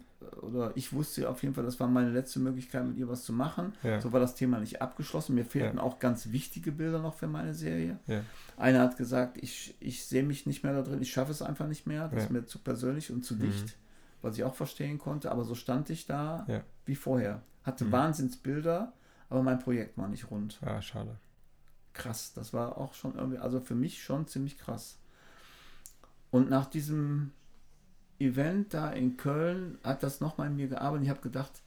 oder 0.43 0.71
ich 0.75 0.93
wusste 0.93 1.27
auf 1.29 1.41
jeden 1.41 1.55
Fall, 1.55 1.63
das 1.65 1.79
war 1.79 1.87
meine 1.87 2.11
letzte 2.11 2.39
Möglichkeit, 2.39 2.85
mit 2.85 2.97
ihr 2.97 3.07
was 3.09 3.23
zu 3.23 3.33
machen. 3.33 3.73
Ja. 3.81 3.99
So 3.99 4.11
war 4.13 4.19
das 4.19 4.35
Thema 4.35 4.59
nicht 4.59 4.83
abgeschlossen. 4.83 5.33
Mir 5.33 5.45
fehlten 5.45 5.77
Ja. 5.77 5.83
auch 5.83 5.97
ganz 5.97 6.31
wichtige 6.31 6.71
Bilder 6.71 6.99
noch 6.99 7.15
für 7.15 7.27
meine 7.27 7.55
Serie. 7.55 7.97
Ja. 8.05 8.21
Einer 8.55 8.81
hat 8.81 8.97
gesagt, 8.97 9.37
ich, 9.41 9.75
ich 9.79 10.05
sehe 10.05 10.23
mich 10.23 10.45
nicht 10.45 10.63
mehr 10.63 10.73
da 10.73 10.83
drin, 10.83 11.01
ich 11.01 11.11
schaffe 11.11 11.31
es 11.31 11.41
einfach 11.41 11.67
nicht 11.67 11.87
mehr. 11.87 12.07
Das 12.07 12.25
ist 12.25 12.29
mir 12.29 12.45
zu 12.45 12.59
persönlich 12.59 13.11
und 13.11 13.25
zu 13.25 13.33
Mhm. 13.33 13.39
dicht, 13.39 13.77
was 14.21 14.37
ich 14.37 14.43
auch 14.43 14.53
verstehen 14.53 14.99
konnte. 14.99 15.31
Aber 15.31 15.43
so 15.43 15.55
stand 15.55 15.89
ich 15.89 16.05
da 16.05 16.45
Ja. 16.47 16.61
wie 16.85 16.95
vorher. 16.95 17.41
Hatte 17.63 17.83
Mhm. 17.83 17.91
Wahnsinnsbilder, 17.91 18.93
aber 19.29 19.43
mein 19.43 19.59
Projekt 19.59 19.97
war 19.97 20.07
nicht 20.07 20.29
rund. 20.31 20.59
Ah, 20.65 20.81
schade. 20.81 21.17
Krass, 21.93 22.33
das 22.33 22.53
war 22.53 22.77
auch 22.77 22.93
schon 22.93 23.15
irgendwie, 23.15 23.39
also 23.39 23.59
für 23.59 23.75
mich 23.75 24.03
schon 24.03 24.27
ziemlich 24.27 24.57
krass. 24.57 24.97
Und 26.31 26.49
nach 26.49 26.65
diesem 26.65 27.31
Event 28.19 28.73
da 28.73 28.89
in 28.91 29.17
Köln 29.17 29.77
hat 29.83 30.03
das 30.03 30.21
nochmal 30.21 30.47
in 30.47 30.55
mir 30.55 30.67
gearbeitet. 30.67 31.05
Ich 31.05 31.09
habe 31.09 31.21
gedacht, 31.21 31.61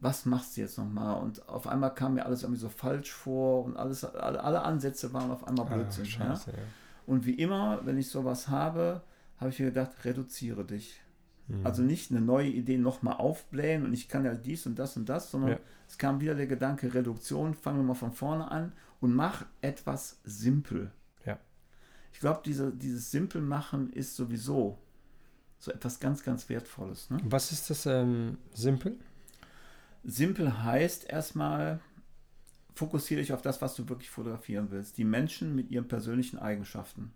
was 0.00 0.26
machst 0.26 0.56
du 0.56 0.60
jetzt 0.62 0.76
nochmal? 0.78 1.20
Und 1.22 1.48
auf 1.48 1.66
einmal 1.66 1.94
kam 1.94 2.14
mir 2.14 2.24
alles 2.26 2.42
irgendwie 2.42 2.60
so 2.60 2.68
falsch 2.68 3.10
vor 3.12 3.64
und 3.64 3.76
alles, 3.76 4.04
alle, 4.04 4.42
alle 4.42 4.62
Ansätze 4.62 5.12
waren 5.12 5.30
auf 5.30 5.46
einmal 5.46 5.66
Ah, 5.66 5.74
Blödsinn. 5.74 6.04
ja? 6.04 6.10
scheiße, 6.10 6.50
ja. 6.50 6.58
Und 7.06 7.26
wie 7.26 7.34
immer, 7.34 7.84
wenn 7.84 7.98
ich 7.98 8.08
sowas 8.10 8.48
habe, 8.48 9.02
habe 9.38 9.50
ich 9.50 9.58
mir 9.58 9.66
gedacht, 9.66 9.90
reduziere 10.04 10.64
dich. 10.64 11.00
Mhm. 11.48 11.66
Also 11.66 11.82
nicht 11.82 12.10
eine 12.10 12.20
neue 12.20 12.48
Idee 12.48 12.78
nochmal 12.78 13.16
aufblähen 13.16 13.84
und 13.84 13.92
ich 13.92 14.08
kann 14.08 14.24
ja 14.24 14.34
dies 14.34 14.66
und 14.66 14.78
das 14.78 14.96
und 14.96 15.08
das, 15.08 15.30
sondern 15.30 15.50
Ja. 15.52 15.58
es 15.88 15.98
kam 15.98 16.20
wieder 16.20 16.34
der 16.34 16.46
Gedanke 16.46 16.94
Reduktion, 16.94 17.54
fangen 17.54 17.78
wir 17.78 17.84
mal 17.84 17.94
von 17.94 18.12
vorne 18.12 18.50
an 18.50 18.72
und 19.00 19.14
mach 19.14 19.44
etwas 19.60 20.20
simpel. 20.24 20.90
Ja. 21.26 21.38
Ich 22.12 22.20
glaube, 22.20 22.40
diese, 22.44 22.72
dieses 22.72 23.10
Simpelmachen 23.10 23.92
ist 23.92 24.16
sowieso 24.16 24.78
so 25.58 25.70
etwas 25.72 26.00
ganz, 26.00 26.22
ganz 26.22 26.48
Wertvolles. 26.48 27.10
Ne? 27.10 27.18
Was 27.24 27.52
ist 27.52 27.70
das 27.70 27.86
ähm, 27.86 28.38
simpel? 28.52 28.98
Simpel 30.02 30.62
heißt 30.62 31.08
erstmal, 31.08 31.80
fokussiere 32.74 33.20
dich 33.20 33.32
auf 33.32 33.40
das, 33.40 33.62
was 33.62 33.74
du 33.74 33.88
wirklich 33.88 34.10
fotografieren 34.10 34.70
willst. 34.70 34.98
Die 34.98 35.04
Menschen 35.04 35.54
mit 35.54 35.70
ihren 35.70 35.88
persönlichen 35.88 36.38
Eigenschaften. 36.38 37.12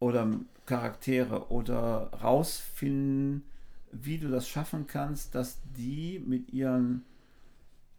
Oder 0.00 0.28
Charaktere. 0.66 1.50
Oder 1.50 2.10
rausfinden, 2.22 3.44
wie 3.92 4.18
du 4.18 4.28
das 4.28 4.48
schaffen 4.48 4.86
kannst, 4.86 5.34
dass 5.34 5.58
die 5.76 6.20
mit, 6.26 6.52
ihren, 6.52 7.04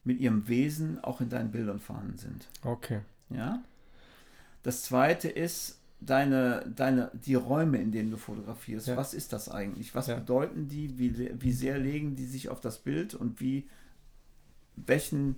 mit 0.03 0.19
ihrem 0.19 0.47
Wesen 0.47 1.03
auch 1.03 1.21
in 1.21 1.29
deinen 1.29 1.51
Bildern 1.51 1.79
vorhanden 1.79 2.17
sind. 2.17 2.47
Okay. 2.63 2.99
Ja? 3.29 3.63
Das 4.63 4.83
zweite 4.83 5.29
ist 5.29 5.79
deine, 5.99 6.65
deine, 6.75 7.11
die 7.13 7.35
Räume, 7.35 7.77
in 7.77 7.91
denen 7.91 8.11
du 8.11 8.17
fotografierst. 8.17 8.87
Ja. 8.87 8.97
Was 8.97 9.13
ist 9.13 9.33
das 9.33 9.49
eigentlich? 9.49 9.93
Was 9.95 10.07
Ja. 10.07 10.15
bedeuten 10.15 10.67
die? 10.67 10.97
Wie, 10.97 11.31
wie 11.41 11.51
sehr 11.51 11.77
legen 11.77 12.15
die 12.15 12.25
sich 12.25 12.49
auf 12.49 12.59
das 12.61 12.79
Bild 12.79 13.13
und 13.13 13.39
wie, 13.39 13.67
welchen 14.75 15.35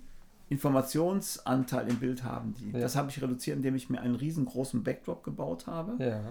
Informationsanteil 0.48 1.88
im 1.88 1.96
Bild 1.96 2.22
haben 2.22 2.54
die? 2.54 2.70
Ja. 2.70 2.78
Das 2.80 2.96
habe 2.96 3.10
ich 3.10 3.20
reduziert, 3.20 3.56
indem 3.56 3.74
ich 3.74 3.90
mir 3.90 4.00
einen 4.00 4.14
riesengroßen 4.14 4.82
Backdrop 4.82 5.24
gebaut 5.24 5.66
habe. 5.66 6.02
Ja. 6.02 6.22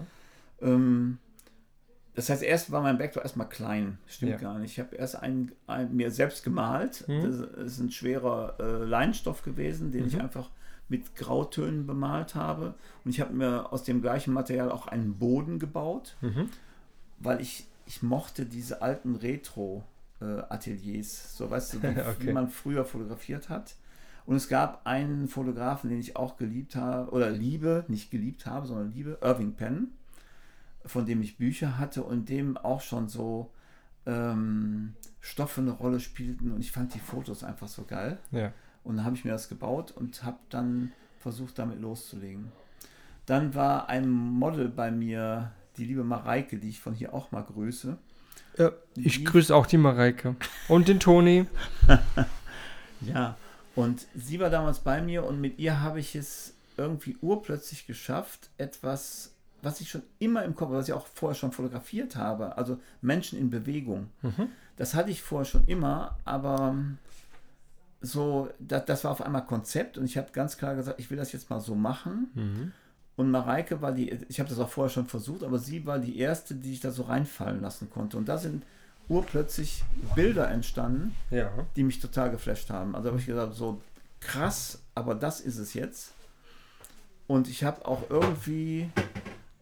Ähm, 0.60 1.18
das 2.14 2.28
heißt, 2.30 2.42
erst 2.44 2.70
war 2.70 2.80
mein 2.82 2.96
Backdrop 2.98 3.24
erstmal 3.24 3.48
klein. 3.48 3.98
Stimmt 4.06 4.32
Ja. 4.32 4.38
gar 4.38 4.58
nicht. 4.58 4.72
Ich 4.72 4.78
habe 4.80 4.94
erst 4.94 5.16
einen, 5.16 5.50
einen 5.66 5.96
mir 5.96 6.10
selbst 6.12 6.44
gemalt. 6.44 7.04
Mhm. 7.08 7.22
Das 7.24 7.36
ist 7.66 7.80
ein 7.80 7.90
schwerer 7.90 8.54
äh, 8.60 8.84
Leinstoff 8.84 9.42
gewesen, 9.42 9.90
den 9.90 10.06
ich 10.06 10.14
Mhm. 10.14 10.20
einfach 10.22 10.50
mit 10.88 11.16
Grautönen 11.16 11.86
bemalt 11.86 12.34
habe. 12.36 12.74
Und 13.04 13.10
ich 13.10 13.20
habe 13.20 13.32
mir 13.34 13.72
aus 13.72 13.82
dem 13.84 14.00
gleichen 14.02 14.32
Material 14.34 14.70
auch 14.70 14.86
einen 14.86 15.14
Boden 15.18 15.58
gebaut, 15.58 16.16
Mhm. 16.20 16.48
weil 17.18 17.40
ich, 17.40 17.66
ich 17.86 18.02
mochte 18.02 18.46
diese 18.46 18.80
alten 18.82 19.16
Retro-Ateliers. 20.20 21.36
so 21.36 21.50
weißt 21.50 21.74
du, 21.74 21.82
wie, 21.82 21.86
Okay. 21.88 22.14
wie 22.20 22.32
man 22.32 22.48
früher 22.48 22.84
fotografiert 22.84 23.48
hat. 23.48 23.74
Und 24.26 24.36
es 24.36 24.48
gab 24.48 24.86
einen 24.86 25.28
Fotografen, 25.28 25.90
den 25.90 25.98
ich 26.00 26.16
auch 26.16 26.36
geliebt 26.36 26.76
habe, 26.76 27.10
oder 27.10 27.28
liebe, 27.30 27.84
nicht 27.88 28.10
geliebt 28.10 28.46
habe, 28.46 28.66
sondern 28.66 28.90
liebe, 28.92 29.18
Irving 29.20 29.52
Penn, 29.54 29.88
von 30.86 31.06
dem 31.06 31.22
ich 31.22 31.36
Bücher 31.36 31.78
hatte 31.78 32.02
und 32.02 32.28
dem 32.28 32.56
auch 32.56 32.80
schon 32.80 33.08
so 33.08 33.50
ähm, 34.06 34.94
Stoffe 35.20 35.60
eine 35.60 35.70
Rolle 35.72 36.00
spielten. 36.00 36.52
Und 36.52 36.60
ich 36.60 36.72
fand 36.72 36.94
die 36.94 37.00
Fotos 37.00 37.44
einfach 37.44 37.68
so 37.68 37.84
geil. 37.84 38.18
Ja. 38.30 38.52
Und 38.82 38.96
dann 38.96 39.04
habe 39.04 39.16
ich 39.16 39.24
mir 39.24 39.30
das 39.32 39.48
gebaut 39.48 39.92
und 39.92 40.24
habe 40.24 40.38
dann 40.50 40.92
versucht, 41.18 41.58
damit 41.58 41.80
loszulegen. 41.80 42.52
Dann 43.26 43.54
war 43.54 43.88
ein 43.88 44.10
Model 44.10 44.68
bei 44.68 44.90
mir, 44.90 45.52
die 45.78 45.86
liebe 45.86 46.04
Mareike, 46.04 46.58
die 46.58 46.68
ich 46.68 46.80
von 46.80 46.94
hier 46.94 47.14
auch 47.14 47.32
mal 47.32 47.42
grüße. 47.42 47.96
ja. 48.58 48.72
Ich 48.96 49.24
grüße 49.24 49.54
auch 49.54 49.66
die 49.66 49.78
Mareike. 49.78 50.36
Und 50.68 50.88
den 50.88 51.00
Toni. 51.00 51.46
Ja, 53.00 53.36
und 53.74 54.06
sie 54.14 54.40
war 54.40 54.50
damals 54.50 54.80
bei 54.80 55.02
mir 55.02 55.24
und 55.24 55.40
mit 55.40 55.58
ihr 55.58 55.80
habe 55.80 56.00
ich 56.00 56.14
es 56.14 56.54
irgendwie 56.76 57.16
urplötzlich 57.20 57.86
geschafft, 57.86 58.50
etwas, 58.56 59.33
was 59.64 59.80
ich 59.80 59.90
schon 59.90 60.02
immer 60.18 60.44
im 60.44 60.54
Kopf, 60.54 60.70
was 60.72 60.88
ich 60.88 60.94
auch 60.94 61.06
vorher 61.06 61.34
schon 61.34 61.52
fotografiert 61.52 62.16
habe, 62.16 62.56
also 62.56 62.78
Menschen 63.02 63.38
in 63.38 63.50
Bewegung. 63.50 64.08
Mhm. 64.22 64.48
Das 64.76 64.94
hatte 64.94 65.10
ich 65.10 65.22
vorher 65.22 65.44
schon 65.44 65.64
immer, 65.64 66.18
aber 66.24 66.74
so, 68.00 68.50
das, 68.58 68.84
das 68.84 69.04
war 69.04 69.12
auf 69.12 69.22
einmal 69.22 69.46
Konzept 69.46 69.96
und 69.98 70.04
ich 70.04 70.16
habe 70.18 70.28
ganz 70.32 70.56
klar 70.58 70.74
gesagt, 70.74 71.00
ich 71.00 71.10
will 71.10 71.16
das 71.16 71.32
jetzt 71.32 71.48
mal 71.50 71.60
so 71.60 71.74
machen. 71.74 72.28
Mhm. 72.34 72.72
Und 73.16 73.30
Mareike 73.30 73.80
war 73.80 73.92
die, 73.92 74.10
ich 74.28 74.40
habe 74.40 74.48
das 74.48 74.58
auch 74.58 74.68
vorher 74.68 74.90
schon 74.90 75.06
versucht, 75.06 75.44
aber 75.44 75.58
sie 75.58 75.86
war 75.86 75.98
die 76.00 76.18
erste, 76.18 76.54
die 76.54 76.72
ich 76.72 76.80
da 76.80 76.90
so 76.90 77.04
reinfallen 77.04 77.60
lassen 77.60 77.88
konnte. 77.88 78.16
Und 78.16 78.28
da 78.28 78.36
sind 78.38 78.64
urplötzlich 79.08 79.84
Bilder 80.14 80.50
entstanden, 80.50 81.14
Ja. 81.30 81.50
die 81.76 81.84
mich 81.84 82.00
total 82.00 82.30
geflasht 82.30 82.70
haben. 82.70 82.96
Also 82.96 83.10
habe 83.10 83.20
ich 83.20 83.26
gesagt, 83.26 83.54
so 83.54 83.80
krass, 84.20 84.82
aber 84.94 85.14
das 85.14 85.40
ist 85.40 85.58
es 85.58 85.74
jetzt. 85.74 86.12
Und 87.26 87.48
ich 87.48 87.62
habe 87.64 87.86
auch 87.86 88.10
irgendwie 88.10 88.90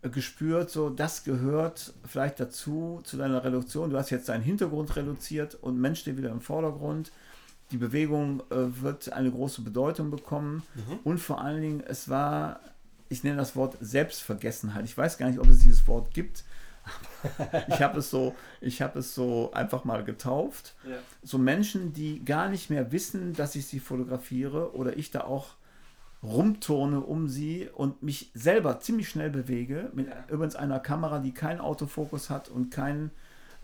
gespürt, 0.02 0.70
so 0.70 0.90
das 0.90 1.22
gehört 1.24 1.94
vielleicht 2.04 2.40
dazu, 2.40 3.00
zu 3.04 3.16
deiner 3.16 3.44
Reduktion. 3.44 3.90
Du 3.90 3.96
hast 3.98 4.10
jetzt 4.10 4.28
deinen 4.28 4.42
Hintergrund 4.42 4.96
reduziert 4.96 5.54
und 5.54 5.78
Mensch 5.80 6.00
steht 6.00 6.16
wieder 6.16 6.30
im 6.30 6.40
Vordergrund. 6.40 7.12
Die 7.70 7.76
Bewegung 7.78 8.40
äh, 8.50 8.82
wird 8.82 9.12
eine 9.12 9.30
große 9.30 9.62
Bedeutung 9.62 10.10
bekommen. 10.10 10.62
Und 11.04 11.18
vor 11.18 11.40
allen 11.40 11.62
Dingen, 11.62 11.82
es 11.86 12.08
war, 12.08 12.60
ich 13.08 13.22
nenne 13.24 13.36
das 13.36 13.54
Wort 13.56 13.76
Selbstvergessenheit. 13.80 14.84
Ich 14.84 14.98
weiß 14.98 15.18
gar 15.18 15.28
nicht, 15.28 15.38
ob 15.38 15.46
es 15.48 15.60
dieses 15.60 15.86
Wort 15.86 16.12
gibt. 16.12 16.44
ich 17.68 17.80
habe 17.80 18.00
es 18.00 18.10
so, 18.10 18.34
ich 18.60 18.82
habe 18.82 18.98
es 18.98 19.14
so 19.14 19.52
einfach 19.52 19.84
mal 19.84 20.02
getauft 20.02 20.74
Ja. 20.84 20.96
so 21.22 21.38
Menschen, 21.38 21.92
die 21.92 22.24
gar 22.24 22.48
nicht 22.48 22.70
mehr 22.70 22.90
wissen, 22.90 23.34
dass 23.34 23.54
ich 23.54 23.66
sie 23.68 23.78
fotografiere 23.78 24.74
oder 24.74 24.96
ich 24.96 25.12
da 25.12 25.20
auch 25.20 25.50
rumturne 26.22 27.00
um 27.00 27.28
sie 27.28 27.68
und 27.74 28.02
mich 28.02 28.30
selber 28.34 28.80
ziemlich 28.80 29.08
schnell 29.08 29.30
bewege, 29.30 29.90
mit 29.92 30.06
übrigens 30.28 30.54
einer 30.56 30.78
Kamera, 30.78 31.18
die 31.18 31.32
keinen 31.32 31.60
Autofokus 31.60 32.30
hat 32.30 32.48
und 32.48 32.70
keinen, 32.70 33.10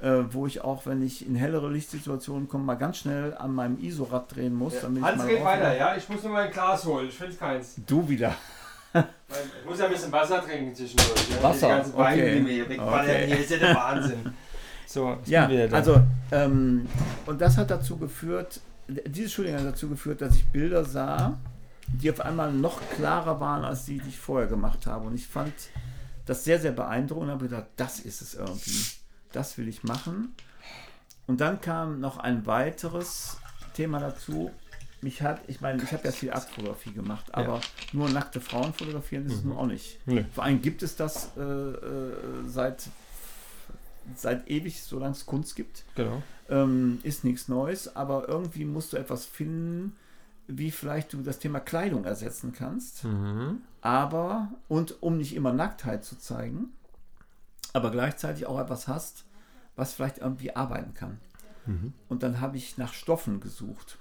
äh, 0.01 0.25
wo 0.31 0.47
ich 0.47 0.63
auch, 0.63 0.85
wenn 0.87 1.03
ich 1.03 1.27
in 1.27 1.37
hellere 1.37 1.71
Lichtsituationen 1.71 2.49
komme, 2.49 2.65
mal 2.65 2.75
ganz 2.75 2.99
schnell 2.99 3.35
an 3.37 3.55
meinem 3.55 3.79
ISO-Rad 3.79 4.35
drehen 4.35 4.55
muss. 4.55 4.81
damit 4.81 4.99
ich 4.99 5.05
Hans 5.05 5.19
mal 5.19 5.29
geht 5.29 5.45
weiter, 5.45 5.77
ja? 5.77 5.97
Ich 5.97 6.09
muss 6.09 6.23
nur 6.23 6.33
mein 6.33 6.51
Glas 6.51 6.85
holen. 6.85 7.09
Ich 7.09 7.15
finde 7.17 7.35
keins. 7.37 7.77
Du 7.87 8.09
wieder. 8.09 8.35
Ich 8.95 9.67
muss 9.69 9.79
ja 9.79 9.85
ein 9.85 9.93
bisschen 9.93 10.11
Wasser 10.11 10.43
trinken 10.43 10.75
zwischendurch. 10.75 11.29
Ja? 11.31 11.43
Wasser, 11.43 11.67
Die 11.69 11.73
ganzen 11.75 11.97
Weine, 11.97 12.23
okay. 12.23 12.35
die 12.35 12.41
mir 12.41 12.53
hier 12.55 12.69
wegballern, 12.69 13.01
Okay. 13.05 13.27
hier 13.27 13.39
ist 13.39 13.51
ja 13.51 13.57
der 13.59 13.75
Wahnsinn. 13.75 14.33
So, 14.87 15.17
Ja, 15.27 15.47
also, 15.73 16.01
ähm, 16.33 16.87
und 17.27 17.39
das 17.41 17.59
hat 17.59 17.71
dazu 17.71 17.99
geführt, 17.99 18.61
dieses 18.89 19.33
Shooting 19.33 19.55
hat 19.55 19.67
dazu 19.67 19.89
geführt, 19.91 20.23
dass 20.23 20.35
ich 20.35 20.47
Bilder 20.47 20.83
sah, 20.85 21.39
die 21.93 22.11
auf 22.11 22.21
einmal 22.21 22.53
noch 22.53 22.81
klarer 22.97 23.41
waren 23.41 23.65
als 23.65 23.85
die, 23.87 23.99
die 23.99 24.09
ich 24.11 24.19
vorher 24.19 24.49
gemacht 24.49 24.87
habe. 24.87 25.07
Und 25.07 25.15
ich 25.15 25.27
fand 25.27 25.53
das 26.27 26.45
sehr, 26.45 26.61
sehr 26.61 26.73
beeindruckend 26.73 27.29
und 27.29 27.33
habe 27.35 27.49
gedacht, 27.49 27.67
das 27.77 28.01
ist 28.01 28.21
es 28.21 28.35
irgendwie. 28.35 28.85
Das 29.33 29.59
will 29.59 29.69
ich 29.69 29.83
machen. 29.85 30.35
Und 31.27 31.41
dann 31.41 31.61
kam 31.61 32.01
noch 32.01 32.19
ein 32.19 32.47
weiteres 32.47 33.39
Thema 33.75 33.99
dazu. 34.01 34.51
Mich 35.01 35.23
hat, 35.23 35.41
ich 35.47 35.61
meine, 35.61 35.83
ich 35.83 35.93
habe 35.93 36.05
ja 36.05 36.11
viel 36.13 36.33
Aktfotografie 36.33 36.93
gemacht, 36.93 37.27
aber 37.33 37.61
nur 37.93 38.09
nackte 38.11 38.41
Frauen 38.41 38.73
fotografieren 38.75 39.27
ist 39.27 39.35
es 39.35 39.45
nun 39.45 39.57
auch 39.57 39.67
nicht. 39.67 40.01
Nee. 40.07 40.25
Vor 40.35 40.43
allem 40.45 40.61
gibt 40.61 40.83
es 40.83 40.97
das 40.97 41.31
äh, 41.37 41.41
äh, 41.41 42.13
seit, 42.47 42.89
seit 44.17 44.49
ewig, 44.51 44.83
solange 44.83 45.13
es 45.13 45.25
Kunst 45.27 45.55
gibt 45.55 45.85
Genau. 45.95 46.23
ähm, 46.51 46.99
ist 47.05 47.23
nichts 47.25 47.47
Neues, 47.49 47.95
aber 47.95 48.29
irgendwie 48.29 48.65
musst 48.65 48.93
du 48.93 48.97
etwas 48.97 49.25
finden, 49.25 49.95
wie 50.49 50.71
vielleicht 50.71 51.13
du 51.13 51.23
das 51.23 51.39
Thema 51.39 51.61
Kleidung 51.61 52.05
ersetzen 52.05 52.53
kannst. 52.53 53.05
Mhm. 53.05 53.63
Aber, 53.81 54.49
und 54.67 55.03
um 55.03 55.19
nicht 55.19 55.37
immer 55.37 55.53
Nacktheit 55.53 56.05
zu 56.05 56.19
zeigen, 56.19 56.73
aber 57.73 57.91
gleichzeitig 57.91 58.47
auch 58.47 58.59
etwas 58.59 58.89
hast, 58.89 59.25
was 59.77 59.95
vielleicht 59.95 60.19
irgendwie 60.19 60.57
arbeiten 60.57 60.95
kann. 60.95 61.21
Und 62.09 62.23
dann 62.23 62.41
habe 62.41 62.57
ich 62.57 62.79
nach 62.79 62.93
Stoffen 62.95 63.41
gesucht. 63.41 63.99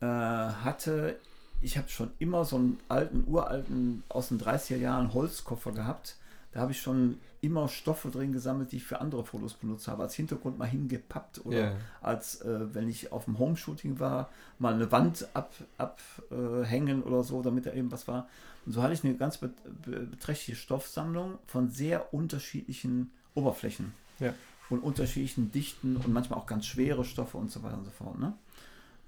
Äh, 0.00 0.06
hatte, 0.06 1.18
ich 1.62 1.78
habe 1.78 1.88
schon 1.88 2.10
immer 2.18 2.44
so 2.44 2.56
einen 2.56 2.78
alten, 2.88 3.24
uralten, 3.26 4.04
aus 4.08 4.28
den 4.28 4.38
30er 4.38 4.76
Jahren 4.76 5.14
Holzkoffer 5.14 5.72
gehabt. 5.72 6.16
Da 6.52 6.60
habe 6.60 6.72
ich 6.72 6.80
schon 6.80 7.18
immer 7.44 7.68
Stoffe 7.68 8.10
drin 8.10 8.32
gesammelt, 8.32 8.72
die 8.72 8.76
ich 8.76 8.84
für 8.84 9.00
andere 9.00 9.24
Fotos 9.24 9.54
benutzt 9.54 9.86
habe. 9.88 10.02
Als 10.02 10.14
Hintergrund 10.14 10.58
mal 10.58 10.66
hingepappt 10.66 11.44
oder 11.46 11.58
Ja. 11.72 11.76
als, 12.00 12.40
äh, 12.40 12.74
wenn 12.74 12.88
ich 12.88 13.12
auf 13.12 13.24
dem 13.26 13.38
Home-Shooting 13.38 13.98
war, 14.00 14.30
mal 14.58 14.74
eine 14.74 14.90
Wand 14.92 15.28
abhängen 15.34 15.68
ab, 15.78 16.00
äh, 16.30 17.08
oder 17.08 17.22
so, 17.22 17.42
damit 17.42 17.66
da 17.66 17.72
eben 17.72 17.90
was 17.92 18.08
war. 18.08 18.28
Und 18.66 18.72
so 18.72 18.82
hatte 18.82 18.94
ich 18.94 19.04
eine 19.04 19.14
ganz 19.16 19.38
bet 19.38 19.52
be 19.82 20.00
beträchtliche 20.00 20.58
Stoffsammlung 20.58 21.38
von 21.46 21.68
sehr 21.70 22.14
unterschiedlichen 22.14 23.10
Oberflächen 23.34 23.92
Ja. 24.20 24.32
und 24.70 24.78
unterschiedlichen 24.80 25.52
Dichten 25.52 25.96
und 25.96 26.12
manchmal 26.12 26.38
auch 26.38 26.46
ganz 26.46 26.66
schwere 26.66 27.04
Stoffe 27.04 27.36
und 27.36 27.50
so 27.50 27.62
weiter 27.62 27.76
und 27.78 27.84
so 27.84 27.90
fort. 27.90 28.18
Ne? 28.18 28.32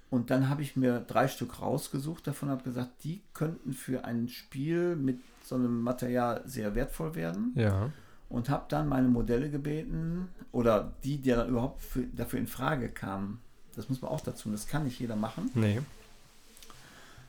Und 0.09 0.29
dann 0.29 0.47
habe 0.47 0.61
ich 0.61 0.75
mir 0.77 0.99
drei 1.01 1.27
Stück 1.27 1.61
rausgesucht, 1.61 2.27
davon 2.27 2.49
habe 2.49 2.63
gesagt, 2.63 3.03
die 3.03 3.21
könnten 3.33 3.73
für 3.73 4.05
ein 4.05 4.29
Spiel 4.29 4.95
mit 4.95 5.19
so 5.43 5.55
einem 5.55 5.81
Material 5.81 6.41
sehr 6.45 6.75
wertvoll 6.75 7.15
werden 7.15 7.51
Ja. 7.55 7.89
Und 8.29 8.49
habe 8.49 8.65
dann 8.69 8.87
meine 8.87 9.07
Modelle 9.07 9.49
gebeten 9.49 10.29
oder 10.51 10.93
die, 11.03 11.17
die 11.17 11.29
dann 11.29 11.49
überhaupt 11.49 11.81
für, 11.81 12.03
dafür 12.03 12.39
in 12.39 12.47
Frage 12.47 12.89
kamen. 12.89 13.39
Das 13.75 13.89
muss 13.89 14.01
man 14.01 14.11
auch 14.11 14.21
dazu, 14.21 14.49
das 14.51 14.67
kann 14.67 14.83
nicht 14.85 14.99
jeder 14.99 15.15
machen. 15.15 15.51
Nee. 15.53 15.79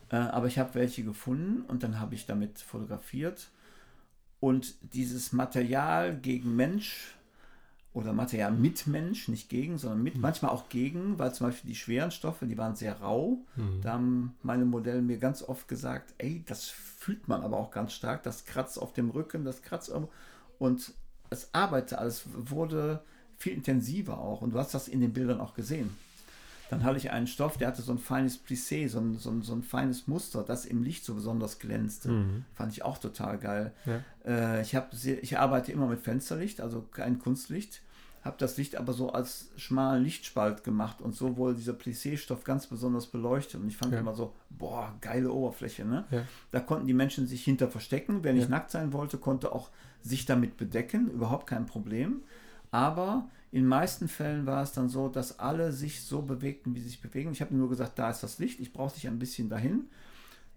Äh, 0.09 0.15
aber 0.17 0.47
ich 0.47 0.57
habe 0.57 0.73
welche 0.75 1.03
gefunden 1.03 1.63
und 1.67 1.83
dann 1.83 1.99
habe 1.99 2.15
ich 2.15 2.25
damit 2.25 2.59
fotografiert. 2.59 3.49
Und 4.39 4.75
dieses 4.93 5.33
Material 5.33 6.15
gegen 6.17 6.55
Mensch 6.55 7.15
oder 7.93 8.13
Material 8.13 8.51
mit 8.51 8.87
Mensch, 8.87 9.27
nicht 9.27 9.49
gegen, 9.49 9.77
sondern 9.77 10.01
mit, 10.01 10.17
manchmal 10.17 10.51
auch 10.51 10.69
gegen, 10.69 11.19
weil 11.19 11.33
zum 11.33 11.47
Beispiel 11.47 11.69
die 11.69 11.75
schweren 11.75 12.11
Stoffe, 12.11 12.45
die 12.45 12.57
waren 12.57 12.75
sehr 12.75 12.99
rau. 13.01 13.39
Da 13.81 13.93
haben 13.93 14.35
meine 14.43 14.65
Modelle 14.65 15.01
mir 15.01 15.17
ganz 15.17 15.43
oft 15.43 15.67
gesagt, 15.67 16.13
ey, 16.19 16.43
das 16.47 16.69
fühlt 16.69 17.27
man 17.27 17.41
aber 17.41 17.57
auch 17.57 17.71
ganz 17.71 17.93
stark, 17.93 18.23
das 18.23 18.45
kratzt 18.45 18.79
auf 18.79 18.93
dem 18.93 19.09
Rücken, 19.09 19.43
das 19.43 19.61
kratzt 19.61 19.89
irgendwo. 19.89 20.11
Und 20.59 20.93
es 21.29 21.49
arbeitete 21.53 21.97
alles, 21.97 22.23
wurde 22.33 23.01
viel 23.37 23.53
intensiver 23.53 24.19
auch 24.19 24.41
und 24.41 24.51
du 24.51 24.59
hast 24.59 24.73
das 24.73 24.87
in 24.87 25.01
den 25.01 25.13
Bildern 25.13 25.39
auch 25.39 25.53
gesehen. 25.53 25.89
Dann 26.69 26.83
hatte 26.83 26.97
ich 26.97 27.09
einen 27.09 27.25
Stoff, 27.25 27.57
der 27.57 27.69
hatte 27.69 27.81
so 27.81 27.91
ein 27.91 27.97
feines 27.97 28.39
Plissé, 28.39 28.87
so 28.87 28.99
ein, 28.99 29.17
so 29.17 29.31
ein, 29.31 29.41
so 29.41 29.53
ein 29.53 29.63
feines 29.63 30.07
Muster, 30.07 30.43
das 30.43 30.65
im 30.65 30.83
Licht 30.83 31.03
so 31.03 31.15
besonders 31.15 31.57
glänzte. 31.57 32.09
Fand 32.53 32.71
ich 32.71 32.83
auch 32.83 32.99
total 32.99 33.39
geil. 33.39 33.73
Ja. 33.85 34.03
Äh, 34.23 34.61
ich, 34.61 34.75
hab 34.75 34.93
ich 34.93 35.39
arbeite 35.39 35.71
immer 35.71 35.87
mit 35.87 35.99
Fensterlicht, 35.99 36.61
also 36.61 36.83
kein 36.91 37.17
Kunstlicht. 37.17 37.81
Habe 38.21 38.35
das 38.37 38.57
Licht 38.57 38.75
aber 38.75 38.91
so 38.93 39.11
als 39.13 39.49
schmalen 39.55 40.03
Lichtspalt 40.03 40.63
gemacht 40.65 41.01
und 41.01 41.15
so 41.15 41.37
wurde 41.37 41.55
dieser 41.55 41.73
Plissé-Stoff 41.73 42.43
ganz 42.43 42.67
besonders 42.67 43.07
beleuchtet. 43.07 43.61
Und 43.61 43.67
ich 43.69 43.77
fand 43.77 43.93
Ja. 43.93 43.99
immer 43.99 44.13
so, 44.13 44.33
boah, 44.49 44.93
geile 44.99 45.31
Oberfläche. 45.31 45.85
Ne? 45.85 46.05
Ja. 46.11 46.23
Da 46.51 46.59
konnten 46.59 46.85
die 46.87 46.93
Menschen 46.93 47.27
sich 47.27 47.43
hinter 47.43 47.69
verstecken. 47.69 48.19
Wer 48.23 48.33
nicht 48.33 48.43
Ja. 48.43 48.49
nackt 48.49 48.71
sein 48.71 48.91
wollte, 48.91 49.17
konnte 49.17 49.53
auch 49.53 49.69
sich 50.01 50.25
damit 50.25 50.57
bedecken. 50.57 51.09
Überhaupt 51.09 51.47
kein 51.47 51.65
Problem. 51.65 52.23
Aber 52.71 53.29
in 53.51 53.65
meisten 53.65 54.07
Fällen 54.07 54.45
war 54.45 54.61
es 54.63 54.73
dann 54.73 54.89
so, 54.89 55.07
dass 55.09 55.39
alle 55.39 55.71
sich 55.71 56.03
so 56.03 56.21
bewegten, 56.21 56.75
wie 56.75 56.81
sie 56.81 56.89
sich 56.89 57.01
bewegen. 57.01 57.31
Ich 57.31 57.41
habe 57.41 57.55
nur 57.55 57.69
gesagt, 57.69 57.97
da 57.97 58.09
ist 58.09 58.21
das 58.21 58.37
Licht, 58.39 58.59
ich 58.59 58.73
brauche 58.73 58.93
dich 58.93 59.07
ein 59.07 59.17
bisschen 59.17 59.49
dahin. 59.49 59.85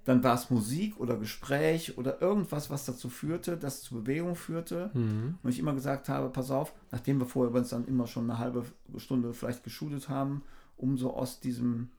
Dann 0.05 0.25
war 0.25 0.35
es 0.35 0.51
Musik 0.51 0.99
oder 0.99 1.17
Gespräch 1.17 1.97
oder 1.97 2.21
irgendwas, 2.21 2.71
was 2.71 2.85
dazu 2.85 3.09
führte, 3.09 3.57
das 3.57 3.83
zu 3.83 3.95
Bewegung 3.95 4.35
führte. 4.35 4.91
Mhm. 4.95 5.37
Und 5.43 5.51
ich 5.51 5.61
immer 5.61 5.75
gesagt 5.75 6.09
habe, 6.09 6.29
pass 6.29 6.51
auf, 6.51 6.73
nachdem 6.91 7.21
wir 7.21 7.27
vorher 7.27 7.55
uns 7.55 7.69
dann 7.69 7.87
immer 7.87 8.07
schon 8.07 8.29
eine 8.29 8.39
halbe 8.39 8.65
Stunde 8.97 9.33
vielleicht 9.33 9.63
geschult 9.63 10.09
haben, 10.09 10.43
um 10.77 10.99
so 10.99 11.15
aus 11.15 11.39
diesem, 11.41 11.91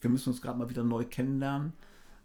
wir 0.00 0.08
müssen 0.08 0.30
uns 0.30 0.40
gerade 0.40 0.58
mal 0.58 0.70
wieder 0.70 0.84
neu 0.84 1.04
kennenlernen, 1.04 1.74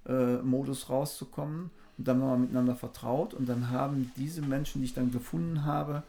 äh, 0.07 0.38
Modus 0.38 0.90
rauszukommen. 0.90 1.70
Und 1.98 2.07
dann 2.07 2.22
waren 2.22 2.30
wir 2.30 2.38
miteinander 2.38 2.76
vertraut 2.76 3.34
und 3.34 3.48
dann 3.48 3.70
haben 3.70 4.12
diese 4.18 4.41
Menschen, 4.41 4.82
die 4.82 4.86
ich 4.86 4.94
dann 4.94 5.12
gefunden 5.12 5.64
habe, 5.66 6.03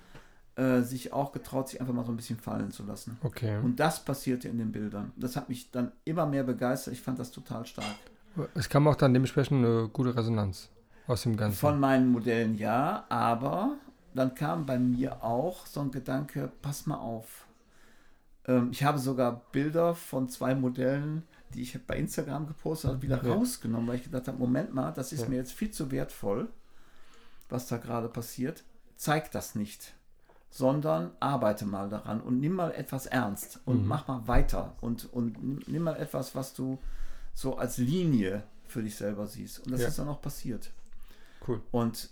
äh, 0.57 0.83
sich 0.83 1.13
auch 1.13 1.33
getraut, 1.33 1.69
sich 1.69 1.81
einfach 1.81 1.95
mal 1.95 2.05
so 2.05 2.13
ein 2.13 2.17
bisschen 2.17 2.39
fallen 2.39 2.71
zu 2.71 2.85
lassen. 2.85 3.19
Okay. 3.23 3.59
Und 3.63 3.79
das 3.79 4.05
passierte 4.05 4.49
in 4.49 4.59
den 4.59 4.73
Bildern. 4.73 5.13
Das 5.17 5.37
hat 5.37 5.49
mich 5.49 5.71
dann 5.71 5.93
immer 6.05 6.27
mehr 6.27 6.45
begeistert. 6.45 6.95
Ich 6.95 7.03
fand 7.03 7.19
das 7.19 7.31
total 7.31 7.67
stark. 7.67 7.97
Es 8.55 8.69
kam 8.69 8.87
auch 8.89 8.97
dann 8.97 9.13
dementsprechend 9.15 9.65
eine 9.65 9.89
gute 9.89 10.15
Resonanz 10.17 10.69
aus 11.07 11.23
dem 11.23 11.37
Ganzen. 11.37 11.57
Von 11.59 11.81
meinen 11.81 12.11
Modellen 12.11 12.57
ja, 12.57 13.05
aber 13.09 13.77
dann 14.15 14.35
kam 14.35 14.67
bei 14.67 14.79
mir 14.79 15.23
auch 15.23 15.67
so 15.67 15.81
ein 15.81 15.91
Gedanke, 15.91 16.51
pass 16.63 16.87
mal 16.87 16.97
auf. 16.99 17.47
Ähm, 18.47 18.69
ich 18.73 18.85
habe 18.85 18.99
sogar 18.99 19.43
Bilder 19.53 19.95
von 19.95 20.29
zwei 20.29 20.55
Modellen, 20.55 21.23
die 21.55 21.63
ich 21.63 21.79
bei 21.87 21.97
Instagram 21.97 22.47
gepostet 22.47 22.91
habe, 22.91 23.03
wieder 23.03 23.23
Ja. 23.25 23.35
rausgenommen, 23.35 23.87
weil 23.89 23.97
ich 23.97 24.05
gedacht 24.05 24.29
habe, 24.29 24.39
Moment 24.39 24.75
mal, 24.75 24.91
das 24.93 25.13
ist 25.13 25.23
Ja. 25.23 25.29
mir 25.29 25.37
jetzt 25.37 25.53
viel 25.53 25.71
zu 25.71 25.91
wertvoll, 25.91 26.49
was 27.49 27.67
da 27.69 27.77
gerade 27.77 28.09
passiert. 28.09 28.65
Zeig 28.97 29.31
das 29.31 29.55
nicht, 29.55 29.95
sondern 30.51 31.11
arbeite 31.21 31.65
mal 31.67 31.89
daran 31.89 32.21
und 32.21 32.41
nimm 32.41 32.53
mal 32.55 32.73
etwas 32.73 33.07
ernst 33.07 33.61
und 33.65 33.83
Mhm. 33.83 33.89
mach 33.89 34.09
mal 34.09 34.27
weiter 34.27 34.75
und, 34.81 35.13
und 35.13 35.43
nimm- 35.43 35.63
nimm 35.67 35.83
mal 35.83 35.97
etwas, 35.97 36.35
was 36.35 36.55
du 36.55 36.79
so 37.37 37.59
als 37.59 37.77
Linie 37.77 38.43
für 38.67 38.83
dich 38.83 38.97
selber 38.97 39.27
siehst. 39.27 39.61
Und 39.61 39.71
das 39.73 39.83
Ja. 39.83 39.89
ist 39.89 39.99
dann 39.99 40.09
auch 40.09 40.23
passiert. 40.23 40.73
cool. 41.47 41.61
Und 41.71 42.09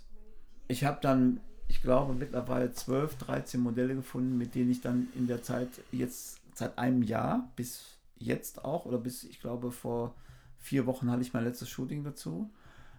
ich 0.67 0.83
habe 0.85 0.99
dann, 1.01 1.41
ich 1.67 1.81
glaube, 1.81 2.13
mittlerweile 2.13 2.71
12, 2.71 3.17
13 3.17 3.59
Modelle 3.59 3.95
gefunden, 3.95 4.37
mit 4.37 4.53
denen 4.53 4.69
ich 4.69 4.81
dann 4.81 5.07
in 5.15 5.25
der 5.25 5.41
Zeit, 5.41 5.67
jetzt 5.91 6.39
seit 6.53 6.77
einem 6.77 7.01
Jahr 7.01 7.51
bis 7.55 7.97
jetzt 8.17 8.63
auch, 8.63 8.85
oder 8.85 8.99
bis, 8.99 9.23
ich 9.23 9.39
glaube, 9.41 9.71
vor 9.71 10.13
vier 10.59 10.85
Wochen 10.85 11.09
hatte 11.09 11.23
ich 11.23 11.33
mein 11.33 11.43
letztes 11.43 11.69
Shooting 11.69 12.03
dazu, 12.03 12.49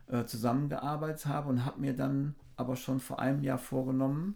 äh, 0.08 0.24
zusammengearbeitet 0.24 1.26
habe 1.26 1.48
und 1.48 1.64
habe 1.64 1.80
mir 1.80 1.94
dann 1.94 2.34
aber 2.56 2.74
schon 2.74 2.98
vor 3.00 3.20
einem 3.20 3.42
Jahr 3.44 3.58
vorgenommen, 3.58 4.34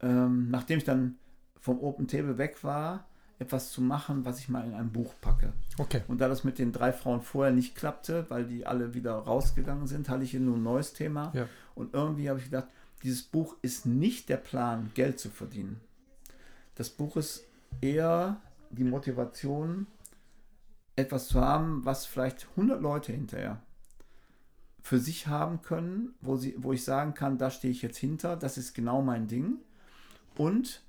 ähm, 0.00 0.50
nachdem 0.50 0.76
ich 0.78 0.84
dann 0.84 1.16
vom 1.58 1.80
Open 1.80 2.06
Table 2.06 2.36
weg 2.38 2.62
war, 2.62 3.08
etwas 3.38 3.70
zu 3.70 3.82
machen, 3.82 4.24
was 4.24 4.38
ich 4.38 4.48
mal 4.48 4.64
in 4.64 4.74
ein 4.74 4.90
Buch 4.90 5.14
packe. 5.20 5.52
Okay. 5.78 6.02
Und 6.08 6.20
da 6.20 6.28
das 6.28 6.44
mit 6.44 6.58
den 6.58 6.72
drei 6.72 6.92
Frauen 6.92 7.20
vorher 7.20 7.52
nicht 7.52 7.74
klappte, 7.74 8.26
weil 8.28 8.46
die 8.46 8.66
alle 8.66 8.94
wieder 8.94 9.14
rausgegangen 9.14 9.86
sind, 9.86 10.08
hatte 10.08 10.24
ich 10.24 10.30
hier 10.30 10.40
nur 10.40 10.56
ein 10.56 10.62
neues 10.62 10.94
Thema. 10.94 11.32
Ja. 11.34 11.46
Und 11.74 11.92
irgendwie 11.92 12.30
habe 12.30 12.38
ich 12.38 12.46
gedacht, 12.46 12.68
dieses 13.02 13.22
Buch 13.22 13.56
ist 13.60 13.84
nicht 13.84 14.28
der 14.28 14.38
Plan, 14.38 14.90
Geld 14.94 15.18
zu 15.20 15.28
verdienen. 15.28 15.80
Das 16.76 16.88
Buch 16.88 17.16
ist 17.16 17.44
eher 17.80 18.40
die 18.70 18.84
Motivation, 18.84 19.86
etwas 20.96 21.28
zu 21.28 21.40
haben, 21.40 21.84
was 21.84 22.06
vielleicht 22.06 22.48
100 22.56 22.80
Leute 22.80 23.12
hinterher 23.12 23.60
für 24.86 24.98
sich 24.98 25.26
haben 25.26 25.62
können, 25.62 26.14
wo, 26.20 26.36
sie, 26.36 26.54
wo 26.58 26.72
ich 26.72 26.84
sagen 26.84 27.12
kann, 27.12 27.38
da 27.38 27.50
stehe 27.50 27.72
ich 27.72 27.82
jetzt 27.82 27.98
hinter, 27.98 28.36
das 28.36 28.56
ist 28.56 28.72
genau 28.72 29.02
mein 29.02 29.26
Ding. 29.26 29.58
Und 30.38 30.82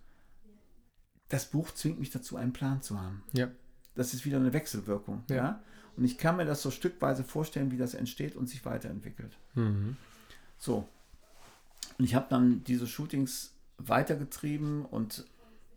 das 1.29 1.45
Buch 1.47 1.71
zwingt 1.71 1.99
mich 1.99 2.09
dazu, 2.11 2.37
einen 2.37 2.53
Plan 2.53 2.81
zu 2.81 2.99
haben. 2.99 3.23
Ja. 3.33 3.49
Das 3.95 4.13
ist 4.13 4.25
wieder 4.25 4.37
eine 4.37 4.53
Wechselwirkung. 4.53 5.23
Ja. 5.29 5.35
Ja. 5.35 5.59
Und 5.97 6.05
ich 6.05 6.17
kann 6.17 6.37
mir 6.37 6.45
das 6.45 6.61
so 6.61 6.69
stückweise 6.71 7.23
vorstellen, 7.23 7.71
wie 7.71 7.77
das 7.77 7.93
entsteht 7.95 8.35
und 8.35 8.47
sich 8.47 8.63
weiterentwickelt. 8.65 9.31
Mhm. 9.55 9.97
So. 10.59 10.87
Und 11.97 12.05
ich 12.05 12.13
habe 12.15 12.27
dann 12.29 12.63
diese 12.65 12.85
Shootings 12.85 13.53
weitergetrieben 13.79 14.85
und 14.85 15.25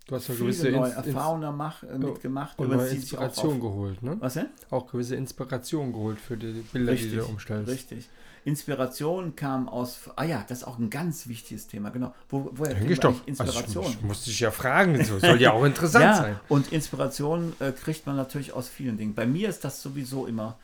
Du 0.07 0.17
hast 0.17 0.29
ja 0.29 0.35
gewisse 0.35 0.71
neue 0.71 0.89
Ins- 0.93 1.07
Erfahrungen 1.07 1.57
mach, 1.57 1.83
äh, 1.85 1.97
mitgemacht. 1.97 2.59
und 2.59 2.69
neue 2.71 2.89
Inspiration 2.89 3.61
geholt, 3.61 4.03
ne? 4.03 4.17
Was 4.19 4.35
denn? 4.35 4.47
Auch 4.71 4.91
gewisse 4.91 5.15
Inspiration 5.15 5.93
geholt 5.93 6.19
für 6.19 6.37
die 6.37 6.65
Bilder, 6.73 6.95
die 6.97 7.11
du 7.15 7.25
umstellst. 7.25 7.71
Richtig. 7.71 8.09
Inspiration 8.45 9.37
kam 9.37 9.69
aus. 9.69 9.99
Ah 10.17 10.25
ja, 10.25 10.45
das 10.49 10.59
ist 10.59 10.65
auch 10.65 10.79
ein 10.79 10.91
ganz 10.91 11.29
wichtiges 11.29 11.67
Thema, 11.67 11.91
genau. 11.91 12.15
Wo, 12.29 12.51
woher 12.53 12.75
kriegen 12.75 12.91
ich 12.93 13.03
wir 13.03 13.09
eigentlich 13.09 13.41
Also 13.41 13.45
Inspiration? 13.53 13.85
ich, 13.85 13.91
ich 13.97 14.03
musste 14.03 14.31
dich 14.31 14.41
ja 14.41 14.51
fragen, 14.51 15.05
so 15.05 15.19
soll 15.19 15.41
ja 15.41 15.53
auch 15.53 15.65
interessant 15.65 16.05
ja, 16.05 16.15
sein. 16.17 16.41
und 16.49 16.73
Inspiration 16.73 17.53
äh, 17.61 17.73
kriegt 17.73 18.07
man 18.07 18.17
natürlich 18.17 18.53
aus 18.53 18.69
vielen 18.69 18.97
Dingen. 18.99 19.15
Bei 19.15 19.27
mir 19.27 19.49
ist 19.49 19.65
das 19.65 19.83
sowieso 19.83 20.27
immer. 20.27 20.59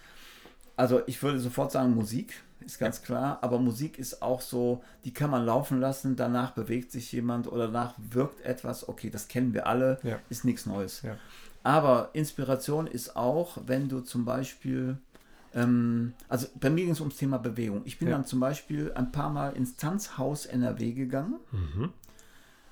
Also 0.76 1.00
ich 1.06 1.22
würde 1.22 1.38
sofort 1.40 1.72
sagen 1.72 1.94
Musik, 1.94 2.42
ist 2.60 2.78
ganz 2.78 3.02
klar, 3.02 3.38
aber 3.42 3.58
Musik 3.58 3.98
ist 3.98 4.22
auch 4.22 4.40
so, 4.40 4.82
die 5.04 5.14
kann 5.14 5.30
man 5.30 5.46
laufen 5.46 5.80
lassen, 5.80 6.16
danach 6.16 6.50
bewegt 6.50 6.90
sich 6.92 7.12
jemand 7.12 7.46
oder 7.50 7.66
danach 7.68 7.94
wirkt 7.96 8.40
etwas, 8.44 8.88
okay, 8.88 9.08
das 9.08 9.28
kennen 9.28 9.54
wir 9.54 9.66
alle, 9.66 9.98
Ja. 10.02 10.18
ist 10.28 10.44
nichts 10.44 10.66
Neues. 10.66 11.02
Ja. 11.02 11.16
Aber 11.62 12.10
Inspiration 12.12 12.86
ist 12.86 13.16
auch, 13.16 13.58
wenn 13.66 13.88
du 13.88 14.00
zum 14.00 14.24
Beispiel, 14.24 14.98
ähm, 15.56 16.12
also 16.28 16.46
bei 16.60 16.70
mir 16.70 16.84
ging 16.84 16.92
es 16.92 17.00
ums 17.00 17.16
Thema 17.16 17.38
Bewegung. 17.38 17.82
Ich 17.84 17.98
bin 17.98 18.08
Ja. 18.08 18.14
dann 18.16 18.24
zum 18.26 18.38
Beispiel 18.38 18.92
ein 18.94 19.10
paar 19.10 19.30
Mal 19.30 19.56
ins 19.56 19.74
Tanzhaus 19.76 20.46
NRW 20.46 20.92
gegangen. 20.92 21.40
Mhm. 21.50 21.90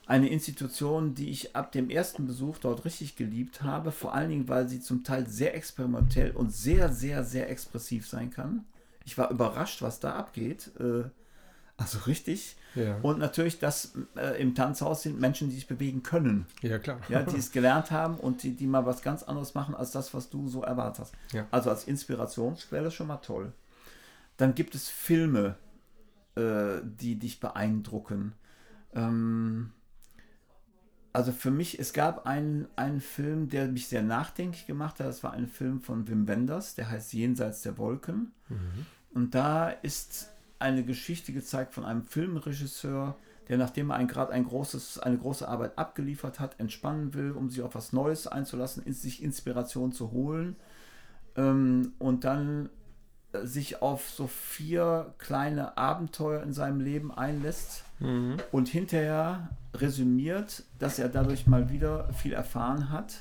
Eine 0.07 0.29
Institution, 0.29 1.15
die 1.15 1.31
ich 1.31 1.57
ab 1.57 1.73
dem 1.73 1.89
ersten 1.89 2.27
Besuch 2.27 2.59
dort 2.59 2.85
richtig 2.85 3.17
geliebt 3.17 3.63
habe, 3.63 3.91
vor 3.91 4.15
allen 4.15 4.29
Dingen, 4.29 4.49
weil 4.49 4.69
sie 4.69 4.81
zum 4.81 5.03
Teil 5.03 5.27
sehr 5.27 5.57
experimentell 5.57 6.33
und 6.33 6.53
sehr, 6.53 6.93
sehr, 6.93 7.25
sehr 7.25 7.49
expressiv 7.51 8.07
sein 8.07 8.31
kann. 8.31 8.65
Ich 9.07 9.17
war 9.17 9.31
überrascht, 9.31 9.81
was 9.81 10.01
da 10.01 10.15
abgeht. 10.15 10.71
Äh, 10.79 11.05
also 11.77 11.99
richtig. 12.07 12.57
Ja. 12.75 12.99
Und 13.03 13.19
natürlich, 13.19 13.59
dass 13.59 13.93
äh, 14.17 14.41
im 14.41 14.55
Tanzhaus 14.55 15.03
sind 15.03 15.21
Menschen, 15.21 15.49
die 15.49 15.55
sich 15.55 15.67
bewegen 15.67 16.03
können. 16.03 16.47
ja, 16.61 16.79
klar. 16.79 17.01
Ja, 17.09 17.23
die 17.23 17.37
es 17.37 17.53
gelernt 17.53 17.91
haben 17.91 18.17
und 18.17 18.43
die, 18.43 18.55
die 18.55 18.67
mal 18.67 18.87
was 18.87 19.03
ganz 19.03 19.23
anderes 19.23 19.55
machen 19.55 19.75
als 19.75 19.91
das, 19.91 20.15
was 20.15 20.31
du 20.31 20.49
so 20.49 20.63
erwartet 20.63 21.01
hast. 21.01 21.15
Ja. 21.33 21.47
Also 21.51 21.71
als 21.71 21.85
Inspirationsquelle 21.85 22.91
schon 22.91 23.09
mal 23.09 23.19
toll. 23.19 23.53
Dann 24.37 24.55
gibt 24.55 24.75
es 24.75 24.89
Filme, 24.89 25.57
äh, 26.37 26.81
die 26.83 27.17
dich 27.17 27.41
beeindrucken. 27.41 28.35
Ähm, 28.95 29.73
also 31.13 31.31
für 31.31 31.53
mich, 31.53 31.79
es 31.79 31.93
gab 31.93 32.27
einen, 32.27 32.67
einen 32.75 33.01
Film, 33.01 33.49
der 33.49 33.69
mich 33.69 33.87
sehr 33.87 34.03
nachdenklich 34.03 34.67
gemacht 34.67 34.99
hat. 34.99 35.07
Das 35.07 35.23
war 35.23 35.33
ein 35.33 35.47
Film 35.47 35.81
von 35.81 36.09
Wim 36.09 36.27
Wenders, 36.27 36.75
der 36.75 36.91
heißt 36.91 37.13
Jenseits 37.13 37.63
der 37.63 37.79
Wolken. 37.79 38.33
Und 39.13 39.37
da 39.37 39.69
ist 39.69 40.34
eine 40.65 40.83
Geschichte 40.83 41.33
gezeigt 41.33 41.75
von 41.75 41.85
einem 41.85 42.03
Filmregisseur, 42.03 43.17
der 43.49 43.59
nachdem 43.59 43.91
er 43.91 43.97
ein, 43.97 44.09
gerade 44.09 44.33
ein 44.33 44.45
großes, 44.45 44.99
eine 44.99 45.19
große 45.19 45.47
Arbeit 45.47 45.79
abgeliefert 45.79 46.41
hat, 46.41 46.59
entspannen 46.59 47.15
will, 47.15 47.33
um 47.33 47.51
sich 47.51 47.63
auf 47.63 47.75
was 47.75 47.93
Neues 47.93 48.27
einzulassen, 48.27 48.83
in 48.85 48.95
sich 48.95 49.23
Inspiration 49.23 49.93
zu 49.93 50.11
holen 50.13 50.57
ähm, 51.37 51.93
und 51.99 52.25
dann 52.25 52.71
äh, 53.33 53.45
sich 53.45 53.83
auf 53.83 54.09
so 54.09 54.27
vier 54.27 55.15
kleine 55.19 55.77
Abenteuer 55.77 56.43
in 56.43 56.53
seinem 56.53 56.81
Leben 56.81 57.13
einlässt 57.13 57.85
Mhm. 58.01 58.39
und 58.51 58.67
hinterher 58.69 59.51
resümiert, 59.73 60.65
dass 60.81 60.99
er 60.99 61.09
dadurch 61.09 61.47
mal 61.47 61.71
wieder 61.71 62.13
viel 62.13 62.33
erfahren 62.33 62.91
hat. 62.91 63.21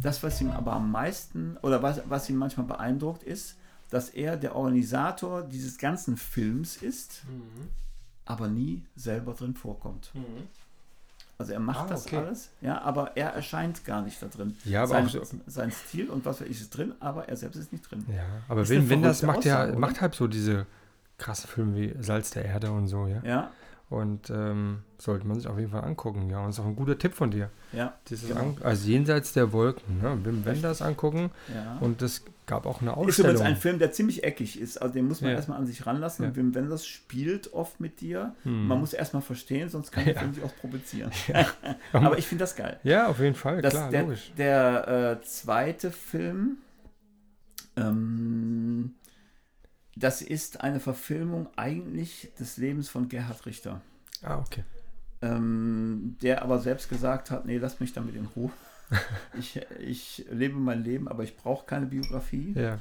Das, 0.00 0.22
was 0.22 0.40
ihm 0.40 0.52
aber 0.52 0.72
am 0.74 0.92
meisten 0.92 1.56
oder 1.62 1.82
was, 1.82 2.00
was 2.08 2.30
ihn 2.30 2.36
manchmal 2.36 2.66
beeindruckt, 2.66 3.24
ist, 3.24 3.57
dass 3.90 4.10
er 4.10 4.36
der 4.36 4.54
Organisator 4.54 5.42
dieses 5.42 5.78
ganzen 5.78 6.16
Films 6.16 6.76
ist, 6.76 7.22
Mhm. 7.26 7.68
aber 8.24 8.48
nie 8.48 8.82
selber 8.96 9.32
drin 9.34 9.54
vorkommt. 9.54 10.10
Also 11.40 11.52
er 11.52 11.60
macht 11.60 11.84
Ah, 11.84 11.86
das 11.90 12.06
okay. 12.06 12.16
alles, 12.16 12.50
ja, 12.60 12.80
aber 12.82 13.16
er 13.16 13.30
erscheint 13.30 13.84
gar 13.84 14.02
nicht 14.02 14.20
da 14.20 14.26
drin. 14.26 14.56
Ja, 14.64 14.80
aber 14.80 14.88
sein, 14.88 15.06
auch 15.06 15.10
so- 15.10 15.22
sein 15.46 15.70
Stil 15.70 16.10
und 16.10 16.24
was 16.24 16.40
weiß 16.40 16.48
ich 16.48 16.60
ist 16.60 16.70
drin, 16.70 16.94
aber 16.98 17.28
er 17.28 17.36
selbst 17.36 17.56
ist 17.56 17.72
nicht 17.72 17.88
drin. 17.88 18.04
Ja, 18.08 18.24
aber 18.48 18.62
Ist 18.62 18.72
eine 18.72 18.88
Wenders 18.90 19.20
verrückte 19.20 19.26
macht 19.38 19.44
ja 19.44 19.54
Aussage, 19.58 19.70
oder? 19.72 19.80
macht 19.80 20.00
halt 20.00 20.14
so 20.16 20.26
diese 20.26 20.66
krassen 21.16 21.48
Filme 21.48 21.76
wie 21.76 21.94
Salz 22.02 22.30
der 22.30 22.44
Erde 22.44 22.72
und 22.72 22.88
so, 22.88 23.06
ja. 23.06 23.20
Ja, 23.22 23.50
Und 23.90 24.28
ähm, 24.28 24.80
sollte 24.98 25.26
man 25.26 25.38
sich 25.38 25.46
auf 25.48 25.58
jeden 25.58 25.70
Fall 25.70 25.82
angucken, 25.82 26.28
ja. 26.28 26.40
Und 26.44 26.50
ist 26.50 26.60
auch 26.60 26.66
ein 26.66 26.76
guter 26.76 26.98
Tipp 26.98 27.14
von 27.14 27.30
dir. 27.30 27.48
ja, 27.72 27.94
Dieses 28.10 28.28
Genau. 28.28 28.54
also 28.62 28.86
jenseits 28.86 29.32
der 29.32 29.50
Wolken, 29.52 30.02
ne? 30.02 30.18
Wim 30.24 30.44
Wenders 30.44 30.82
angucken. 30.82 31.30
ja. 31.54 31.78
Und 31.80 32.02
es 32.02 32.22
gab 32.44 32.66
auch 32.66 32.82
eine 32.82 32.90
Ist 32.90 32.96
übrigens 32.96 33.18
Ausstellung. 33.18 33.42
ein 33.42 33.56
Film, 33.56 33.78
der 33.78 33.92
ziemlich 33.92 34.24
eckig 34.24 34.60
ist. 34.60 34.76
Also 34.82 34.92
den 34.92 35.08
muss 35.08 35.22
man 35.22 35.30
Ja. 35.30 35.36
erstmal 35.36 35.56
an 35.58 35.66
sich 35.66 35.86
ranlassen. 35.86 36.24
Ja. 36.26 36.36
Wim 36.36 36.54
Wenders 36.54 36.86
spielt 36.86 37.52
oft 37.54 37.80
mit 37.80 38.00
dir. 38.02 38.34
Hm. 38.42 38.66
Man 38.66 38.78
muss 38.80 38.92
erstmal 38.92 39.22
verstehen, 39.22 39.70
sonst 39.70 39.90
kann 39.90 40.04
der. 40.04 40.14
Film 40.18 40.34
sich 40.34 40.44
auch 40.44 40.54
provozieren. 40.56 41.10
Aber 41.92 42.18
ich 42.18 42.26
finde 42.26 42.42
das 42.42 42.56
geil. 42.56 42.78
ja, 42.82 43.06
auf 43.08 43.20
jeden 43.20 43.34
Fall, 43.36 43.62
Das, 43.62 43.72
klar, 43.72 43.90
der 43.90 44.02
logisch. 44.02 44.32
der 44.36 45.18
äh, 45.22 45.24
zweite 45.24 45.90
Film, 45.90 46.58
ähm, 47.76 48.94
das 49.98 50.22
ist 50.22 50.60
eine 50.60 50.80
Verfilmung 50.80 51.48
eigentlich 51.56 52.30
des 52.38 52.56
Lebens 52.56 52.88
von 52.88 53.08
Gerhard 53.08 53.44
Richter. 53.46 53.80
Ah, 54.22 54.38
okay. 54.38 54.64
Ähm, 55.20 56.16
der 56.22 56.42
aber 56.42 56.60
selbst 56.60 56.88
gesagt 56.88 57.30
hat, 57.30 57.44
nee, 57.44 57.58
lass 57.58 57.80
mich 57.80 57.92
damit 57.92 58.14
in 58.14 58.26
Ruhe. 58.26 58.50
ich, 59.38 59.60
ich 59.80 60.24
lebe 60.30 60.56
mein 60.56 60.84
Leben, 60.84 61.08
aber 61.08 61.24
ich 61.24 61.36
brauche 61.36 61.66
keine 61.66 61.86
Biografie. 61.86 62.52
Ja. 62.54 62.78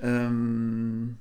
Ähm, 0.00 1.18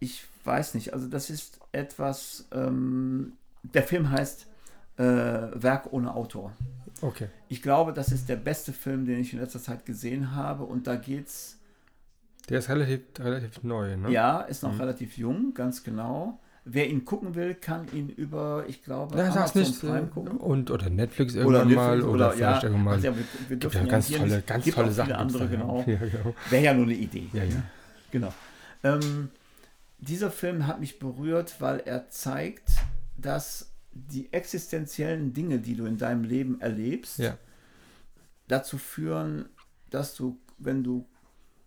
ich 0.00 0.24
weiß 0.44 0.74
nicht, 0.74 0.92
also 0.92 1.08
das 1.08 1.30
ist 1.30 1.58
etwas, 1.72 2.46
ähm, 2.52 3.32
der 3.62 3.82
Film 3.82 4.10
heißt 4.10 4.46
äh, 4.96 5.02
Werk 5.02 5.92
ohne 5.92 6.14
Autor. 6.14 6.52
Okay. 7.00 7.28
Ich 7.48 7.62
glaube, 7.62 7.92
das 7.92 8.12
ist 8.12 8.28
der 8.28 8.36
beste 8.36 8.72
Film, 8.72 9.06
den 9.06 9.20
ich 9.20 9.32
in 9.32 9.40
letzter 9.40 9.62
Zeit 9.62 9.86
gesehen 9.86 10.34
habe 10.34 10.64
und 10.64 10.86
da 10.86 10.96
geht's, 10.96 11.57
Der 12.48 12.58
ist 12.60 12.68
relativ, 12.68 13.00
relativ 13.18 13.62
neu, 13.62 13.96
ne? 13.96 14.10
ja, 14.10 14.40
ist 14.40 14.62
noch 14.62 14.72
Mhm. 14.74 14.80
relativ 14.80 15.16
jung, 15.18 15.54
ganz 15.54 15.82
genau. 15.84 16.40
Wer 16.64 16.88
ihn 16.90 17.04
gucken 17.06 17.34
will, 17.34 17.54
kann 17.54 17.86
ihn 17.94 18.08
über, 18.10 18.64
ich 18.68 18.82
glaube, 18.82 19.16
Ja, 19.16 19.30
sag's 19.32 19.54
Amazon 19.56 19.62
nicht. 19.62 19.80
Prime 19.80 20.00
äh, 20.00 20.06
gucken. 20.06 20.36
Und, 20.38 20.70
oder 20.70 20.90
Netflix 20.90 21.34
irgendwann 21.34 21.72
mal. 21.72 22.02
Oder, 22.02 22.32
vielleicht 22.32 22.62
irgendwann 22.64 22.84
mal. 22.84 23.00
Ja, 23.02 23.16
wir, 23.16 23.24
wir 23.48 23.56
gibt 23.56 23.74
ja 23.74 23.84
ganz 23.84 24.10
tolle, 24.10 24.36
nicht- 24.36 24.46
ganz 24.46 24.66
tolle 24.66 24.92
Sachen. 24.92 25.12
Andere, 25.12 25.44
da, 25.44 25.46
genau. 25.46 25.84
Ja, 25.86 25.96
genau. 25.96 26.34
Wäre 26.50 26.64
ja 26.64 26.74
nur 26.74 26.84
eine 26.84 26.94
Idee. 26.94 27.28
Ja, 27.32 27.44
ja. 27.44 27.62
Genau. 28.10 28.34
Ähm, 28.84 29.30
dieser 29.98 30.30
Film 30.30 30.66
hat 30.66 30.78
mich 30.80 30.98
berührt, 30.98 31.56
weil 31.60 31.80
er 31.80 32.10
zeigt, 32.10 32.70
dass 33.16 33.72
die 33.92 34.30
existenziellen 34.32 35.32
Dinge, 35.32 35.58
die 35.58 35.74
du 35.74 35.86
in 35.86 35.96
deinem 35.96 36.22
Leben 36.24 36.60
erlebst, 36.60 37.18
Ja. 37.18 37.36
dazu 38.46 38.78
führen, 38.78 39.46
dass 39.90 40.14
du, 40.14 40.38
wenn 40.58 40.84
du 40.84 41.06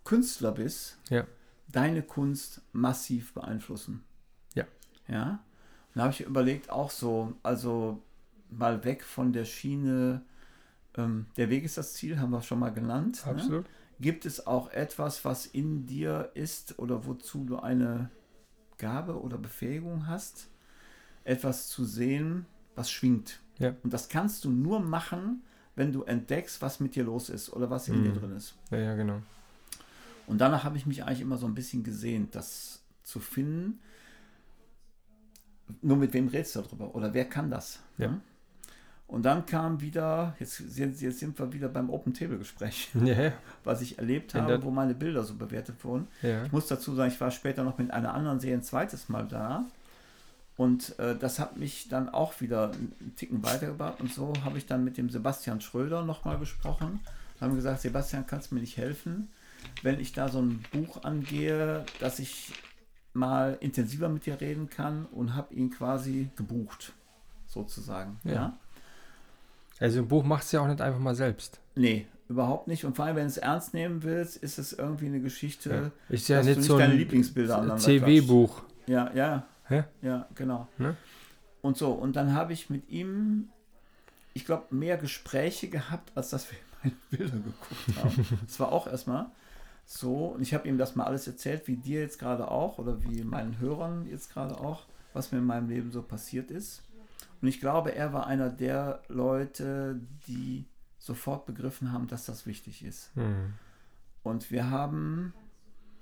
Künstler 0.04 0.52
bist, 0.52 0.98
Ja. 1.10 1.26
deine 1.70 2.02
Kunst 2.02 2.60
massiv 2.72 3.32
beeinflussen. 3.34 4.04
Ja. 4.54 4.64
Ja. 5.08 5.30
Und 5.94 5.96
da 5.98 6.02
habe 6.02 6.12
ich 6.12 6.20
überlegt, 6.22 6.70
auch 6.70 6.90
so, 6.90 7.34
also 7.42 8.02
mal 8.50 8.84
weg 8.84 9.04
von 9.04 9.32
der 9.32 9.44
Schiene, 9.44 10.22
ähm, 10.96 11.26
der 11.36 11.48
Weg 11.50 11.64
ist 11.64 11.78
das 11.78 11.94
Ziel, 11.94 12.18
haben 12.18 12.30
wir 12.30 12.42
schon 12.42 12.58
mal 12.58 12.70
genannt. 12.72 13.22
Ne? 13.26 13.32
Absolut. 13.32 13.66
Gibt 14.00 14.26
es 14.26 14.46
auch 14.46 14.70
etwas, 14.72 15.24
was 15.24 15.46
in 15.46 15.86
dir 15.86 16.30
ist 16.34 16.78
oder 16.78 17.06
wozu 17.06 17.44
du 17.44 17.58
eine 17.58 18.10
Gabe 18.78 19.20
oder 19.20 19.38
Befähigung 19.38 20.06
hast, 20.08 20.48
etwas 21.24 21.68
zu 21.68 21.84
sehen, 21.84 22.46
was 22.74 22.90
schwingt? 22.90 23.40
Ja. 23.58 23.74
Und 23.84 23.92
das 23.92 24.08
kannst 24.08 24.44
du 24.44 24.50
nur 24.50 24.80
machen, 24.80 25.42
wenn 25.76 25.92
du 25.92 26.02
entdeckst, 26.02 26.60
was 26.60 26.80
mit 26.80 26.94
dir 26.96 27.04
los 27.04 27.28
ist 27.30 27.50
oder 27.52 27.70
was 27.70 27.88
in 27.88 28.00
Mhm. 28.00 28.04
dir 28.04 28.12
drin 28.14 28.32
ist. 28.36 28.56
Ja, 28.70 28.78
ja, 28.78 28.94
genau. 28.96 29.22
Und 30.32 30.38
danach 30.38 30.64
habe 30.64 30.76
ich 30.78 30.86
mich 30.86 31.04
eigentlich 31.04 31.20
immer 31.20 31.36
so 31.36 31.46
ein 31.46 31.54
bisschen 31.54 31.84
gesehnt, 31.84 32.34
das 32.34 32.80
zu 33.02 33.20
finden, 33.20 33.80
nur 35.82 35.96
mit 35.96 36.12
wem 36.12 36.28
redest 36.28 36.56
du 36.56 36.62
darüber? 36.62 36.94
Oder 36.94 37.12
wer 37.14 37.24
kann 37.26 37.50
das? 37.50 37.80
Ja. 37.98 38.08
ne? 38.08 38.20
Und 39.06 39.24
dann 39.24 39.44
kam 39.44 39.82
wieder, 39.82 40.34
jetzt, 40.40 40.56
sind- 40.56 40.98
jetzt 41.02 41.18
sind 41.18 41.38
wir 41.38 41.52
wieder 41.52 41.68
beim 41.68 41.90
Open 41.90 42.14
Table 42.14 42.38
Gespräch, 42.38 42.90
Ja, 43.04 43.32
was 43.62 43.82
ich 43.82 43.98
erlebt 43.98 44.34
habe, 44.34 44.62
wo 44.62 44.70
meine 44.70 44.94
Bilder 44.94 45.22
so 45.22 45.34
bewertet 45.34 45.84
wurden. 45.84 46.08
ja. 46.22 46.44
Ich 46.46 46.52
muss 46.52 46.66
dazu 46.66 46.94
sagen, 46.94 47.12
ich 47.12 47.20
war 47.20 47.30
später 47.30 47.62
noch 47.62 47.76
mit 47.76 47.90
einer 47.90 48.14
anderen 48.14 48.40
Serie 48.40 48.56
ein 48.56 48.62
zweites 48.62 49.10
Mal 49.10 49.28
da. 49.28 49.66
Und 50.56 50.98
äh, 50.98 51.14
das 51.18 51.38
hat 51.38 51.58
mich 51.58 51.88
dann 51.88 52.08
auch 52.08 52.40
wieder 52.40 52.72
einen 52.72 53.12
Ticken 53.16 53.42
weitergebracht. 53.44 54.00
Und 54.00 54.12
so 54.14 54.32
habe 54.44 54.56
ich 54.56 54.64
dann 54.64 54.82
mit 54.82 54.96
dem 54.96 55.10
Sebastian 55.10 55.60
Schröder 55.60 56.04
nochmal 56.04 56.38
gesprochen. 56.38 57.00
Haben 57.40 57.54
gesagt, 57.56 57.82
Sebastian, 57.82 58.26
kannst 58.26 58.50
du 58.50 58.54
mir 58.54 58.60
nicht 58.62 58.76
helfen, 58.78 59.28
wenn 59.82 60.00
ich 60.00 60.12
da 60.12 60.28
so 60.28 60.40
ein 60.40 60.64
Buch 60.72 61.02
angehe, 61.04 61.84
dass 62.00 62.18
ich 62.18 62.52
mal 63.14 63.56
intensiver 63.60 64.08
mit 64.08 64.26
dir 64.26 64.40
reden 64.40 64.70
kann 64.70 65.06
und 65.06 65.34
habe 65.34 65.54
ihn 65.54 65.70
quasi 65.70 66.30
gebucht, 66.36 66.92
sozusagen. 67.46 68.18
Ja. 68.24 68.32
ja? 68.32 68.58
Also 69.80 70.00
ein 70.00 70.08
Buch 70.08 70.24
machst 70.24 70.52
du 70.52 70.56
ja 70.56 70.62
auch 70.62 70.68
nicht 70.68 70.80
einfach 70.80 71.00
mal 71.00 71.14
selbst. 71.14 71.60
Nee, 71.74 72.06
überhaupt 72.28 72.68
nicht. 72.68 72.84
Und 72.84 72.96
vor 72.96 73.04
allem, 73.04 73.16
wenn 73.16 73.24
du 73.24 73.30
es 73.30 73.38
ernst 73.38 73.74
nehmen 73.74 74.02
willst, 74.02 74.36
ist 74.36 74.58
es 74.58 74.72
irgendwie 74.72 75.06
eine 75.06 75.20
Geschichte, 75.20 75.92
Ist 76.08 76.28
ja 76.28 76.36
dass 76.36 76.46
du 76.46 76.50
nicht 76.50 76.58
nicht 76.58 76.68
so 76.68 76.78
deine 76.78 76.92
ein 76.92 76.98
Lieblingsbilder 76.98 77.56
aneinander 77.56 77.82
CW-Buch. 77.82 78.62
Ja, 78.86 79.10
ja, 79.14 79.46
Hä? 79.68 79.84
ja, 80.02 80.26
genau. 80.34 80.68
Ne? 80.78 80.96
Und 81.60 81.76
so, 81.76 81.92
und 81.92 82.16
dann 82.16 82.34
habe 82.34 82.52
ich 82.52 82.70
mit 82.70 82.88
ihm, 82.88 83.48
ich 84.34 84.44
glaube, 84.44 84.74
mehr 84.74 84.96
Gespräche 84.96 85.68
gehabt, 85.68 86.12
als 86.16 86.30
dass 86.30 86.50
wir 86.50 86.58
meine 86.82 86.96
Bilder 87.10 87.36
geguckt 87.36 88.04
haben. 88.04 88.38
Das 88.46 88.58
war 88.60 88.72
auch 88.72 88.86
erstmal 88.86 89.26
so. 89.84 90.26
Und 90.26 90.42
ich 90.42 90.54
habe 90.54 90.68
ihm 90.68 90.78
das 90.78 90.96
mal 90.96 91.04
alles 91.04 91.26
erzählt, 91.26 91.66
wie 91.66 91.76
dir 91.76 92.00
jetzt 92.00 92.18
gerade 92.18 92.50
auch 92.50 92.78
oder 92.78 93.02
wie 93.02 93.22
meinen 93.24 93.58
Hörern 93.58 94.06
jetzt 94.08 94.32
gerade 94.32 94.58
auch, 94.58 94.86
was 95.12 95.32
mir 95.32 95.38
in 95.38 95.46
meinem 95.46 95.68
Leben 95.68 95.90
so 95.90 96.02
passiert 96.02 96.50
ist. 96.50 96.82
Und 97.40 97.48
ich 97.48 97.60
glaube, 97.60 97.94
er 97.94 98.12
war 98.12 98.26
einer 98.26 98.50
der 98.50 99.00
Leute, 99.08 100.00
die 100.28 100.64
sofort 100.98 101.46
begriffen 101.46 101.92
haben, 101.92 102.06
dass 102.06 102.24
das 102.24 102.46
wichtig 102.46 102.84
ist. 102.84 103.10
Hm. 103.14 103.54
Und 104.22 104.52
wir 104.52 104.70
haben 104.70 105.34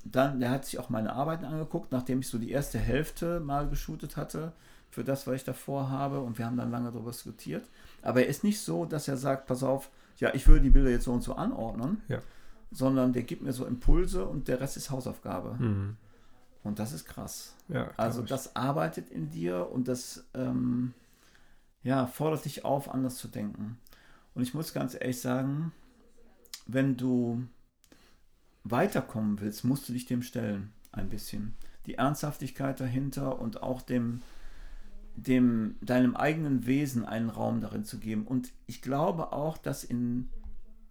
dann, 0.04 0.40
der 0.40 0.50
hat 0.50 0.66
sich 0.66 0.78
auch 0.78 0.90
meine 0.90 1.12
Arbeiten 1.12 1.44
angeguckt, 1.44 1.92
nachdem 1.92 2.20
ich 2.20 2.28
so 2.28 2.38
die 2.38 2.50
erste 2.50 2.78
Hälfte 2.78 3.40
mal 3.40 3.68
geshootet 3.68 4.16
hatte 4.16 4.52
für 4.90 5.04
das, 5.04 5.26
was 5.26 5.36
ich 5.36 5.44
davor 5.44 5.90
habe. 5.90 6.20
Und 6.20 6.38
wir 6.38 6.46
haben 6.46 6.56
dann 6.56 6.70
lange 6.70 6.90
darüber 6.90 7.10
diskutiert. 7.10 7.64
Aber 8.02 8.20
er 8.20 8.28
ist 8.28 8.44
nicht 8.44 8.60
so, 8.60 8.84
dass 8.84 9.08
er 9.08 9.16
sagt, 9.16 9.46
pass 9.46 9.62
auf, 9.62 9.90
ja, 10.18 10.34
ich 10.34 10.46
würde 10.46 10.62
die 10.62 10.70
Bilder 10.70 10.90
jetzt 10.90 11.04
so 11.04 11.12
und 11.12 11.22
so 11.22 11.34
anordnen, 11.34 12.02
Ja. 12.08 12.20
Sondern 12.70 13.12
der 13.12 13.22
gibt 13.22 13.42
mir 13.42 13.52
so 13.52 13.66
Impulse 13.66 14.26
und 14.26 14.48
der 14.48 14.60
Rest 14.60 14.76
ist 14.76 14.90
Hausaufgabe. 14.90 15.58
Hm. 15.58 15.96
Und 16.62 16.78
das 16.78 16.92
ist 16.92 17.06
krass. 17.06 17.54
Ja, 17.68 17.90
Also 17.96 18.22
ich. 18.22 18.28
das 18.28 18.54
arbeitet 18.54 19.10
in 19.10 19.30
dir 19.30 19.70
und 19.72 19.88
das 19.88 20.24
ähm, 20.34 20.92
ja, 21.82 22.06
fordert 22.06 22.44
dich 22.44 22.64
auf, 22.64 22.92
anders 22.92 23.16
zu 23.16 23.28
denken. 23.28 23.78
Und 24.34 24.42
ich 24.42 24.54
muss 24.54 24.72
ganz 24.72 24.94
ehrlich 24.94 25.20
sagen, 25.20 25.72
wenn 26.66 26.96
du 26.96 27.42
weiterkommen 28.64 29.40
willst, 29.40 29.64
musst 29.64 29.88
du 29.88 29.92
dich 29.92 30.06
dem 30.06 30.22
stellen, 30.22 30.72
ein 30.92 31.08
bisschen. 31.08 31.54
Die 31.86 31.94
Ernsthaftigkeit 31.94 32.78
dahinter 32.78 33.40
und 33.40 33.62
auch 33.62 33.80
dem, 33.80 34.20
dem 35.16 35.76
deinem 35.80 36.14
eigenen 36.14 36.66
Wesen 36.66 37.04
einen 37.04 37.30
Raum 37.30 37.60
darin 37.60 37.84
zu 37.84 37.98
geben. 37.98 38.26
Und 38.26 38.52
ich 38.66 38.82
glaube 38.82 39.32
auch, 39.32 39.56
dass 39.56 39.82
in 39.82 40.28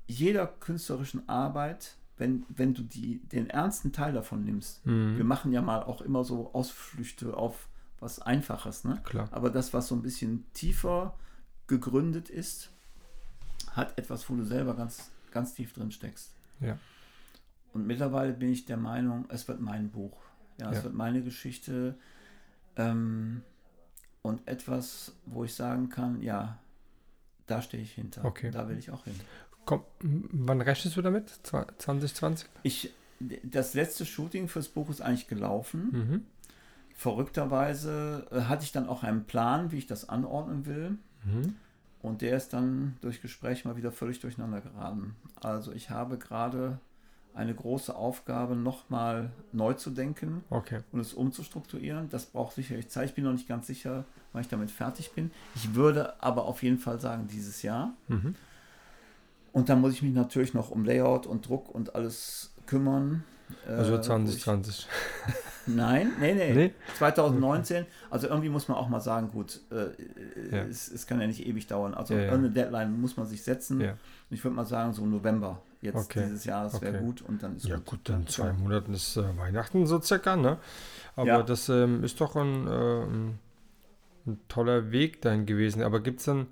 jeder 0.09 0.47
künstlerischen 0.47 1.27
Arbeit, 1.29 1.95
wenn, 2.17 2.45
wenn 2.49 2.73
du 2.73 2.81
die, 2.81 3.19
den 3.29 3.49
ernsten 3.49 3.91
Teil 3.93 4.11
davon 4.13 4.43
nimmst, 4.43 4.83
Hm. 4.85 5.15
wir 5.17 5.23
machen 5.23 5.51
ja 5.53 5.61
mal 5.61 5.83
auch 5.83 6.01
immer 6.01 6.23
so 6.23 6.51
Ausflüchte 6.53 7.35
auf 7.37 7.67
was 7.99 8.19
Einfaches, 8.19 8.83
ne? 8.85 8.99
Klar. 9.03 9.27
Aber 9.31 9.49
das, 9.49 9.73
was 9.73 9.87
so 9.87 9.95
ein 9.95 10.01
bisschen 10.01 10.45
tiefer 10.53 11.15
gegründet 11.67 12.29
ist, 12.29 12.71
hat 13.71 13.97
etwas, 13.97 14.29
wo 14.29 14.35
du 14.35 14.43
selber 14.45 14.73
ganz, 14.73 15.11
ganz 15.31 15.53
tief 15.53 15.73
drin 15.73 15.91
steckst. 15.91 16.33
Ja. 16.59 16.77
Und 17.73 17.85
mittlerweile 17.85 18.33
bin 18.33 18.49
ich 18.49 18.65
der 18.65 18.77
Meinung, 18.77 19.25
es 19.29 19.47
wird 19.47 19.61
mein 19.61 19.89
Buch. 19.91 20.17
Ja, 20.59 20.71
es 20.71 20.77
Ja. 20.77 20.83
wird 20.85 20.93
meine 20.95 21.21
Geschichte. 21.21 21.95
Ähm, 22.77 23.43
und 24.21 24.45
etwas, 24.47 25.13
wo 25.25 25.43
ich 25.43 25.53
sagen 25.53 25.89
kann, 25.89 26.21
ja, 26.21 26.57
da 27.47 27.61
stehe 27.61 27.83
ich 27.83 27.93
hinter. 27.93 28.25
Okay. 28.25 28.49
Da 28.51 28.67
will 28.67 28.77
ich 28.77 28.91
auch 28.91 29.03
hin. 29.05 29.15
Komm, 29.69 29.83
wann 30.01 30.61
rechnest 30.61 30.97
du 30.97 31.01
damit? 31.03 31.29
Zwa- 31.43 31.67
2020? 31.77 32.49
Ich, 32.63 32.91
das 33.43 33.75
letzte 33.75 34.03
Shooting 34.03 34.47
fürs 34.47 34.67
Buch 34.67 34.89
ist 34.89 34.99
eigentlich 34.99 35.27
gelaufen. 35.27 35.89
Mhm. 35.91 36.25
Verrückterweise 36.95 38.25
äh, 38.31 38.41
hatte 38.41 38.63
ich 38.63 38.71
dann 38.71 38.87
auch 38.89 39.03
einen 39.03 39.25
Plan, 39.25 39.71
wie 39.71 39.77
ich 39.77 39.85
das 39.85 40.09
anordnen 40.09 40.65
will. 40.65 40.97
Mhm. 41.23 41.55
Und 42.01 42.23
der 42.23 42.35
ist 42.35 42.51
dann 42.53 42.97
durch 43.01 43.21
Gespräch 43.21 43.63
mal 43.63 43.77
wieder 43.77 43.91
völlig 43.91 44.19
durcheinander 44.21 44.61
geraten. 44.61 45.15
Also 45.39 45.71
ich 45.71 45.91
habe 45.91 46.17
gerade 46.17 46.79
eine 47.35 47.53
große 47.53 47.95
Aufgabe, 47.95 48.55
nochmal 48.55 49.29
neu 49.51 49.73
zu 49.75 49.91
denken 49.91 50.43
Okay. 50.49 50.79
und 50.91 50.99
es 50.99 51.13
umzustrukturieren. 51.13 52.09
Das 52.09 52.25
braucht 52.25 52.55
sicherlich 52.55 52.89
Zeit. 52.89 53.09
Ich 53.09 53.13
bin 53.15 53.23
noch 53.23 53.33
nicht 53.33 53.47
ganz 53.47 53.67
sicher, 53.67 54.03
wann 54.33 54.41
ich 54.41 54.47
damit 54.47 54.71
fertig 54.71 55.11
bin. 55.11 55.29
Ich 55.53 55.75
würde 55.75 56.21
aber 56.23 56.45
auf 56.45 56.63
jeden 56.63 56.79
Fall 56.79 56.99
sagen, 56.99 57.27
dieses 57.27 57.61
Jahr. 57.61 57.93
Mhm. 58.07 58.33
Und 59.51 59.69
dann 59.69 59.81
muss 59.81 59.93
ich 59.93 60.01
mich 60.01 60.13
natürlich 60.13 60.53
noch 60.53 60.69
um 60.71 60.85
Layout 60.85 61.25
und 61.27 61.47
Druck 61.47 61.69
und 61.73 61.95
alles 61.95 62.51
kümmern. 62.65 63.23
Also 63.67 63.91
Äh, 63.93 63.95
wo 63.95 63.99
ich- 63.99 64.01
2020. 64.05 64.87
Nein, 65.65 66.11
nee, 66.19 66.33
nee. 66.33 66.53
Nee? 66.53 66.73
2019. 66.97 67.85
Also 68.09 68.27
irgendwie 68.27 68.49
muss 68.49 68.67
man 68.67 68.77
auch 68.77 68.89
mal 68.89 68.99
sagen, 69.01 69.29
gut, 69.31 69.59
äh, 69.71 70.55
Ja. 70.55 70.63
es, 70.63 70.87
es 70.91 71.05
kann 71.07 71.19
ja 71.21 71.27
nicht 71.27 71.45
ewig 71.45 71.67
dauern. 71.67 71.93
Also 71.93 72.13
Ja, 72.13 72.21
ja. 72.21 72.25
irgendeine 72.31 72.53
Deadline 72.53 72.99
muss 73.01 73.17
man 73.17 73.25
sich 73.27 73.43
setzen. 73.43 73.83
Ich 74.29 74.43
würde 74.43 74.55
mal 74.55 74.65
sagen, 74.65 74.93
so 74.93 75.05
November 75.05 75.61
jetzt 75.81 75.95
Okay. 75.95 76.23
dieses 76.25 76.45
Jahr, 76.45 76.63
das 76.65 76.81
wäre 76.81 76.95
Okay. 76.97 77.05
gut 77.05 77.21
und 77.21 77.41
dann 77.43 77.55
ist 77.57 77.65
Ja 77.67 77.75
gut. 77.77 77.85
gut, 77.85 77.99
dann 78.09 78.27
zwei 78.27 78.51
Monaten 78.53 78.93
ist 78.93 79.15
äh, 79.17 79.37
Weihnachten 79.37 79.85
so 79.85 79.99
circa, 80.01 80.35
ne? 80.35 80.57
Aber 81.15 81.27
Ja. 81.27 81.43
das 81.43 81.69
ähm, 81.69 82.03
ist 82.03 82.19
doch 82.21 82.35
ein, 82.35 82.67
äh, 82.67 83.03
ein, 83.03 83.39
ein 84.27 84.39
toller 84.47 84.91
Weg 84.91 85.21
dahin 85.21 85.45
gewesen. 85.45 85.81
Aber 85.83 85.99
gibt 86.01 86.19
es 86.19 86.25
dann 86.25 86.47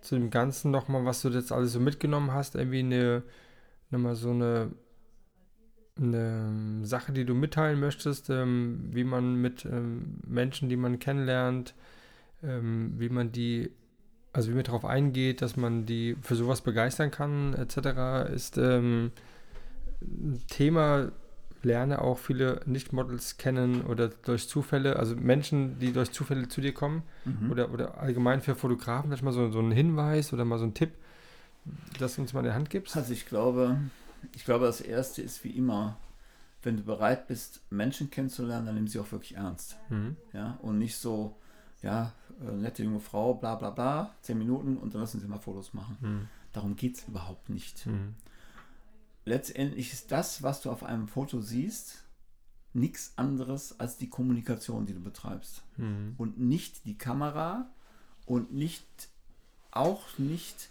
zu 0.00 0.14
dem 0.16 0.30
Ganzen 0.30 0.70
nochmal, 0.70 1.04
was 1.04 1.22
du 1.22 1.28
jetzt 1.28 1.52
alles 1.52 1.72
so 1.72 1.80
mitgenommen 1.80 2.32
hast, 2.32 2.54
irgendwie 2.54 2.80
eine, 2.80 3.22
nochmal 3.90 4.14
so 4.14 4.30
eine, 4.30 4.70
eine 5.96 6.84
Sache, 6.84 7.12
die 7.12 7.24
du 7.24 7.34
mitteilen 7.34 7.80
möchtest, 7.80 8.30
ähm, 8.30 8.88
wie 8.92 9.04
man 9.04 9.36
mit 9.36 9.64
ähm, 9.64 10.20
Menschen, 10.26 10.68
die 10.68 10.76
man 10.76 10.98
kennenlernt, 10.98 11.74
ähm, 12.42 12.94
wie 12.98 13.08
man 13.08 13.32
die, 13.32 13.70
also 14.32 14.50
wie 14.50 14.54
man 14.54 14.64
darauf 14.64 14.84
eingeht, 14.84 15.42
dass 15.42 15.56
man 15.56 15.86
die 15.86 16.16
für 16.22 16.36
sowas 16.36 16.60
begeistern 16.60 17.10
kann, 17.10 17.54
etc., 17.54 18.32
ist 18.32 18.58
ähm, 18.58 19.10
ein 20.00 20.40
Thema, 20.48 21.10
lerne 21.62 22.00
auch 22.02 22.18
viele 22.18 22.60
Nicht-Models 22.66 23.36
kennen 23.36 23.82
oder 23.82 24.08
durch 24.08 24.48
Zufälle, 24.48 24.96
also 24.96 25.16
Menschen, 25.16 25.78
die 25.78 25.92
durch 25.92 26.12
Zufälle 26.12 26.48
zu 26.48 26.60
dir 26.60 26.72
kommen 26.72 27.02
Mhm. 27.24 27.50
oder, 27.50 27.70
oder 27.72 27.98
allgemein 27.98 28.40
für 28.40 28.54
Fotografen, 28.54 29.10
vielleicht 29.10 29.22
mal 29.24 29.32
so, 29.32 29.50
so 29.50 29.58
einen 29.58 29.72
Hinweis 29.72 30.32
oder 30.32 30.44
mal 30.44 30.58
so 30.58 30.64
einen 30.64 30.74
Tipp, 30.74 30.92
dass 31.98 32.16
du 32.16 32.22
uns 32.22 32.32
mal 32.32 32.40
in 32.40 32.46
die 32.46 32.52
Hand 32.52 32.70
gibst. 32.70 32.96
Also 32.96 33.12
ich 33.12 33.26
glaube, 33.26 33.76
ich 34.34 34.44
glaube, 34.44 34.66
das 34.66 34.80
erste 34.80 35.20
ist 35.22 35.44
wie 35.44 35.50
immer, 35.50 35.96
wenn 36.62 36.76
du 36.76 36.82
bereit 36.82 37.26
bist, 37.28 37.60
Menschen 37.70 38.10
kennenzulernen, 38.10 38.66
dann 38.66 38.74
nimm 38.74 38.88
sie 38.88 38.98
auch 38.98 39.10
wirklich 39.12 39.36
ernst. 39.36 39.76
Mhm. 39.90 40.16
Ja, 40.32 40.58
und 40.62 40.78
nicht 40.78 40.96
so, 40.96 41.36
ja, 41.82 42.12
äh, 42.40 42.52
nette 42.52 42.82
junge 42.82 43.00
Frau, 43.00 43.34
bla 43.34 43.54
bla 43.54 43.70
bla, 43.70 44.14
zehn 44.22 44.38
Minuten 44.38 44.76
und 44.76 44.94
dann 44.94 45.00
lassen 45.00 45.20
sie 45.20 45.28
mal 45.28 45.38
Fotos 45.38 45.74
machen. 45.74 45.96
Mhm. 46.00 46.28
Darum 46.52 46.76
geht 46.76 46.96
es 46.96 47.06
überhaupt 47.06 47.48
nicht. 47.50 47.86
Mhm. 47.86 48.14
Letztendlich 49.28 49.92
ist 49.92 50.10
das, 50.10 50.42
was 50.42 50.62
du 50.62 50.70
auf 50.70 50.82
einem 50.82 51.06
Foto 51.06 51.40
siehst, 51.42 52.04
nichts 52.72 53.12
anderes 53.16 53.78
als 53.78 53.98
die 53.98 54.08
Kommunikation, 54.08 54.86
die 54.86 54.94
du 54.94 55.00
betreibst. 55.00 55.62
Mhm. 55.76 56.14
Und 56.16 56.40
nicht 56.40 56.86
die 56.86 56.96
Kamera 56.96 57.68
und 58.24 58.52
nicht, 58.54 58.86
auch 59.70 60.16
nicht 60.18 60.70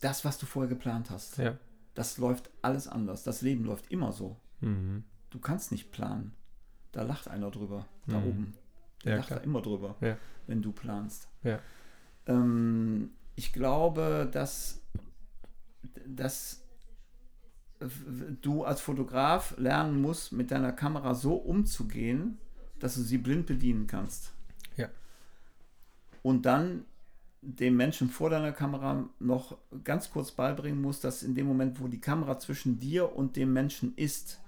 das, 0.00 0.24
was 0.24 0.38
du 0.38 0.46
vorher 0.46 0.68
geplant 0.68 1.10
hast. 1.10 1.38
Ja. 1.38 1.56
Das 1.94 2.18
läuft 2.18 2.50
alles 2.62 2.86
anders. 2.86 3.24
Das 3.24 3.42
Leben 3.42 3.64
läuft 3.64 3.90
immer 3.90 4.12
so. 4.12 4.36
Mhm. 4.60 5.02
Du 5.30 5.40
kannst 5.40 5.72
nicht 5.72 5.90
planen. 5.90 6.32
Da 6.92 7.02
lacht 7.02 7.26
einer 7.28 7.50
drüber, 7.50 7.86
da 8.06 8.20
Mhm. 8.20 8.26
oben. 8.28 8.54
Der 9.04 9.10
Ja, 9.12 9.16
lacht 9.18 9.26
klar. 9.28 9.38
da 9.40 9.44
immer 9.44 9.60
drüber, 9.62 9.96
Ja. 10.00 10.16
wenn 10.46 10.62
du 10.62 10.70
planst. 10.72 11.28
Ähm, 12.26 13.10
ich 13.34 13.52
glaube, 13.52 14.28
dass, 14.30 14.77
dass 16.06 16.62
du 18.42 18.64
als 18.64 18.80
Fotograf 18.80 19.54
lernen 19.56 20.00
musst, 20.02 20.32
mit 20.32 20.50
deiner 20.50 20.72
Kamera 20.72 21.14
so 21.14 21.34
umzugehen, 21.34 22.38
dass 22.80 22.96
du 22.96 23.02
sie 23.02 23.18
blind 23.18 23.46
bedienen 23.46 23.86
kannst. 23.86 24.32
Ja. 24.76 24.88
Und 26.22 26.44
dann 26.46 26.84
dem 27.40 27.76
Menschen 27.76 28.10
vor 28.10 28.30
deiner 28.30 28.52
Kamera 28.52 29.08
noch 29.20 29.56
ganz 29.84 30.10
kurz 30.10 30.32
beibringen 30.32 30.82
musst, 30.82 31.04
dass 31.04 31.22
in 31.22 31.34
dem 31.34 31.46
Moment, 31.46 31.80
wo 31.80 31.86
die 31.86 32.00
Kamera 32.00 32.38
zwischen 32.38 32.80
dir 32.80 33.14
und 33.14 33.36
dem 33.36 33.52
Menschen 33.52 33.94
ist, 33.96 34.40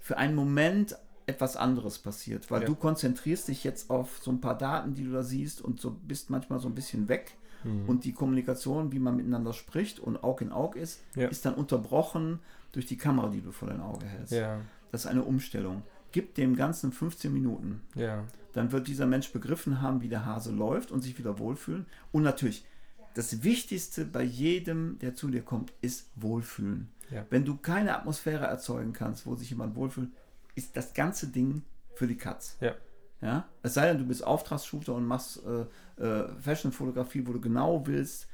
für 0.00 0.16
einen 0.16 0.34
Moment 0.34 0.96
etwas 1.26 1.56
anderes 1.56 1.98
passiert, 1.98 2.50
weil 2.50 2.62
Ja. 2.62 2.66
du 2.66 2.74
konzentrierst 2.74 3.48
dich 3.48 3.64
jetzt 3.64 3.90
auf 3.90 4.18
so 4.22 4.30
ein 4.32 4.40
paar 4.40 4.56
Daten, 4.58 4.94
die 4.94 5.04
du 5.04 5.12
da 5.12 5.22
siehst 5.22 5.60
und 5.60 5.80
so 5.80 5.90
bist 5.90 6.30
manchmal 6.30 6.58
so 6.58 6.68
ein 6.68 6.74
bisschen 6.74 7.08
weg 7.08 7.36
Mhm. 7.64 7.88
und 7.88 8.04
die 8.04 8.12
Kommunikation, 8.12 8.92
wie 8.92 8.98
man 8.98 9.16
miteinander 9.16 9.52
spricht 9.52 10.00
und 10.00 10.22
Aug 10.24 10.40
in 10.40 10.52
Aug 10.52 10.76
ist, 10.76 11.00
Ja. 11.14 11.28
ist 11.28 11.44
dann 11.44 11.54
unterbrochen 11.54 12.38
durch 12.72 12.86
die 12.86 12.96
Kamera, 12.96 13.28
die 13.28 13.40
du 13.42 13.52
vor 13.52 13.68
dein 13.68 13.80
Auge 13.80 14.06
hältst. 14.06 14.32
Ja, 14.32 14.60
Das 14.90 15.02
ist 15.04 15.06
eine 15.10 15.22
Umstellung. 15.22 15.82
Gib 16.12 16.34
dem 16.34 16.56
Ganzen 16.56 16.92
15 16.92 17.32
Minuten 17.32 17.80
ja, 17.94 18.24
dann 18.52 18.70
wird 18.72 18.86
dieser 18.88 19.06
Mensch 19.06 19.32
begriffen 19.32 19.80
haben, 19.80 20.02
wie 20.02 20.08
der 20.08 20.26
Hase 20.26 20.52
läuft 20.52 20.90
und 20.92 21.00
sich 21.00 21.18
wieder 21.18 21.38
wohlfühlen. 21.38 21.86
Und 22.12 22.22
natürlich, 22.22 22.66
das 23.14 23.42
Wichtigste 23.42 24.04
bei 24.04 24.22
jedem, 24.22 24.98
der 25.00 25.14
zu 25.14 25.28
dir 25.28 25.42
kommt, 25.42 25.72
ist 25.80 26.08
Wohlfühlen. 26.16 26.88
Ja. 27.10 27.24
Wenn 27.30 27.44
du 27.46 27.56
keine 27.56 27.96
Atmosphäre 27.96 28.44
erzeugen 28.46 28.92
kannst, 28.92 29.26
wo 29.26 29.34
sich 29.34 29.50
jemand 29.50 29.74
wohlfühlt, 29.76 30.10
ist 30.54 30.76
das 30.76 30.92
ganze 30.94 31.28
Ding 31.28 31.62
für 31.94 32.06
die 32.06 32.16
Katz. 32.16 32.56
ja, 32.60 32.74
Ja? 33.22 33.48
Es 33.62 33.74
sei 33.74 33.88
denn, 33.88 33.98
du 33.98 34.04
bist 34.04 34.22
Auftragsshooter 34.24 34.94
und 34.94 35.06
machst 35.06 35.40
äh, 35.46 36.02
äh, 36.04 36.28
Fashion-Fotografie, 36.40 37.26
wo 37.26 37.32
du 37.32 37.40
genau 37.40 37.86
willst, 37.86 38.26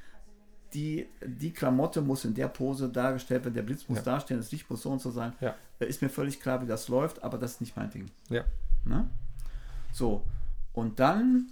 die, 0.73 1.07
die 1.25 1.51
Klamotte 1.51 2.01
muss 2.01 2.25
in 2.25 2.33
der 2.33 2.47
Pose 2.47 2.89
dargestellt 2.89 3.43
werden, 3.43 3.53
der 3.55 3.63
Blitz 3.63 3.87
muss 3.87 3.99
Ja. 3.99 4.03
dastehen, 4.03 4.37
das 4.37 4.51
Licht 4.51 4.69
muss 4.69 4.81
so 4.81 4.91
und 4.91 5.01
so 5.01 5.09
sein. 5.11 5.33
Ja. 5.41 5.55
Äh, 5.79 5.85
Ist 5.85 6.01
mir 6.01 6.09
völlig 6.09 6.39
klar, 6.41 6.61
wie 6.61 6.67
das 6.67 6.89
läuft, 6.89 7.23
aber 7.23 7.37
das 7.37 7.53
ist 7.53 7.61
nicht 7.61 7.75
mein 7.77 7.89
Ding. 7.89 8.05
ja, 8.29 8.43
Ne? 8.85 9.09
So, 9.91 10.23
und 10.73 10.99
dann, 10.99 11.51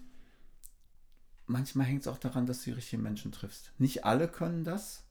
manchmal 1.45 1.85
hängt 1.87 2.01
es 2.01 2.07
auch 2.07 2.17
daran, 2.17 2.45
dass 2.45 2.59
du 2.59 2.65
die 2.65 2.75
richtigen 2.75 3.01
Menschen 3.03 3.31
triffst. 3.31 3.71
Nicht 3.77 4.05
alle 4.05 4.27
können 4.27 4.63
das, 4.63 5.03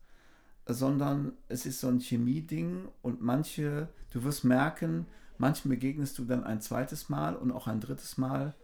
sondern 0.67 1.33
es 1.49 1.67
ist 1.67 1.81
so 1.81 1.89
ein 1.89 2.01
Chemie-Ding 2.01 2.89
und 3.03 3.23
manche, 3.23 3.89
du 4.11 4.25
wirst 4.25 4.45
merken, 4.45 5.07
manchen 5.39 5.69
begegnest 5.71 6.19
du 6.19 6.25
dann 6.25 6.45
ein 6.45 6.61
zweites 6.61 7.09
Mal 7.09 7.37
und 7.37 7.53
auch 7.53 7.67
ein 7.67 7.81
drittes 7.81 8.19
Mal 8.19 8.55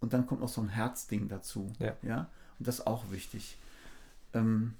und 0.00 0.12
dann 0.12 0.26
kommt 0.26 0.40
noch 0.40 0.48
so 0.48 0.60
ein 0.60 0.68
Herzding 0.68 1.28
dazu. 1.28 1.72
Ja. 1.78 1.96
ja? 2.02 2.30
Und 2.58 2.68
das 2.68 2.80
ist 2.80 2.86
auch 2.86 3.10
wichtig. 3.10 3.56
Ähm, 4.34 4.74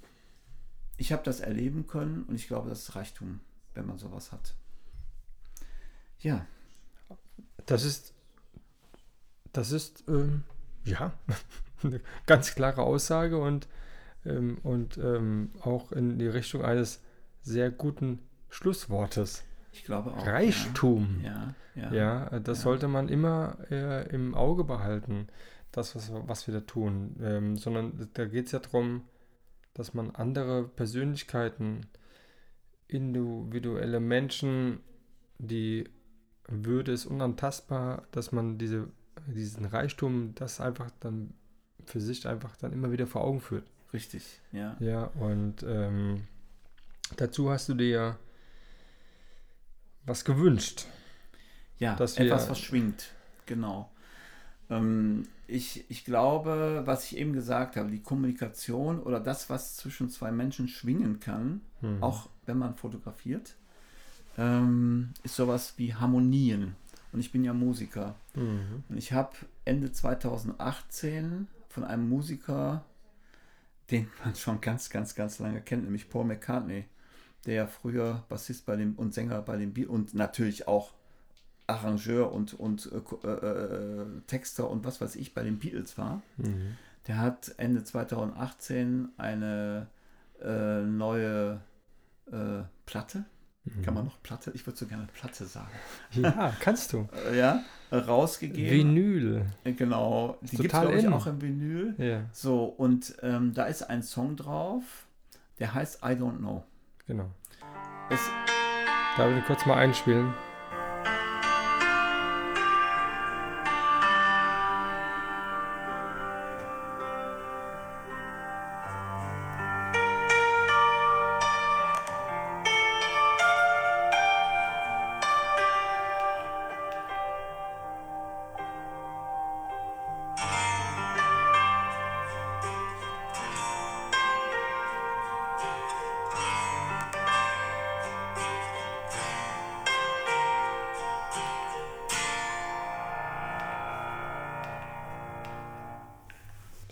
ich 0.96 1.12
habe 1.12 1.22
das 1.24 1.40
erleben 1.40 1.86
können 1.86 2.24
und 2.24 2.34
ich 2.34 2.46
glaube, 2.46 2.68
das 2.68 2.80
ist 2.80 2.94
Reichtum, 2.96 3.40
wenn 3.74 3.86
man 3.86 3.98
sowas 3.98 4.32
hat. 4.32 4.54
Ja, 6.20 6.46
Das 7.66 7.84
ist, 7.84 8.14
das 9.52 9.72
ist, 9.72 10.04
ähm, 10.08 10.44
ja, 10.84 11.12
eine 11.82 12.00
ganz 12.26 12.54
klare 12.54 12.82
Aussage 12.82 13.38
und, 13.38 13.68
ähm, 14.24 14.58
und 14.62 14.98
ähm, 14.98 15.50
auch 15.60 15.92
in 15.92 16.18
die 16.18 16.28
Richtung 16.28 16.62
eines 16.62 17.00
sehr 17.42 17.70
guten 17.70 18.20
Schlusswortes. 18.50 19.42
Ich 19.72 19.84
glaube 19.84 20.12
auch. 20.12 20.26
Reichtum. 20.26 21.20
Ja, 21.24 21.54
ja. 21.74 21.92
Ja, 21.92 22.26
äh, 22.28 22.40
das 22.40 22.58
Ja. 22.58 22.62
sollte 22.64 22.88
man 22.88 23.08
immer 23.08 23.56
äh, 23.70 24.08
im 24.14 24.34
Auge 24.34 24.64
behalten, 24.64 25.28
das, 25.72 25.96
was, 25.96 26.12
was 26.12 26.46
wir 26.46 26.54
da 26.54 26.60
tun. 26.60 27.16
Ähm, 27.22 27.56
sondern 27.56 28.08
da 28.14 28.26
geht 28.26 28.46
es 28.46 28.52
ja 28.52 28.58
darum, 28.58 29.02
dass 29.74 29.94
man 29.94 30.10
andere 30.10 30.64
Persönlichkeiten, 30.68 31.86
individuelle 32.88 34.00
Menschen, 34.00 34.80
die 35.38 35.84
Würde 36.48 36.92
ist 36.92 37.06
unantastbar, 37.06 38.02
dass 38.10 38.32
man 38.32 38.58
diese, 38.58 38.88
diesen 39.26 39.64
Reichtum, 39.64 40.34
das 40.34 40.60
einfach 40.60 40.90
dann 41.00 41.32
für 41.86 42.00
sich 42.00 42.28
einfach 42.28 42.54
dann 42.56 42.72
immer 42.72 42.92
wieder 42.92 43.06
vor 43.06 43.22
Augen 43.24 43.40
führt. 43.40 43.64
Richtig, 43.92 44.40
ja. 44.52 44.76
Ja, 44.80 45.04
und 45.04 45.62
ähm, 45.66 46.24
dazu 47.16 47.50
hast 47.50 47.68
du 47.68 47.74
dir 47.74 48.18
was 50.06 50.24
gewünscht. 50.24 50.86
Ja, 51.78 51.96
Dass 51.96 52.16
etwas, 52.16 52.48
was 52.48 52.60
schwingt. 52.60 53.10
Genau. 53.46 53.90
Ähm, 54.70 55.26
ich, 55.48 55.84
ich 55.90 56.04
glaube, 56.04 56.82
was 56.84 57.04
ich 57.06 57.18
eben 57.18 57.32
gesagt 57.32 57.76
habe, 57.76 57.90
die 57.90 58.00
Kommunikation 58.00 59.00
oder 59.00 59.20
das, 59.20 59.50
was 59.50 59.76
zwischen 59.76 60.08
zwei 60.08 60.30
Menschen 60.30 60.68
schwingen 60.68 61.20
kann, 61.20 61.60
Hm. 61.80 62.02
auch 62.02 62.28
wenn 62.46 62.58
man 62.58 62.74
fotografiert, 62.76 63.54
ähm, 64.38 65.12
ist 65.24 65.36
sowas 65.36 65.74
wie 65.76 65.94
Harmonien. 65.94 66.76
Und 67.12 67.20
ich 67.20 67.30
bin 67.32 67.44
ja 67.44 67.52
Musiker. 67.52 68.14
Mhm. 68.34 68.84
Und 68.88 68.96
ich 68.96 69.12
habe 69.12 69.36
Ende 69.66 69.92
2018 69.92 71.46
von 71.68 71.84
einem 71.84 72.08
Musiker, 72.08 72.84
den 73.90 74.08
man 74.24 74.34
schon 74.34 74.60
ganz, 74.62 74.88
ganz, 74.88 75.14
ganz 75.14 75.38
lange 75.38 75.60
kennt, 75.60 75.84
nämlich 75.84 76.08
Paul 76.08 76.24
McCartney, 76.24 76.84
der 77.46 77.54
ja 77.54 77.66
früher 77.66 78.24
Bassist 78.28 78.66
bei 78.66 78.76
dem 78.76 78.94
und 78.94 79.14
Sänger 79.14 79.42
bei 79.42 79.56
den 79.56 79.72
Beatles 79.72 79.94
und 79.94 80.14
natürlich 80.14 80.68
auch 80.68 80.92
Arrangeur 81.66 82.32
und, 82.32 82.54
und 82.54 82.90
äh, 82.92 83.26
äh, 83.26 83.30
äh, 83.30 84.06
Texter 84.26 84.68
und 84.68 84.84
was 84.84 85.00
weiß 85.00 85.16
ich 85.16 85.34
bei 85.34 85.42
den 85.42 85.58
Beatles 85.58 85.96
war. 85.98 86.22
Mhm. 86.36 86.76
Der 87.06 87.18
hat 87.18 87.54
Ende 87.56 87.82
2018 87.82 89.08
eine 89.16 89.88
äh, 90.40 90.82
neue 90.82 91.60
äh, 92.30 92.62
Platte, 92.86 93.24
kann 93.84 93.94
man 93.94 94.04
noch 94.04 94.20
Platte, 94.22 94.50
ich 94.54 94.66
würde 94.66 94.76
so 94.76 94.86
gerne 94.86 95.06
Platte 95.14 95.44
sagen, 95.44 95.70
Ja, 96.12 96.52
kannst 96.58 96.92
du. 96.92 97.08
äh, 97.30 97.38
ja, 97.38 97.62
rausgegeben. 97.92 98.70
Vinyl. 98.72 99.46
Genau, 99.64 100.36
die 100.42 100.56
gibt 100.56 100.74
es, 100.74 100.80
glaube 100.80 100.98
ich, 100.98 101.08
auch 101.08 101.26
im 101.26 101.40
Vinyl. 101.40 101.94
Ja, 101.98 102.24
So, 102.32 102.64
und 102.64 103.14
ähm, 103.22 103.54
da 103.54 103.66
ist 103.66 103.82
ein 103.82 104.02
Song 104.02 104.36
drauf, 104.36 104.82
der 105.60 105.74
heißt 105.74 106.00
I 106.02 106.14
Don't 106.16 106.38
Know. 106.38 106.64
Genau. 107.06 107.30
Es, 108.10 108.20
Da 109.16 109.28
will 109.28 109.38
ich 109.38 109.44
kurz 109.44 109.66
mal 109.66 109.76
einspielen. 109.76 110.32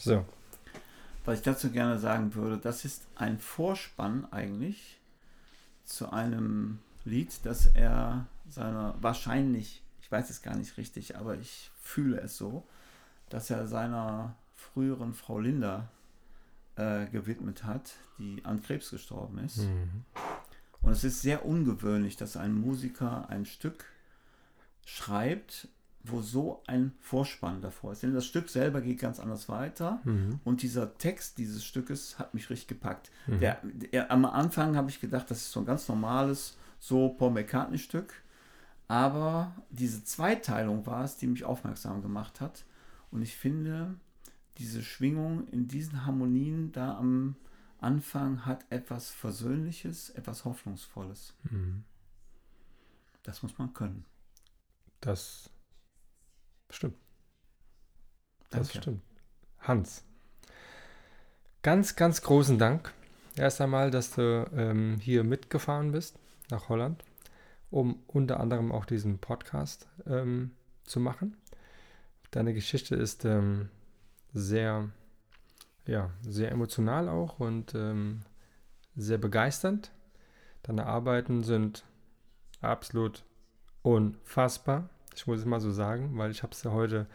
So. 0.01 0.25
was 1.25 1.39
ich 1.39 1.45
dazu 1.45 1.71
gerne 1.71 1.99
sagen 1.99 2.35
würde, 2.35 2.59
das 2.59 2.85
ist 2.85 3.07
ein 3.17 3.39
Vorspann 3.39 4.27
eigentlich 4.33 4.99
zu 5.85 6.11
einem 6.11 6.79
Lied, 7.05 7.45
das 7.45 7.67
er 7.67 8.27
seiner, 8.49 8.95
wahrscheinlich, 9.01 9.83
ich 10.03 10.11
weiß 10.11 10.31
es 10.31 10.43
gar 10.43 10.57
nicht 10.57 10.77
richtig, 10.77 11.17
aber 11.17 11.37
ich 11.37 11.71
fühle 11.81 12.21
es 12.21 12.37
so, 12.37 12.67
dass 13.29 13.51
er 13.51 13.67
seiner 13.67 14.35
früheren 14.55 15.15
Frau 15.15 15.39
Linda 15.39 15.89
äh, 16.77 17.07
gewidmet 17.07 17.65
hat, 17.65 17.95
die 18.19 18.45
an 18.45 18.63
Krebs 18.63 18.91
gestorben 18.91 19.39
ist. 19.39 19.59
Mhm. 19.59 20.05
Und 20.83 20.93
es 20.93 21.05
ist 21.05 21.23
sehr 21.23 21.45
ungewöhnlich, 21.45 22.17
dass 22.17 22.37
ein 22.37 22.55
Musiker 22.55 23.29
ein 23.29 23.45
Stück 23.45 23.85
schreibt, 24.85 25.69
wo 26.03 26.23
so 26.23 26.63
ein 26.67 26.93
Vorspann 27.01 27.61
davor 27.61 27.93
ist. 27.93 28.03
Denn 28.03 28.15
das 28.15 28.27
Stück 28.27 28.49
selber 28.49 28.81
geht 28.81 29.01
ganz 29.01 29.21
anders 29.21 29.49
weiter. 29.49 30.01
Mhm. 30.05 30.41
Und 30.45 30.63
dieser 30.63 30.97
Text 30.97 31.39
dieses 31.39 31.65
Stückes 31.65 32.19
hat 32.19 32.33
mich 32.33 32.49
richtig 32.49 32.69
gepackt. 32.69 33.11
Mhm. 33.27 33.41
Der, 33.41 33.61
der, 33.63 34.11
am 34.11 34.25
Anfang 34.25 34.77
habe 34.77 34.91
ich 34.91 35.01
gedacht, 35.01 35.31
das 35.31 35.39
ist 35.39 35.53
so 35.53 35.61
ein 35.61 35.67
ganz 35.67 35.89
normales, 35.89 36.57
so 36.79 37.11
Paul 37.11 37.33
McCartney-Stück. 37.33 38.15
Aber 38.89 39.55
diese 39.69 40.03
Zweiteilung 40.03 40.87
war 40.87 41.05
es, 41.05 41.17
die 41.17 41.27
mich 41.27 41.45
aufmerksam 41.45 42.03
gemacht 42.03 42.41
hat. 42.41 42.65
Und 43.11 43.23
ich 43.23 43.37
finde, 43.37 43.95
diese 44.59 44.83
Schwingung 44.83 45.47
in 45.49 45.69
diesen 45.69 46.07
Harmonien 46.07 46.73
da 46.73 46.97
am 46.97 47.37
Anfang 47.79 48.45
hat 48.47 48.65
etwas 48.71 49.11
Versöhnliches, 49.11 50.11
etwas 50.11 50.45
Hoffnungsvolles. 50.45 51.35
Mhm. 51.45 51.85
Das 53.23 53.43
muss 53.43 53.59
man 53.59 53.73
können. 53.75 54.05
Das 55.01 55.51
stimmt. 56.77 56.97
Das 58.51 58.69
Danke. 58.69 58.79
stimmt. 58.79 59.03
Hans, 59.61 60.05
ganz, 61.63 61.97
ganz 61.97 62.23
großen 62.23 62.59
Dank. 62.59 62.93
Erst 63.37 63.61
einmal, 63.61 63.91
dass 63.91 64.11
du 64.13 64.51
ähm, 64.55 64.99
hier 65.01 65.25
mitgefahren 65.25 65.93
bist 65.93 66.19
nach 66.51 66.69
Holland, 66.69 67.05
um 67.71 68.03
unter 68.07 68.41
anderem 68.41 68.73
auch 68.73 68.85
diesen 68.85 69.19
Podcast 69.19 69.89
ähm, 70.07 70.53
zu 70.85 71.01
machen. 71.01 71.37
Deine 72.31 72.55
Geschichte 72.55 72.97
ist 72.97 73.25
ähm, 73.25 73.69
sehr, 74.33 74.89
ja, 75.87 76.11
sehr 76.23 76.51
emotional 76.51 77.09
auch 77.09 77.41
und 77.41 77.75
ähm, 77.75 78.23
sehr 78.97 79.19
begeisternd. 79.19 79.93
Deine 80.63 80.87
Arbeiten 80.87 81.43
sind 81.43 81.85
absolut 82.61 83.25
unfassbar. 83.83 84.89
Ich 85.15 85.27
muss 85.27 85.41
es 85.41 85.47
mal 85.47 85.61
so 85.61 85.70
sagen, 85.70 86.11
weil 86.15 86.31
ich 86.31 86.43
habe 86.43 86.53
es 86.53 86.62
ja 86.62 86.73
heute 86.73 87.07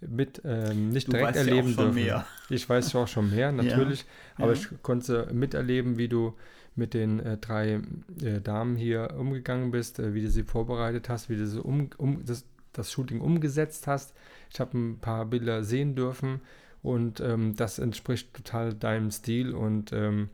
mit 0.00 0.42
ähm, 0.44 0.90
nicht 0.90 1.08
Du 1.08 1.12
direkt 1.12 1.36
ja 1.36 1.42
erleben 1.42 1.68
schon 1.68 1.84
dürfen. 1.86 1.94
mehr. 1.94 2.26
Ich 2.50 2.68
weiß 2.68 2.92
ja 2.92 3.02
auch 3.02 3.08
schon 3.08 3.30
mehr, 3.30 3.52
natürlich, 3.52 4.04
aber 4.36 4.52
ja. 4.52 4.52
ich 4.52 4.82
konnte 4.82 5.28
miterleben, 5.32 5.96
wie 5.98 6.08
du 6.08 6.34
mit 6.74 6.92
den 6.92 7.20
äh, 7.20 7.38
drei 7.38 7.80
äh, 8.22 8.40
Damen 8.42 8.76
hier 8.76 9.14
umgegangen 9.18 9.70
bist, 9.70 9.98
äh, 9.98 10.12
wie 10.14 10.22
du 10.22 10.30
sie 10.30 10.42
vorbereitet 10.42 11.08
hast, 11.08 11.30
wie 11.30 11.36
du 11.36 11.46
sie 11.46 11.60
um, 11.62 11.88
um, 11.96 12.24
das, 12.24 12.44
das 12.72 12.92
Shooting 12.92 13.20
umgesetzt 13.20 13.86
hast. 13.86 14.14
Ich 14.52 14.60
habe 14.60 14.76
ein 14.76 14.98
paar 14.98 15.24
Bilder 15.24 15.64
sehen 15.64 15.94
dürfen 15.94 16.40
und 16.82 17.20
ähm, 17.20 17.56
das 17.56 17.78
entspricht 17.78 18.34
total 18.34 18.74
deinem 18.74 19.10
Stil 19.10 19.54
und 19.54 19.92
ähm, 19.92 20.28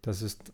das 0.00 0.22
ist 0.22 0.52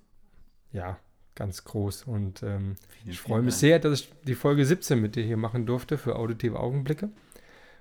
ja 0.73 0.99
ganz 1.35 1.65
groß 1.65 2.05
und 2.05 2.43
ähm, 2.43 2.77
ich 3.05 3.21
freue 3.21 3.43
mich 3.43 3.55
Dank. 3.55 3.61
sehr, 3.61 3.79
dass 3.79 4.01
ich 4.01 4.13
die 4.25 4.35
Folge 4.35 4.65
17 4.65 5.01
mit 5.01 5.17
dir 5.17 5.25
hier 5.25 5.37
machen 5.37 5.67
durfte 5.67 5.99
für 5.99 6.17
auditive 6.17 6.61
Augenblicke 6.61 7.11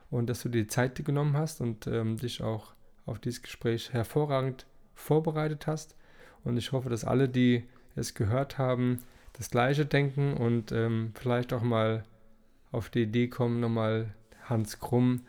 und 0.09 0.29
dass 0.29 0.41
du 0.41 0.49
dir 0.49 0.63
die 0.63 0.67
Zeit 0.67 1.03
genommen 1.03 1.37
hast 1.37 1.61
und 1.61 1.87
ähm, 1.87 2.17
dich 2.17 2.41
auch 2.41 2.73
auf 3.05 3.19
dieses 3.19 3.41
Gespräch 3.41 3.93
hervorragend 3.93 4.65
vorbereitet 4.95 5.67
hast. 5.67 5.95
Und 6.43 6.57
ich 6.57 6.71
hoffe, 6.71 6.89
dass 6.89 7.03
alle, 7.03 7.29
die 7.29 7.63
es 7.95 8.13
gehört 8.13 8.57
haben, 8.57 8.99
das 9.33 9.49
Gleiche 9.49 9.85
denken 9.85 10.33
und 10.33 10.71
ähm, 10.71 11.11
vielleicht 11.15 11.53
auch 11.53 11.61
mal 11.61 12.03
auf 12.71 12.89
die 12.89 13.03
Idee 13.03 13.27
kommen, 13.27 13.59
nochmal 13.59 14.13
Hans 14.45 14.79
Krumm 14.79 15.21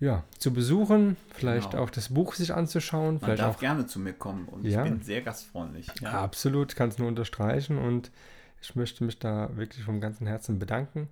ja, 0.00 0.24
zu 0.38 0.52
besuchen, 0.52 1.16
vielleicht 1.32 1.70
Genau. 1.72 1.82
auch 1.84 1.90
das 1.90 2.08
Buch 2.12 2.34
sich 2.34 2.52
anzuschauen, 2.54 3.14
Man 3.14 3.20
vielleicht 3.20 3.42
darf 3.42 3.56
auch 3.56 3.60
gerne 3.60 3.86
zu 3.86 3.98
mir 4.00 4.12
kommen 4.12 4.46
und 4.48 4.64
Ja. 4.64 4.84
ich 4.84 4.90
bin 4.90 5.02
sehr 5.02 5.22
gastfreundlich. 5.22 5.88
Ja. 6.00 6.10
Absolut, 6.22 6.74
kann 6.76 6.88
es 6.88 6.98
nur 6.98 7.08
unterstreichen 7.08 7.78
und 7.78 8.10
ich 8.60 8.74
möchte 8.76 9.04
mich 9.04 9.18
da 9.18 9.56
wirklich 9.56 9.84
vom 9.84 10.00
ganzen 10.00 10.26
Herzen 10.26 10.58
bedanken 10.58 11.08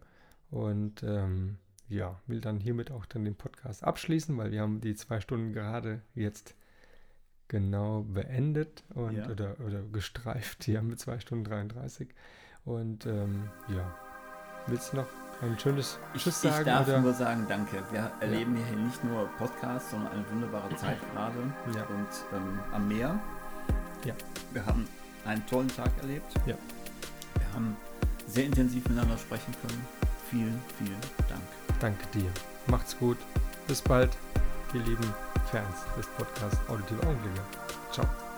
und 0.51 1.03
ähm, 1.03 1.59
ja, 1.89 2.19
will 2.27 2.41
dann 2.41 2.59
hiermit 2.59 2.91
auch 2.91 3.05
dann 3.07 3.25
den 3.25 3.35
Podcast 3.35 3.85
abschließen, 3.85 4.37
weil 4.39 4.51
wir 4.51 4.61
haben 4.63 4.81
die 4.81 4.95
zwei 4.95 5.21
Stunden 5.21 5.53
gerade 5.53 6.01
jetzt 6.15 6.55
genau 7.49 8.03
beendet 8.03 8.83
und 8.95 9.17
Ja. 9.17 9.29
oder, 9.29 9.57
oder 9.61 9.83
gestreift 9.83 10.65
hier 10.65 10.81
mit 10.83 10.99
zwei 11.01 11.19
Stunden 11.21 11.45
33 11.45 12.09
und 12.65 13.05
ähm, 13.07 13.49
ja, 13.69 13.95
willst 14.67 14.93
du 14.93 14.97
noch 14.99 15.07
ein 15.43 15.59
schönes 15.59 15.99
Ich, 16.15 16.23
Tschüss 16.23 16.45
ich 16.45 16.51
sagen 16.51 16.65
darf 16.65 16.89
oder? 16.89 17.01
nur 17.01 17.13
sagen, 17.13 17.47
danke. 17.49 17.83
Wir 17.91 18.11
erleben 18.21 18.57
hier 18.57 18.77
nicht 18.77 19.03
nur 19.05 19.27
Podcasts, 19.39 19.91
sondern 19.91 20.13
eine 20.13 20.25
wunderbare 20.31 20.75
Zeit 20.77 20.99
gerade. 21.13 21.39
Ja. 21.75 21.83
Und 21.83 22.37
ähm, 22.37 22.59
am 22.73 22.89
Meer. 22.89 23.19
Ja. 24.05 24.15
Wir 24.53 24.65
haben 24.65 24.89
einen 25.25 25.45
tollen 25.47 25.69
Tag 25.69 25.91
erlebt. 26.01 26.33
Ja. 26.47 26.55
Wir 27.35 27.55
haben 27.55 27.77
sehr 28.27 28.45
intensiv 28.45 28.85
miteinander 28.85 29.19
sprechen 29.19 29.55
können. 29.67 29.87
Vielen, 30.31 30.63
vielen 30.79 31.01
Dank. 31.29 31.43
Danke 31.81 32.07
dir. 32.15 32.31
Macht's 32.67 32.97
gut. 32.99 33.19
Bis 33.67 33.83
bald, 33.83 34.11
ihr 34.73 34.81
lieben 34.81 35.15
Fans 35.51 35.85
des 35.97 36.07
Podcasts 36.07 36.59
Auditive 36.69 37.03
Augenblicke. 37.07 37.43
Ciao. 37.93 38.32